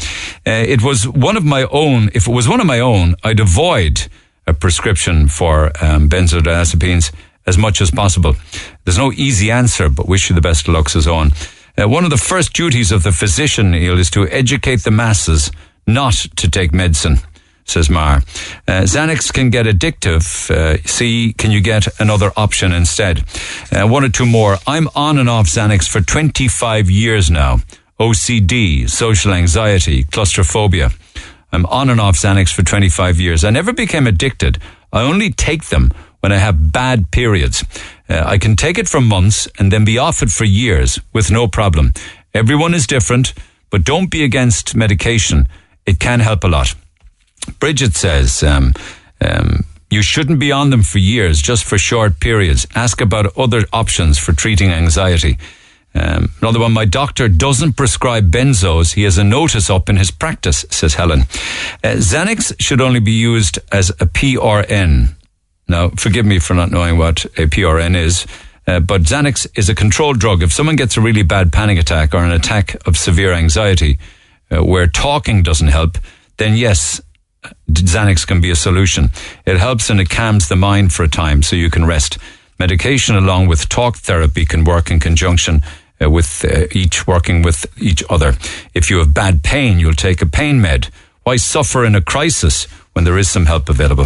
Uh, 0.46 0.52
it 0.52 0.84
was 0.84 1.08
one 1.08 1.36
of 1.36 1.44
my 1.44 1.64
own. 1.72 2.10
If 2.14 2.28
it 2.28 2.32
was 2.32 2.48
one 2.48 2.60
of 2.60 2.68
my 2.68 2.80
own, 2.80 3.16
I'd 3.24 3.40
avoid 3.40 4.08
a 4.46 4.54
prescription 4.54 5.28
for 5.28 5.72
um, 5.84 6.10
benzodiazepines 6.10 7.12
as 7.46 7.58
much 7.58 7.82
as 7.82 7.92
possible. 7.92 8.36
There's 8.86 8.98
no 8.98 9.12
easy 9.12 9.52
answer, 9.52 9.90
but 9.90 10.08
wish 10.08 10.30
you 10.30 10.36
the 10.36 10.42
best 10.42 10.68
of 10.68 10.74
luck, 10.74 10.88
Owen. 11.08 11.32
Uh, 11.76 11.90
one 11.90 12.04
of 12.04 12.12
the 12.12 12.18
first 12.18 12.54
duties 12.54 12.92
of 12.92 13.02
the 13.02 13.12
physician, 13.12 13.72
Neil, 13.72 13.98
is 13.98 14.12
to 14.12 14.28
educate 14.30 14.84
the 14.84 14.92
masses 14.92 15.50
not 15.86 16.14
to 16.38 16.50
take 16.50 16.74
medicine, 16.74 17.18
says 17.66 17.90
Mar. 17.90 18.18
Uh, 18.68 18.84
Xanax 18.84 19.32
can 19.34 19.50
get 19.50 19.66
addictive. 19.66 20.50
Uh, 20.50 20.78
see, 20.86 21.34
can 21.34 21.52
you 21.52 21.62
get 21.62 21.88
another 22.00 22.32
option 22.36 22.72
instead? 22.72 23.24
Uh, 23.72 23.88
one 23.88 24.04
or 24.04 24.10
two 24.10 24.26
more. 24.26 24.58
I'm 24.68 24.88
on 24.96 25.18
and 25.18 25.30
off 25.30 25.48
Xanax 25.48 25.88
for 25.88 26.02
25 26.02 26.90
years 26.90 27.30
now. 27.30 27.60
OCD, 28.00 28.90
social 28.90 29.34
anxiety, 29.34 30.04
claustrophobia. 30.04 30.90
I'm 31.52 31.66
on 31.68 31.90
and 31.90 32.02
off 32.02 32.16
Xanax 32.16 32.54
for 32.54 32.64
25 32.64 33.20
years. 33.20 33.44
I 33.44 33.52
never 33.52 33.72
became 33.72 34.08
addicted. 34.08 34.58
I 34.92 35.04
only 35.04 35.32
take 35.32 35.66
them 35.66 35.92
when 36.20 36.32
I 36.32 36.38
have 36.38 36.72
bad 36.72 37.12
periods. 37.12 37.64
Uh, 38.10 38.24
I 38.26 38.38
can 38.38 38.56
take 38.56 38.78
it 38.78 38.90
for 38.90 39.00
months 39.02 39.48
and 39.60 39.72
then 39.72 39.86
be 39.86 39.98
off 39.98 40.24
it 40.24 40.32
for 40.32 40.46
years 40.46 41.00
with 41.14 41.30
no 41.30 41.48
problem. 41.48 41.94
Everyone 42.34 42.74
is 42.74 42.88
different, 42.88 43.34
but 43.70 43.84
don't 43.84 44.10
be 44.10 44.24
against 44.24 44.76
medication 44.76 45.48
it 45.86 46.00
can 46.00 46.20
help 46.20 46.44
a 46.44 46.48
lot. 46.48 46.76
Bridget 47.60 47.96
says, 47.96 48.44
um, 48.44 48.74
um, 49.22 49.66
you 49.90 50.02
shouldn't 50.02 50.40
be 50.40 50.52
on 50.52 50.70
them 50.70 50.82
for 50.82 50.98
years, 50.98 51.42
just 51.42 51.64
for 51.66 51.78
short 51.78 52.20
periods. 52.20 52.66
Ask 52.74 53.02
about 53.02 53.38
other 53.38 53.66
options 53.72 54.18
for 54.18 54.34
treating 54.34 54.72
anxiety. 54.72 55.38
Um, 55.96 56.32
another 56.42 56.60
one, 56.60 56.72
my 56.72 56.86
doctor 56.86 57.28
doesn't 57.28 57.74
prescribe 57.74 58.32
benzos. 58.32 58.94
He 58.94 59.04
has 59.04 59.18
a 59.18 59.24
notice 59.24 59.70
up 59.70 59.90
in 59.90 59.98
his 59.98 60.10
practice, 60.10 60.66
says 60.72 60.96
Helen. 60.96 61.22
Uh, 61.84 61.98
Xanax 61.98 62.60
should 62.60 62.82
only 62.82 63.00
be 63.00 63.12
used 63.12 63.60
as 63.72 63.92
a 63.92 64.08
PRN. 64.08 65.14
Now, 65.68 65.90
forgive 65.90 66.26
me 66.26 66.40
for 66.40 66.56
not 66.56 66.72
knowing 66.72 66.98
what 66.98 67.26
a 67.26 67.46
PRN 67.46 67.96
is, 67.96 68.26
uh, 68.66 68.80
but 68.80 69.04
Xanax 69.04 69.48
is 69.56 69.70
a 69.70 69.76
controlled 69.76 70.20
drug. 70.20 70.42
If 70.42 70.52
someone 70.52 70.76
gets 70.76 70.98
a 70.98 71.02
really 71.02 71.24
bad 71.24 71.54
panic 71.54 71.78
attack 71.78 72.16
or 72.16 72.24
an 72.24 72.32
attack 72.32 72.76
of 72.88 72.98
severe 72.98 73.34
anxiety, 73.34 74.00
uh, 74.52 74.64
where 74.64 74.88
talking 74.88 75.44
doesn't 75.44 75.68
help, 75.68 75.98
then 76.38 76.56
yes, 76.56 77.02
Xanax 77.70 78.26
can 78.26 78.42
be 78.42 78.52
a 78.52 78.56
solution. 78.56 79.12
It 79.46 79.58
helps 79.58 79.90
and 79.90 80.00
it 80.00 80.10
calms 80.10 80.48
the 80.48 80.56
mind 80.56 80.94
for 80.94 81.04
a 81.04 81.08
time 81.10 81.44
so 81.44 81.56
you 81.56 81.70
can 81.70 81.86
rest. 81.86 82.18
Medication 82.60 83.16
along 83.16 83.48
with 83.48 83.70
talk 83.70 83.98
therapy 83.98 84.46
can 84.46 84.64
work 84.64 84.92
in 84.92 85.00
conjunction 85.00 85.62
uh, 86.02 86.10
with 86.10 86.46
uh, 86.46 86.68
each 86.72 87.08
working 87.08 87.42
with 87.42 87.66
each 87.82 88.04
other. 88.10 88.36
If 88.74 88.90
you 88.90 88.98
have 89.00 89.14
bad 89.14 89.44
pain, 89.44 89.80
you'll 89.80 89.94
take 89.94 90.22
a 90.22 90.26
pain 90.26 90.62
med. 90.62 90.90
Why 91.24 91.38
suffer 91.38 91.86
in 91.86 91.96
a 91.96 92.02
crisis 92.02 92.68
when 92.94 93.06
there 93.06 93.18
is 93.18 93.30
some 93.30 93.46
help 93.46 93.70
available? 93.70 94.06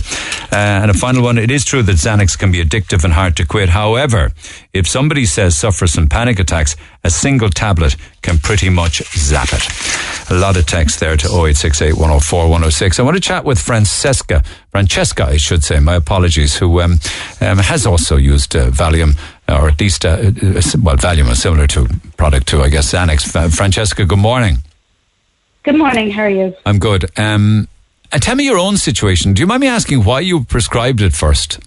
Uh, 0.52 0.56
and 0.82 0.92
a 0.92 0.94
final 0.94 1.24
one, 1.24 1.38
it 1.38 1.52
is 1.52 1.64
true 1.64 1.84
that 1.84 1.96
Xanax 1.96 2.38
can 2.38 2.52
be 2.52 2.64
addictive 2.64 3.04
and 3.04 3.14
hard 3.14 3.38
to 3.38 3.46
quit. 3.46 3.70
However, 3.70 4.32
if 4.74 4.88
somebody 4.88 5.26
says 5.26 5.58
suffers 5.58 5.92
some 5.92 6.08
panic 6.10 6.40
attacks, 6.40 6.76
a 7.04 7.10
single 7.10 7.50
tablet 7.50 7.96
can 8.22 8.38
pretty 8.38 8.70
much 8.70 9.02
zap 9.16 9.50
it. 9.52 10.32
A 10.32 10.34
lot 10.34 10.58
of 10.58 10.66
text 10.66 11.00
there 11.00 11.16
to 11.16 11.28
0868 11.28 11.94
104 11.94 12.44
106. 12.44 13.00
I 13.00 13.04
want 13.04 13.16
to 13.16 13.22
chat 13.22 13.46
with 13.46 13.60
Francesca, 13.60 14.44
Francesca, 14.72 15.26
I 15.26 15.38
should 15.38 15.64
say, 15.64 15.80
my 15.80 15.96
apologies, 15.96 16.58
who 16.58 16.82
um, 16.82 17.00
um, 17.42 17.60
has 17.60 17.86
also 17.86 18.18
used 18.18 18.56
uh, 18.56 18.70
Valium, 18.70 19.18
or 19.48 19.70
at 19.70 19.80
least, 19.80 20.06
uh, 20.06 20.10
uh, 20.10 20.62
well, 20.82 20.98
Valium 20.98 21.30
is 21.30 21.42
similar 21.42 21.68
to 21.68 21.88
product 22.18 22.48
to, 22.50 22.62
I 22.62 22.70
guess, 22.70 22.92
Xanax. 22.92 23.56
Francesca, 23.56 24.06
good 24.06 24.20
morning. 24.20 24.58
Good 25.64 25.78
morning. 25.78 26.12
How 26.12 26.24
are 26.24 26.30
you? 26.30 26.56
I'm 26.66 26.80
good. 26.80 27.12
Um, 27.18 27.68
and 28.12 28.22
tell 28.22 28.36
me 28.36 28.46
your 28.46 28.58
own 28.58 28.78
situation. 28.78 29.34
Do 29.34 29.42
you 29.42 29.48
mind 29.48 29.62
me 29.62 29.68
asking 29.68 30.04
why 30.04 30.22
you 30.22 30.44
prescribed 30.44 31.02
it 31.02 31.14
first? 31.14 31.60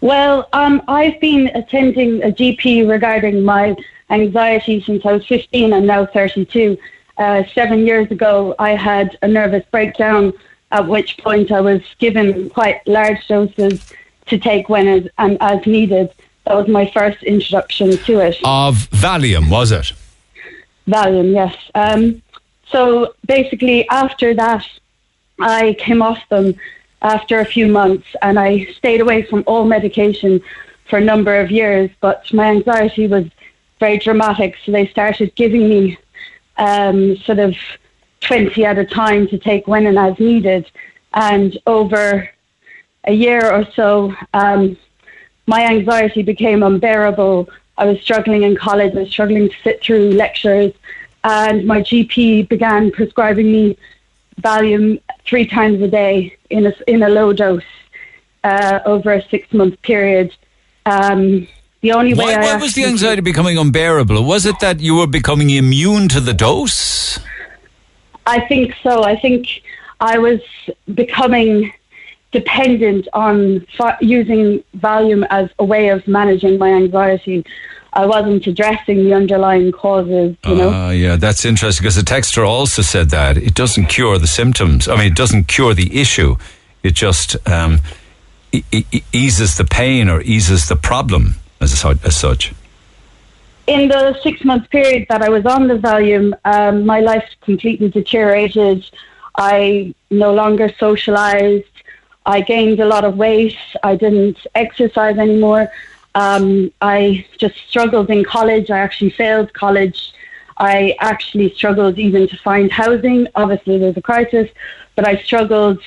Well, 0.00 0.48
um, 0.52 0.82
I've 0.86 1.18
been 1.20 1.48
attending 1.54 2.22
a 2.22 2.28
GP 2.28 2.88
regarding 2.88 3.42
my 3.42 3.74
anxiety 4.10 4.82
since 4.82 5.04
I 5.06 5.12
was 5.12 5.26
15 5.26 5.72
and 5.72 5.86
now 5.86 6.04
32. 6.06 6.76
Uh, 7.16 7.44
seven 7.54 7.86
years 7.86 8.10
ago, 8.10 8.54
I 8.58 8.70
had 8.70 9.16
a 9.22 9.28
nervous 9.28 9.64
breakdown, 9.70 10.32
at 10.72 10.86
which 10.88 11.16
point 11.18 11.50
I 11.50 11.60
was 11.60 11.80
given 11.98 12.50
quite 12.50 12.86
large 12.86 13.26
doses 13.28 13.92
to 14.26 14.38
take 14.38 14.68
when 14.68 14.88
as, 14.88 15.08
and 15.18 15.38
as 15.40 15.64
needed. 15.66 16.10
That 16.44 16.56
was 16.56 16.68
my 16.68 16.90
first 16.90 17.22
introduction 17.22 17.96
to 17.96 18.18
it. 18.18 18.36
Of 18.44 18.90
Valium, 18.90 19.50
was 19.50 19.72
it? 19.72 19.92
Valium, 20.86 21.32
yes. 21.32 21.56
Um, 21.74 22.20
so 22.70 23.14
basically, 23.26 23.88
after 23.88 24.34
that, 24.34 24.66
I 25.40 25.74
came 25.78 26.02
off 26.02 26.20
them 26.28 26.54
after 27.02 27.40
a 27.40 27.44
few 27.44 27.66
months 27.66 28.06
and 28.22 28.38
I 28.38 28.64
stayed 28.76 29.00
away 29.00 29.22
from 29.22 29.44
all 29.46 29.64
medication 29.64 30.40
for 30.88 30.98
a 30.98 31.04
number 31.04 31.38
of 31.38 31.50
years. 31.50 31.90
But 32.00 32.32
my 32.32 32.46
anxiety 32.50 33.06
was 33.06 33.26
very 33.80 33.98
dramatic, 33.98 34.56
so 34.64 34.72
they 34.72 34.86
started 34.88 35.34
giving 35.34 35.68
me 35.68 35.98
um, 36.56 37.16
sort 37.18 37.38
of 37.38 37.54
20 38.20 38.64
at 38.64 38.78
a 38.78 38.84
time 38.84 39.26
to 39.28 39.38
take 39.38 39.66
when 39.66 39.86
and 39.86 39.98
as 39.98 40.18
needed. 40.18 40.70
And 41.12 41.58
over 41.66 42.28
a 43.04 43.12
year 43.12 43.52
or 43.52 43.66
so, 43.72 44.14
um, 44.32 44.76
my 45.46 45.64
anxiety 45.66 46.22
became 46.22 46.62
unbearable. 46.62 47.50
I 47.76 47.84
was 47.84 48.00
struggling 48.00 48.44
in 48.44 48.56
college, 48.56 48.94
I 48.94 49.00
was 49.00 49.10
struggling 49.10 49.48
to 49.48 49.56
sit 49.62 49.82
through 49.82 50.12
lectures 50.12 50.72
and 51.24 51.66
my 51.66 51.80
GP 51.80 52.48
began 52.48 52.90
prescribing 52.90 53.50
me 53.50 53.76
Valium 54.40 55.00
three 55.24 55.46
times 55.46 55.80
a 55.80 55.88
day 55.88 56.36
in 56.50 56.66
a, 56.66 56.74
in 56.86 57.02
a 57.02 57.08
low 57.08 57.32
dose 57.32 57.62
uh, 58.44 58.80
over 58.84 59.14
a 59.14 59.22
six 59.28 59.52
month 59.52 59.80
period. 59.82 60.34
Um, 60.86 61.48
the 61.80 61.92
only 61.92 62.14
way 62.14 62.24
why, 62.24 62.36
why 62.36 62.56
was 62.56 62.74
the 62.74 62.84
anxiety 62.84 63.22
becoming 63.22 63.58
unbearable? 63.58 64.22
Was 64.24 64.46
it 64.46 64.60
that 64.60 64.80
you 64.80 64.96
were 64.96 65.06
becoming 65.06 65.50
immune 65.50 66.08
to 66.08 66.20
the 66.20 66.32
dose? 66.32 67.18
I 68.26 68.40
think 68.40 68.74
so. 68.82 69.02
I 69.02 69.16
think 69.16 69.62
I 70.00 70.18
was 70.18 70.40
becoming 70.94 71.72
dependent 72.32 73.06
on 73.12 73.66
using 74.00 74.62
Valium 74.78 75.26
as 75.30 75.48
a 75.58 75.64
way 75.64 75.88
of 75.88 76.06
managing 76.08 76.58
my 76.58 76.70
anxiety. 76.72 77.44
I 77.94 78.06
wasn't 78.06 78.46
addressing 78.46 79.04
the 79.04 79.14
underlying 79.14 79.70
causes, 79.70 80.36
you 80.44 80.54
know. 80.54 80.72
Uh, 80.72 80.90
yeah, 80.90 81.16
that's 81.16 81.44
interesting 81.44 81.84
because 81.84 81.94
the 81.94 82.02
texter 82.02 82.46
also 82.46 82.82
said 82.82 83.10
that 83.10 83.36
it 83.36 83.54
doesn't 83.54 83.86
cure 83.86 84.18
the 84.18 84.26
symptoms. 84.26 84.88
I 84.88 84.96
mean, 84.96 85.06
it 85.06 85.16
doesn't 85.16 85.46
cure 85.46 85.74
the 85.74 86.00
issue. 86.00 86.36
It 86.82 86.94
just 86.94 87.36
um, 87.48 87.80
e- 88.50 88.64
e- 88.72 89.02
eases 89.12 89.56
the 89.56 89.64
pain 89.64 90.08
or 90.08 90.20
eases 90.22 90.68
the 90.68 90.74
problem 90.76 91.36
as, 91.60 91.84
a, 91.84 91.98
as 92.04 92.16
such. 92.16 92.52
In 93.68 93.88
the 93.88 94.18
six 94.22 94.44
month 94.44 94.68
period 94.70 95.06
that 95.08 95.22
I 95.22 95.28
was 95.28 95.46
on 95.46 95.68
the 95.68 95.78
Valium, 95.78 96.34
um, 96.44 96.84
my 96.84 97.00
life 97.00 97.24
completely 97.42 97.88
deteriorated. 97.88 98.84
I 99.36 99.94
no 100.10 100.34
longer 100.34 100.68
socialized. 100.78 101.64
I 102.26 102.40
gained 102.40 102.80
a 102.80 102.86
lot 102.86 103.04
of 103.04 103.16
weight. 103.16 103.56
I 103.82 103.96
didn't 103.96 104.38
exercise 104.54 105.16
anymore. 105.16 105.70
Um, 106.14 106.72
I 106.80 107.26
just 107.38 107.56
struggled 107.68 108.10
in 108.10 108.24
college. 108.24 108.70
I 108.70 108.78
actually 108.78 109.10
failed 109.10 109.52
college. 109.52 110.12
I 110.56 110.96
actually 111.00 111.52
struggled 111.54 111.98
even 111.98 112.28
to 112.28 112.36
find 112.38 112.70
housing. 112.70 113.26
Obviously, 113.34 113.78
there's 113.78 113.96
a 113.96 114.02
crisis, 114.02 114.48
but 114.94 115.06
I 115.06 115.16
struggled 115.16 115.80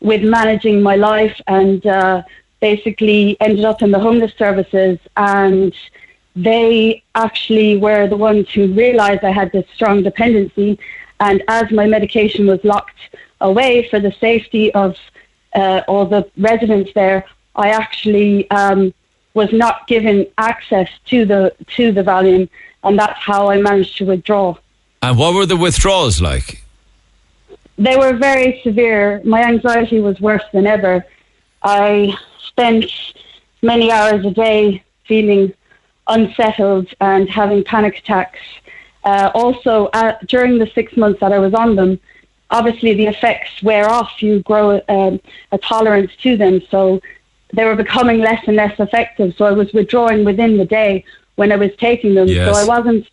with 0.00 0.22
managing 0.22 0.82
my 0.82 0.96
life 0.96 1.40
and 1.46 1.86
uh, 1.86 2.22
basically 2.60 3.36
ended 3.40 3.64
up 3.64 3.82
in 3.82 3.90
the 3.90 3.98
homeless 3.98 4.32
services. 4.34 4.98
And 5.16 5.74
they 6.36 7.02
actually 7.14 7.78
were 7.78 8.06
the 8.06 8.16
ones 8.16 8.50
who 8.50 8.72
realized 8.72 9.24
I 9.24 9.30
had 9.30 9.50
this 9.52 9.66
strong 9.74 10.02
dependency. 10.02 10.78
And 11.20 11.42
as 11.48 11.70
my 11.70 11.86
medication 11.86 12.46
was 12.46 12.62
locked 12.64 12.98
away 13.40 13.88
for 13.88 14.00
the 14.00 14.12
safety 14.12 14.72
of 14.74 14.96
uh, 15.54 15.82
all 15.88 16.06
the 16.06 16.30
residents 16.36 16.92
there, 16.94 17.24
I 17.56 17.70
actually 17.70 18.50
um, 18.50 18.94
was 19.34 19.52
not 19.52 19.86
given 19.86 20.26
access 20.38 20.88
to 21.06 21.24
the 21.24 21.54
to 21.76 21.92
the 21.92 22.02
Valium, 22.02 22.48
and 22.84 22.98
that's 22.98 23.18
how 23.18 23.50
I 23.50 23.60
managed 23.60 23.96
to 23.98 24.06
withdraw. 24.06 24.56
And 25.02 25.16
what 25.16 25.34
were 25.34 25.46
the 25.46 25.56
withdrawals 25.56 26.20
like? 26.20 26.62
They 27.78 27.96
were 27.96 28.12
very 28.12 28.60
severe. 28.62 29.22
My 29.24 29.42
anxiety 29.42 30.00
was 30.00 30.20
worse 30.20 30.44
than 30.52 30.66
ever. 30.66 31.04
I 31.62 32.14
spent 32.42 32.84
many 33.62 33.90
hours 33.90 34.24
a 34.26 34.30
day 34.30 34.82
feeling 35.06 35.54
unsettled 36.06 36.88
and 37.00 37.28
having 37.28 37.64
panic 37.64 37.98
attacks. 37.98 38.40
Uh, 39.04 39.30
also, 39.34 39.86
uh, 39.94 40.18
during 40.26 40.58
the 40.58 40.66
six 40.74 40.96
months 40.96 41.20
that 41.20 41.32
I 41.32 41.38
was 41.38 41.54
on 41.54 41.76
them, 41.76 41.98
obviously 42.50 42.94
the 42.94 43.06
effects 43.06 43.62
wear 43.62 43.88
off. 43.88 44.22
You 44.22 44.40
grow 44.42 44.80
um, 44.88 45.20
a 45.52 45.58
tolerance 45.58 46.12
to 46.16 46.36
them. 46.36 46.60
So 46.70 47.00
they 47.52 47.64
were 47.64 47.76
becoming 47.76 48.18
less 48.18 48.42
and 48.46 48.56
less 48.56 48.78
effective. 48.78 49.34
So 49.36 49.44
I 49.44 49.52
was 49.52 49.72
withdrawing 49.72 50.24
within 50.24 50.56
the 50.56 50.64
day 50.64 51.04
when 51.36 51.52
I 51.52 51.56
was 51.56 51.70
taking 51.76 52.14
them. 52.14 52.28
Yes. 52.28 52.54
So 52.54 52.60
I 52.60 52.64
wasn't, 52.64 53.08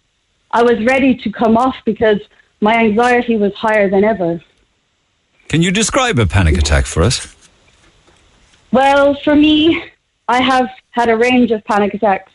I 0.52 0.64
was 0.64 0.84
ready 0.86 1.16
to 1.16 1.32
come 1.32 1.58
off 1.58 1.78
because 1.86 2.20
my 2.62 2.76
anxiety 2.76 3.38
was 3.38 3.54
higher 3.56 3.90
than 3.90 4.04
ever. 4.04 4.42
Can 5.48 5.62
you 5.62 5.72
describe 5.72 6.20
a 6.20 6.26
panic 6.26 6.58
attack 6.58 6.86
for 6.86 7.02
us? 7.04 7.34
Well, 8.72 9.16
for 9.16 9.36
me, 9.36 9.92
I 10.28 10.42
have 10.42 10.70
had 10.92 11.10
a 11.10 11.16
range 11.16 11.52
of 11.52 11.64
panic 11.64 11.94
attacks. 11.94 12.32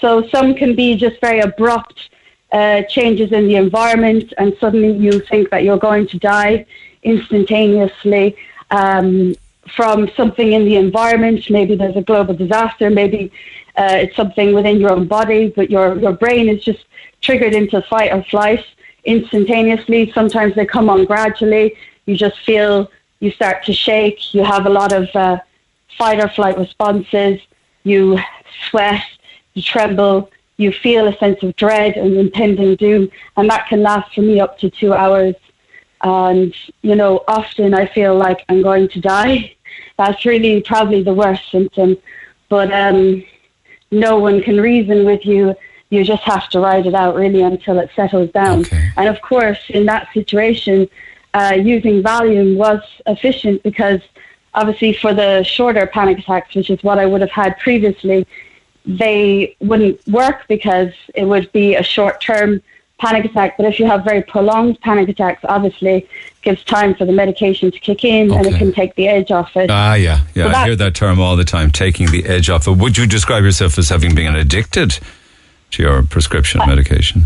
So 0.00 0.28
some 0.28 0.54
can 0.54 0.74
be 0.74 0.96
just 0.96 1.20
very 1.20 1.40
abrupt 1.40 2.10
uh, 2.52 2.82
changes 2.82 3.32
in 3.32 3.48
the 3.48 3.56
environment, 3.56 4.34
and 4.36 4.54
suddenly 4.60 4.92
you 4.92 5.20
think 5.20 5.48
that 5.50 5.64
you're 5.64 5.78
going 5.78 6.06
to 6.08 6.18
die 6.18 6.66
instantaneously. 7.02 8.36
Um, 8.70 9.34
from 9.68 10.10
something 10.16 10.52
in 10.52 10.64
the 10.64 10.76
environment. 10.76 11.48
Maybe 11.50 11.74
there's 11.76 11.96
a 11.96 12.02
global 12.02 12.34
disaster. 12.34 12.90
Maybe 12.90 13.32
uh, 13.76 13.96
it's 14.02 14.16
something 14.16 14.54
within 14.54 14.80
your 14.80 14.92
own 14.92 15.06
body, 15.06 15.52
but 15.54 15.70
your, 15.70 15.98
your 15.98 16.12
brain 16.12 16.48
is 16.48 16.62
just 16.62 16.84
triggered 17.20 17.54
into 17.54 17.80
fight 17.82 18.12
or 18.12 18.22
flight 18.24 18.64
instantaneously. 19.04 20.12
Sometimes 20.12 20.54
they 20.54 20.66
come 20.66 20.90
on 20.90 21.04
gradually. 21.04 21.76
You 22.06 22.16
just 22.16 22.38
feel 22.40 22.90
you 23.20 23.30
start 23.30 23.64
to 23.64 23.72
shake. 23.72 24.34
You 24.34 24.44
have 24.44 24.66
a 24.66 24.70
lot 24.70 24.92
of 24.92 25.08
uh, 25.14 25.38
fight 25.96 26.20
or 26.20 26.28
flight 26.28 26.58
responses. 26.58 27.40
You 27.84 28.18
sweat, 28.68 29.02
you 29.54 29.62
tremble, 29.62 30.30
you 30.56 30.72
feel 30.72 31.06
a 31.08 31.16
sense 31.18 31.42
of 31.42 31.54
dread 31.56 31.96
and 31.96 32.16
impending 32.16 32.76
doom, 32.76 33.10
and 33.36 33.50
that 33.50 33.68
can 33.68 33.82
last 33.82 34.14
for 34.14 34.22
me 34.22 34.40
up 34.40 34.58
to 34.58 34.70
two 34.70 34.92
hours. 34.92 35.34
And, 36.02 36.54
you 36.82 36.96
know, 36.96 37.24
often 37.28 37.74
I 37.74 37.86
feel 37.86 38.16
like 38.16 38.44
I'm 38.48 38.62
going 38.62 38.88
to 38.88 39.00
die. 39.00 39.54
That's 39.98 40.24
really 40.24 40.62
probably 40.62 41.02
the 41.02 41.14
worst 41.14 41.50
symptom. 41.50 41.96
But 42.48 42.72
um, 42.72 43.24
no 43.90 44.18
one 44.18 44.42
can 44.42 44.60
reason 44.60 45.04
with 45.04 45.24
you. 45.24 45.54
You 45.90 46.04
just 46.04 46.22
have 46.22 46.48
to 46.50 46.60
ride 46.60 46.86
it 46.86 46.94
out 46.94 47.14
really 47.14 47.42
until 47.42 47.78
it 47.78 47.90
settles 47.94 48.30
down. 48.30 48.60
Okay. 48.60 48.88
And 48.96 49.08
of 49.08 49.20
course, 49.20 49.60
in 49.68 49.86
that 49.86 50.08
situation, 50.12 50.88
uh, 51.34 51.56
using 51.56 52.02
Valium 52.02 52.56
was 52.56 52.80
efficient 53.06 53.62
because 53.62 54.00
obviously 54.54 54.92
for 54.92 55.14
the 55.14 55.42
shorter 55.42 55.86
panic 55.86 56.18
attacks, 56.18 56.54
which 56.54 56.70
is 56.70 56.82
what 56.82 56.98
I 56.98 57.06
would 57.06 57.20
have 57.20 57.30
had 57.30 57.58
previously, 57.58 58.26
they 58.84 59.56
wouldn't 59.60 60.06
work 60.08 60.46
because 60.48 60.92
it 61.14 61.24
would 61.24 61.50
be 61.52 61.74
a 61.74 61.82
short 61.82 62.20
term 62.20 62.62
panic 63.02 63.24
attack. 63.24 63.56
But 63.56 63.66
if 63.66 63.80
you 63.80 63.86
have 63.86 64.04
very 64.04 64.22
prolonged 64.22 64.80
panic 64.80 65.08
attacks, 65.08 65.44
obviously 65.48 66.08
gives 66.42 66.62
time 66.62 66.94
for 66.94 67.04
the 67.04 67.12
medication 67.12 67.70
to 67.72 67.78
kick 67.80 68.04
in 68.04 68.30
and 68.32 68.46
it 68.46 68.56
can 68.56 68.72
take 68.72 68.94
the 68.94 69.08
edge 69.08 69.32
off 69.32 69.56
it. 69.56 69.70
Ah, 69.70 69.94
yeah, 69.94 70.20
yeah. 70.34 70.44
So 70.52 70.58
I 70.58 70.64
hear 70.66 70.76
that 70.76 70.94
term 70.94 71.20
all 71.20 71.36
the 71.36 71.44
time, 71.44 71.70
taking 71.72 72.10
the 72.10 72.24
edge 72.26 72.48
off 72.48 72.68
it. 72.68 72.76
Would 72.78 72.96
you 72.96 73.06
describe 73.06 73.42
yourself 73.42 73.76
as 73.76 73.88
having 73.88 74.14
been 74.14 74.34
addicted 74.36 74.98
to 75.72 75.82
your 75.82 76.02
prescription 76.04 76.60
Uh, 76.60 76.66
medication? 76.66 77.24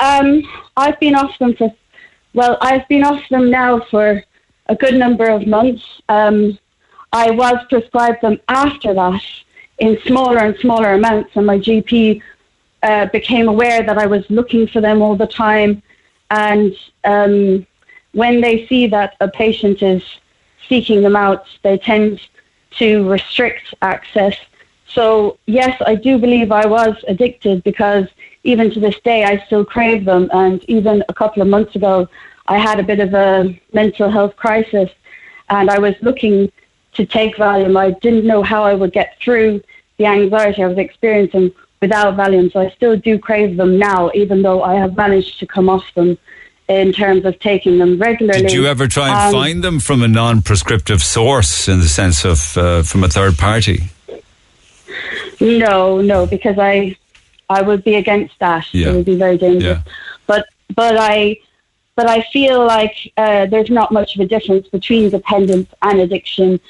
Um, 0.00 0.42
I've 0.76 0.98
been 0.98 1.14
off 1.14 1.38
them 1.38 1.54
for, 1.54 1.72
well, 2.32 2.56
I've 2.62 2.88
been 2.88 3.04
off 3.04 3.22
them 3.28 3.50
now 3.50 3.80
for 3.90 4.22
a 4.66 4.74
good 4.74 4.94
number 4.94 5.26
of 5.28 5.46
months. 5.46 5.84
Um, 6.08 6.58
I 7.12 7.30
was 7.30 7.58
prescribed 7.68 8.22
them 8.22 8.40
after 8.48 8.94
that 8.94 9.22
in 9.78 9.98
smaller 10.06 10.38
and 10.38 10.56
smaller 10.58 10.94
amounts, 10.94 11.36
and 11.36 11.46
my 11.46 11.58
GP 11.58 12.22
uh, 12.86 13.06
became 13.06 13.48
aware 13.48 13.82
that 13.82 13.98
I 13.98 14.06
was 14.06 14.24
looking 14.30 14.66
for 14.68 14.80
them 14.80 15.02
all 15.02 15.16
the 15.16 15.26
time. 15.26 15.82
And 16.30 16.74
um, 17.04 17.66
when 18.12 18.40
they 18.40 18.66
see 18.68 18.86
that 18.86 19.16
a 19.20 19.28
patient 19.28 19.82
is 19.82 20.02
seeking 20.68 21.02
them 21.02 21.16
out, 21.16 21.46
they 21.64 21.78
tend 21.78 22.20
to 22.78 23.08
restrict 23.10 23.74
access. 23.82 24.36
So, 24.86 25.38
yes, 25.46 25.74
I 25.84 25.96
do 25.96 26.16
believe 26.18 26.52
I 26.52 26.66
was 26.66 26.94
addicted 27.08 27.64
because 27.64 28.06
even 28.44 28.70
to 28.70 28.78
this 28.78 28.98
day, 29.00 29.24
I 29.24 29.44
still 29.46 29.64
crave 29.64 30.04
them. 30.04 30.30
And 30.32 30.64
even 30.64 31.02
a 31.08 31.14
couple 31.14 31.42
of 31.42 31.48
months 31.48 31.74
ago, 31.74 32.08
I 32.46 32.58
had 32.58 32.78
a 32.78 32.84
bit 32.84 33.00
of 33.00 33.12
a 33.14 33.60
mental 33.72 34.10
health 34.10 34.36
crisis 34.36 34.90
and 35.48 35.70
I 35.70 35.78
was 35.80 35.94
looking 36.02 36.52
to 36.94 37.04
take 37.04 37.36
Valium. 37.36 37.76
I 37.76 37.90
didn't 38.04 38.26
know 38.26 38.42
how 38.44 38.62
I 38.62 38.74
would 38.74 38.92
get 38.92 39.18
through 39.20 39.60
the 39.98 40.06
anxiety 40.06 40.62
I 40.62 40.68
was 40.68 40.78
experiencing 40.78 41.52
without 41.80 42.16
Valium. 42.16 42.52
So 42.52 42.60
I 42.60 42.70
still 42.70 42.96
do 42.96 43.18
crave 43.18 43.56
them 43.56 43.78
now, 43.78 44.10
even 44.14 44.42
though 44.42 44.62
I 44.62 44.74
have 44.74 44.96
managed 44.96 45.38
to 45.40 45.46
come 45.46 45.68
off 45.68 45.84
them 45.94 46.18
in 46.68 46.92
terms 46.92 47.24
of 47.24 47.38
taking 47.38 47.78
them 47.78 47.98
regularly. 47.98 48.42
Did 48.42 48.52
you 48.52 48.66
ever 48.66 48.88
try 48.88 49.08
and 49.08 49.34
Um, 49.34 49.42
find 49.42 49.62
them 49.62 49.78
from 49.78 50.02
a 50.02 50.08
non-prescriptive 50.08 51.02
source, 51.02 51.68
in 51.68 51.80
the 51.80 51.88
sense 51.88 52.24
of 52.24 52.56
uh, 52.56 52.82
from 52.82 53.04
a 53.04 53.08
third 53.08 53.38
party? 53.38 53.84
No, 55.40 56.00
no, 56.00 56.26
because 56.26 56.58
I 56.58 56.96
I 57.48 57.62
would 57.62 57.84
be 57.84 57.94
against 57.94 58.34
that. 58.40 58.64
Yeah. 58.72 58.88
It 58.88 58.94
would 58.96 59.04
be 59.04 59.16
very 59.16 59.38
dangerous. 59.38 59.78
But 60.26 60.46
but 60.74 60.96
I 60.98 61.38
but 61.94 62.08
I 62.08 62.22
feel 62.32 62.66
like 62.66 62.96
uh, 63.16 63.46
there's 63.46 63.70
not 63.70 63.92
much 63.92 64.16
of 64.16 64.20
a 64.20 64.26
difference 64.26 64.66
between 64.68 65.10
dependence 65.10 65.70
and 65.82 66.00
addiction. 66.00 66.60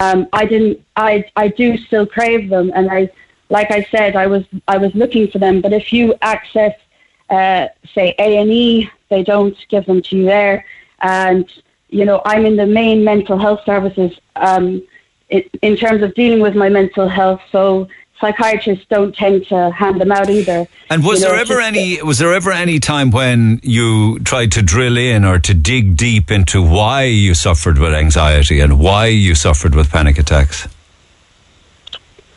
Um, 0.00 0.26
I 0.32 0.46
didn't. 0.46 0.80
I 0.96 1.24
I 1.36 1.48
do 1.48 1.76
still 1.76 2.06
crave 2.06 2.48
them, 2.48 2.72
and 2.74 2.90
I 2.90 3.10
like 3.48 3.70
I 3.70 3.82
said, 3.90 4.16
I 4.16 4.26
was 4.26 4.44
I 4.68 4.78
was 4.78 4.94
looking 4.94 5.28
for 5.28 5.38
them. 5.38 5.60
But 5.60 5.72
if 5.72 5.92
you 5.92 6.14
access, 6.22 6.74
uh, 7.30 7.68
say 7.94 8.14
A 8.18 8.38
and 8.38 8.50
E, 8.50 8.90
they 9.10 9.22
don't 9.22 9.56
give 9.68 9.86
them 9.86 10.02
to 10.02 10.16
you 10.16 10.24
there. 10.24 10.64
And 11.00 11.50
you 11.88 12.04
know, 12.04 12.22
I'm 12.24 12.46
in 12.46 12.56
the 12.56 12.66
main 12.66 13.04
mental 13.04 13.38
health 13.38 13.60
services 13.66 14.18
um, 14.36 14.82
in, 15.28 15.42
in 15.60 15.76
terms 15.76 16.02
of 16.02 16.14
dealing 16.14 16.40
with 16.40 16.54
my 16.54 16.68
mental 16.68 17.08
health. 17.08 17.42
So 17.50 17.88
psychiatrists 18.22 18.86
don't 18.88 19.14
tend 19.14 19.46
to 19.48 19.70
hand 19.72 20.00
them 20.00 20.12
out 20.12 20.30
either. 20.30 20.66
And 20.88 21.04
was 21.04 21.20
You 21.20 21.26
know, 21.26 21.32
there 21.32 21.40
ever 21.40 21.60
any 21.60 22.02
was 22.02 22.18
there 22.18 22.32
ever 22.32 22.52
any 22.52 22.78
time 22.78 23.10
when 23.10 23.60
you 23.62 24.18
tried 24.20 24.52
to 24.52 24.62
drill 24.62 24.96
in 24.96 25.24
or 25.24 25.38
to 25.40 25.52
dig 25.52 25.96
deep 25.96 26.30
into 26.30 26.62
why 26.62 27.02
you 27.04 27.34
suffered 27.34 27.78
with 27.78 27.92
anxiety 27.92 28.60
and 28.60 28.78
why 28.78 29.06
you 29.06 29.34
suffered 29.34 29.74
with 29.74 29.90
panic 29.90 30.18
attacks? 30.18 30.66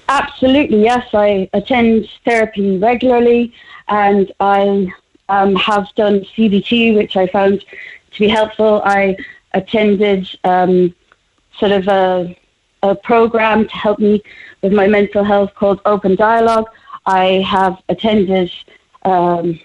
Absolutely, 0.08 0.84
yes. 0.84 1.08
I 1.14 1.50
attend 1.54 2.10
therapy 2.24 2.78
regularly 2.78 3.54
and 3.88 4.32
I 4.40 4.88
um, 5.30 5.56
have 5.56 5.88
done 5.96 6.22
CBT, 6.22 6.96
which 6.96 7.18
I 7.18 7.28
found 7.28 7.66
to 8.12 8.20
be 8.20 8.28
helpful. 8.28 8.82
I 8.86 9.18
attended 9.54 10.30
um, 10.44 10.94
sort 11.58 11.72
of 11.72 11.88
a, 11.88 12.38
a 12.84 12.96
program 12.96 13.68
to 13.68 13.76
help 13.76 14.00
me 14.00 14.22
with 14.62 14.74
my 14.74 14.88
mental 14.88 15.24
health 15.24 15.54
called 15.56 15.82
Open 15.86 16.16
Dialogue. 16.16 16.70
I 17.06 17.44
have 17.48 17.82
attended 17.90 18.52
um, 19.04 19.60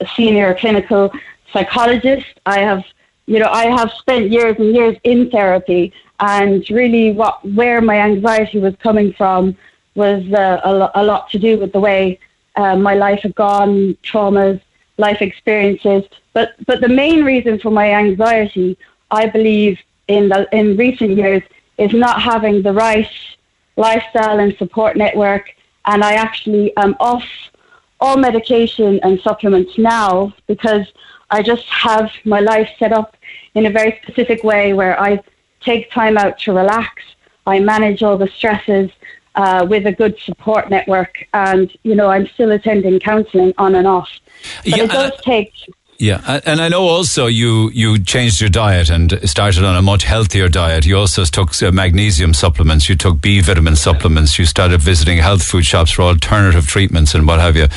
a 0.00 0.06
senior 0.16 0.54
clinical 0.54 1.12
psychologist. 1.52 2.26
I 2.46 2.60
have, 2.60 2.84
you 3.26 3.38
know, 3.38 3.50
I 3.50 3.66
have 3.66 3.90
spent 3.92 4.30
years 4.30 4.56
and 4.58 4.74
years 4.74 4.96
in 5.04 5.30
therapy, 5.30 5.92
and 6.20 6.68
really, 6.70 7.12
what 7.12 7.44
where 7.54 7.80
my 7.80 7.98
anxiety 7.98 8.58
was 8.60 8.74
coming 8.76 9.12
from 9.12 9.56
was 9.94 10.24
uh, 10.32 10.60
a, 10.64 10.72
lo- 10.72 10.90
a 10.94 11.04
lot 11.04 11.30
to 11.30 11.38
do 11.38 11.58
with 11.58 11.72
the 11.72 11.80
way 11.80 12.18
uh, 12.56 12.76
my 12.76 12.94
life 12.94 13.20
had 13.22 13.34
gone, 13.34 13.96
traumas, 14.02 14.60
life 14.98 15.20
experiences. 15.22 16.04
But 16.32 16.54
but 16.66 16.80
the 16.80 16.88
main 16.88 17.24
reason 17.24 17.58
for 17.58 17.70
my 17.70 17.92
anxiety, 17.92 18.78
I 19.10 19.26
believe, 19.26 19.78
in 20.08 20.28
the 20.28 20.48
in 20.52 20.76
recent 20.76 21.16
years, 21.16 21.42
is 21.78 21.92
not 21.92 22.22
having 22.22 22.62
the 22.62 22.72
right 22.72 23.10
lifestyle 23.76 24.38
and 24.38 24.56
support 24.56 24.96
network. 24.96 25.50
And 25.86 26.02
I 26.02 26.14
actually 26.14 26.74
am 26.76 26.96
off 27.00 27.24
all 28.00 28.16
medication 28.16 29.00
and 29.02 29.20
supplements 29.20 29.78
now 29.78 30.34
because 30.46 30.86
I 31.30 31.42
just 31.42 31.66
have 31.66 32.10
my 32.24 32.40
life 32.40 32.70
set 32.78 32.92
up 32.92 33.16
in 33.54 33.66
a 33.66 33.70
very 33.70 33.98
specific 34.02 34.44
way 34.44 34.72
where 34.72 35.00
I 35.00 35.22
take 35.60 35.90
time 35.90 36.16
out 36.18 36.38
to 36.40 36.52
relax. 36.52 37.02
I 37.46 37.60
manage 37.60 38.02
all 38.02 38.16
the 38.16 38.28
stresses 38.28 38.90
uh, 39.34 39.66
with 39.68 39.86
a 39.86 39.92
good 39.92 40.18
support 40.18 40.70
network, 40.70 41.26
and 41.32 41.74
you 41.82 41.94
know 41.94 42.08
I'm 42.08 42.26
still 42.28 42.52
attending 42.52 42.98
counselling 43.00 43.52
on 43.58 43.74
and 43.74 43.86
off. 43.86 44.10
But 44.64 44.76
Yeah, 44.76 44.84
it 44.84 44.90
does 44.90 45.12
take. 45.22 45.52
Yeah, 45.98 46.40
and 46.44 46.60
I 46.60 46.68
know 46.68 46.82
also 46.82 47.26
you 47.26 47.70
you 47.70 48.02
changed 48.02 48.40
your 48.40 48.50
diet 48.50 48.90
and 48.90 49.18
started 49.28 49.64
on 49.64 49.76
a 49.76 49.82
much 49.82 50.04
healthier 50.04 50.48
diet. 50.48 50.84
You 50.86 50.98
also 50.98 51.24
took 51.24 51.62
uh, 51.62 51.70
magnesium 51.70 52.34
supplements, 52.34 52.88
you 52.88 52.96
took 52.96 53.20
B 53.20 53.40
vitamin 53.40 53.76
supplements, 53.76 54.38
you 54.38 54.44
started 54.44 54.82
visiting 54.82 55.18
health 55.18 55.42
food 55.42 55.64
shops 55.64 55.92
for 55.92 56.02
alternative 56.02 56.66
treatments 56.66 57.14
and 57.14 57.28
what 57.28 57.40
have 57.40 57.56
you. 57.56 57.68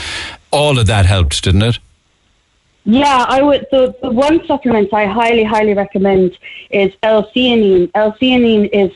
All 0.51 0.79
of 0.79 0.87
that 0.87 1.05
helped, 1.05 1.43
didn't 1.43 1.61
it? 1.61 1.79
Yeah, 2.85 3.25
I 3.27 3.41
would. 3.41 3.67
The, 3.69 3.93
the 4.01 4.09
one 4.09 4.45
supplement 4.47 4.93
I 4.93 5.05
highly, 5.05 5.43
highly 5.43 5.73
recommend 5.73 6.37
is 6.69 6.93
L-theanine. 7.03 7.91
L-theanine 7.93 8.69
is 8.71 8.91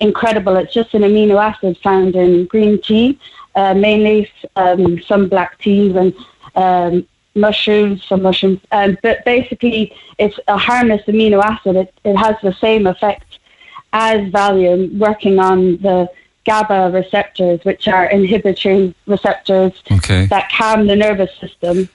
incredible. 0.00 0.56
It's 0.56 0.72
just 0.72 0.94
an 0.94 1.02
amino 1.02 1.42
acid 1.42 1.78
found 1.78 2.16
in 2.16 2.46
green 2.46 2.80
tea, 2.80 3.18
uh, 3.54 3.74
mainly 3.74 4.30
um, 4.56 5.00
some 5.02 5.28
black 5.28 5.58
teas 5.58 5.94
and 5.94 6.14
um, 6.56 7.06
mushrooms, 7.34 8.04
some 8.04 8.22
mushrooms. 8.22 8.60
Um, 8.72 8.98
but 9.02 9.24
basically, 9.24 9.94
it's 10.18 10.38
a 10.48 10.58
harmless 10.58 11.02
amino 11.06 11.42
acid. 11.42 11.76
It, 11.76 11.94
it 12.04 12.16
has 12.16 12.36
the 12.42 12.52
same 12.54 12.86
effect 12.86 13.38
as 13.92 14.20
Valium, 14.30 14.96
working 14.98 15.38
on 15.38 15.76
the 15.78 16.08
GABA 16.44 16.90
receptors, 16.92 17.64
which 17.64 17.88
are 17.88 18.06
inhibitory 18.06 18.94
receptors 19.06 19.72
Okay. 19.90 20.26
that 20.26 20.50
calm 20.50 20.86
the 20.86 20.96
nervous 20.96 21.30
system. 21.38 21.88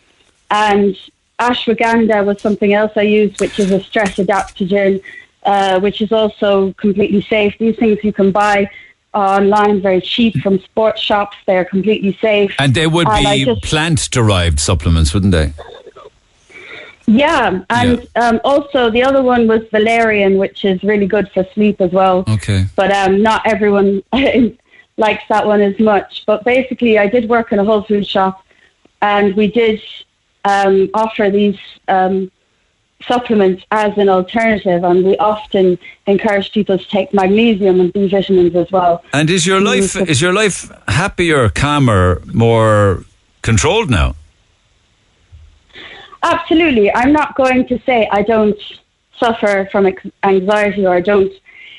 And 0.52 0.96
ashwagandha 1.40 2.26
was 2.26 2.42
something 2.42 2.74
else 2.74 2.92
I 2.96 3.02
used, 3.02 3.40
which 3.40 3.60
is 3.60 3.72
a 3.72 3.82
stress 3.82 4.18
adaptogen, 4.18 5.02
uh, 5.46 5.80
which 5.80 6.02
is 6.02 6.12
also 6.12 6.74
completely 6.74 7.22
safe. 7.22 7.56
These 7.60 7.78
things 7.78 8.04
you 8.04 8.14
can 8.14 8.32
buy 8.32 8.70
online 9.14 9.82
very 9.82 10.02
cheap 10.02 10.36
from 10.44 10.60
sports 10.60 11.02
shops. 11.02 11.38
They're 11.48 11.66
completely 11.66 12.18
safe. 12.22 12.54
And 12.60 12.74
they 12.76 12.88
would 12.88 13.08
And 13.08 13.26
be 13.26 13.46
just- 13.46 13.62
plant 13.64 14.10
derived 14.12 14.60
supplements, 14.60 15.14
wouldn't 15.14 15.32
they? 15.32 15.54
Yeah, 17.08 17.60
and 17.70 18.08
Um, 18.16 18.42
also 18.44 18.90
the 18.90 19.04
other 19.04 19.22
one 19.22 19.48
was 19.48 19.62
valerian, 19.72 20.38
which 20.40 20.66
is 20.66 20.82
really 20.84 21.06
good 21.06 21.30
for 21.34 21.46
sleep 21.54 21.80
as 21.80 21.92
well. 21.92 22.24
Okay. 22.28 22.66
But 22.76 22.92
um, 22.92 23.22
not 23.22 23.44
everyone 23.46 24.02
likes 24.98 25.24
that 25.30 25.46
one 25.46 25.62
as 25.62 25.80
much. 25.80 26.24
But 26.26 26.44
basically, 26.44 26.98
I 26.98 27.08
did 27.08 27.30
work 27.30 27.52
in 27.52 27.60
a 27.60 27.64
Whole 27.64 27.84
Food 27.84 28.08
shop, 28.08 28.44
and 29.04 29.36
we 29.36 29.48
did 29.52 29.82
um, 30.46 30.90
offer 30.96 31.30
these 31.30 31.58
um, 31.88 32.32
supplements 33.08 33.64
as 33.72 33.98
an 33.98 34.10
alternative, 34.10 34.84
and 34.84 35.06
we 35.06 35.18
often 35.18 35.78
encourage 36.08 36.52
people 36.52 36.78
to 36.78 36.88
take 36.88 37.14
magnesium 37.14 37.80
and 37.80 37.94
B 37.94 38.08
vitamins 38.08 38.56
as 38.56 38.72
well. 38.72 39.04
And 39.14 39.30
is 39.30 39.46
your 39.46 39.62
life 39.62 39.96
is 39.96 40.22
your 40.22 40.34
life 40.34 40.72
happier, 40.88 41.50
calmer, 41.50 42.22
more 42.34 43.06
controlled 43.42 43.90
now? 43.90 44.16
Absolutely. 46.24 46.92
I'm 46.94 47.14
not 47.14 47.36
going 47.36 47.68
to 47.68 47.80
say 47.86 48.10
I 48.12 48.24
don't 48.24 48.60
suffer 49.20 49.70
from 49.72 49.88
anxiety 50.24 50.86
or 50.86 50.96
I 50.96 51.02
don't 51.02 51.32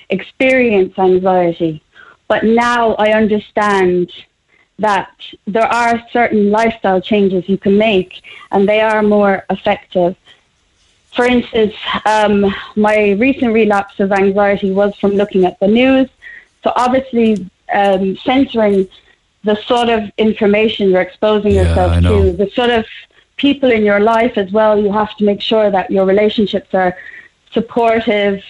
experience 0.09 0.97
anxiety, 0.98 1.82
but 2.28 2.44
now 2.44 2.94
I 2.94 3.12
understand 3.12 4.12
that 4.78 5.11
there 5.47 5.66
are 5.66 6.03
certain 6.12 6.51
lifestyle 6.51 7.01
changes 7.01 7.48
you 7.48 7.59
can 7.59 7.77
make 7.78 8.23
and 8.53 8.69
they 8.69 8.81
are 8.81 9.03
more 9.03 9.44
effective. 9.51 10.15
For 11.16 11.24
instance, 11.24 11.74
um, 12.05 12.55
my 12.76 13.12
recent 13.12 13.52
relapse 13.55 13.98
of 14.01 14.12
anxiety 14.12 14.70
was 14.70 14.94
from 14.97 15.12
looking 15.12 15.44
at 15.47 15.59
the 15.60 15.66
news. 15.66 16.09
So 16.62 16.72
obviously, 16.76 17.48
um, 17.72 18.16
censoring 18.18 18.86
the 19.43 19.56
sort 19.62 19.88
of 19.88 20.10
information 20.18 20.90
you're 20.90 21.01
exposing 21.01 21.52
Yeah, 21.52 21.62
yourself 21.62 22.02
to, 22.02 22.32
the 22.32 22.51
sort 22.51 22.70
of 22.70 22.84
people 23.36 23.70
in 23.70 23.82
your 23.84 24.01
life 24.01 24.36
as 24.36 24.52
well. 24.52 24.78
You 24.78 24.93
have 24.93 25.16
to 25.16 25.24
make 25.24 25.40
sure 25.40 25.70
that 25.70 25.90
your 25.90 26.05
relationships 26.05 26.74
are 26.74 26.97
supportive, 27.52 28.43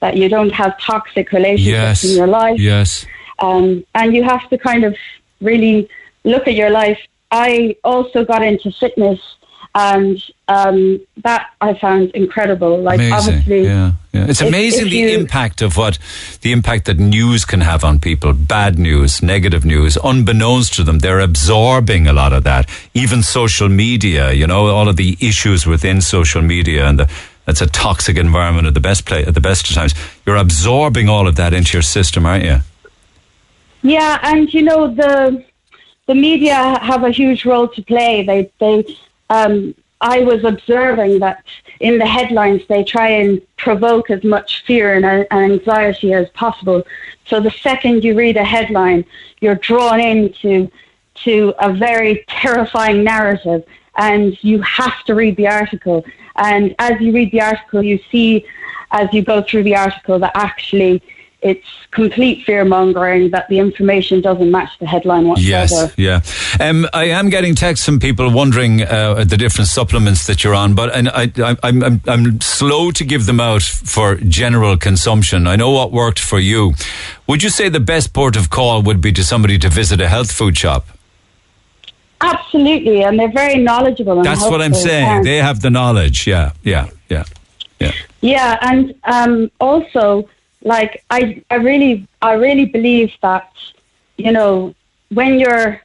that 0.00 0.16
you 0.16 0.28
don't 0.28 0.50
have 0.52 0.78
toxic 0.80 1.32
relationships 1.32 2.02
Yes. 2.02 2.04
in 2.04 2.16
your 2.16 2.26
life. 2.28 2.60
Yes. 2.60 3.06
Um, 3.40 3.84
and 3.94 4.14
you 4.14 4.22
have 4.22 4.48
to 4.50 4.58
kind 4.58 4.84
of 4.84 4.94
really 5.40 5.88
look 6.24 6.46
at 6.46 6.54
your 6.54 6.70
life. 6.70 7.00
I 7.30 7.76
also 7.82 8.24
got 8.24 8.42
into 8.42 8.70
fitness, 8.70 9.20
and 9.74 10.22
um, 10.48 11.00
that 11.24 11.48
I 11.60 11.74
found 11.74 12.10
incredible. 12.10 12.80
Like, 12.80 13.00
amazing. 13.00 13.14
obviously, 13.34 13.64
yeah, 13.64 13.92
yeah. 14.12 14.26
It's 14.28 14.40
if- 14.40 14.48
amazing 14.48 14.86
if 14.86 14.90
the 14.90 14.98
you- 14.98 15.18
impact 15.18 15.62
of 15.62 15.76
what 15.76 15.98
the 16.42 16.52
impact 16.52 16.84
that 16.84 16.98
news 16.98 17.44
can 17.44 17.60
have 17.60 17.82
on 17.84 17.98
people. 17.98 18.32
Bad 18.32 18.78
news, 18.78 19.22
negative 19.22 19.64
news, 19.64 19.98
unbeknownst 20.04 20.74
to 20.74 20.84
them, 20.84 21.00
they're 21.00 21.20
absorbing 21.20 22.06
a 22.06 22.12
lot 22.12 22.32
of 22.32 22.44
that. 22.44 22.68
Even 22.94 23.22
social 23.22 23.68
media, 23.68 24.32
you 24.32 24.46
know, 24.46 24.66
all 24.68 24.88
of 24.88 24.96
the 24.96 25.16
issues 25.20 25.66
within 25.66 26.00
social 26.00 26.42
media 26.42 26.86
and 26.86 26.98
the, 27.00 27.10
that's 27.46 27.60
a 27.60 27.66
toxic 27.66 28.16
environment 28.16 28.66
at 28.66 28.74
the 28.74 28.80
best 28.80 29.04
play 29.04 29.24
at 29.24 29.34
the 29.34 29.40
best 29.40 29.68
of 29.68 29.74
times. 29.74 29.94
You're 30.24 30.36
absorbing 30.36 31.08
all 31.08 31.26
of 31.28 31.36
that 31.36 31.52
into 31.52 31.76
your 31.76 31.82
system, 31.82 32.24
aren't 32.26 32.44
you? 32.44 32.58
Yeah, 33.82 34.18
and 34.22 34.52
you 34.54 34.62
know 34.62 34.94
the 34.94 35.44
the 36.06 36.14
media 36.14 36.78
have 36.80 37.02
a 37.04 37.10
huge 37.10 37.44
role 37.44 37.68
to 37.68 37.82
play. 37.82 38.22
They 38.24 38.50
they 38.60 38.84
um, 39.36 39.74
I 40.00 40.20
was 40.20 40.44
observing 40.44 41.12
that 41.20 41.44
in 41.80 41.94
the 41.98 42.06
headlines 42.06 42.62
they 42.68 42.82
try 42.84 43.08
and 43.20 43.30
provoke 43.56 44.06
as 44.10 44.22
much 44.22 44.64
fear 44.66 44.86
and, 44.96 45.04
uh, 45.04 45.24
anxiety 45.30 46.12
as 46.12 46.28
possible. 46.44 46.80
So 47.26 47.40
the 47.40 47.54
second 47.68 48.04
you 48.04 48.12
read 48.14 48.36
a 48.36 48.48
headline, 48.56 49.04
you're 49.40 49.60
drawn 49.70 50.00
into 50.00 50.70
to 51.26 51.54
a 51.68 51.72
very 51.72 52.24
terrifying 52.28 52.98
narrative, 53.14 53.62
and 53.96 54.36
you 54.50 54.60
have 54.62 54.98
to 55.06 55.12
read 55.14 55.36
the 55.36 55.48
article. 55.62 56.04
And 56.36 56.74
as 56.78 56.94
you 57.00 57.10
read 57.12 57.30
the 57.32 57.42
article, 57.52 57.82
you 57.82 57.98
see 58.10 58.44
as 58.90 59.06
you 59.14 59.22
go 59.22 59.42
through 59.42 59.64
the 59.70 59.76
article 59.76 60.18
that 60.18 60.32
actually 60.34 61.02
it's 61.44 61.66
complete 61.90 62.42
fear 62.44 62.64
mongering 62.64 63.30
that 63.30 63.46
the 63.48 63.58
information 63.58 64.20
doesn't 64.22 64.50
match 64.50 64.70
the 64.80 64.86
headline 64.86 65.28
whatsoever. 65.28 65.92
Yes, 65.96 66.26
yeah. 66.58 66.66
Um, 66.66 66.86
I 66.94 67.04
am 67.10 67.28
getting 67.30 67.54
texts 67.54 67.84
from 67.84 68.00
people 68.00 68.30
wondering 68.30 68.82
uh, 68.82 69.22
the 69.24 69.36
different 69.36 69.68
supplements 69.68 70.26
that 70.26 70.42
you're 70.42 70.54
on, 70.54 70.74
but 70.74 70.94
and 70.96 71.08
I, 71.10 71.30
I, 71.38 71.56
I'm, 71.62 71.82
I'm, 71.84 72.00
I'm 72.06 72.40
slow 72.40 72.90
to 72.92 73.04
give 73.04 73.26
them 73.26 73.40
out 73.40 73.62
for 73.62 74.16
general 74.16 74.76
consumption. 74.78 75.46
I 75.46 75.56
know 75.56 75.70
what 75.70 75.92
worked 75.92 76.18
for 76.18 76.40
you. 76.40 76.72
Would 77.28 77.42
you 77.42 77.50
say 77.50 77.68
the 77.68 77.78
best 77.78 78.12
port 78.14 78.36
of 78.36 78.48
call 78.50 78.82
would 78.82 79.00
be 79.00 79.12
to 79.12 79.22
somebody 79.22 79.58
to 79.58 79.68
visit 79.68 80.00
a 80.00 80.08
health 80.08 80.32
food 80.32 80.56
shop? 80.56 80.86
Absolutely, 82.20 83.02
and 83.02 83.18
they're 83.18 83.30
very 83.32 83.58
knowledgeable. 83.58 84.22
That's 84.22 84.40
what 84.42 84.62
I'm 84.62 84.72
saying. 84.74 85.06
and- 85.18 85.24
They 85.26 85.36
have 85.36 85.60
the 85.60 85.70
knowledge. 85.70 86.26
Yeah, 86.26 86.52
yeah, 86.62 86.88
yeah, 87.10 87.24
yeah. 87.80 87.92
Yeah, 88.22 88.56
and 88.62 88.94
um, 89.04 89.50
also, 89.60 90.26
like 90.64 91.04
I, 91.10 91.42
I 91.50 91.56
really, 91.56 92.08
I 92.20 92.32
really 92.32 92.64
believe 92.64 93.12
that, 93.22 93.52
you 94.16 94.32
know, 94.32 94.74
when 95.10 95.38
you're 95.38 95.80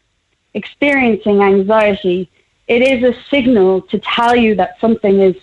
experiencing 0.53 1.41
anxiety, 1.41 2.30
it 2.68 2.81
is 2.81 3.03
a 3.03 3.19
signal 3.30 3.81
to 3.84 3.99
tell 3.99 4.35
you 4.35 4.56
that 4.56 4.80
something 4.80 5.19
is 5.19 5.35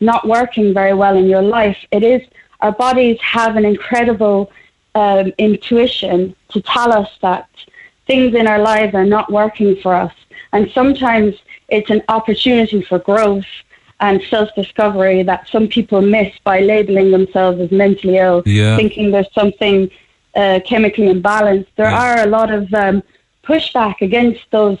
not 0.00 0.26
working 0.28 0.74
very 0.74 0.94
well 0.94 1.16
in 1.16 1.26
your 1.26 1.42
life. 1.42 1.78
It 1.90 2.02
is 2.02 2.22
our 2.60 2.72
bodies 2.72 3.18
have 3.20 3.56
an 3.56 3.64
incredible 3.64 4.52
um, 4.94 5.32
intuition 5.38 6.36
to 6.50 6.60
tell 6.60 6.92
us 6.92 7.08
that 7.22 7.48
things 8.06 8.34
in 8.34 8.46
our 8.46 8.60
lives 8.60 8.94
are 8.94 9.06
not 9.06 9.32
working 9.32 9.76
for 9.76 9.94
us, 9.94 10.12
and 10.52 10.70
sometimes 10.72 11.34
it's 11.68 11.90
an 11.90 12.02
opportunity 12.08 12.82
for 12.82 12.98
growth 12.98 13.46
and 14.02 14.20
self-discovery 14.34 15.22
that 15.22 15.48
some 15.48 15.68
people 15.68 16.02
miss 16.02 16.30
by 16.42 16.58
labeling 16.60 17.12
themselves 17.12 17.60
as 17.60 17.70
mentally 17.70 18.16
ill, 18.18 18.42
Yeah. 18.44 18.76
thinking 18.76 19.12
there's 19.12 19.32
something 19.32 19.88
uh, 20.34 20.58
chemically 20.66 21.06
imbalanced. 21.06 21.68
There 21.76 21.86
are 22.04 22.18
a 22.18 22.26
lot 22.26 22.50
of 22.50 22.62
um, 22.74 23.02
pushback 23.44 23.96
against 24.00 24.42
those 24.50 24.78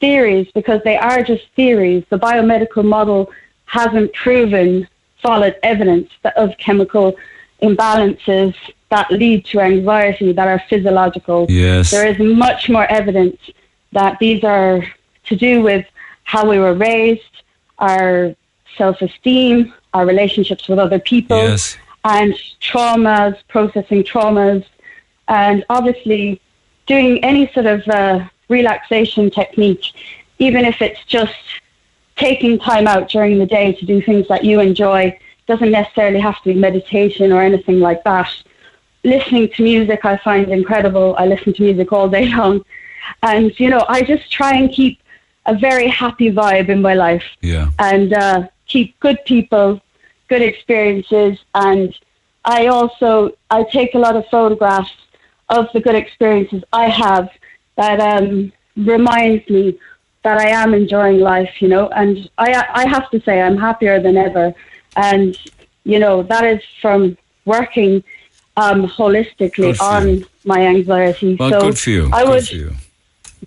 theories 0.00 0.48
because 0.54 0.80
they 0.82 0.96
are 0.96 1.22
just 1.22 1.44
theories. 1.54 2.02
The 2.10 2.18
biomedical 2.18 2.84
model 2.84 3.30
hasn't 3.66 4.12
proven 4.12 4.88
solid 5.22 5.54
evidence 5.62 6.10
that 6.22 6.36
of 6.36 6.48
chemical 6.58 7.16
imbalances 7.62 8.54
that 8.90 9.08
lead 9.10 9.44
to 9.46 9.60
anxiety 9.60 10.32
that 10.32 10.48
are 10.48 10.60
physiological. 10.68 11.46
Yes. 11.48 11.90
There 11.92 12.06
is 12.12 12.18
much 12.18 12.68
more 12.68 12.86
evidence 13.00 13.38
that 13.92 14.18
these 14.18 14.42
are 14.42 14.84
to 15.26 15.36
do 15.36 15.62
with 15.62 15.86
how 16.24 16.48
we 16.50 16.58
were 16.58 16.74
raised, 16.74 17.34
our 17.78 18.34
self 18.76 19.00
esteem, 19.02 19.72
our 19.92 20.06
relationships 20.06 20.68
with 20.68 20.78
other 20.78 20.98
people, 20.98 21.38
Yes. 21.38 21.76
and 22.04 22.34
traumas, 22.60 23.36
processing 23.48 24.02
traumas, 24.04 24.64
and 25.28 25.64
obviously 25.70 26.40
doing 26.86 27.22
any 27.24 27.50
sort 27.52 27.66
of 27.66 27.86
uh, 27.88 28.26
relaxation 28.48 29.30
technique, 29.30 29.84
even 30.38 30.64
if 30.64 30.82
it's 30.82 31.02
just 31.04 31.34
taking 32.16 32.58
time 32.58 32.86
out 32.86 33.08
during 33.08 33.38
the 33.38 33.46
day 33.46 33.72
to 33.72 33.84
do 33.86 34.00
things 34.02 34.26
that 34.28 34.44
you 34.44 34.60
enjoy. 34.60 35.16
Doesn't 35.46 35.70
necessarily 35.72 36.20
have 36.20 36.38
to 36.42 36.44
be 36.52 36.54
meditation 36.54 37.32
or 37.32 37.42
anything 37.42 37.80
like 37.80 38.02
that. 38.04 38.30
Listening 39.02 39.48
to 39.50 39.62
music, 39.62 40.04
I 40.04 40.16
find 40.18 40.48
incredible. 40.50 41.14
I 41.18 41.26
listen 41.26 41.52
to 41.54 41.62
music 41.62 41.92
all 41.92 42.08
day 42.08 42.28
long. 42.36 42.64
And, 43.22 43.58
you 43.60 43.68
know, 43.68 43.84
I 43.88 44.02
just 44.02 44.30
try 44.30 44.54
and 44.54 44.70
keep 44.70 45.00
a 45.46 45.54
very 45.54 45.88
happy 45.88 46.30
vibe 46.30 46.68
in 46.70 46.80
my 46.80 46.94
life 46.94 47.24
Yeah. 47.42 47.68
and 47.78 48.14
uh, 48.14 48.48
keep 48.66 48.98
good 49.00 49.18
people, 49.24 49.80
good 50.28 50.42
experiences, 50.42 51.38
and 51.54 51.96
I 52.44 52.66
also 52.66 53.36
I 53.50 53.64
take 53.64 53.94
a 53.94 53.98
lot 53.98 54.16
of 54.16 54.26
photographs 54.28 54.92
of 55.48 55.68
the 55.72 55.80
good 55.80 55.94
experiences 55.94 56.62
I 56.72 56.88
have 56.88 57.30
that 57.76 58.00
um, 58.00 58.52
reminds 58.76 59.48
me 59.48 59.78
that 60.22 60.38
I 60.38 60.48
am 60.48 60.72
enjoying 60.72 61.20
life, 61.20 61.60
you 61.60 61.68
know, 61.68 61.88
and 61.88 62.28
I 62.38 62.64
I 62.82 62.88
have 62.88 63.10
to 63.10 63.20
say 63.20 63.40
I'm 63.40 63.58
happier 63.58 64.00
than 64.00 64.16
ever, 64.16 64.54
and 64.96 65.38
you 65.84 65.98
know 65.98 66.22
that 66.22 66.44
is 66.44 66.62
from 66.80 67.16
working 67.44 68.02
um, 68.56 68.86
holistically 68.86 69.78
on 69.80 70.24
my 70.44 70.66
anxiety. 70.66 71.36
Well, 71.38 71.50
so 71.50 71.60
good 71.60 71.78
for 71.78 71.90
you. 71.90 72.10
I 72.12 72.22
Good 72.22 72.30
would 72.30 72.48
for 72.48 72.54
you. 72.54 72.72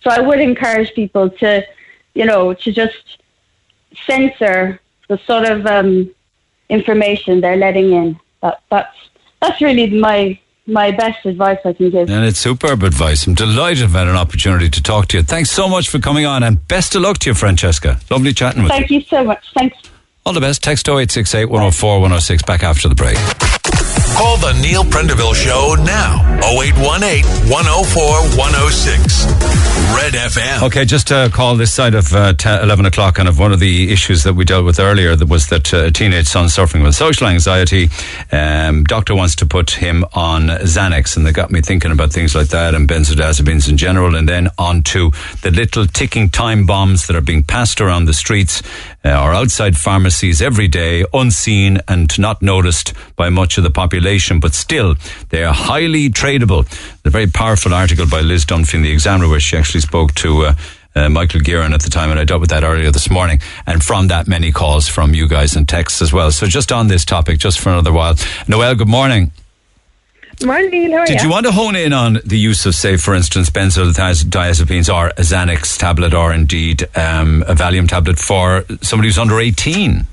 so 0.02 0.10
I 0.10 0.20
would 0.20 0.40
encourage 0.40 0.94
people 0.94 1.30
to, 1.30 1.66
you 2.14 2.26
know, 2.26 2.54
to 2.54 2.72
just 2.72 3.20
censor 4.06 4.80
the 5.08 5.18
sort 5.26 5.46
of 5.46 5.66
um, 5.66 6.14
information 6.70 7.42
they're 7.42 7.58
letting 7.58 7.92
in. 7.92 8.20
That 8.42 8.62
that's 8.70 8.96
that's 9.42 9.62
really 9.62 9.90
my 10.00 10.40
my 10.68 10.92
best 10.92 11.26
advice 11.26 11.60
I 11.66 11.74
can 11.74 11.90
give. 11.90 12.10
And 12.10 12.26
it's 12.26 12.40
superb 12.40 12.84
advice. 12.84 13.26
I'm 13.26 13.34
delighted 13.34 13.84
I've 13.86 13.92
had 13.92 14.08
an 14.08 14.16
opportunity 14.16 14.70
to 14.70 14.84
talk 14.84 15.08
to 15.08 15.18
you. 15.18 15.24
Thanks 15.24 15.50
so 15.50 15.70
much 15.70 15.90
for 15.90 16.00
coming 16.00 16.26
on 16.26 16.44
and 16.44 16.66
best 16.68 16.94
of 16.96 17.02
luck 17.02 17.20
to 17.20 17.30
you, 17.30 17.34
Francesca. 17.34 18.00
Lovely 18.10 18.34
chatting 18.34 18.64
with 18.64 18.72
Thank 18.72 18.90
you. 18.90 19.00
Thank 19.00 19.12
you 19.12 19.18
so 19.18 19.24
much. 19.24 19.54
Thanks. 19.54 19.78
All 20.26 20.34
the 20.34 20.42
best. 20.42 20.64
Text 20.64 20.88
0868 20.88 21.46
104 21.46 21.94
106 22.02 22.44
back 22.44 22.64
after 22.64 22.90
the 22.90 22.96
break. 22.96 23.18
Call 24.18 24.38
the 24.38 24.54
Neil 24.64 24.84
Prendeville 24.84 25.36
Show 25.36 25.76
now. 25.84 26.24
0818 26.42 27.24
104 27.52 28.04
106. 28.36 29.26
Red 29.96 30.14
FM. 30.14 30.64
Okay, 30.64 30.86
just 30.86 31.10
to 31.10 31.30
call 31.32 31.56
this 31.56 31.72
side 31.72 31.94
of 31.94 32.12
uh, 32.14 32.34
10, 32.34 32.64
11 32.64 32.88
o'clock, 32.88 33.20
and 33.20 33.30
of 33.30 33.38
one 33.38 33.54
of 33.54 33.60
the 33.60 33.92
issues 33.92 34.24
that 34.24 34.34
we 34.34 34.44
dealt 34.44 34.66
with 34.66 34.80
earlier 34.80 35.16
that 35.16 35.28
was 35.28 35.48
that 35.50 35.72
uh, 35.72 35.86
a 35.86 35.92
teenage 35.92 36.26
son 36.26 36.50
suffering 36.50 36.82
with 36.84 36.96
social 36.96 37.28
anxiety. 37.28 37.90
Um, 38.32 38.84
doctor 38.86 39.14
wants 39.14 39.36
to 39.36 39.46
put 39.46 39.70
him 39.70 40.04
on 40.14 40.48
Xanax, 40.48 41.16
and 41.16 41.24
they 41.24 41.32
got 41.32 41.52
me 41.52 41.62
thinking 41.62 41.92
about 41.92 42.12
things 42.12 42.34
like 42.34 42.48
that 42.48 42.74
and 42.74 42.90
benzodiazepines 42.90 43.70
in 43.70 43.78
general, 43.78 44.16
and 44.16 44.28
then 44.28 44.50
on 44.58 44.82
to 44.84 45.12
the 45.44 45.52
little 45.52 45.86
ticking 45.86 46.30
time 46.30 46.66
bombs 46.66 47.06
that 47.06 47.16
are 47.16 47.22
being 47.22 47.44
passed 47.44 47.82
around 47.82 48.06
the 48.06 48.14
streets 48.16 48.64
or 49.16 49.34
outside 49.34 49.78
pharmacies 49.78 50.42
every 50.42 50.68
day, 50.68 51.06
unseen 51.14 51.80
and 51.88 52.18
not 52.20 52.42
noticed 52.42 52.94
by 53.16 53.30
much 53.30 53.58
of 53.58 53.64
the 53.64 53.70
population, 53.70 54.40
but 54.40 54.54
still 54.54 54.96
they 55.30 55.44
are 55.44 55.54
highly 55.54 56.10
tradable. 56.10 56.66
A 57.06 57.10
very 57.10 57.28
powerful 57.28 57.74
article 57.74 58.08
by 58.08 58.22
Liz 58.22 58.46
Dunphy 58.46 58.76
in 58.76 58.82
the 58.82 58.92
Examiner, 58.92 59.30
where 59.30 59.40
she 59.40 59.58
actually 59.58 59.82
spoke 59.82 60.14
to. 60.16 60.46
Uh, 60.48 60.54
uh, 60.96 61.10
Michael 61.10 61.42
Guerin 61.42 61.74
at 61.74 61.84
the 61.84 61.92
time, 61.92 62.10
and 62.10 62.20
I 62.20 62.24
dealt 62.24 62.42
with 62.42 62.50
that 62.50 62.64
earlier 62.64 62.90
this 62.90 63.08
morning. 63.08 63.40
And 63.68 63.84
from 63.84 64.08
that, 64.08 64.28
many 64.28 64.52
calls 64.52 64.88
from 64.88 65.14
you 65.14 65.28
guys 65.28 65.56
and 65.56 65.70
texts 65.70 66.02
as 66.02 66.12
well. 66.12 66.32
So, 66.32 66.48
just 66.48 66.72
on 66.72 66.88
this 66.88 67.06
topic, 67.06 67.38
just 67.38 67.60
for 67.60 67.70
another 67.70 67.94
while. 67.94 68.16
Noel, 68.48 68.74
good 68.74 68.88
morning. 68.88 69.32
Morning, 70.46 70.70
Neil. 70.70 70.92
How 70.92 70.98
are 71.00 71.06
Did 71.06 71.22
you 71.22 71.30
want 71.30 71.46
to 71.48 71.52
hone 71.52 71.76
in 71.76 71.94
on 71.94 72.20
the 72.24 72.38
use 72.38 72.66
of, 72.66 72.76
say, 72.76 72.98
for 72.98 73.16
instance, 73.16 73.50
benzodiazepines 73.50 74.94
or 74.94 75.08
a 75.08 75.22
Xanax 75.22 75.78
tablet 75.78 76.14
or 76.14 76.32
indeed 76.32 76.84
um, 76.96 77.44
a 77.48 77.56
Valium 77.56 77.88
tablet 77.88 78.20
for 78.20 78.64
somebody 78.82 79.08
who's 79.08 79.18
under 79.18 79.40
18? 79.40 80.06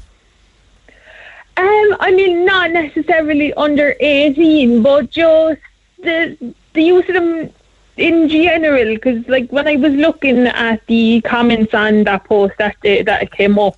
Um, 1.57 1.97
I 2.01 2.13
mean, 2.15 2.47
not 2.47 2.71
necessarily 2.71 3.53
under 3.55 3.95
18, 4.01 4.83
but 4.83 5.11
just 5.11 5.61
the 5.99 6.55
the 6.73 6.83
use 6.83 7.09
of 7.09 7.15
them 7.15 7.51
in 7.97 8.29
general, 8.29 8.95
because 8.95 9.29
like 9.29 9.51
when 9.53 9.69
I 9.69 9.77
was 9.77 9.93
looking 9.93 10.47
at 10.47 10.85
the 10.87 11.21
comments 11.21 11.75
on 11.75 12.05
that 12.05 12.25
post 12.25 12.55
that 12.59 12.81
day, 12.81 13.03
that 13.03 13.31
came 13.31 13.59
up, 13.59 13.77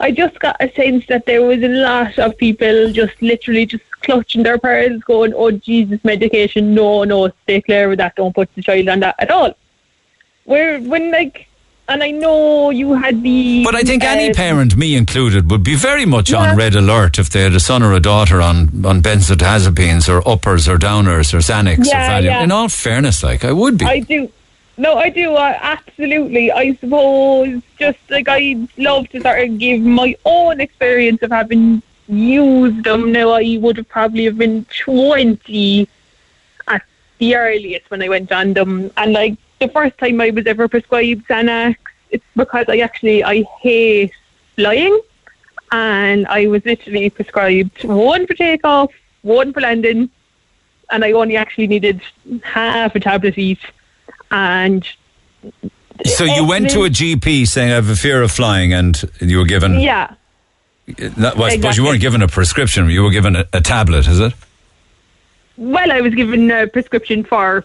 I 0.00 0.10
just 0.10 0.38
got 0.40 0.56
a 0.60 0.70
sense 0.72 1.06
that 1.06 1.26
there 1.26 1.42
was 1.42 1.62
a 1.62 1.68
lot 1.68 2.18
of 2.18 2.36
people 2.36 2.92
just 2.92 3.20
literally 3.22 3.64
just 3.66 3.84
clutching 4.02 4.42
their 4.42 4.58
pearls, 4.58 5.02
going, 5.04 5.32
"Oh 5.34 5.50
Jesus, 5.50 6.00
medication! 6.04 6.74
No, 6.74 7.04
no, 7.04 7.30
stay 7.44 7.60
clear 7.62 7.88
with 7.88 7.98
that. 7.98 8.16
Don't 8.16 8.34
put 8.34 8.54
the 8.54 8.62
child 8.62 8.88
on 8.88 9.00
that 9.00 9.14
at 9.18 9.30
all." 9.30 9.54
Where 10.44 10.78
when 10.80 11.10
like, 11.10 11.46
and 11.88 12.02
I 12.02 12.10
know 12.10 12.70
you 12.70 12.94
had 12.94 13.22
the, 13.22 13.62
But 13.64 13.74
I 13.74 13.82
think 13.82 14.04
any 14.04 14.30
uh, 14.30 14.34
parent, 14.34 14.76
me 14.76 14.94
included, 14.94 15.50
would 15.50 15.62
be 15.62 15.74
very 15.74 16.04
much 16.04 16.32
on 16.34 16.56
red 16.56 16.74
alert 16.74 17.18
if 17.18 17.30
they 17.30 17.42
had 17.42 17.54
a 17.54 17.60
son 17.60 17.82
or 17.82 17.92
a 17.92 18.00
daughter 18.00 18.40
on, 18.42 18.84
on 18.84 19.00
benzodiazepines 19.00 20.08
or 20.08 20.26
uppers 20.28 20.68
or 20.68 20.76
downers 20.76 21.32
or 21.32 21.38
Xanax 21.38 21.86
Yeah, 21.86 22.18
or 22.18 22.22
Valium. 22.22 22.24
yeah. 22.24 22.42
In 22.42 22.52
all 22.52 22.68
fairness, 22.68 23.22
like, 23.22 23.44
I 23.44 23.52
would 23.52 23.78
be. 23.78 23.86
I 23.86 24.00
do. 24.00 24.30
No, 24.76 24.96
I 24.96 25.08
do. 25.08 25.36
Absolutely. 25.36 26.50
I 26.50 26.74
suppose 26.74 27.62
just 27.78 27.98
like 28.10 28.28
I'd 28.28 28.68
love 28.76 29.08
to 29.10 29.20
sort 29.20 29.40
of 29.40 29.58
give 29.58 29.80
my 29.80 30.16
own 30.24 30.60
experience 30.60 31.22
of 31.22 31.30
having 31.30 31.80
used 32.08 32.84
them. 32.84 33.12
Now 33.12 33.30
I 33.30 33.58
would 33.60 33.76
have 33.76 33.88
probably 33.88 34.24
have 34.24 34.36
been 34.36 34.66
twenty 34.76 35.88
at 36.66 36.82
the 37.18 37.36
earliest 37.36 37.88
when 37.90 38.02
I 38.02 38.08
went 38.08 38.32
on 38.32 38.52
them, 38.52 38.90
and 38.96 39.12
like 39.12 39.36
the 39.60 39.68
first 39.68 39.96
time 39.98 40.20
I 40.20 40.30
was 40.30 40.46
ever 40.46 40.66
prescribed 40.66 41.28
Xanax, 41.28 41.76
it's 42.10 42.24
because 42.34 42.66
I 42.68 42.78
actually 42.78 43.22
I 43.22 43.42
hate 43.60 44.12
flying, 44.56 45.00
and 45.70 46.26
I 46.26 46.48
was 46.48 46.64
literally 46.64 47.10
prescribed 47.10 47.84
one 47.84 48.26
for 48.26 48.34
takeoff, 48.34 48.92
one 49.22 49.52
for 49.52 49.60
landing, 49.60 50.10
and 50.90 51.04
I 51.04 51.12
only 51.12 51.36
actually 51.36 51.68
needed 51.68 52.02
half 52.42 52.96
a 52.96 53.00
tablet 53.00 53.38
each. 53.38 53.72
And 54.30 54.86
so 56.04 56.24
you 56.24 56.46
went 56.46 56.70
to 56.70 56.84
a 56.84 56.88
GP 56.90 57.46
saying, 57.46 57.70
I 57.70 57.74
have 57.74 57.88
a 57.88 57.96
fear 57.96 58.22
of 58.22 58.30
flying, 58.32 58.72
and 58.72 59.00
you 59.20 59.38
were 59.38 59.44
given. 59.46 59.78
yeah, 59.80 60.14
That, 60.86 61.36
well, 61.36 61.44
I 61.44 61.50
suppose 61.50 61.54
Exactly. 61.54 61.82
you 61.82 61.88
weren't 61.88 62.00
given 62.00 62.22
a 62.22 62.28
prescription, 62.28 62.88
you 62.90 63.02
were 63.02 63.10
given 63.10 63.36
a, 63.36 63.44
a 63.52 63.60
tablet, 63.60 64.06
is 64.08 64.20
it? 64.20 64.32
well, 65.56 65.92
I 65.92 66.00
was 66.00 66.14
given 66.14 66.50
a 66.50 66.66
prescription 66.66 67.22
for 67.22 67.64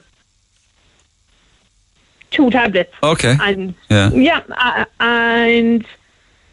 two 2.31 2.49
tablets. 2.51 2.93
Okay. 3.01 3.35
And 3.41 3.73
Yeah. 3.89 4.11
yeah, 4.11 4.41
uh, 4.51 4.85
and 4.99 5.83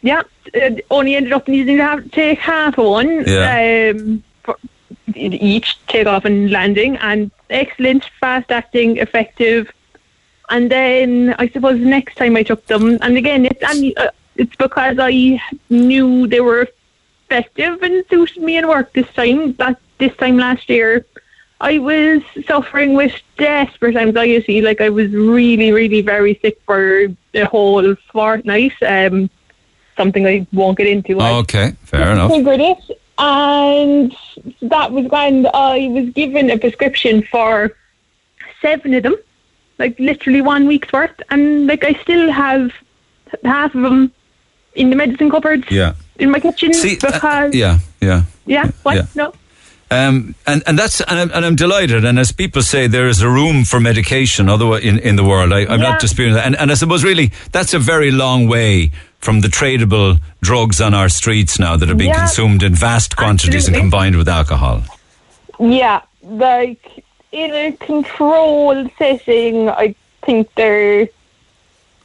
yeah, 0.01 0.23
only 0.91 1.15
ended 1.17 1.33
up 1.35 1.47
needing 1.47 1.77
to 1.77 1.83
have 1.85 2.11
take 2.13 2.39
half 2.39 2.79
one. 2.79 3.25
Yeah. 3.27 3.91
Um, 3.95 4.23
for 4.45 4.57
each 5.15 5.77
takeoff 5.89 6.25
and 6.25 6.51
landing, 6.51 6.97
and 6.97 7.31
excellent, 7.51 8.05
fast 8.21 8.51
acting, 8.51 8.97
effective. 8.97 9.71
And 10.49 10.71
then 10.71 11.35
I 11.39 11.49
suppose 11.49 11.79
the 11.79 11.87
next 11.87 12.17
time 12.17 12.37
I 12.37 12.43
took 12.43 12.65
them, 12.67 12.99
and 13.03 13.17
again, 13.17 13.47
it's 13.47 13.63
and 13.63 13.99
uh, 13.99 14.11
it's 14.37 14.55
because 14.57 14.97
I 15.01 15.41
knew 15.71 16.27
they 16.27 16.41
were 16.41 16.69
effective 17.25 17.83
and 17.83 18.05
suited 18.09 18.43
me 18.43 18.57
in 18.57 18.69
work 18.69 18.93
this 18.93 19.13
time. 19.15 19.55
That 19.55 19.79
this 19.99 20.15
time 20.17 20.37
last 20.37 20.69
year, 20.69 21.05
I 21.61 21.79
was 21.79 22.23
suffering 22.47 22.95
with 22.95 23.15
desperate 23.39 23.97
anxiety. 23.97 24.61
Like 24.61 24.81
I 24.81 24.91
was 24.91 25.11
really, 25.11 25.73
really 25.73 26.03
very 26.03 26.39
sick 26.43 26.61
for 26.65 27.09
a 27.35 27.45
whole 27.45 27.95
fortnight. 28.13 28.75
Um, 28.83 29.31
something 29.97 30.27
I 30.27 30.47
won't 30.53 30.79
get 30.79 30.87
into. 30.87 31.21
Okay, 31.21 31.73
fair 31.83 32.13
enough. 32.13 32.31
figured 32.31 32.61
it, 32.61 33.01
and 33.19 34.15
that 34.63 34.93
was 34.93 35.07
when 35.07 35.47
I 35.53 35.89
was 35.89 36.11
given 36.11 36.51
a 36.51 36.59
prescription 36.59 37.23
for 37.23 37.73
seven 38.61 38.95
of 38.95 39.03
them, 39.03 39.17
like 39.79 39.99
literally 39.99 40.41
one 40.43 40.67
week's 40.67 40.93
worth, 40.93 41.21
and 41.31 41.67
like 41.67 41.85
I 41.85 41.95
still 42.03 42.31
have 42.33 42.71
half 43.45 43.75
of 43.75 43.83
them 43.83 44.13
in 44.75 44.91
the 44.91 44.97
medicine 44.97 45.31
cupboard 45.31 45.65
Yeah. 45.71 45.95
in 46.19 46.31
my 46.31 46.41
kitchen 46.41 46.73
See, 46.75 46.97
uh, 47.03 47.13
because 47.13 47.55
Yeah, 47.55 47.79
yeah. 48.01 48.23
yeah, 48.47 48.71
what 48.83 48.97
yeah. 48.97 49.07
no. 49.15 49.33
Um, 49.89 50.35
and 50.49 50.65
and 50.67 50.77
that's 50.77 51.01
and 51.01 51.19
I'm, 51.21 51.31
and 51.33 51.45
I'm 51.47 51.55
delighted. 51.55 52.05
And 52.05 52.19
as 52.19 52.33
people 52.33 52.61
say, 52.63 52.89
there 52.89 53.07
is 53.09 53.23
a 53.23 53.29
room 53.29 53.65
for 53.65 53.79
medication. 53.79 54.49
Otherwise, 54.49 54.83
in, 54.85 54.99
in 54.99 55.15
the 55.15 55.23
world, 55.23 55.53
I, 55.53 55.61
I'm 55.61 55.81
Yeah. 55.81 55.91
not 55.91 56.01
disputing 56.01 56.35
that. 56.35 56.45
And, 56.45 56.57
and 56.57 56.73
I 56.73 56.75
suppose 56.75 57.05
really 57.05 57.31
that's 57.53 57.73
a 57.73 57.79
very 57.79 58.11
long 58.11 58.49
way 58.49 58.91
from 59.21 59.43
the 59.43 59.49
tradable 59.49 60.19
drugs 60.43 60.81
on 60.81 60.93
our 60.93 61.09
streets 61.09 61.61
now 61.61 61.77
that 61.77 61.89
are 61.89 61.95
being 61.95 62.11
Yeah. 62.11 62.19
consumed 62.27 62.63
in 62.65 62.75
vast 62.75 63.17
quantities 63.17 63.69
and 63.69 63.77
combined 63.77 64.17
with 64.17 64.29
alcohol. 64.29 64.83
Yeah, 65.61 66.03
like 66.23 67.05
in 67.33 67.53
a 67.53 67.73
controlled 67.73 68.91
setting, 68.99 69.69
I 69.69 69.95
think 70.23 70.53
there 70.55 71.09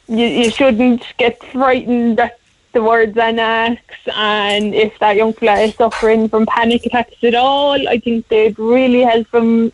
you, 0.08 0.26
you 0.26 0.50
shouldn't 0.50 1.04
get 1.18 1.42
frightened 1.44 2.20
at 2.20 2.38
the 2.72 2.82
word's 2.82 3.14
word 3.14 3.36
Xanax, 3.36 3.78
and 4.14 4.74
if 4.74 4.98
that 4.98 5.16
young 5.16 5.32
fella 5.34 5.60
is 5.60 5.74
suffering 5.74 6.28
from 6.28 6.46
panic 6.46 6.86
attacks 6.86 7.22
at 7.22 7.34
all, 7.34 7.86
I 7.88 7.98
think 7.98 8.28
they'd 8.28 8.58
really 8.58 9.02
help 9.02 9.32
him 9.34 9.72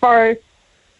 for 0.00 0.36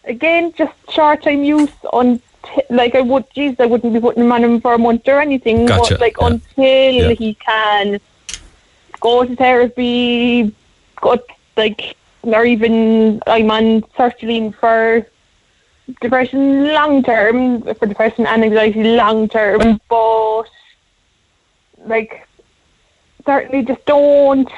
again 0.05 0.53
just 0.53 0.73
short 0.91 1.23
time 1.23 1.43
use 1.43 1.71
on. 1.91 2.21
Like 2.69 2.93
I 2.93 3.01
would, 3.01 3.27
jeez, 3.29 3.57
I 3.59 3.65
wouldn't 3.65 3.93
be 3.93 4.01
putting 4.01 4.23
him 4.23 4.31
on 4.31 4.43
him 4.43 4.59
for 4.59 4.73
a 4.73 4.77
month 4.77 5.07
or 5.07 5.21
anything. 5.21 5.65
Gotcha, 5.65 5.93
But 5.93 6.01
like 6.01 6.17
yeah. 6.19 6.27
until 6.27 7.09
Yeah. 7.09 7.13
he 7.13 7.33
can 7.35 8.01
go 8.99 9.23
to 9.23 9.35
therapy, 9.35 10.53
go 10.99 11.17
like, 11.55 11.95
or 12.23 12.45
even 12.45 13.21
I'm 13.27 13.51
on 13.51 13.81
sertraline 13.97 14.55
for 14.55 15.05
depression 16.01 16.67
long 16.73 17.03
term, 17.03 17.61
for 17.75 17.85
depression 17.85 18.25
and 18.25 18.43
anxiety 18.43 18.83
long 18.83 19.27
term, 19.27 19.59
mm. 19.61 19.79
but 19.89 20.49
like 21.85 22.27
certainly 23.25 23.65
just 23.65 23.85
don't 23.85 24.49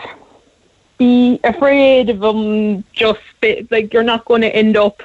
be 0.97 1.39
afraid 1.43 2.09
of 2.09 2.19
them. 2.19 2.83
Just 2.93 3.19
be, 3.41 3.67
like 3.71 3.93
you're 3.93 4.03
not 4.03 4.25
going 4.25 4.41
to 4.41 4.55
end 4.55 4.77
up 4.77 5.01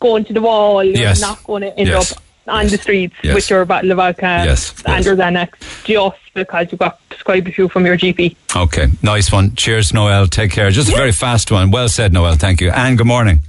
going 0.00 0.24
to 0.24 0.32
the 0.32 0.40
wall. 0.40 0.82
Yes. 0.82 1.20
You're 1.20 1.28
not 1.28 1.44
going 1.44 1.62
to 1.62 1.78
end 1.78 1.88
Yes. 1.88 2.12
up 2.12 2.21
on 2.48 2.66
the 2.66 2.76
streets 2.78 3.14
Yes. 3.22 3.34
with 3.34 3.50
your 3.50 3.64
bottle 3.64 3.90
of 3.90 3.96
vodka 3.98 4.42
Yes, 4.44 4.74
and 4.84 4.96
yes. 4.96 5.04
your 5.06 5.16
Xanax 5.16 5.84
just 5.84 6.16
because 6.34 6.72
you 6.72 6.78
got 6.78 6.98
prescribed 7.08 7.48
a 7.48 7.52
few 7.52 7.68
from 7.68 7.86
your 7.86 7.96
GP. 7.96 8.36
Okay, 8.56 8.88
nice 9.02 9.30
one. 9.32 9.54
Cheers, 9.54 9.92
Noel. 9.94 10.26
Take 10.26 10.50
care. 10.50 10.70
Just 10.70 10.88
a 10.90 10.92
very 10.96 11.12
fast 11.12 11.50
one. 11.50 11.70
Well 11.70 11.88
said, 11.88 12.12
Noel. 12.12 12.34
Thank 12.36 12.60
you. 12.60 12.70
And 12.70 12.98
good 12.98 13.06
morning. 13.06 13.40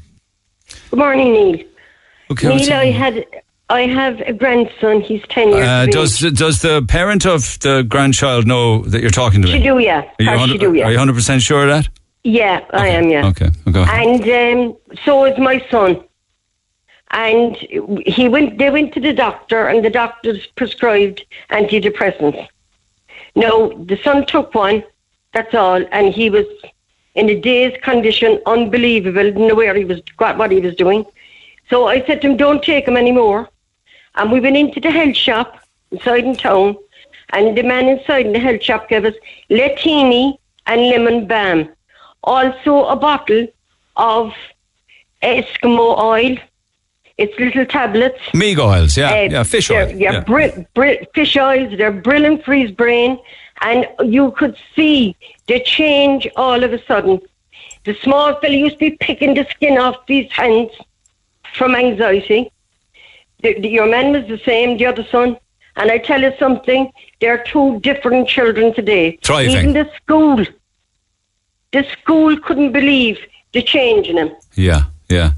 Good 0.89 0.99
morning, 0.99 1.33
Neil. 1.33 1.59
Okay, 2.31 2.55
Neil, 2.55 2.73
I 2.73 2.83
your- 2.83 2.93
had 2.93 3.25
I 3.69 3.81
have 3.87 4.19
a 4.21 4.33
grandson. 4.33 5.01
He's 5.01 5.21
ten 5.29 5.49
years. 5.49 5.65
Uh, 5.67 5.85
does 5.89 6.19
does 6.19 6.61
the 6.61 6.83
parent 6.87 7.25
of 7.25 7.57
the 7.59 7.83
grandchild 7.87 8.45
know 8.45 8.79
that 8.83 9.01
you're 9.01 9.09
talking 9.09 9.41
to 9.41 9.47
me? 9.47 9.53
She 9.57 9.63
do, 9.63 9.79
yeah. 9.79 9.99
Are 10.01 10.23
you, 10.23 10.25
she 10.25 10.25
100 10.27 10.59
do, 10.59 10.73
yeah. 10.73 10.85
are 10.85 10.91
you 10.91 10.97
100% 10.97 11.41
sure 11.41 11.63
of 11.63 11.69
that? 11.69 11.89
Yeah, 12.23 12.61
I 12.73 12.87
am. 12.89 13.09
Yeah. 13.09 13.27
Okay, 13.27 13.49
go 13.71 13.81
ahead. 13.81 14.07
And 14.23 14.59
um, 14.69 14.77
so 15.03 15.25
is 15.25 15.37
my 15.39 15.65
son. 15.71 16.01
And 17.15 17.55
he 18.07 18.27
went. 18.27 18.57
They 18.57 18.69
went 18.71 18.93
to 18.95 18.99
the 18.99 19.13
doctor, 19.13 19.67
and 19.67 19.85
the 19.85 19.89
doctors 19.89 20.47
prescribed 20.55 21.23
antidepressants. 21.51 22.47
Now 23.35 23.67
the 23.91 23.97
son 24.03 24.25
took 24.25 24.55
one. 24.55 24.83
That's 25.33 25.53
all, 25.53 25.83
and 25.91 26.13
he 26.13 26.29
was 26.29 26.47
in 27.15 27.29
a 27.29 27.39
dazed 27.39 27.81
condition, 27.83 28.39
unbelievable. 28.47 29.23
Didn't 29.23 29.47
know 29.47 29.55
where 29.55 29.75
he 29.75 29.85
was, 29.85 30.01
what 30.17 30.51
he 30.51 30.59
was 30.59 30.75
doing. 30.75 31.05
So 31.69 31.87
I 31.87 32.03
said 32.05 32.21
to 32.21 32.29
him, 32.29 32.37
"Don't 32.37 32.63
take 32.63 32.87
him 32.87 32.97
anymore." 32.97 33.49
And 34.15 34.31
we 34.31 34.39
went 34.39 34.57
into 34.57 34.79
the 34.79 34.91
health 34.91 35.15
shop 35.15 35.59
inside 35.91 36.25
in 36.25 36.35
town, 36.35 36.77
and 37.31 37.55
the 37.55 37.63
man 37.63 37.87
inside 37.89 38.25
in 38.25 38.33
the 38.33 38.39
health 38.39 38.63
shop 38.63 38.89
gave 38.89 39.05
us 39.05 39.13
L-theanine 39.51 40.37
and 40.65 40.81
lemon 40.89 41.27
balm. 41.27 41.69
Also 42.23 42.85
a 42.85 42.95
bottle 42.95 43.47
of 43.97 44.33
Eskimo 45.21 45.87
oil. 45.99 46.37
It's 47.17 47.37
little 47.39 47.65
tablets. 47.65 48.19
Meag 48.33 48.57
oils, 48.59 48.97
yeah, 48.97 49.11
Uh, 49.13 49.27
yeah, 49.29 49.43
fish 49.43 49.67
they're- 49.67 49.83
oil. 49.87 49.89
Yeah, 49.95 50.11
yeah. 50.13 50.19
Bri- 50.21 50.65
Bri- 50.73 51.05
fish 51.13 51.37
oils. 51.37 51.77
They're 51.77 51.91
brilliant 51.91 52.43
for 52.43 52.53
his 52.53 52.71
brain, 52.71 53.19
and 53.61 53.87
you 54.03 54.31
could 54.31 54.55
see 54.75 55.15
the 55.47 55.59
change 55.59 56.27
all 56.35 56.63
of 56.63 56.73
a 56.73 56.83
sudden. 56.85 57.19
The 57.85 57.93
small 58.01 58.33
fella 58.39 58.55
used 58.55 58.79
to 58.79 58.89
be 58.89 58.97
picking 58.99 59.35
the 59.35 59.45
skin 59.51 59.77
off 59.77 59.97
his 60.07 60.31
hands 60.31 60.71
from 61.53 61.75
anxiety. 61.75 62.51
The, 63.43 63.59
the- 63.59 63.69
your 63.69 63.85
man 63.87 64.13
was 64.13 64.25
the 64.27 64.39
same, 64.43 64.77
the 64.77 64.87
other 64.87 65.05
son. 65.11 65.37
And 65.75 65.91
I 65.91 65.97
tell 65.97 66.21
you 66.21 66.33
something, 66.39 66.91
they're 67.19 67.43
two 67.43 67.79
different 67.81 68.27
children 68.27 68.73
today. 68.73 69.17
Thriving. 69.23 69.51
Even 69.57 69.73
the 69.73 69.89
school, 70.01 70.45
the 71.71 71.83
school 71.91 72.37
couldn't 72.39 72.71
believe 72.71 73.17
the 73.53 73.61
change 73.61 74.07
in 74.07 74.17
him. 74.17 74.31
yeah, 74.55 74.83
yeah. 75.09 75.31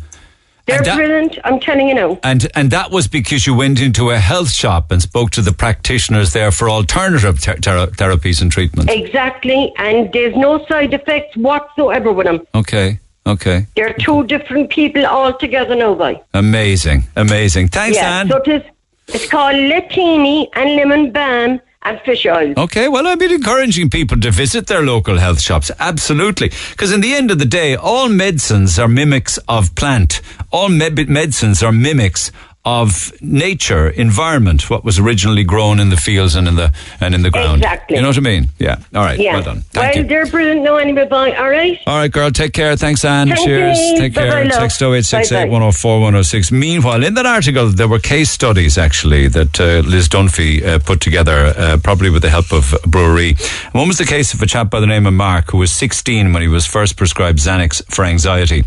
They're 0.66 0.82
that- 0.82 0.96
brilliant. 0.98 1.38
I'm 1.44 1.60
telling 1.60 1.88
you 1.90 1.94
now. 1.96 2.20
And 2.24 2.48
and 2.56 2.72
that 2.72 2.90
was 2.92 3.08
because 3.08 3.46
you 3.46 3.54
went 3.54 3.80
into 3.82 4.10
a 4.10 4.18
health 4.18 4.50
shop 4.52 4.92
and 4.92 5.02
spoke 5.02 5.30
to 5.32 5.42
the 5.42 5.52
practitioners 5.52 6.34
there 6.34 6.52
for 6.52 6.70
alternative 6.70 7.40
ter- 7.42 7.58
ter- 7.58 7.88
therapies 7.88 8.42
and 8.42 8.52
treatments. 8.52 8.92
Exactly, 8.92 9.72
and 9.78 10.12
there's 10.12 10.36
no 10.36 10.66
side 10.68 10.94
effects 10.94 11.38
whatsoever 11.38 12.12
with 12.12 12.26
them. 12.26 12.42
Okay, 12.56 13.00
Okay. 13.28 13.66
They're 13.76 13.94
two 13.94 14.24
different 14.28 14.70
people 14.70 15.04
altogether 15.04 15.76
now, 15.76 15.96
boy. 15.96 16.22
Amazing. 16.36 17.06
Amazing. 17.16 17.70
Thanks, 17.70 17.98
yeah, 17.98 18.20
Anne. 18.20 18.30
so 18.30 18.38
it 18.38 18.48
is, 18.48 18.62
it's 19.08 19.28
called 19.28 19.56
L-theanine 19.56 20.48
and 20.54 20.76
Lemon 20.76 21.12
Balm 21.12 21.60
and 21.86 22.02
Fish 22.02 22.26
Oil. 22.26 22.54
Okay, 22.58 22.88
well, 22.90 23.08
I've 23.08 23.20
been 23.20 23.32
encouraging 23.32 23.90
people 23.90 24.20
to 24.20 24.32
visit 24.32 24.68
their 24.68 24.82
local 24.82 25.18
health 25.20 25.40
shops. 25.40 25.72
Absolutely. 25.80 26.50
Because 26.72 26.92
in 26.92 27.02
the 27.02 27.14
end 27.14 27.32
of 27.32 27.40
the 27.40 27.46
day, 27.46 27.76
all 27.76 28.10
medicines 28.10 28.78
are 28.80 28.88
mimics 28.88 29.38
of 29.48 29.74
plant. 29.76 30.20
All 30.52 30.70
med- 30.70 31.08
medicines 31.08 31.62
are 31.62 31.72
mimics 31.72 32.32
of 32.66 33.14
nature, 33.22 33.90
environment, 33.90 34.70
what 34.70 34.84
was 34.84 34.98
originally 34.98 35.44
grown 35.44 35.80
in 35.80 35.90
the 35.90 35.98
fields 35.98 36.36
and 36.36 36.48
in 36.48 36.56
the 36.56 36.74
and 37.00 37.14
in 37.14 37.22
the 37.22 37.30
ground. 37.30 37.58
Exactly. 37.62 37.96
You 37.98 38.02
know 38.02 38.10
what 38.10 38.18
I 38.18 38.22
mean? 38.22 38.50
Yeah. 38.58 38.78
All 38.94 39.04
right. 39.04 39.20
yeah. 39.20 39.34
Well 39.36 39.44
done. 39.44 39.56
well, 39.58 39.84
Thank 39.84 39.96
you. 39.98 40.04
they're 40.06 40.26
brilliant 40.26 40.64
now 40.64 40.78
anyway, 40.78 41.06
boy. 41.08 41.34
All 41.36 41.50
right? 41.50 41.78
All 41.86 41.98
right, 41.98 42.12
girl. 42.12 42.32
Take 42.32 42.54
care. 42.54 42.76
Thanks, 42.76 43.06
Anne. 43.06 43.28
Thank 43.30 43.46
Cheers. 43.46 43.78
you. 43.80 43.98
Take 44.00 44.14
Bye-bye, 44.16 44.30
care. 44.30 44.46
love. 44.46 44.60
Text 44.60 44.82
0868 44.82 45.38
Bye-bye. 45.38 45.50
104 45.52 46.00
106. 46.02 46.52
Meanwhile, 46.52 47.04
in 47.04 47.14
that 47.14 47.26
article, 47.28 47.68
there 47.70 47.88
were 47.88 48.00
case 48.00 48.32
studies 48.32 48.78
actually 48.78 49.28
that 49.28 49.60
uh, 49.60 49.88
Liz 49.88 50.10
Dunphy 50.10 50.66
uh, 50.66 50.80
put 50.80 51.02
together, 51.02 51.54
uh, 51.56 51.78
probably 51.84 52.10
with 52.10 52.24
the 52.24 52.30
help 52.32 52.52
of 52.52 52.74
a 52.84 52.88
Bruree. 52.88 53.36
One 53.74 53.88
was 53.88 54.00
the 54.00 54.06
case 54.06 54.34
of 54.34 54.42
a 54.42 54.48
chap 54.48 54.72
by 54.72 54.80
the 54.80 54.88
name 54.88 55.06
of 55.06 55.14
Mark 55.14 55.52
who 55.52 55.60
was 55.60 55.72
16 55.72 56.34
when 56.34 56.42
he 56.42 56.48
was 56.48 56.66
first 56.66 56.98
prescribed 56.98 57.38
Xanax 57.40 57.84
for 57.94 58.04
anxiety. 58.06 58.64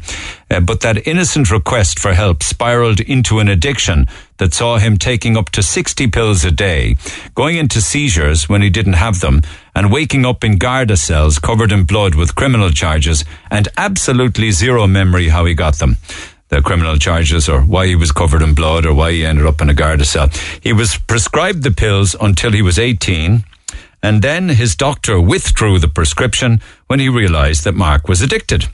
Uh, 0.50 0.60
but 0.60 0.80
that 0.80 1.06
innocent 1.06 1.50
request 1.50 1.98
for 1.98 2.14
help 2.14 2.42
spiraled 2.42 3.00
into 3.00 3.38
an 3.38 3.48
addiction 3.48 4.06
that 4.38 4.54
saw 4.54 4.78
him 4.78 4.96
taking 4.96 5.36
up 5.36 5.50
to 5.50 5.62
60 5.62 6.06
pills 6.08 6.44
a 6.44 6.50
day, 6.50 6.96
going 7.34 7.56
into 7.56 7.80
seizures 7.80 8.48
when 8.48 8.62
he 8.62 8.70
didn't 8.70 8.94
have 8.94 9.20
them, 9.20 9.42
and 9.74 9.92
waking 9.92 10.24
up 10.24 10.42
in 10.42 10.56
Garda 10.56 10.96
cells 10.96 11.38
covered 11.38 11.72
in 11.72 11.84
blood 11.84 12.14
with 12.14 12.34
criminal 12.34 12.70
charges 12.70 13.24
and 13.50 13.68
absolutely 13.76 14.50
zero 14.50 14.86
memory 14.86 15.28
how 15.28 15.44
he 15.44 15.54
got 15.54 15.78
them. 15.78 15.96
The 16.48 16.62
criminal 16.62 16.96
charges 16.96 17.46
or 17.46 17.60
why 17.60 17.88
he 17.88 17.94
was 17.94 18.10
covered 18.10 18.40
in 18.40 18.54
blood 18.54 18.86
or 18.86 18.94
why 18.94 19.12
he 19.12 19.26
ended 19.26 19.44
up 19.44 19.60
in 19.60 19.68
a 19.68 19.74
Garda 19.74 20.06
cell. 20.06 20.28
He 20.62 20.72
was 20.72 20.96
prescribed 20.96 21.62
the 21.62 21.70
pills 21.70 22.16
until 22.18 22.52
he 22.52 22.62
was 22.62 22.78
18 22.78 23.44
and 24.02 24.22
then 24.22 24.50
his 24.50 24.76
doctor 24.76 25.20
withdrew 25.20 25.78
the 25.78 25.88
prescription 25.88 26.60
when 26.86 27.00
he 27.00 27.08
realized 27.08 27.64
that 27.64 27.74
Mark 27.74 28.08
was 28.08 28.22
addicted. 28.22 28.66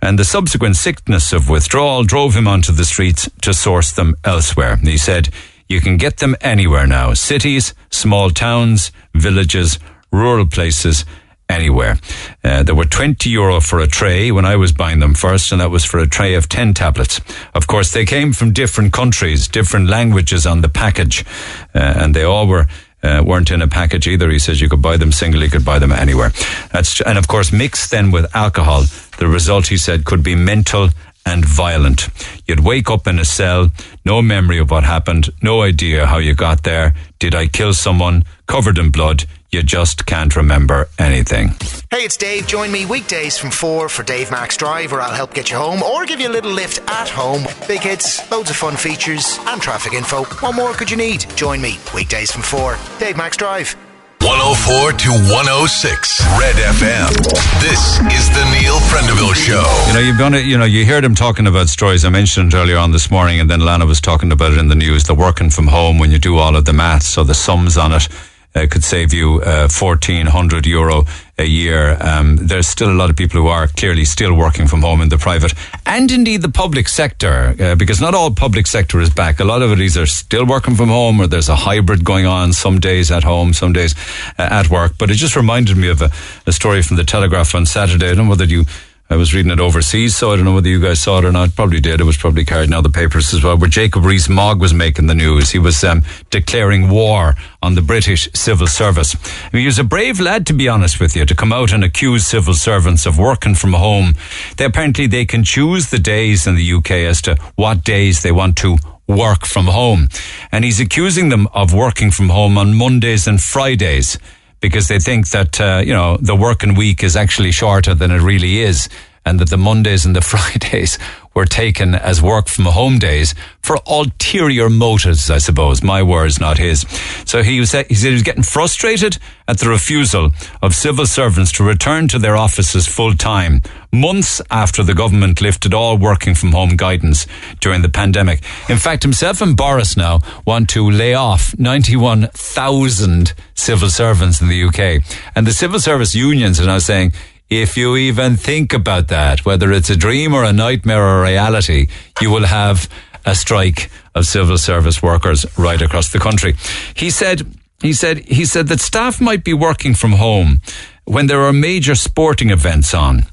And 0.00 0.18
the 0.18 0.24
subsequent 0.24 0.76
sickness 0.76 1.32
of 1.32 1.48
withdrawal 1.48 2.04
drove 2.04 2.34
him 2.34 2.48
onto 2.48 2.72
the 2.72 2.84
streets 2.84 3.30
to 3.42 3.54
source 3.54 3.92
them 3.92 4.16
elsewhere. 4.24 4.76
He 4.76 4.98
said, 4.98 5.28
You 5.68 5.80
can 5.80 5.96
get 5.96 6.18
them 6.18 6.36
anywhere 6.40 6.86
now 6.86 7.14
cities, 7.14 7.74
small 7.90 8.30
towns, 8.30 8.90
villages, 9.14 9.78
rural 10.10 10.46
places. 10.46 11.04
Anywhere. 11.48 11.98
Uh, 12.42 12.62
there 12.62 12.74
were 12.74 12.86
20 12.86 13.28
euro 13.28 13.60
for 13.60 13.78
a 13.78 13.86
tray 13.86 14.32
when 14.32 14.46
I 14.46 14.56
was 14.56 14.72
buying 14.72 15.00
them 15.00 15.12
first, 15.12 15.52
and 15.52 15.60
that 15.60 15.70
was 15.70 15.84
for 15.84 15.98
a 15.98 16.06
tray 16.06 16.34
of 16.34 16.48
10 16.48 16.72
tablets. 16.72 17.20
Of 17.54 17.66
course, 17.66 17.92
they 17.92 18.06
came 18.06 18.32
from 18.32 18.54
different 18.54 18.94
countries, 18.94 19.48
different 19.48 19.90
languages 19.90 20.46
on 20.46 20.62
the 20.62 20.70
package, 20.70 21.26
uh, 21.74 21.78
and 21.78 22.14
they 22.14 22.22
all 22.22 22.46
were 22.46 22.68
uh, 23.02 23.22
weren't 23.24 23.50
in 23.50 23.62
a 23.62 23.68
package 23.68 24.06
either. 24.06 24.30
He 24.30 24.38
says 24.38 24.60
you 24.60 24.68
could 24.68 24.82
buy 24.82 24.96
them 24.96 25.12
single, 25.12 25.42
you 25.42 25.50
could 25.50 25.64
buy 25.64 25.78
them 25.78 25.92
anywhere. 25.92 26.32
That's 26.72 27.00
and 27.00 27.18
of 27.18 27.28
course 27.28 27.52
mixed 27.52 27.90
then 27.90 28.10
with 28.10 28.34
alcohol. 28.34 28.84
The 29.18 29.28
result, 29.28 29.68
he 29.68 29.76
said, 29.76 30.04
could 30.04 30.22
be 30.22 30.34
mental 30.34 30.90
and 31.24 31.44
violent. 31.44 32.08
You'd 32.46 32.60
wake 32.60 32.90
up 32.90 33.06
in 33.06 33.18
a 33.18 33.24
cell, 33.24 33.70
no 34.04 34.22
memory 34.22 34.58
of 34.58 34.70
what 34.70 34.84
happened, 34.84 35.30
no 35.42 35.62
idea 35.62 36.06
how 36.06 36.18
you 36.18 36.34
got 36.34 36.64
there. 36.64 36.94
Did 37.18 37.34
I 37.34 37.46
kill 37.46 37.74
someone? 37.74 38.24
Covered 38.46 38.78
in 38.78 38.90
blood. 38.90 39.24
You 39.52 39.62
just 39.62 40.06
can't 40.06 40.34
remember 40.34 40.88
anything. 40.98 41.48
Hey, 41.90 42.06
it's 42.06 42.16
Dave. 42.16 42.46
Join 42.46 42.72
me 42.72 42.86
weekdays 42.86 43.36
from 43.36 43.50
4 43.50 43.90
for 43.90 44.02
Dave 44.02 44.30
Max 44.30 44.56
Drive, 44.56 44.92
where 44.92 45.02
I'll 45.02 45.12
help 45.12 45.34
get 45.34 45.50
you 45.50 45.58
home 45.58 45.82
or 45.82 46.06
give 46.06 46.20
you 46.20 46.28
a 46.28 46.32
little 46.32 46.52
lift 46.52 46.80
at 46.88 47.10
home. 47.10 47.42
Big 47.68 47.80
hits, 47.80 48.30
loads 48.30 48.48
of 48.48 48.56
fun 48.56 48.76
features, 48.76 49.38
and 49.48 49.60
traffic 49.60 49.92
info. 49.92 50.24
What 50.24 50.54
more 50.54 50.72
could 50.72 50.90
you 50.90 50.96
need? 50.96 51.26
Join 51.36 51.60
me 51.60 51.78
weekdays 51.94 52.32
from 52.32 52.40
4. 52.40 52.78
Dave 52.98 53.18
Max 53.18 53.36
Drive. 53.36 53.76
104 54.22 54.92
to 54.92 55.10
106 55.34 56.20
Red 56.40 56.54
FM. 56.54 57.12
This 57.60 58.00
is 58.08 58.30
the 58.30 58.48
Neil 58.56 58.78
Prendeville 58.88 59.34
Show. 59.34 59.66
You 59.88 59.92
know, 59.92 60.00
you've 60.00 60.18
gonna, 60.18 60.38
you 60.38 60.56
know, 60.56 60.64
you 60.64 60.86
heard 60.86 61.04
him 61.04 61.14
talking 61.14 61.46
about 61.46 61.68
stories. 61.68 62.06
I 62.06 62.08
mentioned 62.08 62.54
earlier 62.54 62.78
on 62.78 62.92
this 62.92 63.10
morning, 63.10 63.38
and 63.38 63.50
then 63.50 63.60
Lana 63.60 63.84
was 63.84 64.00
talking 64.00 64.32
about 64.32 64.52
it 64.52 64.58
in 64.58 64.68
the 64.68 64.74
news. 64.74 65.04
The 65.04 65.14
working 65.14 65.50
from 65.50 65.66
home 65.66 65.98
when 65.98 66.10
you 66.10 66.18
do 66.18 66.38
all 66.38 66.56
of 66.56 66.64
the 66.64 66.72
maths, 66.72 67.06
so 67.06 67.22
the 67.22 67.34
sums 67.34 67.76
on 67.76 67.92
it 67.92 68.08
uh, 68.54 68.66
could 68.70 68.84
save 68.84 69.12
you 69.12 69.40
uh, 69.42 69.68
fourteen 69.68 70.26
hundred 70.26 70.66
euro 70.66 71.04
a 71.38 71.44
year. 71.44 71.96
Um, 72.00 72.36
there's 72.36 72.66
still 72.66 72.90
a 72.90 72.94
lot 72.94 73.10
of 73.10 73.16
people 73.16 73.40
who 73.40 73.48
are 73.48 73.66
clearly 73.66 74.04
still 74.04 74.34
working 74.34 74.68
from 74.68 74.82
home 74.82 75.00
in 75.00 75.08
the 75.08 75.18
private 75.18 75.54
and 75.86 76.10
indeed 76.10 76.42
the 76.42 76.50
public 76.50 76.88
sector, 76.88 77.54
uh, 77.58 77.74
because 77.74 78.00
not 78.00 78.14
all 78.14 78.30
public 78.30 78.66
sector 78.66 79.00
is 79.00 79.10
back. 79.10 79.40
A 79.40 79.44
lot 79.44 79.62
of 79.62 79.72
it 79.72 79.80
is 79.80 79.96
are 79.96 80.06
still 80.06 80.46
working 80.46 80.76
from 80.76 80.88
home, 80.88 81.20
or 81.20 81.26
there's 81.26 81.48
a 81.48 81.56
hybrid 81.56 82.04
going 82.04 82.26
on. 82.26 82.52
Some 82.52 82.78
days 82.80 83.10
at 83.10 83.24
home, 83.24 83.52
some 83.52 83.72
days 83.72 83.94
uh, 84.38 84.48
at 84.50 84.70
work. 84.70 84.92
But 84.98 85.10
it 85.10 85.14
just 85.14 85.36
reminded 85.36 85.76
me 85.76 85.88
of 85.88 86.02
a, 86.02 86.10
a 86.46 86.52
story 86.52 86.82
from 86.82 86.96
the 86.96 87.04
Telegraph 87.04 87.54
on 87.54 87.66
Saturday. 87.66 88.10
I 88.10 88.14
don't 88.14 88.24
know 88.24 88.30
whether 88.30 88.44
you. 88.44 88.64
I 89.12 89.16
was 89.16 89.34
reading 89.34 89.52
it 89.52 89.60
overseas, 89.60 90.16
so 90.16 90.32
I 90.32 90.36
don't 90.36 90.46
know 90.46 90.54
whether 90.54 90.70
you 90.70 90.80
guys 90.80 90.98
saw 90.98 91.18
it 91.18 91.26
or 91.26 91.32
not. 91.32 91.54
Probably 91.54 91.80
did. 91.80 92.00
It 92.00 92.04
was 92.04 92.16
probably 92.16 92.46
carried 92.46 92.68
in 92.68 92.72
other 92.72 92.88
papers 92.88 93.34
as 93.34 93.44
well. 93.44 93.58
Where 93.58 93.68
Jacob 93.68 94.06
Rees-Mogg 94.06 94.58
was 94.58 94.72
making 94.72 95.06
the 95.06 95.14
news. 95.14 95.50
He 95.50 95.58
was 95.58 95.84
um, 95.84 96.02
declaring 96.30 96.88
war 96.88 97.34
on 97.62 97.74
the 97.74 97.82
British 97.82 98.30
civil 98.32 98.66
service. 98.66 99.14
I 99.14 99.50
mean, 99.52 99.60
he 99.60 99.66
was 99.66 99.78
a 99.78 99.84
brave 99.84 100.18
lad, 100.18 100.46
to 100.46 100.54
be 100.54 100.66
honest 100.66 100.98
with 100.98 101.14
you, 101.14 101.26
to 101.26 101.34
come 101.34 101.52
out 101.52 101.74
and 101.74 101.84
accuse 101.84 102.26
civil 102.26 102.54
servants 102.54 103.04
of 103.04 103.18
working 103.18 103.54
from 103.54 103.74
home. 103.74 104.14
They 104.56 104.64
apparently 104.64 105.06
they 105.06 105.26
can 105.26 105.44
choose 105.44 105.90
the 105.90 105.98
days 105.98 106.46
in 106.46 106.54
the 106.54 106.72
UK 106.72 106.92
as 106.92 107.20
to 107.22 107.36
what 107.54 107.84
days 107.84 108.22
they 108.22 108.32
want 108.32 108.56
to 108.58 108.78
work 109.06 109.44
from 109.44 109.66
home, 109.66 110.08
and 110.50 110.64
he's 110.64 110.80
accusing 110.80 111.28
them 111.28 111.48
of 111.48 111.74
working 111.74 112.10
from 112.10 112.30
home 112.30 112.56
on 112.56 112.72
Mondays 112.72 113.26
and 113.26 113.42
Fridays 113.42 114.16
because 114.62 114.88
they 114.88 114.98
think 114.98 115.28
that 115.30 115.60
uh, 115.60 115.82
you 115.84 115.92
know 115.92 116.16
the 116.16 116.34
working 116.34 116.74
week 116.74 117.02
is 117.02 117.16
actually 117.16 117.50
shorter 117.50 117.94
than 117.94 118.10
it 118.10 118.22
really 118.22 118.60
is, 118.60 118.88
and 119.26 119.38
that 119.40 119.50
the 119.50 119.58
Mondays 119.58 120.06
and 120.06 120.16
the 120.16 120.22
Fridays 120.32 120.98
were 121.34 121.44
taken 121.44 121.94
as 121.94 122.20
work 122.22 122.48
from 122.48 122.66
home 122.66 122.98
days 122.98 123.34
for 123.62 123.78
ulterior 123.86 124.68
motives, 124.68 125.30
I 125.30 125.38
suppose. 125.38 125.82
My 125.82 126.02
words, 126.02 126.40
not 126.40 126.58
his. 126.58 126.80
So 127.24 127.42
he 127.42 127.60
was 127.60 127.72
he 127.72 127.94
said 127.94 128.08
he 128.08 128.12
was 128.12 128.22
getting 128.22 128.42
frustrated 128.42 129.18
at 129.48 129.58
the 129.58 129.68
refusal 129.68 130.30
of 130.60 130.74
civil 130.74 131.06
servants 131.06 131.52
to 131.52 131.64
return 131.64 132.08
to 132.08 132.18
their 132.18 132.36
offices 132.36 132.86
full 132.86 133.14
time 133.14 133.62
months 133.92 134.40
after 134.50 134.82
the 134.82 134.94
government 134.94 135.40
lifted 135.40 135.74
all 135.74 135.98
working 135.98 136.34
from 136.34 136.52
home 136.52 136.76
guidance 136.76 137.26
during 137.60 137.82
the 137.82 137.88
pandemic. 137.88 138.42
In 138.68 138.78
fact, 138.78 139.02
himself 139.02 139.42
and 139.42 139.56
Boris 139.56 139.96
now 139.96 140.20
want 140.46 140.70
to 140.70 140.90
lay 140.90 141.14
off 141.14 141.56
91,000 141.58 143.34
civil 143.54 143.90
servants 143.90 144.40
in 144.40 144.48
the 144.48 144.64
UK. 144.64 145.02
And 145.36 145.46
the 145.46 145.52
civil 145.52 145.78
service 145.78 146.14
unions 146.14 146.58
are 146.58 146.66
now 146.66 146.78
saying, 146.78 147.12
if 147.60 147.76
you 147.76 147.96
even 147.96 148.36
think 148.36 148.72
about 148.72 149.08
that, 149.08 149.44
whether 149.44 149.72
it's 149.72 149.90
a 149.90 149.96
dream 149.96 150.32
or 150.32 150.44
a 150.44 150.52
nightmare 150.52 151.02
or 151.02 151.20
a 151.20 151.30
reality, 151.30 151.88
you 152.20 152.30
will 152.30 152.46
have 152.46 152.88
a 153.26 153.34
strike 153.34 153.90
of 154.14 154.26
civil 154.26 154.58
service 154.58 155.02
workers 155.02 155.46
right 155.58 155.82
across 155.82 156.12
the 156.12 156.18
country. 156.18 156.54
He 156.94 157.10
said, 157.10 157.46
he 157.80 157.92
said, 157.92 158.18
he 158.20 158.44
said 158.44 158.68
that 158.68 158.80
staff 158.80 159.20
might 159.20 159.44
be 159.44 159.52
working 159.52 159.94
from 159.94 160.12
home 160.12 160.60
when 161.04 161.26
there 161.26 161.42
are 161.42 161.52
major 161.52 161.94
sporting 161.94 162.50
events 162.50 162.94
on, 162.94 163.24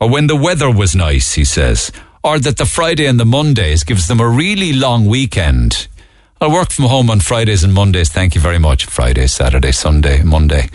or 0.00 0.08
when 0.08 0.26
the 0.26 0.36
weather 0.36 0.70
was 0.70 0.94
nice, 0.94 1.34
he 1.34 1.44
says, 1.44 1.92
or 2.24 2.38
that 2.38 2.56
the 2.56 2.66
Friday 2.66 3.06
and 3.06 3.20
the 3.20 3.24
Mondays 3.26 3.84
gives 3.84 4.08
them 4.08 4.20
a 4.20 4.28
really 4.28 4.72
long 4.72 5.06
weekend. 5.06 5.86
I'll 6.40 6.50
work 6.50 6.70
from 6.70 6.86
home 6.86 7.10
on 7.10 7.20
Fridays 7.20 7.62
and 7.62 7.74
Mondays. 7.74 8.08
Thank 8.08 8.34
you 8.34 8.40
very 8.40 8.58
much. 8.58 8.86
Friday, 8.86 9.26
Saturday, 9.26 9.72
Sunday, 9.72 10.22
Monday. 10.22 10.70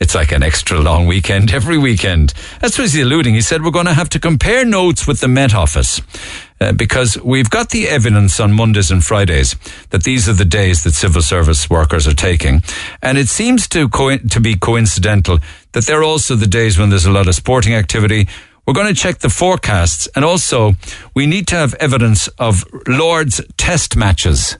It's 0.00 0.14
like 0.14 0.30
an 0.30 0.44
extra 0.44 0.78
long 0.78 1.06
weekend 1.06 1.52
every 1.52 1.76
weekend. 1.76 2.32
That's 2.60 2.78
what 2.78 2.84
he's 2.84 3.00
alluding. 3.00 3.34
He 3.34 3.40
said 3.40 3.64
we're 3.64 3.72
going 3.72 3.86
to 3.86 3.94
have 3.94 4.08
to 4.10 4.20
compare 4.20 4.64
notes 4.64 5.06
with 5.08 5.20
the 5.20 5.26
Met 5.26 5.54
Office 5.54 6.00
uh, 6.60 6.72
because 6.72 7.18
we've 7.22 7.50
got 7.50 7.70
the 7.70 7.88
evidence 7.88 8.38
on 8.38 8.52
Mondays 8.52 8.92
and 8.92 9.04
Fridays 9.04 9.56
that 9.90 10.04
these 10.04 10.28
are 10.28 10.34
the 10.34 10.44
days 10.44 10.84
that 10.84 10.92
civil 10.92 11.20
service 11.20 11.68
workers 11.68 12.06
are 12.06 12.14
taking, 12.14 12.62
and 13.02 13.18
it 13.18 13.28
seems 13.28 13.66
to 13.68 13.88
co- 13.88 14.18
to 14.18 14.40
be 14.40 14.54
coincidental 14.54 15.38
that 15.72 15.84
they're 15.86 16.04
also 16.04 16.36
the 16.36 16.46
days 16.46 16.78
when 16.78 16.90
there's 16.90 17.06
a 17.06 17.10
lot 17.10 17.26
of 17.26 17.34
sporting 17.34 17.74
activity. 17.74 18.28
We're 18.66 18.74
going 18.74 18.94
to 18.94 19.00
check 19.00 19.18
the 19.18 19.30
forecasts, 19.30 20.06
and 20.14 20.24
also 20.24 20.74
we 21.14 21.26
need 21.26 21.48
to 21.48 21.56
have 21.56 21.74
evidence 21.74 22.28
of 22.38 22.64
Lord's 22.86 23.40
Test 23.56 23.96
matches 23.96 24.56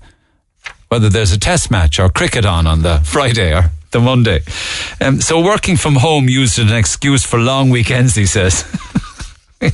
whether 0.88 1.10
there's 1.10 1.32
a 1.32 1.38
test 1.38 1.70
match 1.70 2.00
or 2.00 2.08
cricket 2.08 2.46
on 2.46 2.66
on 2.66 2.82
the 2.82 2.98
Friday 3.00 3.52
or 3.52 3.70
the 3.90 4.00
Monday. 4.00 4.40
Um, 5.00 5.20
so 5.20 5.42
working 5.42 5.76
from 5.76 5.96
home 5.96 6.28
used 6.28 6.58
as 6.58 6.70
an 6.70 6.76
excuse 6.76 7.24
for 7.24 7.38
long 7.38 7.70
weekends, 7.70 8.14
he 8.14 8.26
says. 8.26 8.64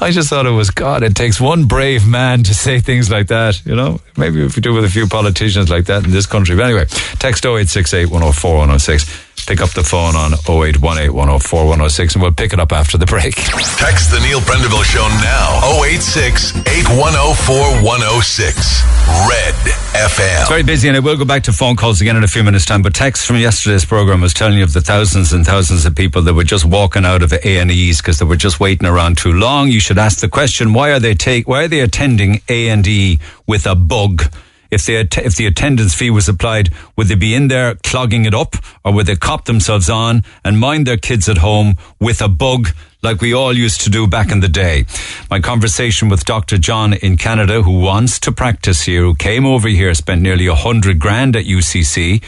I 0.00 0.10
just 0.10 0.28
thought 0.28 0.46
it 0.46 0.50
was 0.50 0.70
God. 0.70 1.02
It 1.02 1.16
takes 1.16 1.40
one 1.40 1.64
brave 1.66 2.06
man 2.06 2.42
to 2.44 2.54
say 2.54 2.78
things 2.80 3.10
like 3.10 3.28
that. 3.28 3.64
You 3.66 3.74
know, 3.74 4.00
maybe 4.16 4.44
if 4.44 4.56
you 4.56 4.62
do 4.62 4.72
with 4.72 4.84
a 4.84 4.88
few 4.88 5.08
politicians 5.08 5.70
like 5.70 5.86
that 5.86 6.04
in 6.04 6.10
this 6.10 6.26
country. 6.26 6.56
But 6.56 6.66
anyway, 6.66 6.86
text 7.18 7.44
0868 7.44 8.06
104 8.06 8.50
106. 8.50 9.27
Pick 9.48 9.62
up 9.62 9.70
the 9.70 9.82
phone 9.82 10.14
on 10.14 10.34
0818 10.44 11.08
104 11.10 11.64
106 11.64 12.14
and 12.14 12.22
we'll 12.22 12.30
pick 12.30 12.52
it 12.52 12.60
up 12.60 12.70
after 12.70 12.98
the 12.98 13.06
break. 13.06 13.34
Text 13.80 14.12
the 14.12 14.20
Neil 14.20 14.40
Prendeville 14.40 14.84
Show 14.84 15.08
now 15.24 15.64
086 15.88 16.52
8104 16.68 17.56
106. 17.80 18.84
Red 19.24 19.54
FM. 19.96 20.40
It's 20.40 20.50
very 20.50 20.62
busy, 20.62 20.88
and 20.88 20.98
I 20.98 21.00
will 21.00 21.16
go 21.16 21.24
back 21.24 21.44
to 21.44 21.52
phone 21.52 21.76
calls 21.76 22.02
again 22.02 22.14
in 22.16 22.24
a 22.24 22.28
few 22.28 22.44
minutes' 22.44 22.66
time. 22.66 22.82
But 22.82 22.94
text 22.94 23.26
from 23.26 23.36
yesterday's 23.36 23.86
program 23.86 24.20
was 24.20 24.34
telling 24.34 24.58
you 24.58 24.64
of 24.64 24.74
the 24.74 24.82
thousands 24.82 25.32
and 25.32 25.46
thousands 25.46 25.86
of 25.86 25.96
people 25.96 26.20
that 26.22 26.34
were 26.34 26.44
just 26.44 26.66
walking 26.66 27.06
out 27.06 27.22
of 27.22 27.32
A 27.32 27.58
and 27.58 27.70
E's 27.70 28.02
because 28.02 28.18
they 28.18 28.26
were 28.26 28.36
just 28.36 28.60
waiting 28.60 28.86
around 28.86 29.16
too 29.16 29.32
long. 29.32 29.68
You 29.68 29.80
should 29.80 29.96
ask 29.96 30.20
the 30.20 30.28
question: 30.28 30.74
Why 30.74 30.90
are 30.90 31.00
they 31.00 31.14
take? 31.14 31.48
Why 31.48 31.64
are 31.64 31.68
they 31.68 31.80
attending 31.80 32.42
A 32.50 32.68
and 32.68 32.86
E 32.86 33.18
with 33.46 33.66
a 33.66 33.74
bug? 33.74 34.24
If 34.70 34.84
they 34.86 35.00
if 35.00 35.36
the 35.36 35.46
attendance 35.46 35.94
fee 35.94 36.10
was 36.10 36.28
applied, 36.28 36.70
would 36.96 37.08
they 37.08 37.14
be 37.14 37.34
in 37.34 37.48
there 37.48 37.74
clogging 37.76 38.26
it 38.26 38.34
up, 38.34 38.56
or 38.84 38.92
would 38.92 39.06
they 39.06 39.16
cop 39.16 39.46
themselves 39.46 39.88
on 39.88 40.22
and 40.44 40.58
mind 40.58 40.86
their 40.86 40.96
kids 40.98 41.28
at 41.28 41.38
home 41.38 41.76
with 41.98 42.20
a 42.20 42.28
bug? 42.28 42.68
Like 43.00 43.20
we 43.20 43.32
all 43.32 43.52
used 43.52 43.82
to 43.82 43.90
do 43.90 44.08
back 44.08 44.32
in 44.32 44.40
the 44.40 44.48
day. 44.48 44.84
My 45.30 45.40
conversation 45.40 46.08
with 46.08 46.24
Dr. 46.24 46.58
John 46.58 46.94
in 46.94 47.16
Canada, 47.16 47.62
who 47.62 47.78
wants 47.80 48.18
to 48.20 48.32
practice 48.32 48.82
here, 48.82 49.02
who 49.02 49.14
came 49.14 49.46
over 49.46 49.68
here, 49.68 49.94
spent 49.94 50.20
nearly 50.20 50.48
a 50.48 50.54
hundred 50.56 50.98
grand 50.98 51.36
at 51.36 51.44
UCC, 51.44 52.20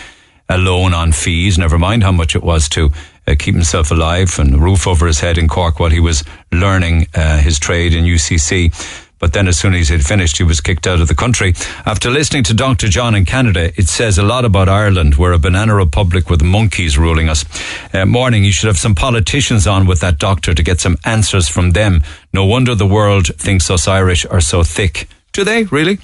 alone 0.48 0.94
on 0.94 1.10
fees, 1.12 1.58
never 1.58 1.78
mind 1.78 2.04
how 2.04 2.12
much 2.12 2.36
it 2.36 2.42
was 2.42 2.68
to 2.68 2.90
uh, 3.26 3.34
keep 3.38 3.54
himself 3.54 3.90
alive 3.90 4.38
and 4.38 4.62
roof 4.62 4.86
over 4.86 5.06
his 5.06 5.20
head 5.20 5.38
in 5.38 5.48
Cork 5.48 5.78
while 5.80 5.90
he 5.90 6.00
was 6.00 6.24
learning 6.52 7.06
uh, 7.14 7.38
his 7.38 7.58
trade 7.58 7.94
in 7.94 8.04
UCC. 8.04 8.72
But 9.20 9.34
then, 9.34 9.47
as 9.48 9.59
soon 9.59 9.74
as 9.74 9.90
he'd 9.90 10.05
finished, 10.05 10.38
he 10.38 10.44
was 10.44 10.62
kicked 10.62 10.86
out 10.86 11.01
of 11.01 11.06
the 11.06 11.14
country. 11.14 11.52
After 11.84 12.10
listening 12.10 12.42
to 12.44 12.55
Dr. 12.55 12.88
John 12.88 13.14
in 13.14 13.26
Canada, 13.26 13.70
it 13.76 13.86
says 13.86 14.16
a 14.16 14.22
lot 14.22 14.47
about 14.47 14.68
Ireland. 14.68 15.16
We're 15.16 15.34
a 15.34 15.38
banana 15.38 15.74
republic 15.74 16.30
with 16.30 16.42
monkeys 16.42 16.97
ruling 16.97 17.28
us. 17.28 17.44
Uh, 17.92 18.06
morning, 18.06 18.44
you 18.44 18.51
should 18.51 18.68
have 18.68 18.78
some 18.78 18.94
politicians 18.94 19.66
on 19.66 19.86
with 19.86 20.01
that 20.01 20.18
doctor 20.18 20.55
to 20.55 20.62
get 20.62 20.80
some 20.80 20.97
answers 21.05 21.48
from 21.51 21.72
them. 21.72 22.02
No 22.32 22.47
wonder 22.47 22.74
the 22.74 22.86
world 22.86 23.26
thinks 23.36 23.70
us 23.70 23.86
Irish 23.86 24.24
are 24.24 24.40
so 24.40 24.62
thick. 24.62 25.06
Do 25.32 25.44
they 25.44 25.64
really? 25.64 25.98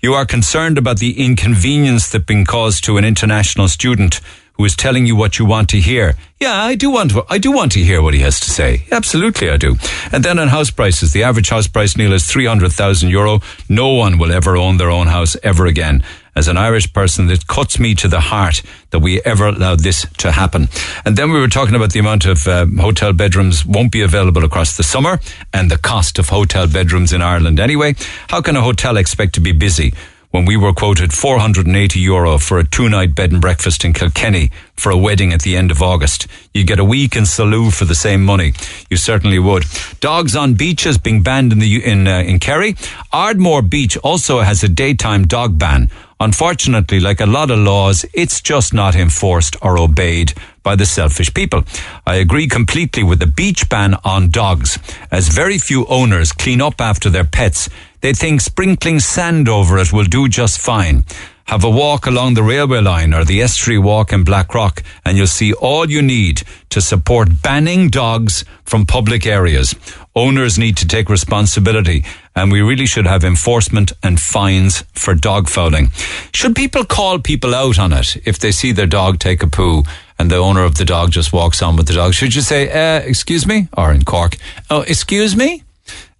You 0.00 0.14
are 0.14 0.26
concerned 0.26 0.78
about 0.78 0.98
the 0.98 1.24
inconvenience 1.24 2.08
that 2.10 2.26
been 2.26 2.44
caused 2.44 2.84
to 2.84 2.96
an 2.96 3.04
international 3.04 3.68
student 3.68 4.20
who 4.54 4.64
is 4.64 4.76
telling 4.76 5.06
you 5.06 5.16
what 5.16 5.38
you 5.38 5.44
want 5.44 5.68
to 5.70 5.80
hear. 5.80 6.14
Yeah, 6.40 6.62
I 6.62 6.74
do 6.74 6.90
want 6.90 7.12
to, 7.12 7.24
I 7.28 7.38
do 7.38 7.52
want 7.52 7.72
to 7.72 7.80
hear 7.80 8.02
what 8.02 8.14
he 8.14 8.20
has 8.20 8.40
to 8.40 8.50
say. 8.50 8.84
Absolutely, 8.90 9.48
I 9.48 9.56
do. 9.56 9.76
And 10.10 10.24
then 10.24 10.38
on 10.38 10.48
house 10.48 10.70
prices, 10.70 11.12
the 11.12 11.22
average 11.22 11.50
house 11.50 11.68
price, 11.68 11.96
Neil, 11.96 12.12
is 12.12 12.26
300,000 12.26 13.08
euro. 13.08 13.40
No 13.68 13.94
one 13.94 14.18
will 14.18 14.32
ever 14.32 14.56
own 14.56 14.76
their 14.76 14.90
own 14.90 15.06
house 15.06 15.36
ever 15.42 15.66
again. 15.66 16.02
As 16.34 16.48
an 16.48 16.56
Irish 16.56 16.90
person, 16.92 17.30
it 17.30 17.46
cuts 17.46 17.78
me 17.78 17.94
to 17.96 18.08
the 18.08 18.20
heart 18.20 18.62
that 18.90 19.00
we 19.00 19.20
ever 19.22 19.48
allowed 19.48 19.80
this 19.80 20.06
to 20.18 20.32
happen. 20.32 20.68
And 21.04 21.16
then 21.16 21.30
we 21.30 21.38
were 21.38 21.48
talking 21.48 21.74
about 21.74 21.92
the 21.92 22.00
amount 22.00 22.24
of 22.24 22.48
um, 22.48 22.78
hotel 22.78 23.12
bedrooms 23.12 23.66
won't 23.66 23.92
be 23.92 24.00
available 24.00 24.44
across 24.44 24.76
the 24.76 24.82
summer 24.82 25.20
and 25.52 25.70
the 25.70 25.76
cost 25.76 26.18
of 26.18 26.30
hotel 26.30 26.66
bedrooms 26.66 27.12
in 27.12 27.20
Ireland 27.20 27.60
anyway. 27.60 27.94
How 28.28 28.40
can 28.40 28.56
a 28.56 28.62
hotel 28.62 28.96
expect 28.96 29.34
to 29.34 29.40
be 29.40 29.52
busy 29.52 29.92
when 30.32 30.46
we 30.46 30.56
were 30.56 30.72
quoted 30.72 31.12
480 31.12 32.00
euro 32.00 32.38
for 32.38 32.58
a 32.58 32.64
two 32.64 32.88
night 32.88 33.14
bed 33.14 33.32
and 33.32 33.40
breakfast 33.40 33.84
in 33.84 33.92
Kilkenny 33.92 34.50
for 34.74 34.90
a 34.90 34.96
wedding 34.96 35.32
at 35.32 35.42
the 35.42 35.56
end 35.56 35.70
of 35.70 35.80
August. 35.80 36.26
You 36.52 36.64
get 36.64 36.80
a 36.80 36.84
week 36.84 37.14
in 37.14 37.24
Salou 37.24 37.72
for 37.72 37.84
the 37.84 37.94
same 37.94 38.24
money. 38.24 38.54
You 38.90 38.96
certainly 38.96 39.38
would. 39.38 39.64
Dogs 40.00 40.34
on 40.34 40.54
beaches 40.54 40.98
being 40.98 41.22
banned 41.22 41.52
in 41.52 41.60
the 41.60 41.84
in 41.84 42.08
uh, 42.08 42.20
in 42.20 42.40
Kerry. 42.40 42.74
Ardmore 43.12 43.62
Beach 43.62 43.96
also 43.98 44.40
has 44.40 44.64
a 44.64 44.68
daytime 44.68 45.26
dog 45.26 45.58
ban. 45.58 45.90
Unfortunately, 46.18 46.98
like 47.00 47.20
a 47.20 47.26
lot 47.26 47.50
of 47.50 47.58
laws, 47.58 48.06
it's 48.14 48.40
just 48.40 48.72
not 48.72 48.94
enforced 48.94 49.56
or 49.60 49.78
obeyed 49.78 50.32
by 50.62 50.76
the 50.76 50.86
selfish 50.86 51.32
people. 51.34 51.64
I 52.06 52.16
agree 52.16 52.48
completely 52.48 53.02
with 53.02 53.18
the 53.20 53.26
beach 53.26 53.68
ban 53.68 53.96
on 54.04 54.30
dogs, 54.30 54.78
as 55.10 55.28
very 55.28 55.58
few 55.58 55.86
owners 55.86 56.32
clean 56.32 56.60
up 56.60 56.80
after 56.80 57.10
their 57.10 57.24
pets. 57.24 57.68
They 58.00 58.12
think 58.12 58.40
sprinkling 58.40 59.00
sand 59.00 59.48
over 59.48 59.78
it 59.78 59.92
will 59.92 60.04
do 60.04 60.28
just 60.28 60.58
fine. 60.58 61.04
Have 61.46 61.64
a 61.64 61.70
walk 61.70 62.06
along 62.06 62.34
the 62.34 62.42
railway 62.42 62.80
line 62.80 63.12
or 63.12 63.24
the 63.24 63.42
estuary 63.42 63.78
walk 63.78 64.12
in 64.12 64.24
Blackrock 64.24 64.82
and 65.04 65.16
you'll 65.16 65.26
see 65.26 65.52
all 65.52 65.90
you 65.90 66.00
need 66.00 66.42
to 66.70 66.80
support 66.80 67.42
banning 67.42 67.90
dogs 67.90 68.44
from 68.64 68.86
public 68.86 69.26
areas. 69.26 69.74
Owners 70.14 70.58
need 70.58 70.76
to 70.78 70.86
take 70.86 71.10
responsibility 71.10 72.04
and 72.34 72.50
we 72.50 72.62
really 72.62 72.86
should 72.86 73.06
have 73.06 73.24
enforcement 73.24 73.92
and 74.02 74.20
fines 74.20 74.84
for 74.94 75.14
dog 75.14 75.48
fouling. 75.48 75.90
Should 76.32 76.56
people 76.56 76.84
call 76.84 77.18
people 77.18 77.54
out 77.54 77.78
on 77.78 77.92
it 77.92 78.16
if 78.26 78.38
they 78.38 78.52
see 78.52 78.72
their 78.72 78.86
dog 78.86 79.18
take 79.18 79.42
a 79.42 79.46
poo 79.46 79.82
and 80.22 80.30
the 80.30 80.36
owner 80.36 80.62
of 80.62 80.76
the 80.76 80.84
dog 80.84 81.10
just 81.10 81.32
walks 81.32 81.60
on 81.62 81.74
with 81.74 81.88
the 81.88 81.94
dog? 81.94 82.14
Should 82.14 82.32
you 82.36 82.42
say, 82.42 82.70
uh, 82.70 83.00
excuse 83.00 83.44
me? 83.44 83.66
Or 83.76 83.92
in 83.92 84.04
Cork, 84.04 84.36
oh, 84.70 84.82
excuse 84.82 85.34
me? 85.34 85.64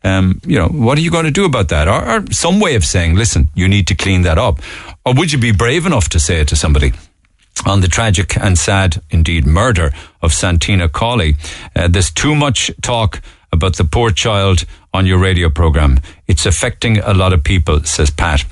Um, 0.03 0.41
you 0.45 0.59
know, 0.59 0.67
what 0.67 0.99
are 0.99 1.01
you 1.01 1.11
going 1.13 1.27
to 1.27 1.31
do 1.31 1.45
about 1.45 1.69
that? 1.69 1.87
Or, 1.87 2.05
or 2.11 2.33
some 2.33 2.59
way 2.59 2.75
of 2.75 2.85
saying, 2.85 3.15
listen, 3.15 3.49
you 3.55 3.69
need 3.69 3.87
to 3.87 3.95
clean 3.95 4.23
that 4.23 4.39
up. 4.39 4.59
Or 5.07 5.15
would 5.15 5.33
you 5.33 5.39
be 5.39 5.53
brave 5.53 5.87
enough 5.87 6.09
to 6.09 6.19
say 6.19 6.41
it 6.41 6.49
to 6.49 6.57
somebody? 6.57 6.93
On 7.65 7.81
the 7.81 7.87
tragic 7.87 8.37
and 8.37 8.59
sad, 8.59 9.01
indeed, 9.11 9.47
murder 9.47 9.93
of 10.21 10.33
Santina 10.33 10.89
Cawley, 10.89 11.37
uh, 11.77 11.87
there's 11.87 12.11
too 12.11 12.35
much 12.35 12.73
talk 12.83 13.23
about 13.53 13.77
the 13.77 13.85
poor 13.85 14.11
child 14.11 14.65
on 14.93 15.07
your 15.07 15.19
radio 15.19 15.49
program. 15.49 16.01
It's 16.27 16.45
affecting 16.45 16.99
a 16.99 17.15
lot 17.15 17.33
of 17.33 17.45
people, 17.45 17.85
says 17.85 18.11
Pat. 18.11 18.45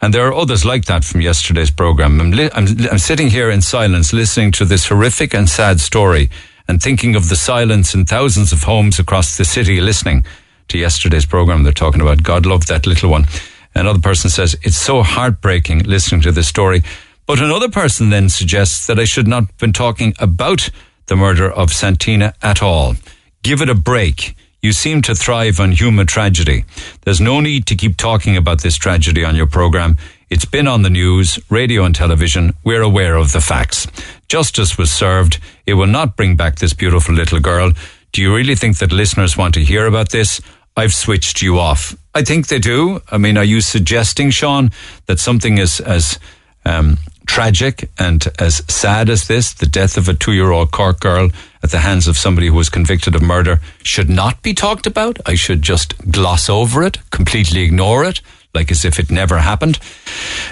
And 0.00 0.12
there 0.12 0.26
are 0.26 0.34
others 0.34 0.64
like 0.64 0.84
that 0.86 1.04
from 1.04 1.20
yesterday's 1.20 1.70
program. 1.70 2.20
I'm, 2.20 2.30
li- 2.30 2.50
I'm, 2.52 2.66
I'm 2.90 2.98
sitting 2.98 3.28
here 3.28 3.50
in 3.50 3.62
silence 3.62 4.12
listening 4.12 4.52
to 4.52 4.64
this 4.64 4.88
horrific 4.88 5.34
and 5.34 5.48
sad 5.48 5.80
story 5.80 6.28
and 6.68 6.82
thinking 6.82 7.14
of 7.14 7.28
the 7.28 7.36
silence 7.36 7.94
in 7.94 8.04
thousands 8.04 8.52
of 8.52 8.64
homes 8.64 8.98
across 8.98 9.36
the 9.36 9.44
city 9.44 9.80
listening 9.80 10.24
to 10.68 10.78
yesterday's 10.78 11.26
program. 11.26 11.62
They're 11.62 11.72
talking 11.72 12.00
about 12.00 12.22
God 12.22 12.46
love 12.46 12.66
that 12.66 12.86
little 12.86 13.10
one. 13.10 13.26
Another 13.74 13.98
person 13.98 14.30
says, 14.30 14.56
it's 14.62 14.76
so 14.76 15.02
heartbreaking 15.02 15.80
listening 15.80 16.20
to 16.22 16.32
this 16.32 16.48
story. 16.48 16.82
But 17.26 17.40
another 17.40 17.68
person 17.70 18.10
then 18.10 18.28
suggests 18.28 18.86
that 18.86 18.98
I 18.98 19.04
should 19.04 19.26
not 19.26 19.44
have 19.46 19.56
been 19.58 19.72
talking 19.72 20.14
about 20.20 20.68
the 21.06 21.16
murder 21.16 21.50
of 21.50 21.72
Santina 21.72 22.34
at 22.42 22.62
all. 22.62 22.94
Give 23.42 23.60
it 23.60 23.68
a 23.68 23.74
break. 23.74 24.36
You 24.64 24.72
seem 24.72 25.02
to 25.02 25.14
thrive 25.14 25.60
on 25.60 25.72
human 25.72 26.06
tragedy. 26.06 26.64
There's 27.02 27.20
no 27.20 27.40
need 27.40 27.66
to 27.66 27.74
keep 27.74 27.98
talking 27.98 28.34
about 28.34 28.62
this 28.62 28.78
tragedy 28.78 29.22
on 29.22 29.36
your 29.36 29.46
program. 29.46 29.98
It's 30.30 30.46
been 30.46 30.66
on 30.66 30.80
the 30.80 30.88
news, 30.88 31.38
radio 31.50 31.84
and 31.84 31.94
television. 31.94 32.54
We're 32.64 32.80
aware 32.80 33.16
of 33.16 33.32
the 33.32 33.42
facts. 33.42 33.86
Justice 34.26 34.78
was 34.78 34.90
served. 34.90 35.38
It 35.66 35.74
will 35.74 35.86
not 35.86 36.16
bring 36.16 36.34
back 36.34 36.56
this 36.56 36.72
beautiful 36.72 37.14
little 37.14 37.40
girl. 37.40 37.72
Do 38.12 38.22
you 38.22 38.34
really 38.34 38.54
think 38.54 38.78
that 38.78 38.90
listeners 38.90 39.36
want 39.36 39.52
to 39.52 39.60
hear 39.62 39.84
about 39.84 40.12
this? 40.12 40.40
I've 40.78 40.94
switched 40.94 41.42
you 41.42 41.58
off. 41.58 41.94
I 42.14 42.22
think 42.22 42.46
they 42.46 42.58
do. 42.58 43.02
I 43.12 43.18
mean, 43.18 43.36
are 43.36 43.44
you 43.44 43.60
suggesting, 43.60 44.30
Sean, 44.30 44.70
that 45.04 45.20
something 45.20 45.58
as 45.58 45.78
as 45.80 46.18
um, 46.64 46.96
tragic 47.26 47.90
and 47.98 48.26
as 48.38 48.62
sad 48.68 49.08
as 49.08 49.26
this, 49.26 49.52
the 49.52 49.66
death 49.66 49.96
of 49.96 50.08
a 50.08 50.14
two-year-old 50.14 50.70
Cork 50.70 51.00
girl 51.00 51.30
at 51.62 51.70
the 51.70 51.78
hands 51.78 52.06
of 52.06 52.16
somebody 52.16 52.48
who 52.48 52.54
was 52.54 52.68
convicted 52.68 53.14
of 53.14 53.22
murder, 53.22 53.60
should 53.82 54.10
not 54.10 54.42
be 54.42 54.52
talked 54.52 54.86
about? 54.86 55.18
I 55.26 55.34
should 55.34 55.62
just 55.62 55.94
gloss 56.10 56.48
over 56.48 56.82
it, 56.82 56.98
completely 57.10 57.62
ignore 57.62 58.04
it, 58.04 58.20
like 58.54 58.70
as 58.70 58.84
if 58.84 58.98
it 58.98 59.10
never 59.10 59.38
happened. 59.38 59.78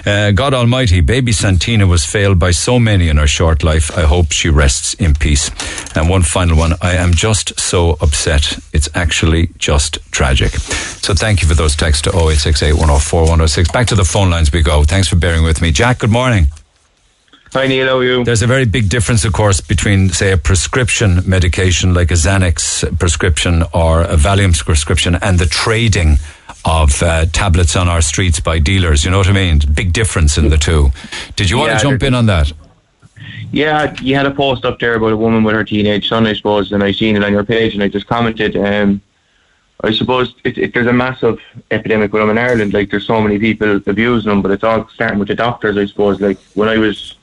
Uh, 0.05 0.31
God 0.31 0.53
Almighty, 0.53 1.01
baby 1.01 1.31
Santina 1.31 1.87
was 1.87 2.05
failed 2.05 2.37
by 2.37 2.51
so 2.51 2.79
many 2.79 3.07
in 3.09 3.17
her 3.17 3.27
short 3.27 3.63
life. 3.63 3.95
I 3.97 4.01
hope 4.01 4.31
she 4.31 4.49
rests 4.49 4.93
in 4.95 5.13
peace. 5.13 5.49
And 5.95 6.09
one 6.09 6.23
final 6.23 6.57
one. 6.57 6.73
I 6.81 6.95
am 6.95 7.13
just 7.13 7.59
so 7.59 7.91
upset. 8.01 8.59
It's 8.73 8.89
actually 8.93 9.51
just 9.57 9.99
tragic. 10.11 10.51
So 10.51 11.13
thank 11.13 11.41
you 11.41 11.47
for 11.47 11.55
those 11.55 11.75
texts 11.75 12.01
to 12.03 12.09
0868 12.09 12.73
104 12.73 13.21
106. 13.21 13.71
Back 13.71 13.87
to 13.87 13.95
the 13.95 14.03
phone 14.03 14.29
lines 14.29 14.51
we 14.51 14.61
go. 14.61 14.83
Thanks 14.83 15.07
for 15.07 15.15
bearing 15.15 15.43
with 15.43 15.61
me. 15.61 15.71
Jack, 15.71 15.99
good 15.99 16.11
morning. 16.11 16.47
Hi 17.53 17.67
Neil, 17.67 17.85
how 17.87 17.99
are 17.99 18.03
you? 18.03 18.23
There's 18.23 18.41
a 18.41 18.47
very 18.47 18.65
big 18.65 18.89
difference, 18.89 19.25
of 19.25 19.33
course, 19.33 19.61
between, 19.61 20.09
say, 20.09 20.31
a 20.31 20.37
prescription 20.37 21.21
medication 21.29 21.93
like 21.93 22.09
a 22.09 22.15
Xanax 22.15 22.97
prescription 22.97 23.61
or 23.75 24.01
a 24.01 24.15
Valium 24.15 24.57
prescription 24.57 25.19
and 25.21 25.37
the 25.37 25.45
trading 25.45 26.17
of 26.65 27.03
uh, 27.03 27.25
tablets 27.27 27.75
on 27.75 27.87
our 27.87 28.01
streets 28.01 28.39
by 28.39 28.57
dealers. 28.57 29.05
You 29.05 29.11
know 29.11 29.19
what 29.19 29.27
I 29.27 29.33
mean? 29.33 29.59
Big 29.71 29.93
difference 29.93 30.35
in 30.35 30.49
the 30.49 30.57
two. 30.57 30.89
Did 31.35 31.51
you 31.51 31.59
want 31.59 31.73
Yeah, 31.73 31.77
to 31.77 31.83
jump 31.83 32.01
in 32.01 32.15
on 32.15 32.25
that? 32.25 32.51
Yeah, 33.51 33.93
you 34.01 34.15
had 34.15 34.25
a 34.25 34.31
post 34.31 34.65
up 34.65 34.79
there 34.79 34.95
about 34.95 35.11
a 35.11 35.17
woman 35.17 35.43
with 35.43 35.53
her 35.53 35.63
teenage 35.63 36.09
son, 36.09 36.25
I 36.25 36.33
suppose, 36.33 36.71
and 36.71 36.83
I 36.83 36.91
seen 36.91 37.15
it 37.15 37.23
on 37.23 37.31
your 37.31 37.43
page, 37.43 37.75
and 37.75 37.83
I 37.83 37.87
just 37.87 38.07
commented. 38.07 38.57
Um, 38.57 38.99
I 39.83 39.91
suppose 39.91 40.33
it, 40.43 40.57
it, 40.57 40.73
there's 40.73 40.87
a 40.87 40.93
massive 40.93 41.39
epidemic 41.69 42.11
with 42.13 42.23
them 42.23 42.31
in 42.31 42.39
Ireland. 42.39 42.73
Like 42.73 42.89
there's 42.89 43.05
so 43.05 43.21
many 43.21 43.37
people 43.37 43.79
abusing 43.85 44.31
them, 44.31 44.41
but 44.41 44.49
it's 44.49 44.63
all 44.63 44.89
starting 44.89 45.19
with 45.19 45.27
the 45.27 45.35
doctors, 45.35 45.77
I 45.77 45.85
suppose. 45.85 46.19
Like 46.19 46.39
when 46.55 46.67
I 46.67 46.79
was 46.79 47.15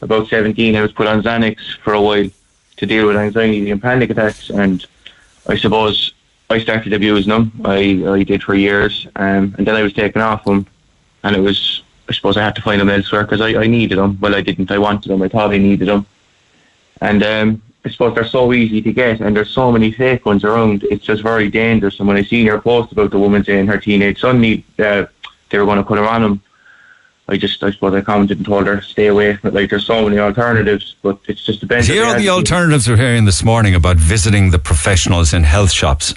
about 0.00 0.28
17, 0.28 0.76
I 0.76 0.82
was 0.82 0.92
put 0.92 1.06
on 1.06 1.22
Xanax 1.22 1.76
for 1.78 1.92
a 1.92 2.02
while 2.02 2.28
to 2.76 2.86
deal 2.86 3.06
with 3.06 3.16
anxiety 3.16 3.70
and 3.70 3.82
panic 3.82 4.10
attacks, 4.10 4.50
and 4.50 4.84
I 5.46 5.56
suppose 5.56 6.14
I 6.50 6.60
started 6.60 6.92
abusing 6.92 7.30
them. 7.30 7.52
I, 7.64 8.02
I 8.06 8.22
did 8.22 8.42
for 8.42 8.54
years, 8.54 9.06
um, 9.16 9.54
and 9.58 9.66
then 9.66 9.74
I 9.74 9.82
was 9.82 9.92
taken 9.92 10.22
off 10.22 10.44
them, 10.44 10.66
and 11.24 11.34
it 11.34 11.40
was 11.40 11.82
I 12.08 12.12
suppose 12.12 12.36
I 12.36 12.44
had 12.44 12.56
to 12.56 12.62
find 12.62 12.80
them 12.80 12.88
elsewhere 12.88 13.24
because 13.24 13.40
I, 13.40 13.48
I 13.60 13.66
needed 13.66 13.98
them. 13.98 14.18
Well, 14.20 14.34
I 14.34 14.40
didn't. 14.40 14.70
I 14.70 14.78
wanted 14.78 15.10
them. 15.10 15.20
I 15.20 15.28
thought 15.28 15.50
I 15.50 15.58
needed 15.58 15.88
them. 15.88 16.06
and 17.00 17.22
um, 17.22 17.62
I 17.84 17.90
suppose 17.90 18.14
they're 18.14 18.26
so 18.26 18.52
easy 18.52 18.80
to 18.82 18.92
get, 18.92 19.20
and 19.20 19.36
there's 19.36 19.50
so 19.50 19.70
many 19.70 19.92
fake 19.92 20.24
ones 20.24 20.44
around. 20.44 20.84
It's 20.84 21.04
just 21.04 21.22
very 21.22 21.50
dangerous. 21.50 21.98
And 21.98 22.08
when 22.08 22.16
I 22.16 22.22
seen 22.22 22.46
your 22.46 22.60
post 22.60 22.92
about 22.92 23.10
the 23.10 23.18
woman 23.18 23.44
saying 23.44 23.66
her 23.66 23.78
teenage 23.78 24.20
son 24.20 24.40
need, 24.40 24.64
uh, 24.80 25.06
they 25.50 25.58
were 25.58 25.64
going 25.64 25.78
to 25.78 25.84
put 25.84 25.98
her 25.98 26.08
on 26.08 26.24
him, 26.24 26.42
I 27.30 27.36
just, 27.36 27.62
I 27.62 27.70
suppose, 27.70 27.94
I 27.94 28.00
commented 28.00 28.38
and 28.38 28.46
told 28.46 28.66
her 28.66 28.80
stay 28.80 29.08
away. 29.08 29.38
Like 29.42 29.68
there's 29.70 29.86
so 29.86 30.02
many 30.04 30.18
alternatives, 30.18 30.96
but 31.02 31.18
it's 31.28 31.44
just 31.44 31.62
a 31.62 31.66
benefit. 31.66 31.92
Here 31.92 32.04
are 32.04 32.18
the 32.18 32.30
alternatives 32.30 32.88
we're 32.88 32.96
hearing 32.96 33.26
this 33.26 33.44
morning 33.44 33.74
about 33.74 33.96
visiting 33.98 34.50
the 34.50 34.58
professionals 34.58 35.34
in 35.34 35.42
health 35.44 35.70
shops. 35.70 36.14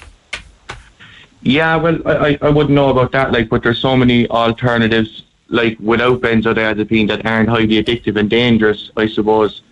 Yeah, 1.42 1.76
well, 1.76 1.98
I, 2.06 2.38
I- 2.40 2.48
wouldn't 2.50 2.74
know 2.74 2.90
about 2.90 3.12
that, 3.12 3.32
like, 3.32 3.48
but 3.48 3.62
there's 3.62 3.80
so 3.80 3.96
many 3.96 4.28
alternatives, 4.30 5.24
like, 5.48 5.76
without 5.80 6.20
benzodiazepine 6.20 7.08
that 7.08 7.26
aren't 7.26 7.48
highly 7.48 7.82
addictive 7.82 8.16
and 8.16 8.30
dangerous, 8.30 8.90
I 8.96 9.08
suppose. 9.08 9.62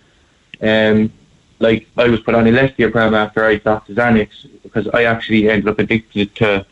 Um, 0.61 1.11
like, 1.59 1.87
I 1.97 2.09
was 2.09 2.19
put 2.19 2.35
on 2.35 2.43
escitalopram 2.43 3.13
after 3.15 3.45
I 3.45 3.57
stopped 3.57 3.87
the 3.87 3.93
Xanax, 3.93 4.29
because 4.63 4.87
I 4.89 5.05
actually 5.05 5.49
ended 5.49 5.69
up 5.69 5.79
addicted 5.79 6.35
to 6.35 6.65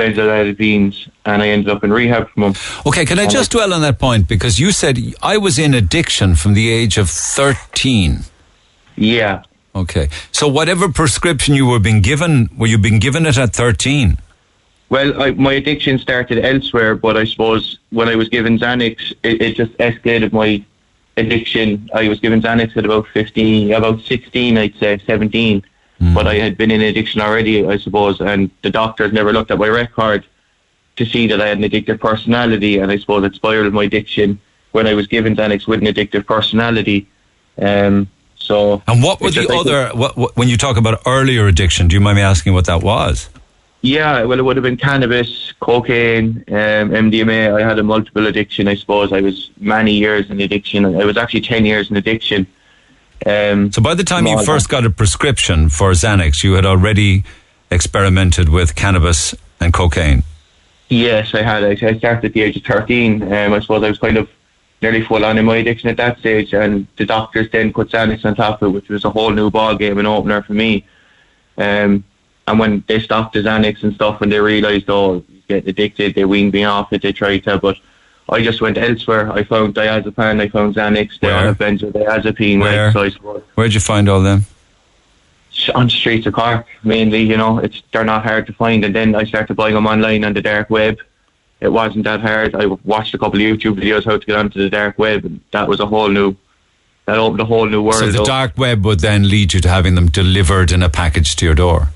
and 0.00 1.42
I 1.42 1.48
ended 1.48 1.68
up 1.68 1.84
in 1.84 1.92
rehab 1.92 2.28
from 2.30 2.42
them. 2.42 2.54
Okay, 2.86 3.04
can 3.04 3.18
I 3.18 3.22
And 3.22 3.30
just 3.30 3.50
dwell 3.52 3.72
on 3.72 3.80
that 3.82 3.98
point? 3.98 4.28
Because 4.28 4.58
you 4.58 4.72
said 4.72 4.98
I 5.22 5.36
was 5.36 5.58
in 5.58 5.74
addiction 5.74 6.34
from 6.34 6.54
the 6.54 6.70
age 6.70 6.98
of 6.98 7.08
13. 7.08 8.20
Yeah. 8.96 9.42
Okay. 9.74 10.08
So 10.32 10.48
whatever 10.48 10.88
prescription 10.88 11.54
you 11.54 11.66
were 11.66 11.78
being 11.78 12.00
given, 12.00 12.48
were 12.56 12.66
you 12.66 12.78
being 12.78 12.98
given 12.98 13.26
it 13.26 13.38
at 13.38 13.54
13? 13.54 14.18
Well, 14.88 15.22
I, 15.22 15.30
my 15.32 15.52
addiction 15.52 15.98
started 15.98 16.44
elsewhere, 16.44 16.96
but 16.96 17.16
I 17.16 17.24
suppose 17.24 17.78
when 17.90 18.08
I 18.08 18.16
was 18.16 18.28
given 18.28 18.58
Xanax, 18.58 19.12
it, 19.22 19.40
it 19.40 19.56
just 19.56 19.72
escalated 19.78 20.32
my 20.32 20.64
addiction. 21.16 21.88
I 21.94 22.08
was 22.08 22.18
given 22.18 22.42
Xanax 22.42 22.76
at 22.76 22.84
about 22.84 23.06
15, 23.14 23.72
about 23.72 24.00
16, 24.00 24.58
I'd 24.58 24.74
say, 24.76 24.98
17. 25.06 25.62
But 26.00 26.26
I 26.26 26.36
had 26.36 26.56
been 26.56 26.70
in 26.70 26.80
addiction 26.80 27.20
already, 27.20 27.66
I 27.66 27.76
suppose, 27.76 28.20
and 28.20 28.50
the 28.62 28.70
doctors 28.70 29.12
never 29.12 29.32
looked 29.32 29.50
at 29.50 29.58
my 29.58 29.68
record 29.68 30.24
to 30.96 31.04
see 31.04 31.26
that 31.26 31.40
I 31.40 31.48
had 31.48 31.58
an 31.58 31.64
addictive 31.64 32.00
personality, 32.00 32.78
and 32.78 32.90
I 32.90 32.98
suppose 32.98 33.24
it 33.24 33.34
spiraled 33.34 33.72
my 33.72 33.84
addiction 33.84 34.40
when 34.72 34.86
I 34.86 34.94
was 34.94 35.06
given 35.06 35.36
Xanax 35.36 35.66
with 35.66 35.80
an 35.80 35.86
addictive 35.86 36.26
personality. 36.26 37.06
Um, 37.58 38.08
so, 38.36 38.82
And 38.86 39.02
what 39.02 39.20
were 39.20 39.30
the 39.30 39.46
other, 39.52 39.90
what, 39.94 40.16
what, 40.16 40.36
when 40.36 40.48
you 40.48 40.56
talk 40.56 40.76
about 40.76 41.00
earlier 41.06 41.46
addiction, 41.46 41.88
do 41.88 41.94
you 41.94 42.00
mind 42.00 42.16
me 42.16 42.22
asking 42.22 42.54
what 42.54 42.66
that 42.66 42.82
was? 42.82 43.28
Yeah, 43.82 44.24
well, 44.24 44.38
it 44.38 44.42
would 44.42 44.56
have 44.56 44.62
been 44.62 44.76
cannabis, 44.76 45.52
cocaine, 45.60 46.44
um, 46.48 46.90
MDMA. 46.90 47.60
I 47.60 47.66
had 47.66 47.78
a 47.78 47.82
multiple 47.82 48.26
addiction, 48.26 48.68
I 48.68 48.74
suppose. 48.74 49.12
I 49.12 49.20
was 49.20 49.50
many 49.58 49.92
years 49.92 50.28
in 50.30 50.40
addiction. 50.40 50.84
I 50.84 51.04
was 51.04 51.16
actually 51.16 51.40
10 51.42 51.64
years 51.64 51.90
in 51.90 51.96
addiction. 51.96 52.46
Um, 53.26 53.72
So 53.72 53.82
by 53.82 53.94
the 53.94 54.04
time 54.04 54.26
you 54.26 54.42
first 54.44 54.68
got 54.68 54.84
a 54.84 54.90
prescription 54.90 55.68
for 55.68 55.92
Xanax, 55.92 56.42
you 56.42 56.54
had 56.54 56.64
already 56.64 57.24
experimented 57.70 58.48
with 58.48 58.74
cannabis 58.74 59.34
and 59.60 59.72
cocaine. 59.72 60.22
Yes, 60.88 61.34
I 61.34 61.42
had. 61.42 61.62
I 61.62 61.74
started 61.76 62.24
at 62.24 62.32
the 62.32 62.42
age 62.42 62.56
of 62.56 62.64
13. 62.64 63.22
Um, 63.22 63.52
I 63.52 63.60
suppose 63.60 63.82
I 63.84 63.88
was 63.88 63.98
kind 63.98 64.16
of 64.16 64.28
nearly 64.82 65.02
full 65.02 65.24
on 65.24 65.38
in 65.38 65.44
my 65.44 65.56
addiction 65.56 65.88
at 65.88 65.96
that 65.98 66.18
stage, 66.18 66.52
and 66.54 66.86
the 66.96 67.04
doctors 67.04 67.48
then 67.52 67.72
put 67.72 67.90
Xanax 67.90 68.24
on 68.24 68.34
top 68.34 68.62
of 68.62 68.68
it, 68.68 68.74
which 68.74 68.88
was 68.88 69.04
a 69.04 69.10
whole 69.10 69.30
new 69.30 69.50
ball 69.50 69.76
game 69.76 69.98
and 69.98 70.08
opener 70.08 70.42
for 70.42 70.54
me. 70.54 70.84
Um, 71.58 72.02
and 72.48 72.58
when 72.58 72.82
they 72.88 72.98
stopped 72.98 73.34
the 73.34 73.40
Xanax 73.40 73.82
and 73.82 73.94
stuff, 73.94 74.20
when 74.20 74.30
they 74.30 74.40
realised, 74.40 74.88
oh, 74.88 75.22
he's 75.28 75.44
getting 75.46 75.68
addicted, 75.68 76.14
they 76.14 76.24
weaned 76.24 76.52
me 76.52 76.64
off 76.64 76.92
it, 76.92 77.02
they 77.02 77.12
tried 77.12 77.44
to, 77.44 77.58
but 77.58 77.76
I 78.30 78.42
just 78.42 78.60
went 78.60 78.78
elsewhere. 78.78 79.30
I 79.32 79.42
found 79.44 79.74
diazepam, 79.74 80.40
I 80.40 80.48
found 80.48 80.74
Xanax, 80.76 81.18
they 81.20 81.30
all 81.30 81.42
have 81.46 81.58
benzodiazepine, 81.58 82.60
Where? 82.60 82.84
right? 82.86 82.92
So 82.92 83.02
I 83.02 83.10
suppose 83.10 83.42
Where'd 83.56 83.74
you 83.74 83.80
find 83.80 84.08
all 84.08 84.22
them? 84.22 84.46
on 85.74 85.86
the 85.86 85.90
streets 85.90 86.26
of 86.26 86.32
Cork 86.32 86.66
mainly. 86.84 87.22
You 87.22 87.36
know, 87.36 87.58
it's 87.58 87.82
they're 87.92 88.04
not 88.04 88.22
hard 88.24 88.46
to 88.46 88.52
find. 88.52 88.84
And 88.84 88.94
then 88.94 89.14
I 89.14 89.24
started 89.24 89.54
buying 89.54 89.74
them 89.74 89.86
online 89.86 90.24
on 90.24 90.32
the 90.32 90.40
dark 90.40 90.70
web. 90.70 90.98
It 91.60 91.68
wasn't 91.68 92.04
that 92.04 92.20
hard. 92.20 92.54
I 92.54 92.66
watched 92.66 93.12
a 93.14 93.18
couple 93.18 93.38
of 93.38 93.44
YouTube 93.44 93.74
videos 93.80 94.04
how 94.04 94.16
to 94.16 94.26
get 94.26 94.36
onto 94.36 94.58
the 94.62 94.70
dark 94.70 94.98
web, 94.98 95.24
and 95.24 95.40
that 95.50 95.68
was 95.68 95.80
a 95.80 95.86
whole 95.86 96.08
new. 96.08 96.34
That 97.06 97.18
opened 97.18 97.40
a 97.40 97.44
whole 97.44 97.66
new 97.66 97.82
world. 97.82 97.96
So 97.98 98.10
the 98.10 98.24
dark 98.24 98.56
web 98.56 98.84
would 98.84 99.00
then 99.00 99.28
lead 99.28 99.52
you 99.52 99.60
to 99.60 99.68
having 99.68 99.94
them 99.96 100.06
delivered 100.06 100.70
in 100.72 100.82
a 100.82 100.88
package 100.88 101.34
to 101.36 101.44
your 101.44 101.54
door. 101.54 101.88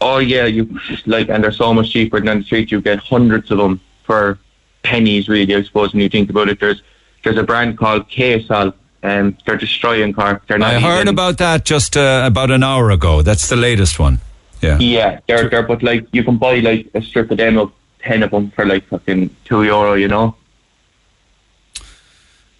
Oh 0.00 0.18
yeah, 0.18 0.46
you 0.46 0.78
like, 1.06 1.28
and 1.28 1.42
they're 1.44 1.52
so 1.52 1.74
much 1.74 1.90
cheaper 1.90 2.20
than 2.20 2.28
on 2.28 2.38
the 2.38 2.44
street. 2.44 2.70
You 2.70 2.80
get 2.80 3.00
hundreds 3.00 3.50
of 3.50 3.58
them 3.58 3.80
for 4.04 4.38
pennies, 4.82 5.28
really. 5.28 5.54
I 5.54 5.62
suppose 5.62 5.92
when 5.92 6.02
you 6.02 6.08
think 6.08 6.30
about 6.30 6.48
it, 6.48 6.60
there's 6.60 6.82
there's 7.24 7.38
a 7.38 7.42
brand 7.42 7.78
called 7.78 8.08
KSL, 8.08 8.74
and 9.02 9.36
they're 9.46 9.56
destroying 9.56 10.12
Cork. 10.12 10.46
They're 10.46 10.58
not 10.58 10.74
I 10.74 10.80
heard 10.80 11.02
even- 11.02 11.08
about 11.08 11.38
that 11.38 11.64
just 11.64 11.96
uh, 11.96 12.22
about 12.24 12.50
an 12.50 12.62
hour 12.62 12.90
ago. 12.90 13.22
That's 13.22 13.48
the 13.48 13.56
latest 13.56 13.98
one. 13.98 14.20
Yeah. 14.60 14.78
Yeah, 14.78 15.20
they're 15.26 15.48
they're 15.48 15.62
but 15.62 15.82
like 15.82 16.06
you 16.12 16.22
can 16.24 16.36
buy 16.38 16.60
like 16.60 16.88
a 16.94 17.02
strip 17.02 17.30
of 17.30 17.38
them 17.38 17.58
of 17.58 17.72
ten 18.00 18.22
of 18.22 18.30
them 18.30 18.50
for 18.52 18.64
like 18.64 18.84
fucking 18.86 19.34
two 19.44 19.64
euro, 19.64 19.94
you 19.94 20.08
know. 20.08 20.36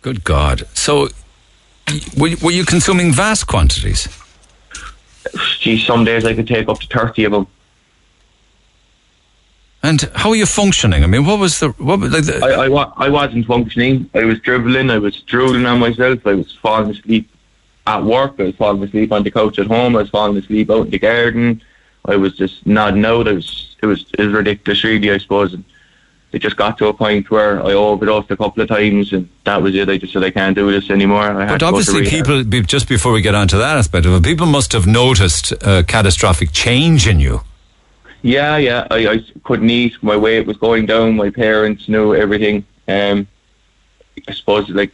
Good 0.01 0.25
God. 0.25 0.65
So 0.75 1.09
were, 2.17 2.31
were 2.43 2.51
you 2.51 2.65
consuming 2.65 3.13
vast 3.13 3.47
quantities? 3.47 4.09
Gee, 5.61 5.79
some 5.79 6.05
days 6.05 6.25
I 6.25 6.35
could 6.35 6.49
take 6.49 6.69
up 6.69 6.81
to 6.81 6.87
thirty 6.89 7.25
of 7.25 7.33
them. 7.33 7.47
And 9.83 10.01
how 10.15 10.31
are 10.31 10.37
you 10.37 10.47
functioning? 10.47 11.03
I 11.03 11.07
mean, 11.09 11.27
what 11.27 11.41
was 11.41 11.59
the 11.59 11.71
what 11.71 11.99
was 11.99 12.13
like 12.13 12.25
the, 12.25 12.39
I, 12.45 12.67
I, 12.67 13.07
I 13.07 13.09
wasn't 13.09 13.47
functioning. 13.47 14.09
I 14.15 14.25
was 14.25 14.39
dribbling. 14.39 14.91
I 14.91 14.99
was 14.99 15.21
drooling 15.23 15.67
on 15.67 15.81
myself. 15.81 16.25
I 16.27 16.35
was 16.35 16.53
falling 16.53 16.91
asleep 16.91 17.29
at 17.87 18.05
work. 18.05 18.35
I 18.39 18.45
was 18.45 18.57
falling 18.57 18.83
asleep 18.83 19.11
on 19.11 19.25
the 19.25 19.31
couch 19.31 19.59
at 19.59 19.67
home. 19.67 19.97
I 19.97 20.03
was 20.03 20.11
falling 20.11 20.37
asleep 20.37 20.71
out 20.71 20.87
in 20.87 20.91
the 20.91 20.99
garden. 21.01 21.63
I 22.05 22.17
was 22.17 22.37
just 22.37 22.65
nodding 22.65 23.05
out. 23.05 23.27
I 23.27 23.33
was 23.33 23.77
it 23.83 23.87
was 23.87 24.07
it 24.17 24.25
was 24.25 24.33
ridiculous, 24.33 24.85
really. 24.85 25.11
I 25.11 25.19
suppose. 25.19 25.53
And 25.53 25.65
it 26.31 26.39
just 26.41 26.57
got 26.57 26.79
to 26.79 26.87
a 26.87 26.95
point 26.95 27.31
where 27.31 27.61
I 27.61 27.73
overdosed 27.73 28.31
a 28.31 28.37
couple 28.37 28.63
of 28.63 28.69
times, 28.69 29.13
and 29.13 29.29
that 29.45 29.61
was 29.63 29.75
it. 29.75 29.89
I 29.89 29.99
just 29.99 30.13
said 30.13 30.25
I 30.25 30.31
can't 30.31 30.55
do 30.55 30.71
this 30.71 30.91
anymore. 30.91 31.23
I 31.23 31.33
But 31.33 31.49
had 31.49 31.49
to 31.49 31.53
go 31.53 31.59
to 31.59 31.67
obviously, 31.67 32.09
people, 32.09 32.43
just 32.63 32.89
before 32.89 33.13
we 33.13 33.21
get 33.21 33.35
on 33.35 33.49
to 33.49 33.59
that 33.59 33.77
aspect 33.77 34.07
of 34.07 34.15
it, 34.15 34.23
people 34.23 34.47
must 34.47 34.73
have 34.73 34.87
noticed 34.87 35.53
a 35.61 35.83
catastrophic 35.83 36.53
change 36.53 37.07
in 37.07 37.21
you. 37.21 37.43
Yeah, 38.23 38.57
yeah. 38.57 38.87
I, 38.91 39.09
I 39.09 39.25
couldn't 39.43 39.71
eat. 39.71 40.01
My 40.03 40.17
weight 40.17 40.47
was 40.47 40.57
going 40.57 40.87
down. 40.87 41.17
My 41.17 41.31
parents 41.31 41.89
knew 41.89 42.15
everything. 42.15 42.65
Um, 42.89 43.27
I 44.29 44.33
suppose 44.33 44.69
like 44.71 44.93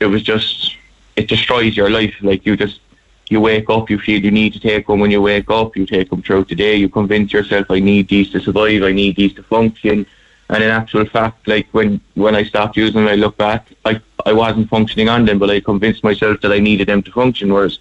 it 0.00 0.06
was 0.06 0.22
just 0.22 0.76
it 1.16 1.28
destroys 1.28 1.76
your 1.76 1.90
life. 1.90 2.14
Like 2.22 2.46
you 2.46 2.56
just 2.56 2.80
you 3.28 3.40
wake 3.40 3.68
up, 3.68 3.90
you 3.90 3.98
feel 3.98 4.22
you 4.22 4.30
need 4.30 4.52
to 4.54 4.60
take 4.60 4.86
them 4.86 5.00
when 5.00 5.10
you 5.10 5.20
wake 5.20 5.50
up. 5.50 5.76
You 5.76 5.86
take 5.86 6.08
them 6.10 6.22
throughout 6.22 6.48
the 6.48 6.54
day. 6.54 6.76
You 6.76 6.88
convince 6.88 7.32
yourself, 7.32 7.66
I 7.70 7.80
need 7.80 8.08
these 8.08 8.30
to 8.30 8.40
survive. 8.40 8.82
I 8.82 8.92
need 8.92 9.16
these 9.16 9.34
to 9.34 9.42
function. 9.42 10.06
And 10.50 10.62
in 10.62 10.70
actual 10.70 11.04
fact, 11.04 11.48
like 11.48 11.66
when 11.72 12.00
when 12.14 12.36
I 12.36 12.44
stopped 12.44 12.76
using 12.76 13.04
them, 13.04 13.08
I 13.08 13.16
look 13.16 13.36
back, 13.36 13.66
I 13.84 14.00
I 14.24 14.32
wasn't 14.32 14.70
functioning 14.70 15.08
on 15.08 15.24
them, 15.24 15.38
but 15.40 15.50
I 15.50 15.60
convinced 15.60 16.04
myself 16.04 16.40
that 16.42 16.52
I 16.52 16.60
needed 16.60 16.86
them 16.86 17.02
to 17.02 17.10
function. 17.10 17.52
Whereas 17.52 17.80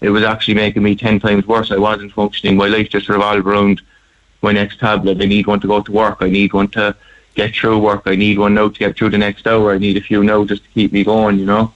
it 0.00 0.10
was 0.10 0.22
actually 0.22 0.54
making 0.54 0.84
me 0.84 0.94
ten 0.94 1.18
times 1.18 1.46
worse. 1.46 1.72
I 1.72 1.78
wasn't 1.78 2.12
functioning. 2.12 2.56
My 2.56 2.68
life 2.68 2.90
just 2.90 3.08
revolved 3.08 3.44
around 3.46 3.82
my 4.42 4.52
next 4.52 4.78
tablet. 4.78 5.20
I 5.20 5.26
need 5.26 5.46
one 5.46 5.60
to 5.60 5.66
go 5.66 5.82
to 5.82 5.92
work. 5.92 6.18
I 6.20 6.28
need 6.28 6.52
one 6.52 6.68
to 6.68 6.96
get 7.34 7.54
through 7.54 7.78
work. 7.78 8.02
I 8.06 8.16
need 8.16 8.38
one 8.38 8.54
now 8.54 8.68
to 8.68 8.78
get 8.78 8.96
through 8.96 9.10
the 9.10 9.18
next 9.18 9.46
hour. 9.46 9.72
I 9.72 9.78
need 9.78 9.96
a 9.96 10.00
few 10.00 10.24
now 10.24 10.44
just 10.44 10.64
to 10.64 10.70
keep 10.70 10.92
me 10.92 11.04
going, 11.04 11.38
you 11.38 11.46
know? 11.46 11.72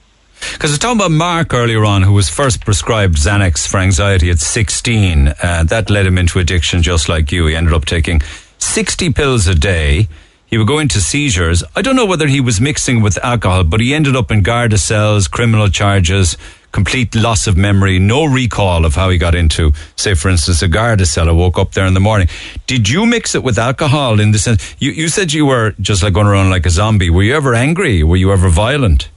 Because 0.53 0.71
I 0.71 0.73
was 0.73 0.79
talking 0.79 0.99
about 0.99 1.11
Mark 1.11 1.53
earlier 1.53 1.85
on, 1.85 2.01
who 2.01 2.13
was 2.13 2.29
first 2.29 2.65
prescribed 2.65 3.15
Xanax 3.15 3.67
for 3.67 3.77
anxiety 3.77 4.29
at 4.31 4.39
16. 4.39 5.27
Uh, 5.27 5.63
that 5.65 5.89
led 5.89 6.05
him 6.05 6.17
into 6.17 6.39
addiction 6.39 6.81
just 6.81 7.07
like 7.07 7.31
you. 7.31 7.45
He 7.45 7.55
ended 7.55 7.73
up 7.73 7.85
taking 7.85 8.21
60 8.57 9.13
pills 9.13 9.47
a 9.47 9.55
day. 9.55 10.07
He 10.47 10.57
would 10.57 10.67
go 10.67 10.79
into 10.79 10.99
seizures. 10.99 11.63
I 11.75 11.81
don't 11.81 11.95
know 11.95 12.05
whether 12.05 12.27
he 12.27 12.41
was 12.41 12.59
mixing 12.59 13.01
with 13.01 13.23
alcohol, 13.23 13.63
but 13.63 13.79
he 13.79 13.93
ended 13.93 14.15
up 14.15 14.31
in 14.31 14.41
Garda 14.41 14.77
cells, 14.77 15.27
criminal 15.27 15.69
charges, 15.69 16.37
complete 16.71 17.13
loss 17.15 17.47
of 17.47 17.57
memory, 17.57 17.99
no 17.99 18.25
recall 18.25 18.85
of 18.85 18.95
how 18.95 19.09
he 19.09 19.17
got 19.17 19.35
into, 19.35 19.71
say, 19.95 20.13
for 20.13 20.29
instance, 20.29 20.61
a 20.61 20.67
Garda 20.67 21.05
cell. 21.05 21.29
I 21.29 21.31
woke 21.31 21.57
up 21.57 21.73
there 21.73 21.85
in 21.85 21.93
the 21.93 21.99
morning. 21.99 22.27
Did 22.67 22.89
you 22.89 23.05
mix 23.05 23.35
it 23.35 23.43
with 23.43 23.57
alcohol 23.57 24.19
in 24.19 24.31
the 24.31 24.39
sense? 24.39 24.75
You, 24.79 24.91
you 24.91 25.07
said 25.07 25.33
you 25.33 25.45
were 25.45 25.71
just 25.79 26.03
like 26.03 26.13
going 26.13 26.27
around 26.27 26.49
like 26.49 26.65
a 26.65 26.69
zombie. 26.69 27.09
Were 27.09 27.23
you 27.23 27.35
ever 27.35 27.53
angry? 27.53 28.03
Were 28.03 28.15
you 28.15 28.31
ever 28.31 28.49
violent? 28.49 29.09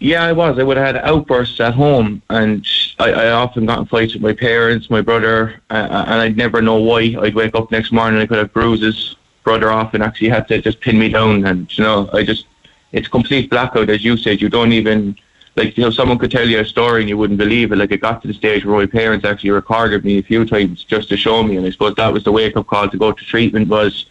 Yeah, 0.00 0.22
I 0.22 0.32
was. 0.32 0.58
I 0.58 0.62
would 0.62 0.76
have 0.76 0.94
had 0.94 0.96
outbursts 1.04 1.58
at 1.58 1.74
home, 1.74 2.22
and 2.30 2.64
I, 3.00 3.10
I 3.10 3.30
often 3.30 3.66
got 3.66 3.80
in 3.80 3.86
fights 3.86 4.14
with 4.14 4.22
my 4.22 4.32
parents, 4.32 4.90
my 4.90 5.00
brother, 5.00 5.60
uh, 5.70 6.04
and 6.06 6.20
I'd 6.20 6.36
never 6.36 6.62
know 6.62 6.76
why. 6.76 7.16
I'd 7.20 7.34
wake 7.34 7.56
up 7.56 7.72
next 7.72 7.90
morning, 7.90 8.20
I 8.20 8.26
could 8.26 8.38
have 8.38 8.52
bruises. 8.52 9.16
Brother 9.42 9.72
often 9.72 10.02
actually 10.02 10.28
had 10.28 10.46
to 10.48 10.60
just 10.62 10.80
pin 10.80 10.98
me 10.98 11.08
down, 11.08 11.44
and 11.44 11.76
you 11.76 11.82
know, 11.82 12.08
I 12.12 12.22
just 12.22 12.46
it's 12.92 13.08
complete 13.08 13.50
blackout, 13.50 13.90
as 13.90 14.04
you 14.04 14.16
said. 14.16 14.40
You 14.40 14.48
don't 14.48 14.72
even 14.72 15.16
like 15.58 15.76
you 15.76 15.84
know 15.84 15.90
someone 15.90 16.18
could 16.18 16.30
tell 16.30 16.48
you 16.48 16.60
a 16.60 16.64
story 16.64 17.02
and 17.02 17.08
you 17.08 17.18
wouldn't 17.18 17.38
believe 17.38 17.72
it. 17.72 17.76
Like 17.76 17.92
it 17.92 18.00
got 18.00 18.22
to 18.22 18.28
the 18.28 18.34
stage 18.34 18.64
where 18.64 18.78
my 18.78 18.86
parents 18.86 19.24
actually 19.26 19.50
recorded 19.50 20.04
me 20.04 20.18
a 20.18 20.22
few 20.22 20.44
times 20.44 20.84
just 20.84 21.08
to 21.10 21.16
show 21.16 21.42
me, 21.42 21.56
and 21.56 21.66
I 21.66 21.70
suppose 21.70 21.94
that 21.96 22.12
was 22.12 22.24
the 22.24 22.32
wake 22.32 22.56
up 22.56 22.66
call 22.66 22.88
to 22.88 22.96
go 22.96 23.12
to 23.12 23.24
treatment 23.24 23.68
was. 23.68 24.06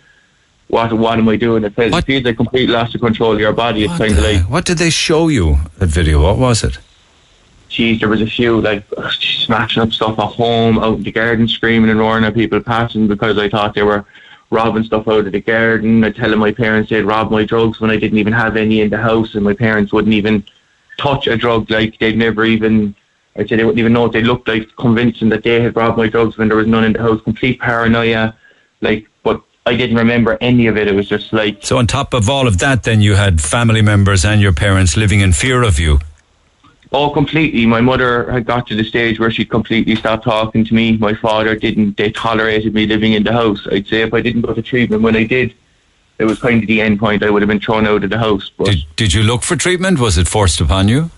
What 0.69 0.91
what 0.91 1.17
am 1.17 1.29
I 1.29 1.37
doing? 1.37 1.63
It 1.63 1.73
feels, 1.75 1.95
it 1.95 2.03
feels 2.03 2.25
like 2.25 2.35
complete 2.35 2.69
loss 2.69 2.93
of 2.93 2.99
control 2.99 3.31
of 3.31 3.39
your 3.39 3.53
body. 3.53 3.85
It's 3.85 3.97
kind 3.97 4.11
of 4.11 4.21
like 4.21 4.41
What 4.49 4.65
did 4.65 4.79
they 4.79 4.89
show 4.89 5.29
you? 5.29 5.59
That 5.77 5.87
video? 5.87 6.21
What 6.21 6.37
was 6.37 6.61
it? 6.61 6.77
geez, 7.69 7.99
there 7.99 8.09
was 8.09 8.21
a 8.21 8.27
few 8.27 8.59
like 8.61 8.83
oh, 8.97 9.09
smashing 9.09 9.83
up 9.83 9.91
stuff 9.91 10.19
at 10.19 10.31
home, 10.33 10.79
out 10.79 10.97
in 10.97 11.03
the 11.03 11.11
garden, 11.11 11.47
screaming 11.47 11.89
and 11.89 11.99
roaring 11.99 12.25
at 12.25 12.33
people 12.33 12.59
passing 12.61 13.07
because 13.07 13.37
I 13.37 13.49
thought 13.49 13.75
they 13.75 13.83
were 13.83 14.05
robbing 14.49 14.83
stuff 14.83 15.07
out 15.07 15.25
of 15.25 15.31
the 15.31 15.41
garden. 15.41 16.03
I 16.03 16.11
telling 16.11 16.39
my 16.39 16.51
parents 16.51 16.89
they'd 16.89 17.03
rob 17.03 17.31
my 17.31 17.45
drugs 17.45 17.79
when 17.79 17.91
I 17.91 17.97
didn't 17.97 18.17
even 18.17 18.33
have 18.33 18.57
any 18.57 18.81
in 18.81 18.89
the 18.89 18.97
house, 18.97 19.35
and 19.35 19.43
my 19.43 19.53
parents 19.53 19.93
wouldn't 19.93 20.13
even 20.13 20.43
touch 20.97 21.27
a 21.27 21.37
drug. 21.37 21.69
Like 21.69 21.97
they'd 21.99 22.17
never 22.17 22.45
even. 22.45 22.95
I'd 23.35 23.47
say 23.47 23.55
they 23.55 23.63
wouldn't 23.63 23.79
even 23.79 23.93
know 23.93 24.01
what 24.01 24.13
they 24.13 24.23
looked 24.23 24.47
like, 24.47 24.75
convincing 24.77 25.29
that 25.29 25.43
they 25.43 25.61
had 25.61 25.75
robbed 25.75 25.97
my 25.97 26.07
drugs 26.07 26.37
when 26.37 26.47
there 26.47 26.57
was 26.57 26.65
none 26.67 26.83
in 26.83 26.93
the 26.93 27.01
house. 27.01 27.21
Complete 27.21 27.59
paranoia, 27.59 28.35
like. 28.81 29.07
But 29.23 29.41
I 29.65 29.75
didn't 29.75 29.97
remember 29.97 30.37
any 30.41 30.67
of 30.67 30.77
it. 30.77 30.87
It 30.87 30.95
was 30.95 31.07
just 31.07 31.33
like 31.33 31.63
So 31.63 31.77
on 31.77 31.87
top 31.87 32.13
of 32.13 32.29
all 32.29 32.47
of 32.47 32.57
that, 32.59 32.83
then 32.83 33.01
you 33.01 33.15
had 33.15 33.41
family 33.41 33.81
members 33.81 34.25
and 34.25 34.41
your 34.41 34.53
parents 34.53 34.97
living 34.97 35.21
in 35.21 35.33
fear 35.33 35.63
of 35.63 35.79
you. 35.79 35.99
Oh, 36.91 37.09
completely. 37.09 37.65
My 37.65 37.81
mother 37.81 38.31
had 38.31 38.45
got 38.45 38.65
to 38.67 38.75
the 38.75 38.83
stage 38.83 39.19
where 39.19 39.29
she 39.29 39.43
completely 39.43 39.95
stopped 39.95 40.23
talking 40.23 40.63
to 40.63 40.73
me. 40.73 40.95
My 40.97 41.13
father 41.13 41.55
didn't. 41.55 41.97
They 41.97 42.11
tolerated 42.11 42.73
me 42.73 42.85
living 42.85 43.13
in 43.13 43.23
the 43.23 43.33
house. 43.33 43.67
I'd 43.69 43.87
say 43.87 44.01
if 44.01 44.13
I 44.13 44.21
didn't 44.21 44.43
go 44.43 44.53
to 44.53 44.61
treatment 44.61 45.01
when 45.01 45.15
I 45.15 45.25
did, 45.25 45.53
it 46.19 46.25
was 46.25 46.39
kind 46.39 46.61
of 46.63 46.67
the 46.67 46.81
end 46.81 46.99
point. 46.99 47.23
I 47.23 47.29
would 47.29 47.41
have 47.41 47.49
been 47.49 47.59
thrown 47.59 47.85
out 47.85 48.03
of 48.03 48.09
the 48.09 48.17
house. 48.17 48.49
But 48.57 48.67
Did, 48.67 48.85
did 48.95 49.13
you 49.13 49.23
look 49.23 49.43
for 49.43 49.55
treatment? 49.55 49.99
Was 49.99 50.17
it 50.17 50.27
forced 50.27 50.61
upon 50.61 50.87
you? 50.87 51.11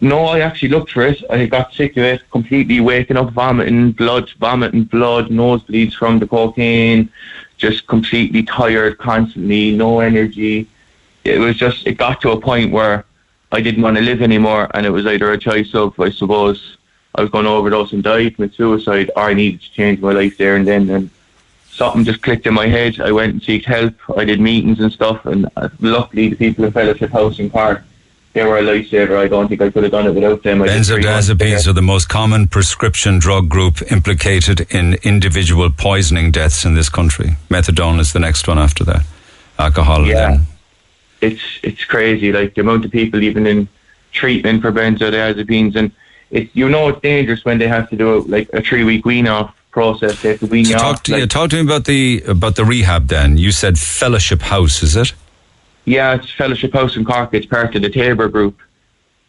no, 0.00 0.26
I 0.26 0.40
actually 0.40 0.68
looked 0.68 0.92
for 0.92 1.06
it. 1.06 1.22
I 1.30 1.46
got 1.46 1.72
sick 1.72 1.96
of 1.96 2.04
it. 2.04 2.22
Completely 2.30 2.80
waking 2.80 3.16
up, 3.16 3.30
vomiting 3.30 3.92
blood, 3.92 4.30
vomiting 4.38 4.84
blood, 4.84 5.28
nosebleeds 5.28 5.94
from 5.94 6.18
the 6.18 6.26
cocaine. 6.26 7.10
Just 7.56 7.86
completely 7.86 8.42
tired 8.42 8.98
constantly, 8.98 9.74
no 9.74 10.00
energy. 10.00 10.68
It 11.24 11.38
was 11.38 11.56
just. 11.56 11.86
It 11.86 11.94
got 11.94 12.20
to 12.20 12.32
a 12.32 12.40
point 12.40 12.72
where 12.72 13.06
I 13.52 13.60
didn't 13.62 13.82
want 13.82 13.96
to 13.96 14.02
live 14.02 14.20
anymore, 14.20 14.70
and 14.74 14.84
it 14.84 14.90
was 14.90 15.06
either 15.06 15.32
a 15.32 15.38
choice 15.38 15.74
of, 15.74 15.98
I 15.98 16.10
suppose, 16.10 16.76
I 17.14 17.22
was 17.22 17.30
going 17.30 17.44
to 17.44 17.50
overdose 17.50 17.92
and 17.92 18.02
die, 18.02 18.28
commit 18.30 18.54
suicide, 18.54 19.10
or 19.16 19.22
I 19.22 19.34
needed 19.34 19.62
to 19.62 19.72
change 19.72 20.00
my 20.00 20.12
life 20.12 20.36
there 20.36 20.56
and 20.56 20.66
then. 20.66 20.90
And 20.90 21.10
something 21.76 22.04
just 22.04 22.22
clicked 22.22 22.46
in 22.46 22.54
my 22.54 22.66
head. 22.66 23.00
I 23.00 23.12
went 23.12 23.32
and 23.34 23.42
sought 23.42 23.64
help. 23.64 23.94
I 24.16 24.24
did 24.24 24.40
meetings 24.40 24.80
and 24.80 24.92
stuff, 24.92 25.26
and 25.26 25.48
uh, 25.56 25.68
luckily 25.80 26.30
the 26.30 26.36
people 26.36 26.64
in 26.64 26.72
Fellowship 26.72 27.10
House 27.10 27.38
in 27.38 27.50
Cork, 27.50 27.82
they 28.32 28.44
were 28.44 28.58
a 28.58 28.62
lifesaver. 28.62 29.16
I 29.16 29.28
don't 29.28 29.48
think 29.48 29.60
I 29.60 29.70
could 29.70 29.82
have 29.84 29.92
done 29.92 30.06
it 30.06 30.14
without 30.14 30.42
them. 30.42 30.62
I 30.62 30.66
did 30.66 30.86
three 30.86 31.04
months 31.04 31.26
there. 31.28 31.36
Benzodiazepines 31.36 31.68
are 31.68 31.72
the 31.74 31.82
most 31.82 32.08
common 32.08 32.48
prescription 32.48 33.18
drug 33.18 33.48
group 33.48 33.80
implicated 33.92 34.66
in 34.74 34.94
individual 35.02 35.70
poisoning 35.70 36.30
deaths 36.30 36.64
in 36.64 36.74
this 36.74 36.88
country. 36.88 37.36
Methadone 37.50 38.00
is 38.00 38.12
the 38.12 38.20
next 38.20 38.48
one 38.48 38.58
after 38.58 38.82
that. 38.84 39.04
Alcohol. 39.58 40.06
Yeah. 40.06 40.30
Then. 40.30 40.46
it's 41.20 41.42
it's 41.62 41.84
crazy. 41.84 42.32
Like 42.32 42.54
the 42.54 42.62
amount 42.62 42.84
of 42.84 42.90
people 42.90 43.22
even 43.22 43.46
in 43.46 43.68
treatment 44.12 44.62
for 44.62 44.72
benzodiazepines, 44.72 45.76
and 45.76 45.92
it's 46.30 46.54
you 46.54 46.68
know 46.68 46.88
it's 46.88 47.00
dangerous 47.00 47.44
when 47.44 47.58
they 47.58 47.68
have 47.68 47.88
to 47.90 47.96
do 47.96 48.22
like 48.22 48.48
a 48.52 48.62
three 48.62 48.84
week 48.84 49.04
wean 49.04 49.28
off 49.28 49.54
process. 49.80 50.22
They 50.22 50.30
have 50.30 50.40
to 50.40 50.46
wean 50.46 50.64
So 50.64 50.70
you 50.72 50.76
talk, 50.78 50.94
off. 50.96 51.02
to, 51.02 51.12
like- 51.12 51.20
yeah, 51.20 51.26
talk 51.26 51.50
to 51.50 51.56
me 51.56 51.62
about 51.70 51.84
the 51.84 52.22
about 52.26 52.54
the 52.56 52.64
rehab. 52.64 53.08
Then 53.08 53.36
you 53.36 53.52
said 53.52 53.78
Fellowship 53.78 54.40
House, 54.40 54.82
is 54.82 54.96
it? 54.96 55.12
Yeah, 55.84 56.14
it's 56.16 56.30
Fellowship 56.32 56.72
House 56.72 56.96
in 56.96 57.04
Cork. 57.04 57.30
It's 57.34 57.44
part 57.46 57.74
of 57.76 57.82
the 57.82 57.90
Tabor 57.90 58.28
Group. 58.28 58.56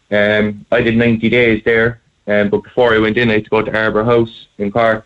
Um, 0.10 0.66
I 0.72 0.80
did 0.82 0.96
90 0.96 1.30
days 1.30 1.62
there, 1.66 2.00
um, 2.28 2.50
but 2.50 2.62
before 2.64 2.94
I 2.96 3.00
went 3.00 3.18
in, 3.18 3.30
I 3.30 3.34
had 3.34 3.44
to 3.44 3.50
go 3.50 3.62
to 3.62 3.78
Arbour 3.78 4.06
House 4.06 4.48
in 4.58 4.72
Cork, 4.72 5.06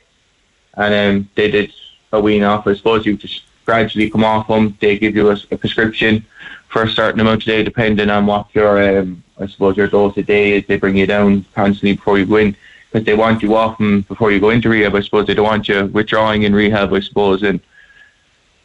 and 0.76 0.94
um, 0.94 1.30
they 1.36 1.50
did 1.50 1.74
a 2.14 2.20
wean 2.22 2.44
off. 2.44 2.68
I 2.68 2.76
suppose 2.76 3.04
you 3.08 3.18
just 3.18 3.42
gradually 3.66 4.12
come 4.12 4.24
off 4.24 4.48
them. 4.48 4.78
They 4.80 5.00
give 5.00 5.16
you 5.16 5.32
a, 5.32 5.38
a 5.50 5.58
prescription 5.58 6.24
for 6.70 6.84
a 6.84 6.90
certain 6.90 7.20
amount 7.20 7.42
of 7.42 7.48
day, 7.48 7.64
depending 7.64 8.12
on 8.12 8.28
what 8.28 8.46
your, 8.54 8.74
um, 9.00 9.24
I 9.40 9.48
suppose, 9.48 9.76
your 9.76 9.88
dose 9.88 10.16
a 10.18 10.24
day 10.24 10.52
is. 10.58 10.68
They 10.68 10.78
bring 10.78 10.96
you 10.98 11.08
down 11.08 11.46
constantly 11.56 11.94
before 11.96 12.20
you 12.20 12.28
go 12.28 12.36
in, 12.38 12.56
because 12.92 13.06
they 13.06 13.14
want 13.16 13.42
you 13.42 13.56
off 13.56 13.78
them 13.78 14.02
before 14.02 14.32
you 14.32 14.40
go 14.40 14.50
into 14.50 14.70
rehab. 14.70 14.96
I 14.96 15.02
suppose 15.02 15.28
they 15.28 15.34
don't 15.34 15.46
want 15.46 15.68
you 15.68 15.86
withdrawing 15.86 16.44
in 16.44 16.54
rehab. 16.54 16.94
I 16.94 17.00
suppose, 17.00 17.44
and 17.44 17.62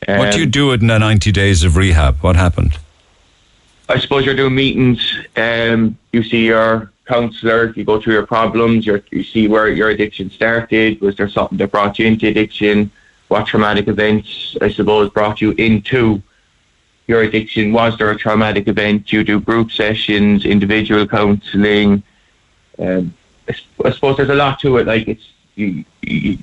what 0.07 0.32
do 0.32 0.39
you 0.39 0.44
um, 0.44 0.51
do 0.51 0.73
in 0.73 0.86
the 0.86 0.98
ninety 0.98 1.32
days 1.32 1.62
of 1.62 1.77
rehab? 1.77 2.16
What 2.19 2.36
happened? 2.36 2.78
I 3.89 3.98
suppose 3.98 4.27
you're 4.27 4.35
doing 4.35 4.55
meetings. 4.55 5.16
Um, 5.36 5.97
you 6.12 6.23
see 6.23 6.47
your 6.47 6.93
counsellor. 7.07 7.73
You 7.77 7.85
go 7.85 8.01
through 8.01 8.15
your 8.15 8.27
problems. 8.27 8.85
You're, 8.85 9.03
you 9.11 9.23
see 9.23 9.47
where 9.47 9.69
your 9.69 9.90
addiction 9.90 10.28
started. 10.31 11.01
Was 11.01 11.16
there 11.16 11.28
something 11.28 11.57
that 11.59 11.70
brought 11.70 11.98
you 11.98 12.07
into 12.07 12.27
addiction? 12.27 12.90
What 13.28 13.47
traumatic 13.47 13.86
events, 13.89 14.57
I 14.61 14.70
suppose, 14.70 15.11
brought 15.11 15.40
you 15.40 15.53
into 15.53 16.20
your 17.07 17.23
addiction? 17.23 17.73
Was 17.73 17.97
there 17.97 18.11
a 18.11 18.16
traumatic 18.16 18.66
event? 18.66 19.12
You 19.12 19.23
do 19.23 19.40
group 19.40 19.70
sessions, 19.70 20.44
individual 20.44 21.07
counselling. 21.07 22.03
Um, 22.78 23.15
I, 23.48 23.90
suppose 23.90 24.16
there's 24.16 24.28
a 24.28 24.35
lot 24.35 24.59
to 24.60 24.78
it. 24.78 24.86
Like 24.86 25.09
it's 25.09 25.28
you, 25.55 25.85
you, 26.02 26.39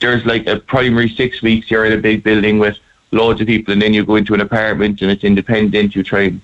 there's 0.00 0.24
like 0.24 0.46
a 0.46 0.58
primary 0.58 1.08
six 1.08 1.42
weeks. 1.42 1.70
You're 1.70 1.84
in 1.86 1.92
a 1.92 1.98
big 1.98 2.22
building 2.22 2.58
with 2.58 2.78
loads 3.12 3.40
of 3.40 3.46
people, 3.46 3.72
and 3.72 3.80
then 3.80 3.94
you 3.94 4.04
go 4.04 4.16
into 4.16 4.34
an 4.34 4.40
apartment 4.40 5.00
and 5.02 5.10
it's 5.10 5.24
independent. 5.24 5.94
You 5.94 6.02
try 6.02 6.22
and 6.22 6.40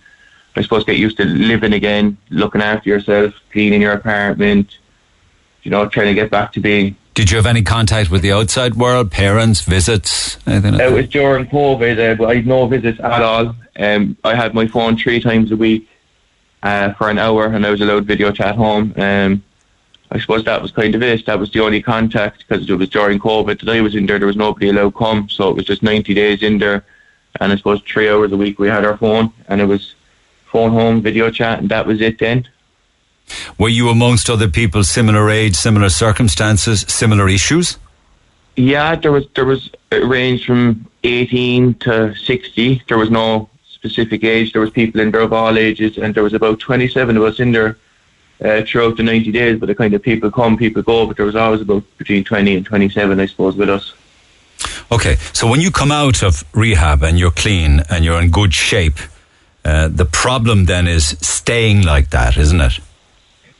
I 0.57 0.63
suppose 0.63 0.85
get 0.85 0.97
used 0.97 1.17
to 1.19 1.25
living 1.25 1.73
again, 1.73 2.17
looking 2.31 2.61
after 2.61 2.89
yourself, 2.89 3.35
cleaning 3.53 3.83
your 3.83 3.93
apartment, 3.93 4.79
you 5.63 5.71
know, 5.71 5.89
trying 5.89 6.09
to 6.09 6.15
get 6.15 6.31
back 6.31 6.53
to 6.55 6.61
being. 6.61 6.97
Did 7.15 7.31
you 7.31 7.37
have 7.37 7.47
any 7.47 7.63
contact 7.63 8.11
with 8.11 8.23
the 8.23 8.33
outside 8.33 8.75
world? 8.75 9.11
Parents, 9.11 9.61
visits, 9.63 10.39
anything 10.47 10.75
like 10.75 10.83
It 10.83 10.93
was 10.93 11.09
during 11.09 11.47
COVID, 11.47 12.13
uh, 12.13 12.15
but 12.17 12.31
I 12.31 12.37
had 12.37 12.47
no 12.47 12.67
visits 12.67 13.01
at 13.01 13.23
all. 13.23 13.55
Um, 13.79 14.17
I 14.25 14.35
had 14.35 14.55
my 14.55 14.67
phone 14.67 14.97
three 14.97 15.21
times 15.21 15.53
a 15.53 15.57
week 15.57 15.89
uh, 16.63 16.93
for 16.95 17.11
an 17.11 17.19
hour, 17.19 17.47
and 17.47 17.67
I 17.67 17.71
was 17.71 17.81
allowed 17.81 18.05
video 18.07 18.33
chat 18.33 18.57
home. 18.57 18.95
Um, 18.97 19.43
I 20.13 20.19
suppose 20.19 20.45
that 20.45 20.61
was 20.61 20.73
kind 20.73 20.95
of 20.95 21.03
it. 21.03 21.27
That 21.27 21.39
was 21.39 21.51
the 21.53 21.61
only 21.61 21.81
contact 21.81 22.45
because 22.47 22.69
it 22.69 22.75
was 22.75 22.89
during 22.89 23.21
COVID 23.21 23.61
that 23.61 23.69
I 23.69 23.81
was 23.81 23.95
in 23.95 24.07
there. 24.07 24.19
There 24.19 24.27
was 24.27 24.37
nobody 24.37 24.69
allowed 24.69 24.97
come, 24.97 25.29
so 25.29 25.49
it 25.49 25.57
was 25.57 25.65
just 25.65 25.83
90 25.83 26.15
days 26.15 26.43
in 26.43 26.59
there, 26.59 26.85
and 27.41 27.53
I 27.53 27.57
suppose 27.57 27.81
three 27.83 28.09
hours 28.09 28.33
a 28.33 28.37
week 28.37 28.59
we 28.59 28.69
had 28.69 28.85
our 28.85 28.97
phone, 28.97 29.33
and 29.49 29.61
it 29.61 29.67
was 29.67 29.95
phone 30.47 30.73
home, 30.73 31.01
video 31.01 31.31
chat, 31.31 31.61
and 31.61 31.69
that 31.69 31.87
was 31.87 32.01
it 32.01 32.19
then. 32.19 32.49
Were 33.57 33.69
you 33.69 33.89
amongst 33.89 34.29
other 34.29 34.49
people 34.49 34.83
similar 34.83 35.31
age, 35.31 35.55
similar 35.55 35.91
circumstances, 35.91 36.85
similar 36.89 37.29
issues? 37.29 37.79
Yeah, 38.57 38.97
there 38.97 39.13
was 39.13 39.27
there 39.37 39.45
was 39.45 39.71
it 39.93 40.05
ranged 40.05 40.45
from 40.45 40.91
eighteen 41.05 41.75
to 41.75 42.17
sixty. 42.17 42.83
There 42.89 42.99
was 42.99 43.11
no 43.11 43.49
specific 43.69 44.25
age. 44.25 44.53
There 44.53 44.61
was 44.61 44.71
people 44.71 45.01
in 45.01 45.13
there 45.13 45.21
of 45.21 45.33
all 45.33 45.57
ages, 45.57 45.99
and 45.99 46.13
there 46.13 46.25
was 46.25 46.35
about 46.35 46.59
twenty 46.59 46.89
seven 46.89 47.17
of 47.17 47.23
us 47.23 47.39
in 47.39 47.53
there 47.53 47.79
uh, 48.41 48.63
throughout 48.63 48.97
the 48.97 49.03
ninety 49.03 49.33
days. 49.33 49.59
But 49.59 49.67
the 49.67 49.75
kind 49.75 49.95
of 49.95 50.03
people 50.03 50.31
come, 50.31 50.57
people 50.57 50.83
go. 50.83 51.07
But 51.07 51.17
there 51.17 51.27
was 51.27 51.37
always 51.37 51.61
about 51.61 51.85
between 51.99 52.25
twenty 52.25 52.57
and 52.57 52.65
twenty 52.65 52.89
seven, 52.89 53.21
I 53.21 53.27
suppose, 53.27 53.57
with 53.57 53.71
us. 53.71 53.95
Okay, 54.93 55.17
so 55.33 55.49
when 55.49 55.61
you 55.61 55.71
come 55.71 55.93
out 55.93 56.23
of 56.23 56.45
rehab 56.53 57.03
and 57.03 57.19
you're 57.19 57.31
clean 57.31 57.83
and 57.91 58.05
you're 58.05 58.21
in 58.21 58.31
good 58.31 58.53
shape, 58.53 58.99
uh, 59.65 59.89
the 59.89 60.05
problem 60.05 60.65
then 60.65 60.87
is 60.89 61.17
staying 61.21 61.83
like 61.83 62.11
that, 62.11 62.37
isn't 62.37 62.61
it? 62.61 62.81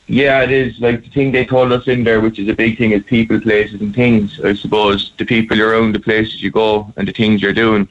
Yeah, 0.07 0.43
it 0.43 0.51
is. 0.51 0.79
Like 0.79 1.03
the 1.03 1.09
thing 1.09 1.31
they 1.31 1.45
told 1.45 1.71
us 1.71 1.87
in 1.87 2.03
there, 2.03 2.19
which 2.19 2.37
is 2.37 2.49
a 2.49 2.53
big 2.53 2.77
thing, 2.77 2.91
is 2.91 3.03
people, 3.03 3.39
places, 3.39 3.79
and 3.79 3.95
things. 3.95 4.41
I 4.41 4.53
suppose 4.55 5.13
the 5.17 5.25
people 5.25 5.61
around 5.61 5.93
the 5.93 6.01
places 6.01 6.43
you 6.43 6.51
go 6.51 6.91
and 6.97 7.07
the 7.07 7.13
things 7.13 7.41
you're 7.41 7.53
doing, 7.53 7.87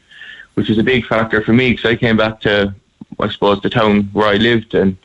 which 0.55 0.69
is 0.69 0.77
a 0.77 0.83
big 0.83 1.07
factor 1.07 1.41
for 1.43 1.55
me 1.55 1.71
because 1.71 1.87
I 1.87 1.97
came 1.97 2.19
back 2.19 2.41
to, 2.43 2.75
I 3.19 3.29
suppose, 3.31 3.63
the 3.63 3.71
town 3.71 4.11
where 4.13 4.27
I 4.27 4.37
lived, 4.37 4.75
and 4.75 4.99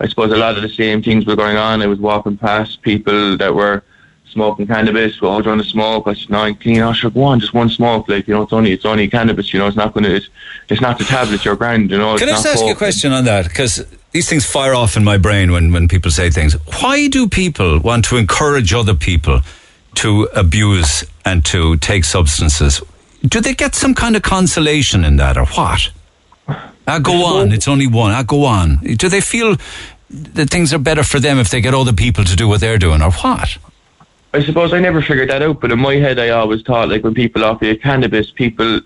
I 0.00 0.08
suppose 0.08 0.32
a 0.32 0.36
lot 0.36 0.56
of 0.56 0.62
the 0.62 0.68
same 0.68 1.02
things 1.02 1.24
were 1.26 1.36
going 1.36 1.56
on. 1.56 1.82
I 1.82 1.86
was 1.86 1.98
walking 1.98 2.36
past 2.36 2.82
people 2.82 3.36
that 3.36 3.54
were 3.54 3.82
smoking 4.26 4.66
cannabis. 4.66 5.20
Well, 5.20 5.32
I 5.32 5.36
was 5.36 5.44
trying 5.44 5.58
to 5.58 5.64
smoke. 5.64 6.06
I 6.06 6.14
said, 6.14 6.30
"No, 6.30 6.54
clean. 6.54 6.82
I 6.82 6.92
should 6.92 7.14
go 7.14 7.22
on, 7.22 7.40
just 7.40 7.54
one 7.54 7.70
smoke. 7.70 8.08
Like 8.08 8.26
you 8.28 8.34
know, 8.34 8.42
it's 8.42 8.52
only 8.52 8.72
it's 8.72 8.84
only 8.84 9.08
cannabis. 9.08 9.52
You 9.52 9.60
know, 9.60 9.68
it's 9.68 9.76
not 9.76 9.94
going 9.94 10.04
to. 10.04 10.16
It's, 10.16 10.28
it's 10.68 10.80
not 10.80 10.98
the 10.98 11.04
tablets. 11.04 11.44
You're 11.44 11.56
grand. 11.56 11.90
You 11.90 11.98
know, 11.98 12.18
Can 12.18 12.28
I 12.28 12.32
just 12.32 12.46
ask 12.46 12.64
you 12.64 12.72
a 12.72 12.76
question 12.76 13.12
on 13.12 13.24
that? 13.24 13.48
Because 13.48 13.84
these 14.12 14.28
things 14.28 14.44
fire 14.44 14.74
off 14.74 14.96
in 14.96 15.04
my 15.04 15.18
brain 15.18 15.52
when, 15.52 15.72
when 15.72 15.88
people 15.88 16.10
say 16.10 16.30
things. 16.30 16.54
Why 16.80 17.08
do 17.08 17.28
people 17.28 17.80
want 17.80 18.04
to 18.06 18.16
encourage 18.16 18.72
other 18.72 18.94
people 18.94 19.40
to 19.96 20.28
abuse 20.34 21.04
and 21.24 21.44
to 21.46 21.76
take 21.78 22.04
substances? 22.04 22.80
Do 23.26 23.40
they 23.40 23.54
get 23.54 23.74
some 23.74 23.94
kind 23.94 24.16
of 24.16 24.22
consolation 24.22 25.04
in 25.04 25.16
that 25.16 25.36
or 25.36 25.46
what? 25.46 25.90
I 26.86 26.98
go 26.98 27.24
on, 27.24 27.52
it's 27.52 27.68
only 27.68 27.86
one. 27.86 28.12
I 28.12 28.22
go 28.22 28.44
on. 28.44 28.76
Do 28.76 29.08
they 29.08 29.20
feel 29.20 29.56
that 30.10 30.50
things 30.50 30.72
are 30.74 30.78
better 30.78 31.02
for 31.02 31.18
them 31.18 31.38
if 31.38 31.50
they 31.50 31.60
get 31.60 31.74
other 31.74 31.92
people 31.92 32.24
to 32.24 32.36
do 32.36 32.46
what 32.46 32.60
they're 32.60 32.78
doing 32.78 33.02
or 33.02 33.10
what? 33.10 33.56
I 34.32 34.42
suppose 34.42 34.72
I 34.72 34.80
never 34.80 35.00
figured 35.00 35.30
that 35.30 35.42
out, 35.42 35.60
but 35.60 35.70
in 35.70 35.78
my 35.78 35.94
head, 35.94 36.18
I 36.18 36.30
always 36.30 36.62
thought 36.62 36.88
like 36.88 37.04
when 37.04 37.14
people 37.14 37.44
offer 37.44 37.64
you 37.66 37.78
cannabis, 37.78 38.30
people, 38.30 38.80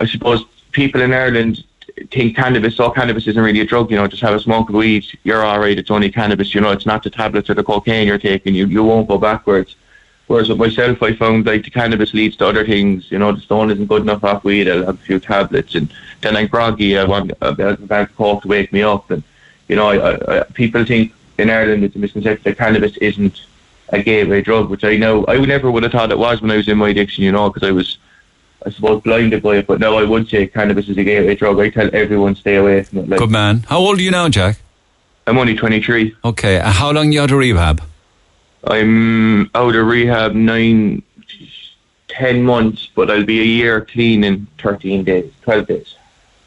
I 0.00 0.06
suppose 0.06 0.44
people 0.72 1.00
in 1.00 1.12
Ireland 1.12 1.64
think 2.10 2.36
cannabis. 2.36 2.76
So 2.76 2.90
cannabis 2.90 3.26
isn't 3.26 3.42
really 3.42 3.60
a 3.60 3.64
drug, 3.64 3.90
you 3.90 3.96
know. 3.96 4.06
Just 4.06 4.22
have 4.22 4.34
a 4.34 4.40
smoke 4.40 4.68
of 4.68 4.76
weed, 4.76 5.04
you're 5.24 5.44
all 5.44 5.58
right. 5.58 5.76
It's 5.76 5.90
only 5.90 6.10
cannabis, 6.10 6.54
you 6.54 6.60
know. 6.60 6.70
It's 6.70 6.86
not 6.86 7.02
the 7.02 7.10
tablets 7.10 7.50
or 7.50 7.54
the 7.54 7.64
cocaine 7.64 8.06
you're 8.06 8.18
taking. 8.18 8.54
You 8.54 8.66
you 8.66 8.84
won't 8.84 9.08
go 9.08 9.18
backwards. 9.18 9.76
Whereas 10.30 10.48
with 10.48 10.58
myself, 10.58 11.02
I 11.02 11.12
found 11.12 11.46
like 11.46 11.64
the 11.64 11.72
cannabis 11.72 12.14
leads 12.14 12.36
to 12.36 12.46
other 12.46 12.64
things. 12.64 13.10
You 13.10 13.18
know, 13.18 13.32
the 13.32 13.40
stone 13.40 13.68
isn't 13.72 13.86
good 13.86 14.02
enough 14.02 14.22
off 14.22 14.44
weed. 14.44 14.68
I'll 14.68 14.86
have 14.86 14.94
a 14.94 14.98
few 14.98 15.18
tablets, 15.18 15.74
and 15.74 15.92
then 16.20 16.36
I'm 16.36 16.46
groggy. 16.46 16.96
I 16.96 17.02
want 17.02 17.32
a 17.40 17.52
bag 17.52 18.10
of 18.10 18.16
coke 18.16 18.42
to 18.42 18.48
wake 18.48 18.72
me 18.72 18.80
up, 18.84 19.10
and 19.10 19.24
you 19.66 19.74
know, 19.74 19.88
I, 19.88 20.38
I, 20.38 20.44
people 20.44 20.84
think 20.84 21.12
in 21.36 21.50
Ireland 21.50 21.82
it's 21.82 21.96
a 21.96 21.98
misconception 21.98 22.44
that 22.44 22.58
cannabis 22.58 22.96
isn't 22.98 23.44
a 23.88 24.00
gateway 24.00 24.40
drug, 24.40 24.70
which 24.70 24.84
I 24.84 24.94
know 24.98 25.24
I 25.26 25.36
never 25.44 25.68
would 25.68 25.82
have 25.82 25.90
thought 25.90 26.12
it 26.12 26.18
was 26.18 26.40
when 26.40 26.52
I 26.52 26.58
was 26.58 26.68
in 26.68 26.78
my 26.78 26.90
addiction, 26.90 27.24
you 27.24 27.32
know, 27.32 27.50
because 27.50 27.68
I 27.68 27.72
was, 27.72 27.98
I 28.64 28.70
suppose, 28.70 29.02
blinded 29.02 29.42
by 29.42 29.56
it. 29.56 29.66
But 29.66 29.80
now 29.80 29.96
I 29.96 30.04
would 30.04 30.28
say 30.28 30.46
cannabis 30.46 30.88
is 30.88 30.96
a 30.96 31.02
gateway 31.02 31.34
drug. 31.34 31.58
I 31.58 31.70
tell 31.70 31.90
everyone 31.92 32.36
stay 32.36 32.54
away 32.54 32.84
from 32.84 32.98
it. 32.98 33.08
Like, 33.08 33.18
Good 33.18 33.32
man. 33.32 33.64
How 33.68 33.80
old 33.80 33.98
are 33.98 34.02
you 34.02 34.12
now, 34.12 34.28
Jack? 34.28 34.60
I'm 35.26 35.38
only 35.38 35.56
23. 35.56 36.14
Okay. 36.24 36.60
Uh, 36.60 36.70
how 36.70 36.92
long 36.92 37.10
you 37.10 37.20
out 37.20 37.32
of 37.32 37.38
rehab? 37.38 37.82
I'm 38.64 39.50
out 39.54 39.74
of 39.74 39.86
rehab 39.86 40.34
nine, 40.34 41.02
ten 42.08 42.42
months, 42.42 42.88
but 42.94 43.10
I'll 43.10 43.24
be 43.24 43.40
a 43.40 43.44
year 43.44 43.84
clean 43.84 44.24
in 44.24 44.46
13 44.58 45.04
days, 45.04 45.32
12 45.42 45.66
days. 45.66 45.94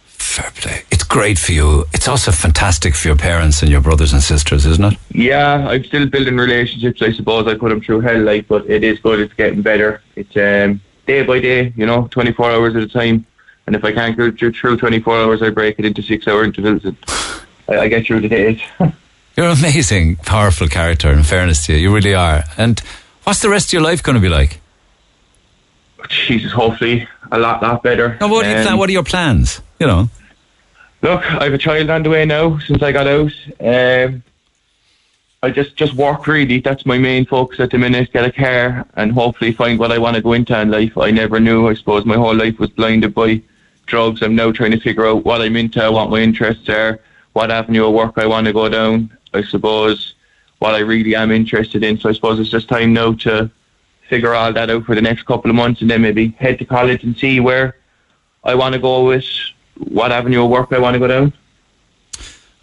Fair 0.06 0.52
play. 0.52 0.82
It's 0.92 1.04
great 1.04 1.38
for 1.38 1.52
you. 1.52 1.86
It's 1.94 2.08
also 2.08 2.32
fantastic 2.32 2.96
for 2.96 3.08
your 3.10 3.18
parents 3.18 3.62
and 3.62 3.70
your 3.70 3.82
brothers 3.82 4.14
and 4.14 4.22
sisters, 4.22 4.66
isn't 4.66 4.94
it? 4.94 5.00
Yeah, 5.12 5.68
I'm 5.68 5.84
still 5.84 6.08
building 6.08 6.38
relationships. 6.38 7.02
I 7.02 7.12
suppose 7.12 7.48
I 7.48 7.56
put 7.56 7.70
them 7.70 7.82
through 7.82 8.02
hell, 8.02 8.22
like, 8.22 8.48
but 8.48 8.68
it 8.70 8.84
is 8.84 9.00
good. 9.00 9.20
It's 9.20 9.34
getting 9.34 9.62
better. 9.62 10.02
It's 10.16 10.36
um, 10.38 10.82
day 11.06 11.24
by 11.24 11.40
day, 11.40 11.74
you 11.76 11.86
know, 11.86 12.08
24 12.08 12.52
hours 12.52 12.76
at 12.76 12.84
a 12.84 12.88
time. 12.88 13.26
And 13.68 13.76
if 13.76 13.84
I 13.84 13.92
can't 13.92 14.18
go 14.18 14.32
through, 14.32 14.54
through 14.54 14.78
24 14.78 15.18
hours, 15.18 15.42
I 15.42 15.50
break 15.50 15.80
it 15.80 15.86
into 15.86 16.02
six-hour 16.02 16.44
intervals. 16.44 16.84
And 16.86 16.98
I, 17.68 17.80
I 17.80 17.88
get 17.88 18.06
through 18.06 18.22
the 18.22 18.30
days. 18.30 18.62
You're 19.36 19.48
an 19.48 19.58
amazing, 19.58 20.18
powerful 20.18 20.68
character, 20.68 21.12
in 21.12 21.24
fairness 21.24 21.66
to 21.66 21.74
you. 21.74 21.80
You 21.80 21.96
really 21.96 22.14
are. 22.14 22.44
And 22.58 22.80
what's 23.24 23.42
the 23.42 23.50
rest 23.50 23.70
of 23.70 23.74
your 23.74 23.82
life 23.82 24.04
going 24.04 24.16
to 24.16 24.22
be 24.22 24.30
like? 24.30 24.60
Jesus, 26.10 26.52
hopefully 26.52 27.08
a 27.32 27.40
lot, 27.40 27.62
lot 27.64 27.82
better. 27.82 28.18
Now, 28.20 28.28
what, 28.28 28.46
Um, 28.46 28.64
plan, 28.64 28.78
what 28.78 28.90
are 28.90 28.94
your 28.94 29.04
plans? 29.04 29.62
You 29.80 29.88
know, 29.88 30.10
Look, 31.02 31.22
I 31.34 31.46
have 31.46 31.54
a 31.54 31.58
child 31.58 31.90
on 31.90 32.04
the 32.04 32.10
way 32.10 32.24
now 32.26 32.60
since 32.60 32.82
I 32.82 32.94
got 32.94 33.08
out. 33.08 33.34
Um, 33.60 34.24
I 35.42 35.50
just 35.50 35.76
just 35.76 35.94
work 35.96 36.28
really. 36.28 36.62
That's 36.62 36.86
my 36.86 36.98
main 36.98 37.26
focus 37.26 37.60
at 37.60 37.72
the 37.72 37.78
minute. 37.78 38.14
Get 38.14 38.24
a 38.24 38.32
car 38.32 38.86
and 38.96 39.12
hopefully 39.12 39.52
find 39.52 39.78
what 39.78 39.92
I 39.92 39.98
want 39.98 40.16
to 40.16 40.22
go 40.22 40.32
into 40.32 40.58
in 40.58 40.72
life. 40.72 40.98
I 40.98 41.12
never 41.12 41.42
knew. 41.42 41.68
I 41.68 41.74
suppose 41.74 42.06
my 42.06 42.16
whole 42.16 42.34
life 42.36 42.58
was 42.58 42.70
blinded 42.70 43.14
by 43.14 43.42
drugs. 43.86 44.22
I'm 44.22 44.36
now 44.36 44.54
trying 44.54 44.72
to 44.72 44.80
figure 44.80 45.06
out 45.06 45.26
what 45.26 45.42
I'm 45.42 45.58
into, 45.58 45.92
what 45.92 46.10
my 46.10 46.20
interests 46.20 46.70
are, 46.70 47.02
what 47.34 47.52
avenue 47.52 47.86
of 47.88 47.94
work 47.94 48.18
I 48.18 48.26
want 48.26 48.48
to 48.48 48.54
go 48.54 48.70
down. 48.70 49.12
I 49.34 49.44
suppose 49.44 50.16
what 50.60 50.76
I 50.76 50.80
really 50.80 51.16
am 51.16 51.32
interested 51.32 51.84
in. 51.84 51.98
So 51.98 52.10
I 52.10 52.14
suppose 52.14 52.40
it's 52.40 52.50
just 52.50 52.70
time 52.70 52.94
now 52.94 53.14
to 53.14 53.50
figure 54.08 54.34
all 54.34 54.54
that 54.54 54.70
out 54.70 54.86
for 54.86 54.96
the 54.96 55.02
next 55.02 55.24
couple 55.24 55.50
of 55.50 55.56
months 55.56 55.82
and 55.82 55.90
then 55.90 56.02
maybe 56.02 56.30
head 56.40 56.60
to 56.60 56.66
college 56.66 57.04
and 57.04 57.18
see 57.18 57.40
where 57.40 57.78
I 58.44 58.56
want 58.56 58.74
to 58.74 58.80
go 58.80 59.06
with 59.06 59.26
what 59.78 60.12
avenue 60.12 60.44
of 60.44 60.50
work 60.50 60.72
I 60.72 60.80
want 60.80 60.94
to 60.94 61.00
go 61.00 61.08
down. 61.08 61.34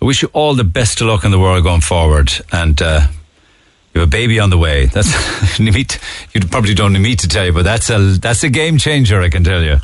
I 0.00 0.04
wish 0.04 0.22
you 0.22 0.30
all 0.32 0.54
the 0.54 0.64
best 0.64 1.00
of 1.00 1.08
luck 1.08 1.24
in 1.24 1.30
the 1.30 1.38
world 1.38 1.62
going 1.62 1.82
forward. 1.82 2.32
And 2.52 2.80
uh, 2.80 3.06
you 3.94 4.00
have 4.00 4.08
a 4.08 4.10
baby 4.10 4.38
on 4.38 4.50
the 4.50 4.58
way. 4.58 4.86
That's 4.86 5.58
you 5.58 6.40
probably 6.48 6.74
don't 6.74 6.92
need 6.92 7.00
me 7.00 7.16
to 7.16 7.28
tell 7.28 7.46
you, 7.46 7.52
but 7.52 7.64
that's 7.64 7.90
a 7.90 7.98
that's 7.98 8.42
a 8.44 8.48
game 8.48 8.78
changer. 8.78 9.20
I 9.20 9.28
can 9.28 9.44
tell 9.44 9.62
you. 9.62 9.78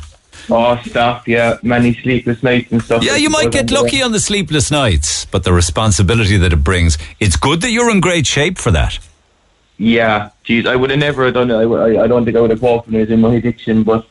Oh, 0.49 0.79
stop! 0.85 1.27
Yeah, 1.27 1.57
many 1.61 1.93
sleepless 1.93 2.41
nights 2.41 2.71
and 2.71 2.81
stuff. 2.81 3.03
Yeah, 3.03 3.17
you 3.17 3.29
might 3.29 3.51
get 3.51 3.69
lucky 3.69 4.01
on 4.01 4.13
the 4.13 4.19
sleepless 4.19 4.71
nights, 4.71 5.25
but 5.25 5.43
the 5.43 5.51
responsibility 5.51 6.37
that 6.37 6.53
it 6.53 6.63
brings. 6.63 6.97
It's 7.19 7.35
good 7.35 7.61
that 7.61 7.71
you're 7.71 7.91
in 7.91 7.99
great 7.99 8.25
shape 8.25 8.57
for 8.57 8.71
that. 8.71 8.97
Yeah, 9.77 10.29
geez, 10.43 10.65
I 10.65 10.75
would 10.75 10.89
have 10.89 10.99
never 10.99 11.29
done 11.31 11.51
it. 11.51 11.55
I, 11.55 11.63
I, 11.63 12.03
I 12.03 12.07
don't 12.07 12.25
think 12.25 12.37
I 12.37 12.41
would 12.41 12.49
have 12.49 12.61
coped 12.61 12.87
when 12.87 12.95
I 12.95 12.99
was 13.01 13.11
in 13.11 13.21
my 13.21 13.35
addiction, 13.35 13.83
but 13.83 14.07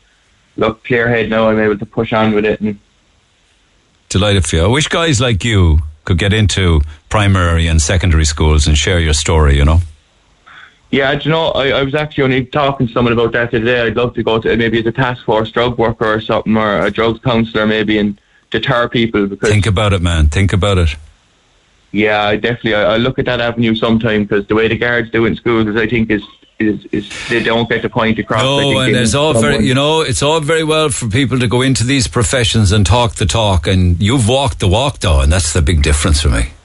look, 0.56 0.84
clear 0.84 1.08
head 1.08 1.30
now. 1.30 1.48
I'm 1.48 1.58
able 1.58 1.78
to 1.78 1.86
push 1.86 2.12
on 2.12 2.34
with 2.34 2.44
it. 2.44 2.60
And 2.60 2.78
Delighted 4.08 4.46
for 4.46 4.56
you. 4.56 4.64
I 4.64 4.68
wish 4.68 4.88
guys 4.88 5.20
like 5.20 5.42
you 5.42 5.80
could 6.04 6.18
get 6.18 6.32
into 6.32 6.82
primary 7.08 7.66
and 7.66 7.80
secondary 7.82 8.24
schools 8.24 8.66
and 8.66 8.76
share 8.76 9.00
your 9.00 9.14
story. 9.14 9.56
You 9.56 9.64
know. 9.64 9.80
Yeah, 10.96 11.14
do 11.14 11.28
you 11.28 11.30
know, 11.30 11.48
I, 11.48 11.68
I 11.68 11.82
was 11.82 11.94
actually 11.94 12.24
only 12.24 12.44
talking 12.46 12.86
to 12.86 12.92
someone 12.92 13.12
about 13.12 13.32
that 13.32 13.50
today. 13.50 13.82
I'd 13.82 13.96
love 13.96 14.14
to 14.14 14.22
go 14.22 14.40
to 14.40 14.56
maybe 14.56 14.78
as 14.78 14.86
a 14.86 14.92
task 14.92 15.24
force 15.24 15.50
drug 15.50 15.78
worker 15.78 16.06
or 16.14 16.20
something, 16.20 16.56
or 16.56 16.80
a 16.80 16.90
drugs 16.90 17.20
counsellor 17.20 17.66
maybe, 17.66 17.98
and 17.98 18.18
deter 18.50 18.88
people 18.88 19.26
because 19.26 19.50
Think 19.50 19.66
about 19.66 19.92
it, 19.92 20.00
man. 20.00 20.28
Think 20.28 20.52
about 20.52 20.78
it. 20.78 20.96
yeah, 21.92 22.22
I 22.22 22.36
definitely 22.36 22.74
I, 22.74 22.94
I 22.94 22.96
look 22.96 23.18
at 23.18 23.26
that 23.26 23.40
avenue 23.40 23.74
sometime 23.74 24.24
because 24.24 24.46
the 24.46 24.54
way 24.54 24.68
the 24.68 24.78
guards 24.78 25.10
do 25.10 25.26
in 25.26 25.36
schools, 25.36 25.76
I 25.76 25.86
think 25.86 26.10
is. 26.10 26.22
Is, 26.58 26.86
is 26.86 27.28
they 27.28 27.42
don't 27.42 27.68
get 27.68 27.82
the 27.82 27.90
point 27.90 28.18
across. 28.18 28.42
No, 28.42 28.78
and 28.78 28.90
need 28.90 29.14
all 29.14 29.34
very, 29.34 29.66
you 29.66 29.74
know, 29.74 30.00
it's 30.00 30.22
all 30.22 30.40
very 30.40 30.64
well 30.64 30.88
for 30.88 31.06
people 31.06 31.38
to 31.40 31.46
go 31.46 31.60
into 31.60 31.84
these 31.84 32.08
professions 32.08 32.72
and 32.72 32.86
talk 32.86 33.16
the 33.16 33.26
talk, 33.26 33.66
and 33.66 34.00
you've 34.00 34.26
walked 34.26 34.60
the 34.60 34.66
walk, 34.66 35.00
though, 35.00 35.20
and 35.20 35.30
that's 35.30 35.52
the 35.52 35.60
big 35.60 35.82
difference 35.82 36.22
for 36.22 36.30
me. 36.30 36.55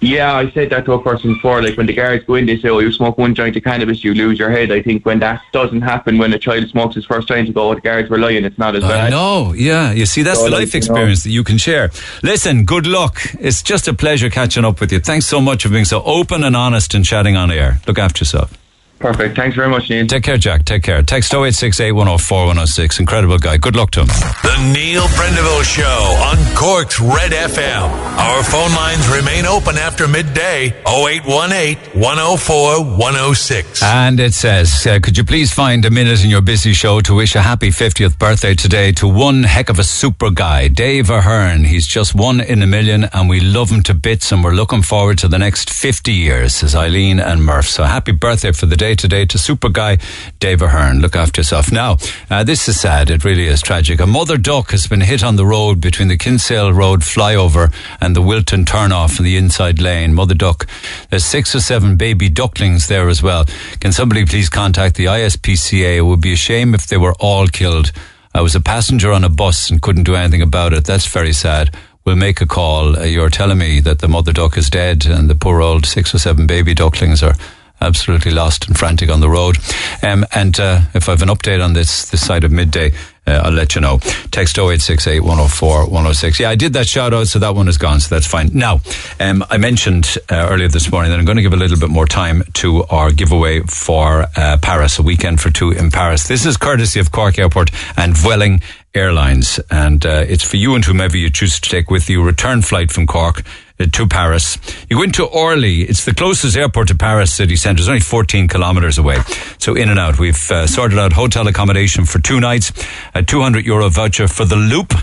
Yeah, 0.00 0.34
I 0.36 0.50
said 0.50 0.70
that 0.70 0.84
to 0.84 0.92
a 0.92 1.02
person 1.02 1.34
before. 1.34 1.62
Like 1.62 1.76
when 1.78 1.86
the 1.86 1.94
guards 1.94 2.24
go 2.26 2.34
in, 2.34 2.44
they 2.46 2.58
say, 2.58 2.68
"Oh, 2.68 2.80
you 2.80 2.92
smoke 2.92 3.16
one 3.16 3.34
joint 3.34 3.56
of 3.56 3.64
cannabis, 3.64 4.04
you 4.04 4.12
lose 4.14 4.38
your 4.38 4.50
head." 4.50 4.70
I 4.70 4.82
think 4.82 5.06
when 5.06 5.20
that 5.20 5.40
doesn't 5.52 5.80
happen, 5.80 6.18
when 6.18 6.32
a 6.34 6.38
child 6.38 6.68
smokes 6.68 6.94
his 6.96 7.06
first 7.06 7.28
joint, 7.28 7.48
you 7.48 7.54
go, 7.54 7.70
"Oh, 7.70 7.74
the 7.74 7.80
guards 7.80 8.10
were 8.10 8.18
lying." 8.18 8.44
It's 8.44 8.58
not 8.58 8.76
as 8.76 8.84
I 8.84 8.88
bad. 8.88 9.10
know, 9.10 9.54
yeah. 9.54 9.92
You 9.92 10.04
see, 10.04 10.22
that's 10.22 10.38
So, 10.40 10.44
the 10.50 10.50
life 10.50 10.74
you 10.74 10.80
know- 10.80 10.84
experience 10.86 11.22
that 11.24 11.30
you 11.30 11.42
can 11.42 11.56
share. 11.56 11.90
Listen, 12.22 12.64
good 12.64 12.86
luck. 12.86 13.22
It's 13.40 13.62
just 13.62 13.88
a 13.88 13.94
pleasure 13.94 14.28
catching 14.28 14.64
up 14.66 14.80
with 14.80 14.92
you. 14.92 15.00
Thanks 15.00 15.26
so 15.26 15.40
much 15.40 15.62
for 15.62 15.70
being 15.70 15.86
so 15.86 16.02
open 16.04 16.44
and 16.44 16.54
honest 16.54 16.92
and 16.94 17.02
chatting 17.04 17.36
on 17.36 17.50
air. 17.50 17.80
Look 17.86 17.98
after 17.98 18.20
yourself. 18.20 18.52
Perfect. 18.98 19.36
Thanks 19.36 19.54
very 19.54 19.68
much, 19.68 19.90
Neil. 19.90 20.06
Take 20.06 20.22
care, 20.22 20.38
Jack. 20.38 20.64
Take 20.64 20.82
care. 20.82 21.02
Text 21.02 21.32
0868 21.32 21.92
104 21.92 22.38
106. 22.46 22.98
Incredible 23.00 23.38
guy. 23.38 23.58
Good 23.58 23.76
luck 23.76 23.90
to 23.92 24.00
him. 24.00 24.06
The 24.06 24.72
Neil 24.72 25.02
Prendeville 25.08 25.64
Show 25.64 25.84
on 25.84 26.36
Cork's 26.56 26.98
Red 26.98 27.32
FM. 27.32 27.90
Our 28.16 28.42
phone 28.42 28.72
lines 28.74 29.06
remain 29.08 29.44
open 29.44 29.76
after 29.76 30.08
midday 30.08 30.68
0818 30.88 32.00
104 32.00 32.84
106. 32.96 33.82
And 33.82 34.18
it 34.18 34.32
says, 34.32 34.86
uh, 34.86 34.98
could 35.02 35.18
you 35.18 35.24
please 35.24 35.52
find 35.52 35.84
a 35.84 35.90
minute 35.90 36.24
in 36.24 36.30
your 36.30 36.40
busy 36.40 36.72
show 36.72 37.02
to 37.02 37.14
wish 37.14 37.34
a 37.34 37.42
happy 37.42 37.68
50th 37.68 38.18
birthday 38.18 38.54
today 38.54 38.92
to 38.92 39.06
one 39.06 39.42
heck 39.42 39.68
of 39.68 39.78
a 39.78 39.84
super 39.84 40.30
guy, 40.30 40.68
Dave 40.68 41.10
Ahern. 41.10 41.64
He's 41.64 41.86
just 41.86 42.14
one 42.14 42.40
in 42.40 42.62
a 42.62 42.66
million 42.66 43.04
and 43.12 43.28
we 43.28 43.40
love 43.40 43.70
him 43.70 43.82
to 43.84 43.94
bits 43.94 44.32
and 44.32 44.42
we're 44.42 44.54
looking 44.54 44.80
forward 44.82 45.18
to 45.18 45.28
the 45.28 45.38
next 45.38 45.68
50 45.68 46.12
years, 46.12 46.54
says 46.54 46.74
Eileen 46.74 47.20
and 47.20 47.44
Murph. 47.44 47.66
So 47.68 47.84
happy 47.84 48.12
birthday 48.12 48.52
for 48.52 48.64
the 48.64 48.76
day 48.76 48.85
today 48.94 49.24
to 49.26 49.38
super 49.38 49.68
guy 49.68 49.98
Dave 50.38 50.62
Ahern. 50.62 51.00
Look 51.00 51.16
after 51.16 51.40
yourself. 51.40 51.72
Now, 51.72 51.96
uh, 52.30 52.44
this 52.44 52.68
is 52.68 52.80
sad. 52.80 53.10
It 53.10 53.24
really 53.24 53.46
is 53.46 53.60
tragic. 53.60 54.00
A 54.00 54.06
mother 54.06 54.36
duck 54.36 54.70
has 54.70 54.86
been 54.86 55.00
hit 55.00 55.24
on 55.24 55.36
the 55.36 55.46
road 55.46 55.80
between 55.80 56.08
the 56.08 56.16
Kinsale 56.16 56.72
Road 56.72 57.00
flyover 57.00 57.72
and 58.00 58.14
the 58.14 58.22
Wilton 58.22 58.64
turnoff 58.64 59.18
in 59.18 59.24
the 59.24 59.36
inside 59.36 59.80
lane. 59.80 60.14
Mother 60.14 60.34
duck. 60.34 60.66
There's 61.10 61.24
six 61.24 61.54
or 61.54 61.60
seven 61.60 61.96
baby 61.96 62.28
ducklings 62.28 62.88
there 62.88 63.08
as 63.08 63.22
well. 63.22 63.46
Can 63.80 63.92
somebody 63.92 64.24
please 64.24 64.48
contact 64.48 64.96
the 64.96 65.06
ISPCA? 65.06 65.96
It 65.96 66.02
would 66.02 66.20
be 66.20 66.34
a 66.34 66.36
shame 66.36 66.74
if 66.74 66.86
they 66.86 66.96
were 66.96 67.14
all 67.18 67.48
killed. 67.48 67.92
I 68.34 68.42
was 68.42 68.54
a 68.54 68.60
passenger 68.60 69.12
on 69.12 69.24
a 69.24 69.30
bus 69.30 69.70
and 69.70 69.80
couldn't 69.80 70.04
do 70.04 70.14
anything 70.14 70.42
about 70.42 70.74
it. 70.74 70.84
That's 70.84 71.06
very 71.06 71.32
sad. 71.32 71.74
We'll 72.04 72.16
make 72.16 72.40
a 72.40 72.46
call. 72.46 72.96
Uh, 72.96 73.04
you're 73.04 73.30
telling 73.30 73.58
me 73.58 73.80
that 73.80 73.98
the 73.98 74.08
mother 74.08 74.32
duck 74.32 74.56
is 74.56 74.70
dead 74.70 75.06
and 75.06 75.28
the 75.28 75.34
poor 75.34 75.60
old 75.60 75.86
six 75.86 76.14
or 76.14 76.18
seven 76.18 76.46
baby 76.46 76.72
ducklings 76.72 77.22
are 77.22 77.34
absolutely 77.80 78.32
lost 78.32 78.68
and 78.68 78.78
frantic 78.78 79.10
on 79.10 79.20
the 79.20 79.28
road. 79.28 79.58
Um, 80.02 80.24
and 80.34 80.58
uh, 80.58 80.82
if 80.94 81.08
I 81.08 81.12
have 81.12 81.22
an 81.22 81.28
update 81.28 81.64
on 81.64 81.72
this 81.72 82.10
this 82.10 82.24
side 82.24 82.44
of 82.44 82.52
midday, 82.52 82.92
uh, 83.26 83.42
I'll 83.44 83.52
let 83.52 83.74
you 83.74 83.80
know. 83.80 83.98
Text 84.30 84.58
0868 84.58 85.20
104 85.20 85.86
106. 85.86 86.40
Yeah, 86.40 86.50
I 86.50 86.54
did 86.54 86.74
that 86.74 86.86
shout 86.86 87.12
out, 87.12 87.26
so 87.26 87.38
that 87.40 87.54
one 87.54 87.68
is 87.68 87.78
gone, 87.78 88.00
so 88.00 88.14
that's 88.14 88.26
fine. 88.26 88.50
Now, 88.52 88.80
um, 89.18 89.44
I 89.50 89.58
mentioned 89.58 90.16
uh, 90.30 90.46
earlier 90.48 90.68
this 90.68 90.90
morning 90.90 91.10
that 91.10 91.18
I'm 91.18 91.24
going 91.24 91.36
to 91.36 91.42
give 91.42 91.52
a 91.52 91.56
little 91.56 91.78
bit 91.78 91.90
more 91.90 92.06
time 92.06 92.44
to 92.54 92.84
our 92.84 93.10
giveaway 93.10 93.60
for 93.60 94.26
uh, 94.36 94.58
Paris, 94.62 94.98
a 94.98 95.02
weekend 95.02 95.40
for 95.40 95.50
two 95.50 95.72
in 95.72 95.90
Paris. 95.90 96.28
This 96.28 96.46
is 96.46 96.56
courtesy 96.56 97.00
of 97.00 97.10
Cork 97.10 97.38
Airport 97.38 97.70
and 97.96 98.16
Vueling 98.16 98.62
Airlines, 98.94 99.58
and 99.70 100.06
uh, 100.06 100.24
it's 100.28 100.44
for 100.44 100.56
you 100.56 100.74
and 100.74 100.84
whomever 100.84 101.16
you 101.16 101.28
choose 101.28 101.58
to 101.60 101.68
take 101.68 101.90
with 101.90 102.08
you. 102.08 102.22
Return 102.22 102.62
flight 102.62 102.92
from 102.92 103.06
Cork 103.06 103.42
to 103.78 104.06
Paris. 104.06 104.58
You 104.88 104.96
go 104.96 105.02
into 105.02 105.24
Orly. 105.24 105.82
It's 105.82 106.04
the 106.04 106.14
closest 106.14 106.56
airport 106.56 106.88
to 106.88 106.94
Paris 106.94 107.32
city 107.32 107.56
centre. 107.56 107.80
It's 107.80 107.88
only 107.88 108.00
14 108.00 108.48
kilometres 108.48 108.98
away. 108.98 109.18
So 109.58 109.74
in 109.74 109.88
and 109.88 109.98
out. 109.98 110.18
We've 110.18 110.50
uh, 110.50 110.66
sorted 110.66 110.98
out 110.98 111.12
hotel 111.12 111.46
accommodation 111.46 112.06
for 112.06 112.18
two 112.18 112.40
nights, 112.40 112.72
a 113.14 113.22
200 113.22 113.66
euro 113.66 113.88
voucher 113.88 114.28
for 114.28 114.44
the 114.44 114.56
Loop, 114.56 114.94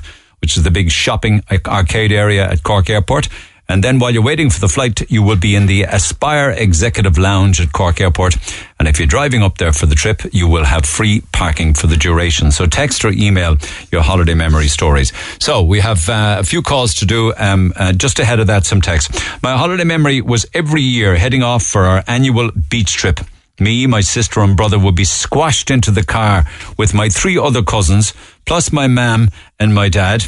which 0.42 0.58
is 0.58 0.64
the 0.64 0.72
big 0.72 0.92
shopping 0.92 1.44
arcade 1.68 2.12
area 2.12 2.50
at 2.50 2.64
Cork 2.64 2.90
Airport. 2.90 3.30
And 3.70 3.84
then 3.84 3.98
while 3.98 4.12
you're 4.12 4.24
waiting 4.24 4.50
for 4.50 4.60
the 4.60 4.68
flight, 4.68 5.10
you 5.10 5.24
will 5.24 5.38
be 5.38 5.56
in 5.56 5.68
the 5.68 5.84
Aspire 5.84 6.52
Executive 6.52 7.18
Lounge 7.18 7.62
at 7.62 7.72
Cork 7.72 8.02
Airport. 8.02 8.36
And 8.78 8.88
if 8.88 9.00
you're 9.00 9.08
driving 9.08 9.42
up 9.42 9.58
there 9.58 9.72
for 9.72 9.86
the 9.86 9.96
trip, 9.96 10.22
you 10.32 10.48
will 10.48 10.66
have 10.66 10.86
free 10.86 11.24
parking 11.32 11.74
for 11.74 11.88
the 11.88 11.96
duration. 11.96 12.52
So 12.52 12.66
text 12.66 13.06
or 13.06 13.10
email 13.10 13.58
your 13.92 14.02
holiday 14.02 14.34
memory 14.34 14.68
stories. 14.68 15.14
So 15.40 15.64
we 15.64 15.80
have 15.80 16.10
uh, 16.10 16.38
a 16.40 16.44
few 16.44 16.62
calls 16.62 16.94
to 16.96 17.06
do. 17.06 17.34
Um, 17.38 17.74
uh, 17.76 17.94
just 17.94 18.20
ahead 18.20 18.40
of 18.40 18.48
that, 18.48 18.66
some 18.66 18.82
text. 18.82 19.12
My 19.42 19.58
holiday 19.58 19.86
memory 19.86 20.22
was 20.22 20.46
every 20.54 20.82
year 20.82 21.16
heading 21.16 21.42
off 21.42 21.64
for 21.64 21.86
our 21.86 22.04
annual 22.06 22.52
beach 22.70 22.94
trip. 22.94 23.22
Me, 23.60 23.88
my 23.88 24.02
sister 24.02 24.42
and 24.42 24.58
brother 24.58 24.80
would 24.80 24.96
be 24.96 25.06
squashed 25.06 25.72
into 25.72 25.92
the 25.92 26.04
car 26.04 26.44
with 26.78 26.94
my 26.94 27.08
three 27.08 27.38
other 27.38 27.64
cousins, 27.64 28.14
plus 28.46 28.72
my 28.74 28.88
mam 28.88 29.30
and 29.60 29.74
my 29.74 29.90
dad. 29.90 30.26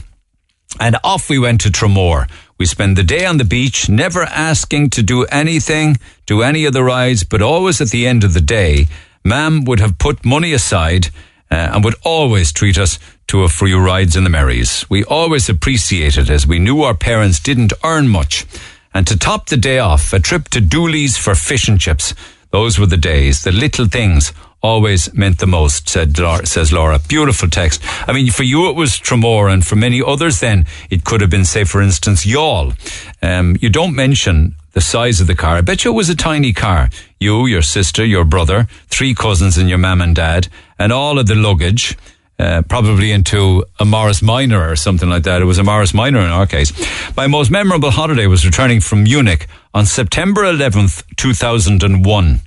And 0.80 0.98
off 1.04 1.30
we 1.30 1.40
went 1.40 1.62
to 1.62 1.70
Tramore. 1.70 2.30
We 2.58 2.66
spend 2.66 2.96
the 2.96 3.04
day 3.04 3.26
on 3.26 3.38
the 3.38 3.44
beach, 3.44 3.90
never 3.90 4.24
asking 4.24 4.92
to 4.92 5.04
do 5.04 5.26
anything, 5.26 5.98
do 6.26 6.42
any 6.42 6.64
of 6.64 6.72
the 6.72 6.84
rides, 6.84 7.26
but 7.26 7.42
always 7.42 7.82
at 7.82 7.90
the 7.90 8.08
end 8.08 8.24
of 8.24 8.34
the 8.34 8.40
day, 8.40 8.88
Mam 9.26 9.66
would 9.66 9.82
have 9.82 9.98
put 9.98 10.24
money 10.24 10.54
aside 10.54 11.08
uh, 11.52 11.72
and 11.74 11.84
would 11.84 11.96
always 12.04 12.54
treat 12.54 12.78
us 12.78 12.98
to 13.28 13.44
a 13.44 13.50
few 13.50 13.78
rides 13.78 14.16
in 14.16 14.24
the 14.24 14.30
Merries. 14.30 14.86
We 14.90 15.04
always 15.04 15.50
appreciated 15.50 16.30
as 16.30 16.48
we 16.48 16.60
knew 16.60 16.82
our 16.84 16.94
parents 16.94 17.42
didn't 17.42 17.74
earn 17.84 18.08
much. 18.08 18.46
And 18.94 19.06
to 19.08 19.20
top 19.20 19.48
the 19.48 19.58
day 19.58 19.80
off, 19.80 20.14
a 20.14 20.20
trip 20.20 20.48
to 20.50 20.62
Dooley's 20.62 21.18
for 21.18 21.36
fish 21.36 21.68
and 21.68 21.80
chips. 21.80 22.14
Those 22.52 22.80
were 22.80 22.86
the 22.86 22.96
days, 22.96 23.44
the 23.44 23.52
little 23.52 23.88
things 23.88 24.32
always 24.62 25.14
meant 25.14 25.40
the 25.40 25.48
most, 25.48 25.90
said 25.90 26.18
says 26.46 26.74
Laura. 26.74 27.00
Beautiful 27.08 27.50
text. 27.50 27.82
I 28.08 28.14
mean, 28.14 28.32
for 28.32 28.44
you 28.44 28.70
it 28.70 28.76
was 28.76 28.92
Tramore, 28.92 29.52
and 29.52 29.66
for 29.66 29.76
many 29.76 30.02
others 30.02 30.40
then 30.40 30.66
it 30.90 31.04
could 31.04 31.22
have 31.22 31.30
been, 31.30 31.46
say, 31.46 31.64
for 31.64 31.82
instance, 31.82 32.26
Youghal. 32.26 32.74
Um, 33.22 33.56
you 33.62 33.70
don't 33.70 33.96
mention 33.96 34.56
the 34.76 34.82
size 34.82 35.22
of 35.22 35.28
the 35.28 35.36
car. 35.36 35.56
I 35.56 35.62
bet 35.62 35.86
you 35.86 35.92
it 35.92 35.96
was 35.96 36.10
a 36.10 36.16
tiny 36.16 36.52
car. 36.52 36.90
You, 37.20 37.46
your 37.46 37.62
sister, 37.62 38.06
your 38.06 38.26
brother, 38.26 38.68
three 38.88 39.16
cousins 39.16 39.58
and 39.58 39.70
your 39.70 39.78
mum 39.78 40.02
and 40.02 40.16
dad, 40.16 40.50
and 40.78 40.92
all 40.92 41.18
of 41.18 41.28
the 41.28 41.36
luggage. 41.36 41.98
Uh, 42.38 42.62
probably 42.64 43.14
into 43.14 43.64
a 43.80 43.86
Morris 43.86 44.22
Minor 44.22 44.70
or 44.70 44.76
something 44.76 45.10
like 45.10 45.24
that. 45.24 45.42
It 45.42 45.46
was 45.46 45.58
a 45.58 45.64
Morris 45.64 45.94
Minor 45.94 46.20
in 46.20 46.30
our 46.30 46.46
case. 46.46 46.74
My 47.16 47.28
most 47.28 47.50
memorable 47.50 47.92
holiday 47.92 48.28
was 48.28 48.46
returning 48.46 48.82
from 48.82 49.04
Munich 49.04 49.48
on 49.74 49.86
September 49.86 50.42
11th, 50.42 51.04
2001. 51.16 52.42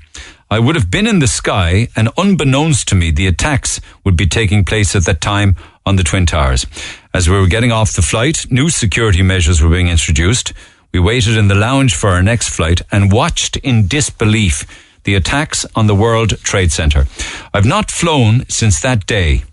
I 0.51 0.59
would 0.59 0.77
have 0.77 0.91
been 0.91 1.07
in 1.07 1.19
the 1.19 1.27
sky, 1.27 1.89
and 1.95 2.09
unbeknownst 2.16 2.89
to 2.89 2.95
me, 2.95 3.11
the 3.11 3.27
attacks 3.27 3.83
would 4.03 4.16
be 4.16 4.27
taking 4.27 4.65
place 4.65 4.97
at 4.97 5.05
that 5.05 5.20
time 5.20 5.57
on 5.85 5.97
the 5.97 6.03
Twin 6.03 6.25
Towers. 6.25 6.65
As 7.12 7.29
we 7.29 7.37
were 7.37 7.49
getting 7.49 7.70
off 7.70 7.93
the 7.93 8.01
flight, 8.01 8.47
new 8.51 8.70
security 8.70 9.23
measures 9.23 9.61
were 9.61 9.69
being 9.69 9.89
introduced. 9.89 10.55
We 10.91 11.01
waited 11.01 11.37
in 11.37 11.49
the 11.49 11.55
lounge 11.55 11.95
for 11.95 12.09
our 12.09 12.23
next 12.23 12.49
flight 12.49 12.81
and 12.91 13.12
watched 13.12 13.59
in 13.59 13.89
disbelief 13.89 14.65
the 15.05 15.15
attacks 15.15 15.66
on 15.77 15.87
the 15.87 15.95
World 15.95 16.39
Trade 16.39 16.73
Center. 16.73 17.07
I've 17.53 17.66
not 17.66 17.91
flown 17.91 18.47
since 18.49 18.81
that 18.81 19.05
day. 19.05 19.45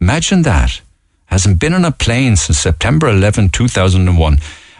Imagine 0.00 0.42
that. 0.42 0.80
Hasn't 1.26 1.58
been 1.58 1.74
on 1.74 1.84
a 1.84 1.90
plane 1.90 2.36
since 2.36 2.58
September 2.58 3.08
11, 3.08 3.48
2001 3.48 4.38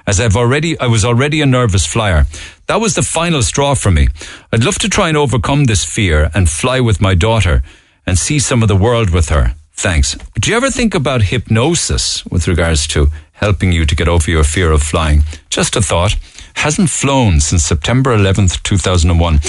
as 0.09 0.19
I've 0.19 0.37
already, 0.37 0.81
I 0.81 0.87
was 0.87 1.05
already 1.05 1.43
a 1.43 1.47
nervous 1.47 1.85
flyer. 1.85 2.25
That 2.67 2.81
was 2.81 2.95
the 2.95 3.03
final 3.03 3.43
straw 3.43 3.75
for 3.75 3.91
me. 3.91 4.09
I'd 4.51 4.65
love 4.65 4.79
to 4.79 4.89
try 4.89 5.09
and 5.09 5.19
overcome 5.19 5.65
this 5.65 5.85
fear 5.85 6.31
and 6.35 6.49
fly 6.49 6.81
with 6.81 6.99
my 6.99 7.15
daughter 7.15 7.63
and 8.07 8.19
see 8.19 8.39
some 8.39 8.63
of 8.63 8.69
the 8.69 8.83
world 8.87 9.11
with 9.11 9.29
her. 9.29 9.55
Thanks. 9.75 10.17
Do 10.41 10.51
you 10.51 10.57
ever 10.57 10.71
think 10.71 10.95
about 10.95 11.23
hypnosis 11.25 12.25
with 12.25 12.49
regards 12.49 12.87
to 12.89 13.09
helping 13.33 13.71
you 13.71 13.85
to 13.85 13.95
get 13.95 14.09
over 14.09 14.31
your 14.31 14.45
fear 14.45 14.73
of 14.73 14.83
flying? 14.83 15.25
Just 15.51 15.77
a 15.77 15.83
thought. 15.83 16.17
Hasn't 16.55 16.89
flown 16.89 17.41
since 17.41 17.63
September 17.65 18.17
11th, 18.17 18.63
2001. 18.63 19.41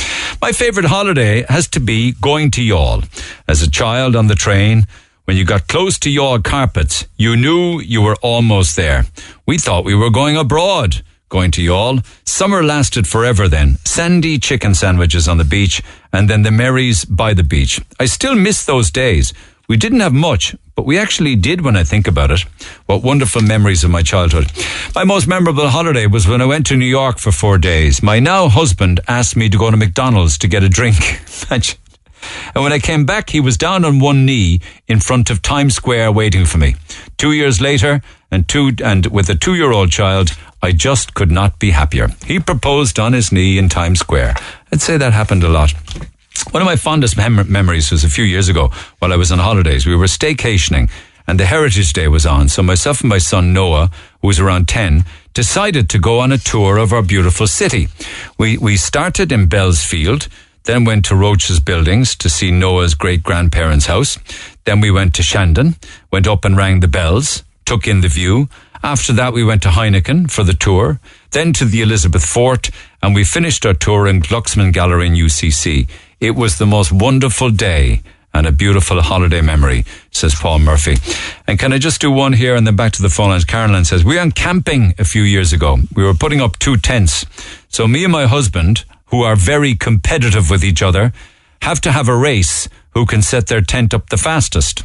My 0.42 0.52
favorite 0.52 0.88
holiday 0.88 1.46
has 1.48 1.70
to 1.70 1.80
be 1.80 2.12
going 2.12 2.52
to 2.52 2.62
Youghal. 2.62 3.08
As 3.48 3.64
a 3.64 3.72
child 3.72 4.14
on 4.14 4.28
the 4.28 4.36
train, 4.36 4.88
when 5.30 5.38
you 5.38 5.46
got 5.46 5.68
close 5.68 6.00
to 6.00 6.10
your 6.10 6.40
carpets, 6.40 7.06
you 7.16 7.36
knew 7.36 7.80
you 7.80 8.02
were 8.02 8.16
almost 8.24 8.76
there. 8.76 9.06
We 9.46 9.60
thought 9.60 9.86
we 9.86 9.94
were 9.94 10.10
going 10.10 10.36
abroad, 10.36 11.04
going 11.30 11.52
to 11.52 11.62
Youghal. 11.62 12.04
Summer 12.28 12.64
lasted 12.64 13.06
forever 13.06 13.48
then. 13.48 13.78
Sandy 13.86 14.40
chicken 14.40 14.74
sandwiches 14.74 15.28
on 15.28 15.38
the 15.38 15.44
beach, 15.44 15.84
and 16.12 16.28
then 16.28 16.42
the 16.42 16.50
Merries 16.50 17.06
by 17.06 17.36
the 17.36 17.44
beach. 17.44 17.80
I 18.00 18.06
still 18.06 18.34
miss 18.34 18.66
those 18.66 18.90
days. 18.90 19.32
We 19.68 19.78
didn't 19.78 20.00
have 20.00 20.14
much, 20.14 20.56
but 20.74 20.88
we 20.88 20.98
actually 20.98 21.36
did 21.36 21.62
when 21.62 21.78
I 21.78 21.84
think 21.84 22.08
about 22.08 22.32
it. 22.32 22.42
What 22.88 23.04
wonderful 23.04 23.44
memories 23.44 23.84
of 23.84 23.92
my 23.92 24.02
childhood. 24.02 24.52
My 24.96 25.04
most 25.04 25.28
memorable 25.28 25.70
holiday 25.70 26.08
was 26.08 26.28
when 26.28 26.42
I 26.42 26.46
went 26.46 26.66
to 26.66 26.76
New 26.76 26.86
York 26.86 27.20
for 27.20 27.32
four 27.32 27.60
days. 27.60 28.02
My 28.02 28.20
now 28.20 28.50
husband 28.50 29.00
asked 29.08 29.36
me 29.36 29.48
to 29.48 29.60
go 29.60 29.70
to 29.70 29.78
McDonald's 29.78 30.40
to 30.40 30.48
get 30.48 30.64
a 30.64 30.70
drink. 30.70 30.96
And 32.54 32.64
when 32.64 32.74
I 32.74 32.80
came 32.80 33.06
back, 33.06 33.30
he 33.30 33.40
was 33.40 33.58
down 33.58 33.86
on 33.86 34.00
one 34.00 34.26
knee 34.26 34.62
in 34.88 35.00
front 35.00 35.30
of 35.30 35.42
Times 35.42 35.76
Square 35.76 36.12
waiting 36.12 36.46
for 36.46 36.58
me. 36.58 36.76
Two 37.18 37.32
years 37.32 37.62
later, 37.62 38.02
and 38.32 38.48
two, 38.48 38.72
and 38.84 39.08
with 39.08 39.30
a 39.30 39.36
two-year-old 39.36 39.92
child, 39.92 40.38
I 40.62 40.72
just 40.72 41.14
could 41.14 41.32
not 41.32 41.60
be 41.60 41.72
happier. 41.72 42.10
He 42.26 42.40
proposed 42.40 43.00
on 43.00 43.14
his 43.14 43.32
knee 43.32 43.58
in 43.58 43.70
Times 43.70 44.00
Square. 44.00 44.36
I'd 44.72 44.82
say 44.82 44.98
that 44.98 45.14
happened 45.14 45.44
a 45.44 45.50
lot. 45.50 45.74
One 46.52 46.62
of 46.62 46.66
my 46.66 46.76
fondest 46.76 47.18
mem- 47.18 47.52
memories 47.52 47.92
was 47.92 48.04
a 48.04 48.10
few 48.10 48.24
years 48.24 48.50
ago 48.50 48.72
while 49.00 49.14
I 49.14 49.18
was 49.18 49.32
on 49.32 49.40
holidays. 49.40 49.86
We 49.86 49.96
were 49.96 50.06
staycationing 50.06 50.90
and 51.28 51.40
the 51.40 51.46
Heritage 51.46 51.94
Day 51.94 52.08
was 52.08 52.26
on. 52.26 52.50
So 52.50 52.64
myself 52.64 53.02
and 53.02 53.10
my 53.10 53.20
son 53.20 53.54
Noah, 53.54 53.92
who 54.22 54.28
was 54.28 54.40
around 54.40 54.68
10, 54.68 55.06
decided 55.36 55.88
to 55.90 56.00
go 56.00 56.20
on 56.20 56.32
a 56.32 56.40
tour 56.40 56.78
of 56.78 56.92
our 56.92 57.04
beautiful 57.04 57.46
city. 57.46 57.88
We, 58.40 58.58
we 58.58 58.78
started 58.78 59.32
in 59.32 59.48
Bellsfield, 59.48 60.28
then 60.64 60.86
went 60.86 61.06
to 61.06 61.16
Roche's 61.16 61.60
buildings 61.60 62.16
to 62.18 62.30
see 62.30 62.52
Noah's 62.52 62.94
great 62.94 63.24
grandparents' 63.24 63.88
house. 63.88 64.18
Then 64.66 64.82
we 64.82 64.92
went 64.92 65.14
to 65.16 65.24
Shandon, 65.24 65.76
went 66.12 66.28
up 66.28 66.46
and 66.46 66.58
rang 66.58 66.80
the 66.80 66.88
bells, 66.88 67.44
took 67.66 67.88
in 67.88 68.02
the 68.02 68.08
view. 68.08 68.50
After 68.84 69.14
that, 69.14 69.34
we 69.34 69.44
went 69.44 69.62
to 69.64 69.70
Heineken 69.70 70.32
for 70.32 70.44
the 70.44 70.54
tour, 70.54 71.00
then 71.32 71.54
to 71.54 71.66
the 71.66 71.82
Elizabeth 71.82 72.26
Fort, 72.26 72.70
and 73.02 73.14
we 73.14 73.24
finished 73.24 73.66
our 73.66 73.74
tour 73.74 74.08
in 74.08 74.22
Glucksman 74.22 74.74
Gallery 74.74 75.08
in 75.08 75.14
UCC. 75.14 75.88
It 76.20 76.36
was 76.36 76.58
the 76.58 76.66
most 76.66 76.92
wonderful 76.92 77.50
day 77.50 78.02
and 78.34 78.46
a 78.46 78.52
beautiful 78.52 79.02
holiday 79.02 79.42
memory, 79.42 79.86
says 80.12 80.36
Paul 80.36 80.60
Murphy. 80.60 80.96
And 81.48 81.58
can 81.58 81.74
I 81.74 81.78
just 81.78 82.00
do 82.00 82.12
one 82.12 82.34
here 82.34 82.56
and 82.56 82.66
then 82.66 82.76
back 82.76 82.92
to 82.94 83.02
the 83.02 83.10
phone 83.10 83.30
lines? 83.30 83.46
Carolyn 83.46 83.86
says, 83.86 84.06
we 84.06 84.18
went 84.18 84.36
camping 84.36 84.94
a 85.00 85.04
few 85.04 85.24
years 85.24 85.52
ago. 85.52 85.78
We 85.96 86.04
were 86.04 86.14
putting 86.14 86.42
up 86.42 86.60
two 86.60 86.78
tents. 86.78 87.26
So 87.70 87.88
me 87.88 88.04
and 88.04 88.12
my 88.12 88.28
husband, 88.28 88.86
who 89.10 89.24
are 89.24 89.36
very 89.36 89.76
competitive 89.76 90.50
with 90.50 90.64
each 90.64 90.82
other, 90.82 91.12
have 91.62 91.82
to 91.82 91.92
have 91.92 92.08
a 92.08 92.16
race 92.16 92.70
who 92.92 93.06
can 93.06 93.22
set 93.22 93.48
their 93.48 93.62
tent 93.62 93.94
up 93.94 94.10
the 94.10 94.18
fastest. 94.18 94.84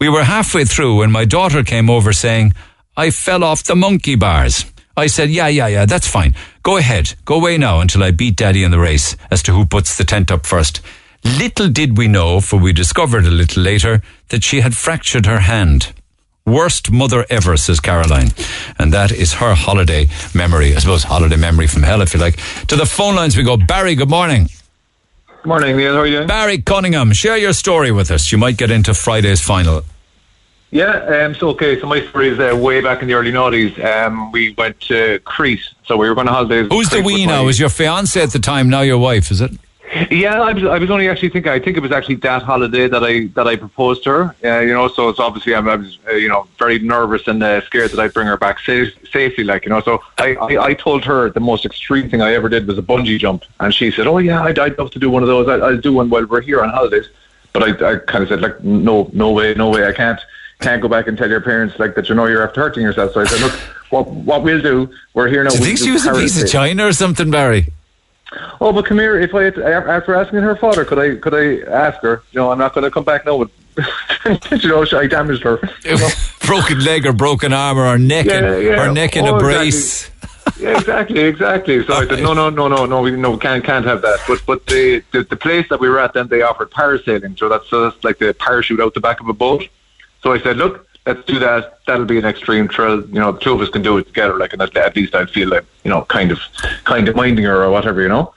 We 0.00 0.08
were 0.08 0.24
halfway 0.24 0.64
through 0.64 1.02
and 1.02 1.12
my 1.12 1.24
daughter 1.24 1.62
came 1.62 1.90
over 1.90 2.12
saying, 2.12 2.54
I 2.96 3.10
fell 3.10 3.44
off 3.44 3.64
the 3.64 3.76
monkey 3.76 4.16
bars. 4.16 4.64
I 4.96 5.08
said, 5.08 5.30
yeah, 5.30 5.48
yeah, 5.48 5.66
yeah, 5.66 5.86
that's 5.86 6.06
fine. 6.06 6.34
Go 6.62 6.76
ahead. 6.76 7.14
Go 7.24 7.36
away 7.36 7.58
now 7.58 7.80
until 7.80 8.04
I 8.04 8.12
beat 8.12 8.36
daddy 8.36 8.62
in 8.62 8.70
the 8.70 8.78
race 8.78 9.16
as 9.30 9.42
to 9.44 9.52
who 9.52 9.66
puts 9.66 9.96
the 9.96 10.04
tent 10.04 10.30
up 10.30 10.46
first. 10.46 10.80
Little 11.24 11.68
did 11.68 11.98
we 11.98 12.06
know, 12.06 12.40
for 12.40 12.58
we 12.58 12.72
discovered 12.72 13.24
a 13.24 13.30
little 13.30 13.62
later, 13.62 14.02
that 14.28 14.44
she 14.44 14.60
had 14.60 14.76
fractured 14.76 15.26
her 15.26 15.40
hand. 15.40 15.92
Worst 16.46 16.90
mother 16.90 17.24
ever, 17.30 17.56
says 17.56 17.80
Caroline. 17.80 18.28
And 18.78 18.92
that 18.92 19.10
is 19.10 19.32
her 19.32 19.54
holiday 19.54 20.08
memory. 20.34 20.74
I 20.74 20.78
suppose 20.78 21.02
holiday 21.02 21.36
memory 21.36 21.66
from 21.66 21.82
hell, 21.82 22.02
if 22.02 22.12
you 22.12 22.20
like. 22.20 22.36
To 22.66 22.76
the 22.76 22.84
phone 22.84 23.16
lines 23.16 23.34
we 23.34 23.44
go. 23.44 23.56
Barry, 23.56 23.94
good 23.94 24.10
morning. 24.10 24.48
Good 25.26 25.46
morning, 25.46 25.74
Neil. 25.78 25.94
How 25.94 26.00
are 26.00 26.06
you 26.06 26.16
doing? 26.16 26.28
Barry 26.28 26.58
Cunningham, 26.58 27.12
share 27.12 27.38
your 27.38 27.54
story 27.54 27.92
with 27.92 28.10
us. 28.10 28.30
You 28.30 28.36
might 28.36 28.58
get 28.58 28.70
into 28.70 28.92
Friday's 28.92 29.40
final. 29.40 29.84
Yeah, 30.70 31.24
um, 31.24 31.34
so 31.34 31.48
okay, 31.50 31.80
so 31.80 31.86
my 31.86 32.06
story 32.08 32.28
is 32.28 32.38
uh, 32.38 32.54
way 32.54 32.82
back 32.82 33.00
in 33.00 33.08
the 33.08 33.14
early 33.14 33.32
noughties. 33.32 33.82
Um, 33.82 34.30
we 34.30 34.52
went 34.58 34.78
to 34.80 35.20
Crete, 35.20 35.66
so 35.86 35.96
we 35.96 36.08
were 36.08 36.14
going 36.14 36.26
to 36.26 36.32
holidays. 36.32 36.66
Who's 36.70 36.90
the 36.90 37.00
we 37.00 37.24
now? 37.24 37.44
Was 37.44 37.58
your 37.58 37.68
fiance 37.70 38.20
at 38.20 38.32
the 38.32 38.38
time, 38.38 38.68
now 38.68 38.82
your 38.82 38.98
wife, 38.98 39.30
is 39.30 39.40
it? 39.40 39.52
Yeah, 40.10 40.40
I 40.40 40.52
was, 40.52 40.64
I 40.64 40.78
was 40.78 40.90
only 40.90 41.08
actually 41.08 41.28
thinking. 41.28 41.52
I 41.52 41.60
think 41.60 41.76
it 41.76 41.80
was 41.80 41.92
actually 41.92 42.16
that 42.16 42.42
holiday 42.42 42.88
that 42.88 43.04
I 43.04 43.26
that 43.34 43.46
I 43.46 43.56
proposed 43.56 44.02
to 44.04 44.10
her. 44.10 44.36
Uh, 44.42 44.60
you 44.60 44.72
know, 44.72 44.88
so 44.88 45.08
it's 45.08 45.20
obviously 45.20 45.54
I'm, 45.54 45.68
I 45.68 45.76
was 45.76 45.98
uh, 46.08 46.12
you 46.12 46.28
know 46.28 46.48
very 46.58 46.78
nervous 46.78 47.28
and 47.28 47.42
uh, 47.42 47.60
scared 47.62 47.90
that 47.92 48.00
I'd 48.00 48.12
bring 48.12 48.26
her 48.26 48.36
back 48.36 48.58
safe, 48.60 48.92
safely. 49.10 49.44
Like 49.44 49.64
you 49.64 49.70
know, 49.70 49.80
so 49.80 50.02
I, 50.18 50.34
I, 50.36 50.64
I 50.64 50.74
told 50.74 51.04
her 51.04 51.30
the 51.30 51.40
most 51.40 51.64
extreme 51.64 52.10
thing 52.10 52.22
I 52.22 52.32
ever 52.32 52.48
did 52.48 52.66
was 52.66 52.78
a 52.78 52.82
bungee 52.82 53.18
jump, 53.18 53.44
and 53.60 53.72
she 53.74 53.90
said, 53.90 54.06
"Oh 54.06 54.18
yeah, 54.18 54.42
I'd, 54.42 54.58
I'd 54.58 54.78
love 54.78 54.90
to 54.92 54.98
do 54.98 55.10
one 55.10 55.22
of 55.22 55.28
those. 55.28 55.48
I, 55.48 55.54
I'll 55.64 55.80
do 55.80 55.92
one 55.92 56.08
while 56.10 56.26
we're 56.26 56.40
here 56.40 56.62
on 56.62 56.70
holidays." 56.70 57.08
But 57.52 57.62
I, 57.62 57.92
I 57.92 57.96
kind 57.98 58.22
of 58.22 58.28
said 58.30 58.40
like, 58.40 58.64
"No, 58.64 59.10
no 59.12 59.30
way, 59.32 59.54
no 59.54 59.70
way, 59.70 59.86
I 59.86 59.92
can't." 59.92 60.20
Can't 60.60 60.80
go 60.80 60.88
back 60.88 61.08
and 61.08 61.18
tell 61.18 61.28
your 61.28 61.40
parents 61.40 61.80
like 61.80 61.96
that. 61.96 62.08
You 62.08 62.14
know 62.14 62.26
you're 62.26 62.46
after 62.46 62.62
hurting 62.62 62.84
yourself. 62.84 63.12
So 63.12 63.20
I 63.20 63.24
said, 63.24 63.40
look, 63.40 63.52
what 63.90 64.06
what 64.08 64.44
we'll 64.44 64.62
do, 64.62 64.88
we're 65.12 65.28
here 65.28 65.42
now. 65.42 65.50
Do 65.50 65.56
you 65.56 65.60
we'll 65.60 65.66
think 65.66 65.78
she 65.80 65.90
was 65.90 66.06
a 66.06 66.14
piece 66.14 66.40
of 66.40 66.48
china 66.48 66.86
or 66.86 66.92
something, 66.92 67.30
Barry? 67.30 67.66
Oh, 68.60 68.72
but 68.72 68.84
come 68.86 68.98
here. 68.98 69.18
If 69.18 69.34
I 69.34 69.44
had, 69.44 69.58
after 69.58 70.14
asking 70.14 70.40
her 70.40 70.56
father, 70.56 70.84
could 70.84 70.98
I 70.98 71.16
could 71.16 71.34
I 71.34 71.68
ask 71.70 72.00
her? 72.02 72.22
You 72.32 72.40
know, 72.40 72.50
I'm 72.52 72.58
not 72.58 72.74
going 72.74 72.84
to 72.84 72.90
come 72.90 73.04
back 73.04 73.24
now. 73.26 73.36
With, 73.36 73.50
you 74.62 74.68
know, 74.68 74.84
I 74.92 75.06
damaged 75.06 75.42
her. 75.42 75.58
You 75.84 75.96
know? 75.98 76.08
broken 76.46 76.80
leg 76.84 77.06
or 77.06 77.12
broken 77.12 77.52
arm 77.52 77.78
or 77.78 77.92
her 77.92 77.98
neck, 77.98 78.26
in, 78.26 78.44
Yeah, 78.44 78.56
yeah. 78.58 78.84
her 78.86 78.92
neck 78.92 79.16
in 79.16 79.26
Oh, 79.26 79.34
a 79.34 79.36
exactly. 79.36 79.54
brace. 79.70 80.10
yeah, 80.60 80.78
exactly, 80.78 81.20
exactly. 81.20 81.84
So 81.86 81.94
I 81.94 82.06
said, 82.06 82.20
no, 82.22 82.34
no, 82.34 82.50
no, 82.50 82.68
no, 82.68 82.84
no, 82.86 83.00
we 83.00 83.10
no 83.12 83.36
can't 83.36 83.64
can't 83.64 83.84
have 83.86 84.02
that. 84.02 84.20
But 84.28 84.42
but 84.46 84.66
the, 84.66 85.02
the 85.12 85.24
the 85.24 85.36
place 85.36 85.66
that 85.70 85.80
we 85.80 85.88
were 85.88 85.98
at 85.98 86.12
then 86.14 86.28
they 86.28 86.42
offered 86.42 86.70
parasailing, 86.70 87.38
so 87.38 87.48
that's 87.48 87.68
so 87.68 87.88
that's 87.90 88.04
like 88.04 88.18
the 88.18 88.34
parachute 88.34 88.80
out 88.80 88.94
the 88.94 89.00
back 89.00 89.20
of 89.20 89.28
a 89.28 89.32
boat. 89.32 89.66
So 90.22 90.32
I 90.32 90.38
said, 90.40 90.56
look, 90.56 90.86
let's 91.06 91.24
do 91.24 91.38
that. 91.38 91.80
That'll 91.86 92.04
be 92.06 92.18
an 92.18 92.24
extreme 92.24 92.68
thrill. 92.68 93.06
You 93.08 93.20
know, 93.20 93.32
the 93.32 93.40
two 93.40 93.52
of 93.52 93.60
us 93.60 93.68
can 93.68 93.82
do 93.82 93.98
it 93.98 94.06
together. 94.06 94.38
Like, 94.38 94.52
and 94.52 94.62
at, 94.62 94.96
least 94.96 95.14
I'd 95.14 95.30
feel 95.30 95.48
like 95.48 95.64
you 95.84 95.90
know, 95.90 96.02
kind 96.02 96.30
of 96.32 96.40
kind 96.84 97.08
of 97.08 97.16
minding 97.16 97.44
her 97.44 97.62
or 97.62 97.70
whatever, 97.70 98.00
you 98.02 98.08
know. 98.08 98.32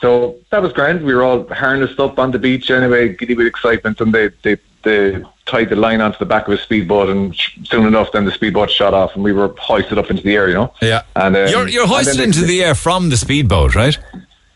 So 0.00 0.36
that 0.50 0.60
was 0.62 0.72
grand. 0.72 1.04
We 1.04 1.14
were 1.14 1.22
all 1.22 1.46
harnessed 1.48 1.98
up 1.98 2.18
on 2.18 2.30
the 2.30 2.38
beach 2.38 2.70
anyway, 2.70 3.14
giddy 3.14 3.34
with 3.34 3.46
excitement, 3.46 4.00
and 4.00 4.12
they 4.12 4.28
they 4.42 4.56
the 4.82 5.26
tied 5.46 5.70
the 5.70 5.76
line 5.76 6.00
onto 6.00 6.18
the 6.18 6.26
back 6.26 6.46
of 6.46 6.52
a 6.54 6.58
speedboat, 6.58 7.08
and 7.08 7.34
soon 7.64 7.86
enough, 7.86 8.12
then 8.12 8.24
the 8.26 8.32
speedboat 8.32 8.70
shot 8.70 8.92
off, 8.92 9.14
and 9.14 9.24
we 9.24 9.32
were 9.32 9.48
hoisted 9.58 9.96
up 9.98 10.10
into 10.10 10.22
the 10.22 10.34
air. 10.34 10.48
You 10.48 10.54
know. 10.54 10.74
Yeah. 10.82 11.02
And 11.16 11.36
um, 11.36 11.48
you're 11.48 11.68
you're 11.68 11.86
hoisted 11.86 12.20
into 12.20 12.42
they- 12.42 12.46
the 12.48 12.64
air 12.64 12.74
from 12.74 13.08
the 13.10 13.16
speedboat, 13.16 13.74
right? 13.74 13.98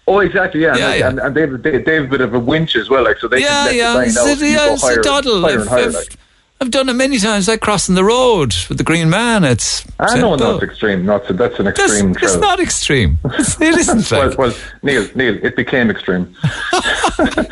Oh, 0.07 0.21
exactly. 0.21 0.63
Yeah, 0.63 0.75
Yeah, 0.75 0.89
and, 0.91 0.99
yeah. 1.01 1.09
and, 1.09 1.19
and 1.21 1.35
they've 1.35 1.63
they, 1.63 1.83
they've 1.83 2.05
a 2.05 2.09
bit 2.09 2.23
of 2.23 2.33
a 2.33 2.39
winch 2.39 2.77
as 2.77 2.89
well, 2.89 3.05
like 3.05 3.19
so 3.19 3.29
they 3.29 3.41
yeah, 3.41 3.47
can 3.49 3.65
let 3.67 3.75
yeah. 3.77 3.93
the 3.93 3.99
line 3.99 4.09
It's 4.09 4.17
out 4.19 4.41
a, 4.41 4.47
yeah, 4.49 4.57
go 4.57 4.73
it's 4.73 4.83
higher, 4.83 5.01
a 5.01 5.03
doddle. 5.03 5.41
higher 5.43 5.61
and 5.61 5.69
higher, 5.69 5.91
like. 5.91 6.17
I've 6.61 6.71
done 6.73 6.89
it 6.89 6.95
many 6.95 7.19
times, 7.19 7.47
like 7.47 7.61
crossing 7.61 7.95
the 7.95 8.03
road 8.05 8.53
with 8.69 8.79
the 8.79 8.85
Green 8.85 9.09
Man. 9.09 9.45
It's 9.45 9.85
Ah, 10.01 10.07
no, 10.17 10.37
simple. 10.37 10.37
no, 10.39 10.61
extreme. 10.61 11.07
No, 11.07 11.17
it's, 11.17 11.29
that's 11.29 11.59
an 11.59 11.67
That's- 11.67 11.91
extreme. 11.91 12.17
it's 12.21 12.37
not 12.37 12.59
extreme. 12.61 13.19
It's, 13.39 13.61
it 13.61 13.77
isn't 13.77 14.11
well, 14.11 14.35
well, 14.37 14.55
Neil, 14.83 15.07
Neil, 15.15 15.39
it 15.45 15.55
became 15.55 15.89
extreme. 15.91 16.35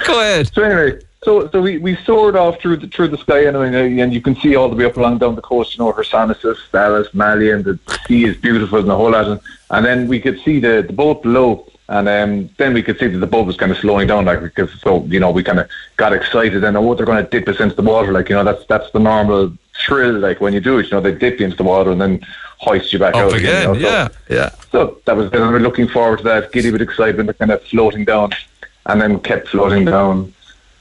Go 0.07 0.21
ahead. 0.21 0.53
So 0.53 0.63
anyway, 0.63 1.01
so 1.23 1.49
so 1.51 1.61
we, 1.63 1.79
we 1.79 1.97
soared 2.05 2.35
off 2.37 2.61
through 2.61 2.79
the 2.79 2.89
through 2.89 3.09
the 3.09 3.19
sky 3.19 3.47
anyway, 3.47 3.99
and 4.01 4.13
you 4.13 4.21
can 4.21 4.35
see 4.37 4.57
all 4.57 4.69
the 4.69 4.77
way 4.77 4.85
up 4.87 4.97
along 4.97 5.19
down 5.19 5.37
the 5.37 5.43
coast, 5.43 5.77
you 5.79 5.85
know, 5.85 5.93
Hersonissos, 5.93 6.57
Stalis, 6.71 7.13
Malia, 7.15 7.55
and 7.57 7.65
the 7.65 7.79
sea 8.09 8.25
is 8.25 8.37
beautiful 8.37 8.81
and 8.81 8.89
the 8.89 8.97
whole 8.97 9.11
lot. 9.13 9.27
And, 9.29 9.41
and 9.71 9.85
then 9.87 10.09
we 10.09 10.21
could 10.21 10.41
see 10.41 10.59
the, 10.61 10.83
the 10.87 10.93
boat 10.93 11.23
below, 11.23 11.67
and 11.89 12.09
um, 12.09 12.51
then 12.57 12.75
we 12.75 12.83
could 12.83 12.99
see 12.99 13.07
that 13.07 13.19
the 13.19 13.27
boat 13.27 13.47
was 13.47 13.57
kind 13.57 13.71
of 13.71 13.79
slowing 13.79 14.09
down, 14.09 14.25
like 14.25 14.41
because 14.43 14.71
so 14.81 15.05
you 15.05 15.21
know 15.21 15.31
we 15.31 15.43
kind 15.43 15.61
of 15.61 15.69
got 15.97 16.13
excited 16.13 16.65
and 16.65 16.77
oh 16.77 16.95
they're 16.95 17.07
going 17.07 17.23
to 17.25 17.31
dip 17.31 17.49
us 17.49 17.61
into 17.61 17.77
the 17.77 17.83
water, 17.83 18.13
like 18.13 18.29
you 18.29 18.35
know 18.35 18.45
that's 18.45 18.65
that's 18.67 18.91
the 18.93 18.99
normal 18.99 19.53
thrill, 19.87 20.19
like 20.19 20.41
when 20.41 20.53
you 20.53 20.61
do 20.61 20.79
it, 20.79 20.87
you 20.87 20.91
know 20.93 21.01
they 21.01 21.13
dip 21.15 21.39
you 21.39 21.45
into 21.45 21.57
the 21.57 21.63
water 21.63 21.91
and 21.91 22.01
then 22.01 22.21
hoist 22.59 22.93
you 22.93 22.99
back 22.99 23.15
Up 23.15 23.27
out 23.27 23.35
again, 23.35 23.63
you 23.63 23.69
know, 23.69 23.75
so- 23.75 23.81
yeah, 23.81 24.09
yeah. 24.29 24.51
so 24.73 24.99
that 25.05 25.17
was, 25.17 25.31
and 25.33 25.41
we're 25.43 25.61
looking 25.61 25.87
forward 25.89 26.19
to 26.19 26.25
that, 26.25 26.53
giddy 26.53 26.71
with 26.71 26.83
excitement, 26.83 27.39
kind 27.39 27.51
of 27.53 27.63
floating 27.65 28.05
down, 28.05 28.31
and 28.87 29.01
then 29.01 29.21
kept 29.21 29.49
floating 29.49 29.85
down, 29.85 30.33